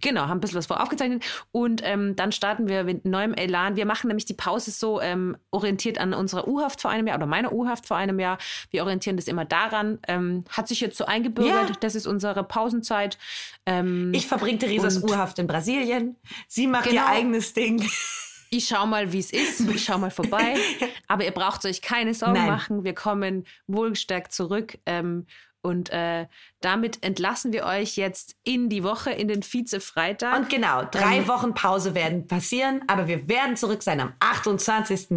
Genau, 0.00 0.22
haben 0.22 0.38
ein 0.38 0.40
bisschen 0.40 0.58
was 0.58 0.66
voraufgezeichnet 0.66 1.24
und 1.52 1.80
ähm, 1.84 2.16
dann 2.16 2.32
starten 2.32 2.66
wir 2.68 2.84
mit 2.84 3.04
neuem 3.04 3.32
Elan. 3.34 3.76
Wir 3.76 3.86
machen 3.86 4.08
nämlich 4.08 4.24
die 4.24 4.34
Pause 4.34 4.70
so 4.72 5.00
ähm, 5.00 5.36
orientiert 5.50 5.98
an 5.98 6.14
unserer 6.14 6.48
U-Haft 6.48 6.80
vor 6.80 6.90
einem 6.90 7.06
Jahr 7.06 7.16
oder 7.16 7.26
meiner 7.26 7.52
U-Haft 7.52 7.86
vor 7.86 7.96
einem 7.96 8.18
Jahr. 8.18 8.38
Wir 8.70 8.82
orientieren 8.82 9.16
das 9.16 9.28
immer 9.28 9.44
daran. 9.44 9.98
Ähm, 10.08 10.44
hat 10.48 10.68
sich 10.68 10.80
jetzt 10.80 10.96
so 10.96 11.04
eingebürgert. 11.06 11.68
Ja. 11.70 11.76
Das 11.80 11.94
ist 11.94 12.06
unsere 12.06 12.42
Pausenzeit. 12.44 13.18
Ähm, 13.66 14.12
Ich 14.14 14.26
verbringe 14.26 14.58
Theresas 14.58 14.98
Urhaft 15.02 15.38
in 15.38 15.46
Brasilien. 15.46 16.16
Sie 16.48 16.66
macht 16.66 16.86
ihr 16.86 16.92
Genau. 16.92 17.06
eigenes 17.06 17.52
Ding. 17.52 17.82
Ich 18.50 18.68
schau 18.68 18.86
mal, 18.86 19.12
wie 19.12 19.18
es 19.18 19.32
ist. 19.32 19.60
Ich 19.68 19.84
schau 19.84 19.98
mal 19.98 20.10
vorbei. 20.12 20.54
Aber 21.08 21.24
ihr 21.24 21.32
braucht 21.32 21.64
euch 21.64 21.82
keine 21.82 22.14
Sorgen 22.14 22.34
Nein. 22.34 22.46
machen. 22.46 22.84
Wir 22.84 22.94
kommen 22.94 23.44
wohlgestärkt 23.66 24.32
zurück. 24.32 24.78
Ähm, 24.86 25.26
Und 25.64 25.88
äh, 25.90 26.26
damit 26.60 27.02
entlassen 27.02 27.54
wir 27.54 27.64
euch 27.64 27.96
jetzt 27.96 28.36
in 28.44 28.68
die 28.68 28.84
Woche, 28.84 29.10
in 29.10 29.28
den 29.28 29.42
Vize-Freitag. 29.42 30.36
Und 30.38 30.50
genau, 30.50 30.84
drei 30.84 31.18
ähm, 31.18 31.28
Wochen 31.28 31.54
Pause 31.54 31.94
werden 31.94 32.26
passieren, 32.26 32.82
aber 32.86 33.08
wir 33.08 33.28
werden 33.28 33.56
zurück 33.56 33.82
sein 33.82 33.98
am 34.00 34.12
28. 34.20 35.08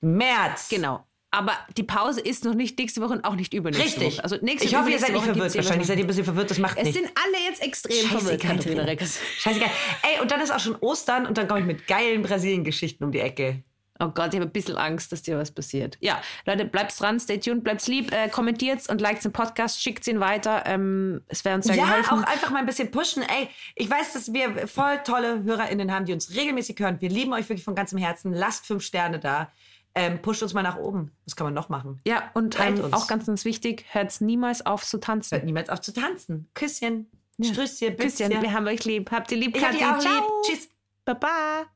März. 0.00 0.68
Genau. 0.68 1.04
Aber 1.32 1.52
die 1.76 1.82
Pause 1.82 2.20
ist 2.20 2.44
noch 2.44 2.54
nicht 2.54 2.78
nächste 2.78 3.00
Woche 3.00 3.14
und 3.14 3.24
auch 3.24 3.34
nicht 3.34 3.52
übernächste 3.54 4.00
Richtig. 4.00 4.18
Woche. 4.18 4.24
Also 4.24 4.36
nächste 4.40 4.68
ich 4.68 4.76
hoffe, 4.76 4.88
ihr 4.88 5.00
seid 5.00 5.12
nicht 5.12 5.24
verwirrt. 5.24 5.56
Wahrscheinlich 5.56 5.88
seid 5.88 5.98
ihr 5.98 6.04
ein 6.04 6.06
bisschen 6.06 6.24
verwirrt, 6.24 6.50
das 6.50 6.58
macht 6.58 6.78
es 6.78 6.84
nichts. 6.84 7.00
Es 7.00 7.04
sind 7.04 7.18
alle 7.18 7.44
jetzt 7.44 7.62
extrem 7.62 8.06
verwirrt, 8.06 8.40
Katharina 8.40 8.84
Reckes. 8.84 9.18
Scheißegal. 9.38 9.68
Ey, 10.02 10.20
und 10.22 10.30
dann 10.30 10.40
ist 10.40 10.52
auch 10.52 10.60
schon 10.60 10.76
Ostern 10.76 11.26
und 11.26 11.36
dann 11.36 11.48
komme 11.48 11.58
ich 11.58 11.66
mit 11.66 11.88
geilen 11.88 12.22
Brasilien-Geschichten 12.22 13.02
um 13.02 13.10
die 13.10 13.18
Ecke. 13.18 13.64
Oh 13.98 14.08
Gott, 14.08 14.28
ich 14.28 14.40
habe 14.40 14.48
ein 14.48 14.52
bisschen 14.52 14.76
Angst, 14.76 15.10
dass 15.12 15.22
dir 15.22 15.38
was 15.38 15.50
passiert. 15.50 15.96
Ja, 16.00 16.20
Leute, 16.44 16.64
bleibt 16.64 16.98
dran, 17.00 17.18
stay 17.18 17.38
tuned, 17.38 17.64
bleibt 17.64 17.86
lieb, 17.86 18.12
äh, 18.12 18.28
kommentiert 18.28 18.88
und 18.88 19.00
liked 19.00 19.24
den 19.24 19.32
Podcast, 19.32 19.82
schickt 19.82 20.06
ihn 20.06 20.20
weiter. 20.20 20.64
Ähm, 20.66 21.22
es 21.28 21.44
wäre 21.44 21.56
uns 21.56 21.66
sehr 21.66 21.76
ja, 21.76 21.86
geholfen. 21.86 22.18
auch 22.18 22.22
einfach 22.24 22.50
mal 22.50 22.58
ein 22.58 22.66
bisschen 22.66 22.90
pushen. 22.90 23.22
Ey, 23.22 23.48
ich 23.74 23.88
weiß, 23.88 24.12
dass 24.12 24.32
wir 24.32 24.68
voll 24.68 24.98
tolle 25.04 25.42
HörerInnen 25.44 25.92
haben, 25.92 26.04
die 26.04 26.12
uns 26.12 26.34
regelmäßig 26.34 26.78
hören. 26.78 27.00
Wir 27.00 27.08
lieben 27.08 27.32
euch 27.32 27.48
wirklich 27.48 27.64
von 27.64 27.74
ganzem 27.74 27.98
Herzen. 27.98 28.32
Lasst 28.32 28.66
fünf 28.66 28.82
Sterne 28.82 29.18
da. 29.18 29.50
Ähm, 29.94 30.20
pusht 30.20 30.42
uns 30.42 30.52
mal 30.52 30.62
nach 30.62 30.76
oben. 30.76 31.10
Das 31.24 31.36
kann 31.36 31.46
man 31.46 31.54
noch 31.54 31.70
machen. 31.70 32.00
Ja, 32.06 32.30
und 32.34 32.60
ähm, 32.60 32.92
auch 32.92 33.06
ganz, 33.06 33.24
ganz 33.24 33.46
wichtig, 33.46 33.86
hört 33.92 34.20
niemals 34.20 34.66
auf 34.66 34.84
zu 34.84 34.98
tanzen. 34.98 35.36
Hört 35.36 35.44
niemals 35.46 35.70
auf 35.70 35.80
zu 35.80 35.94
tanzen. 35.94 36.50
Küsschen, 36.52 37.10
ja. 37.38 37.50
Strüsschen, 37.50 37.96
Küsschen, 37.96 38.30
wir 38.42 38.52
haben 38.52 38.66
euch 38.66 38.84
lieb. 38.84 39.10
Habt 39.10 39.32
ihr 39.32 39.38
lieb, 39.38 39.56
hab 39.58 39.72
lieb. 39.72 40.22
Tschüss. 40.44 40.68
Baba. 41.06 41.66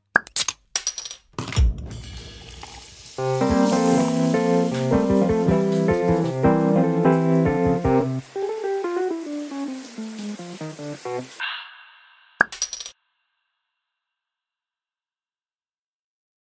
Thank 3.21 3.41
you. 3.43 3.50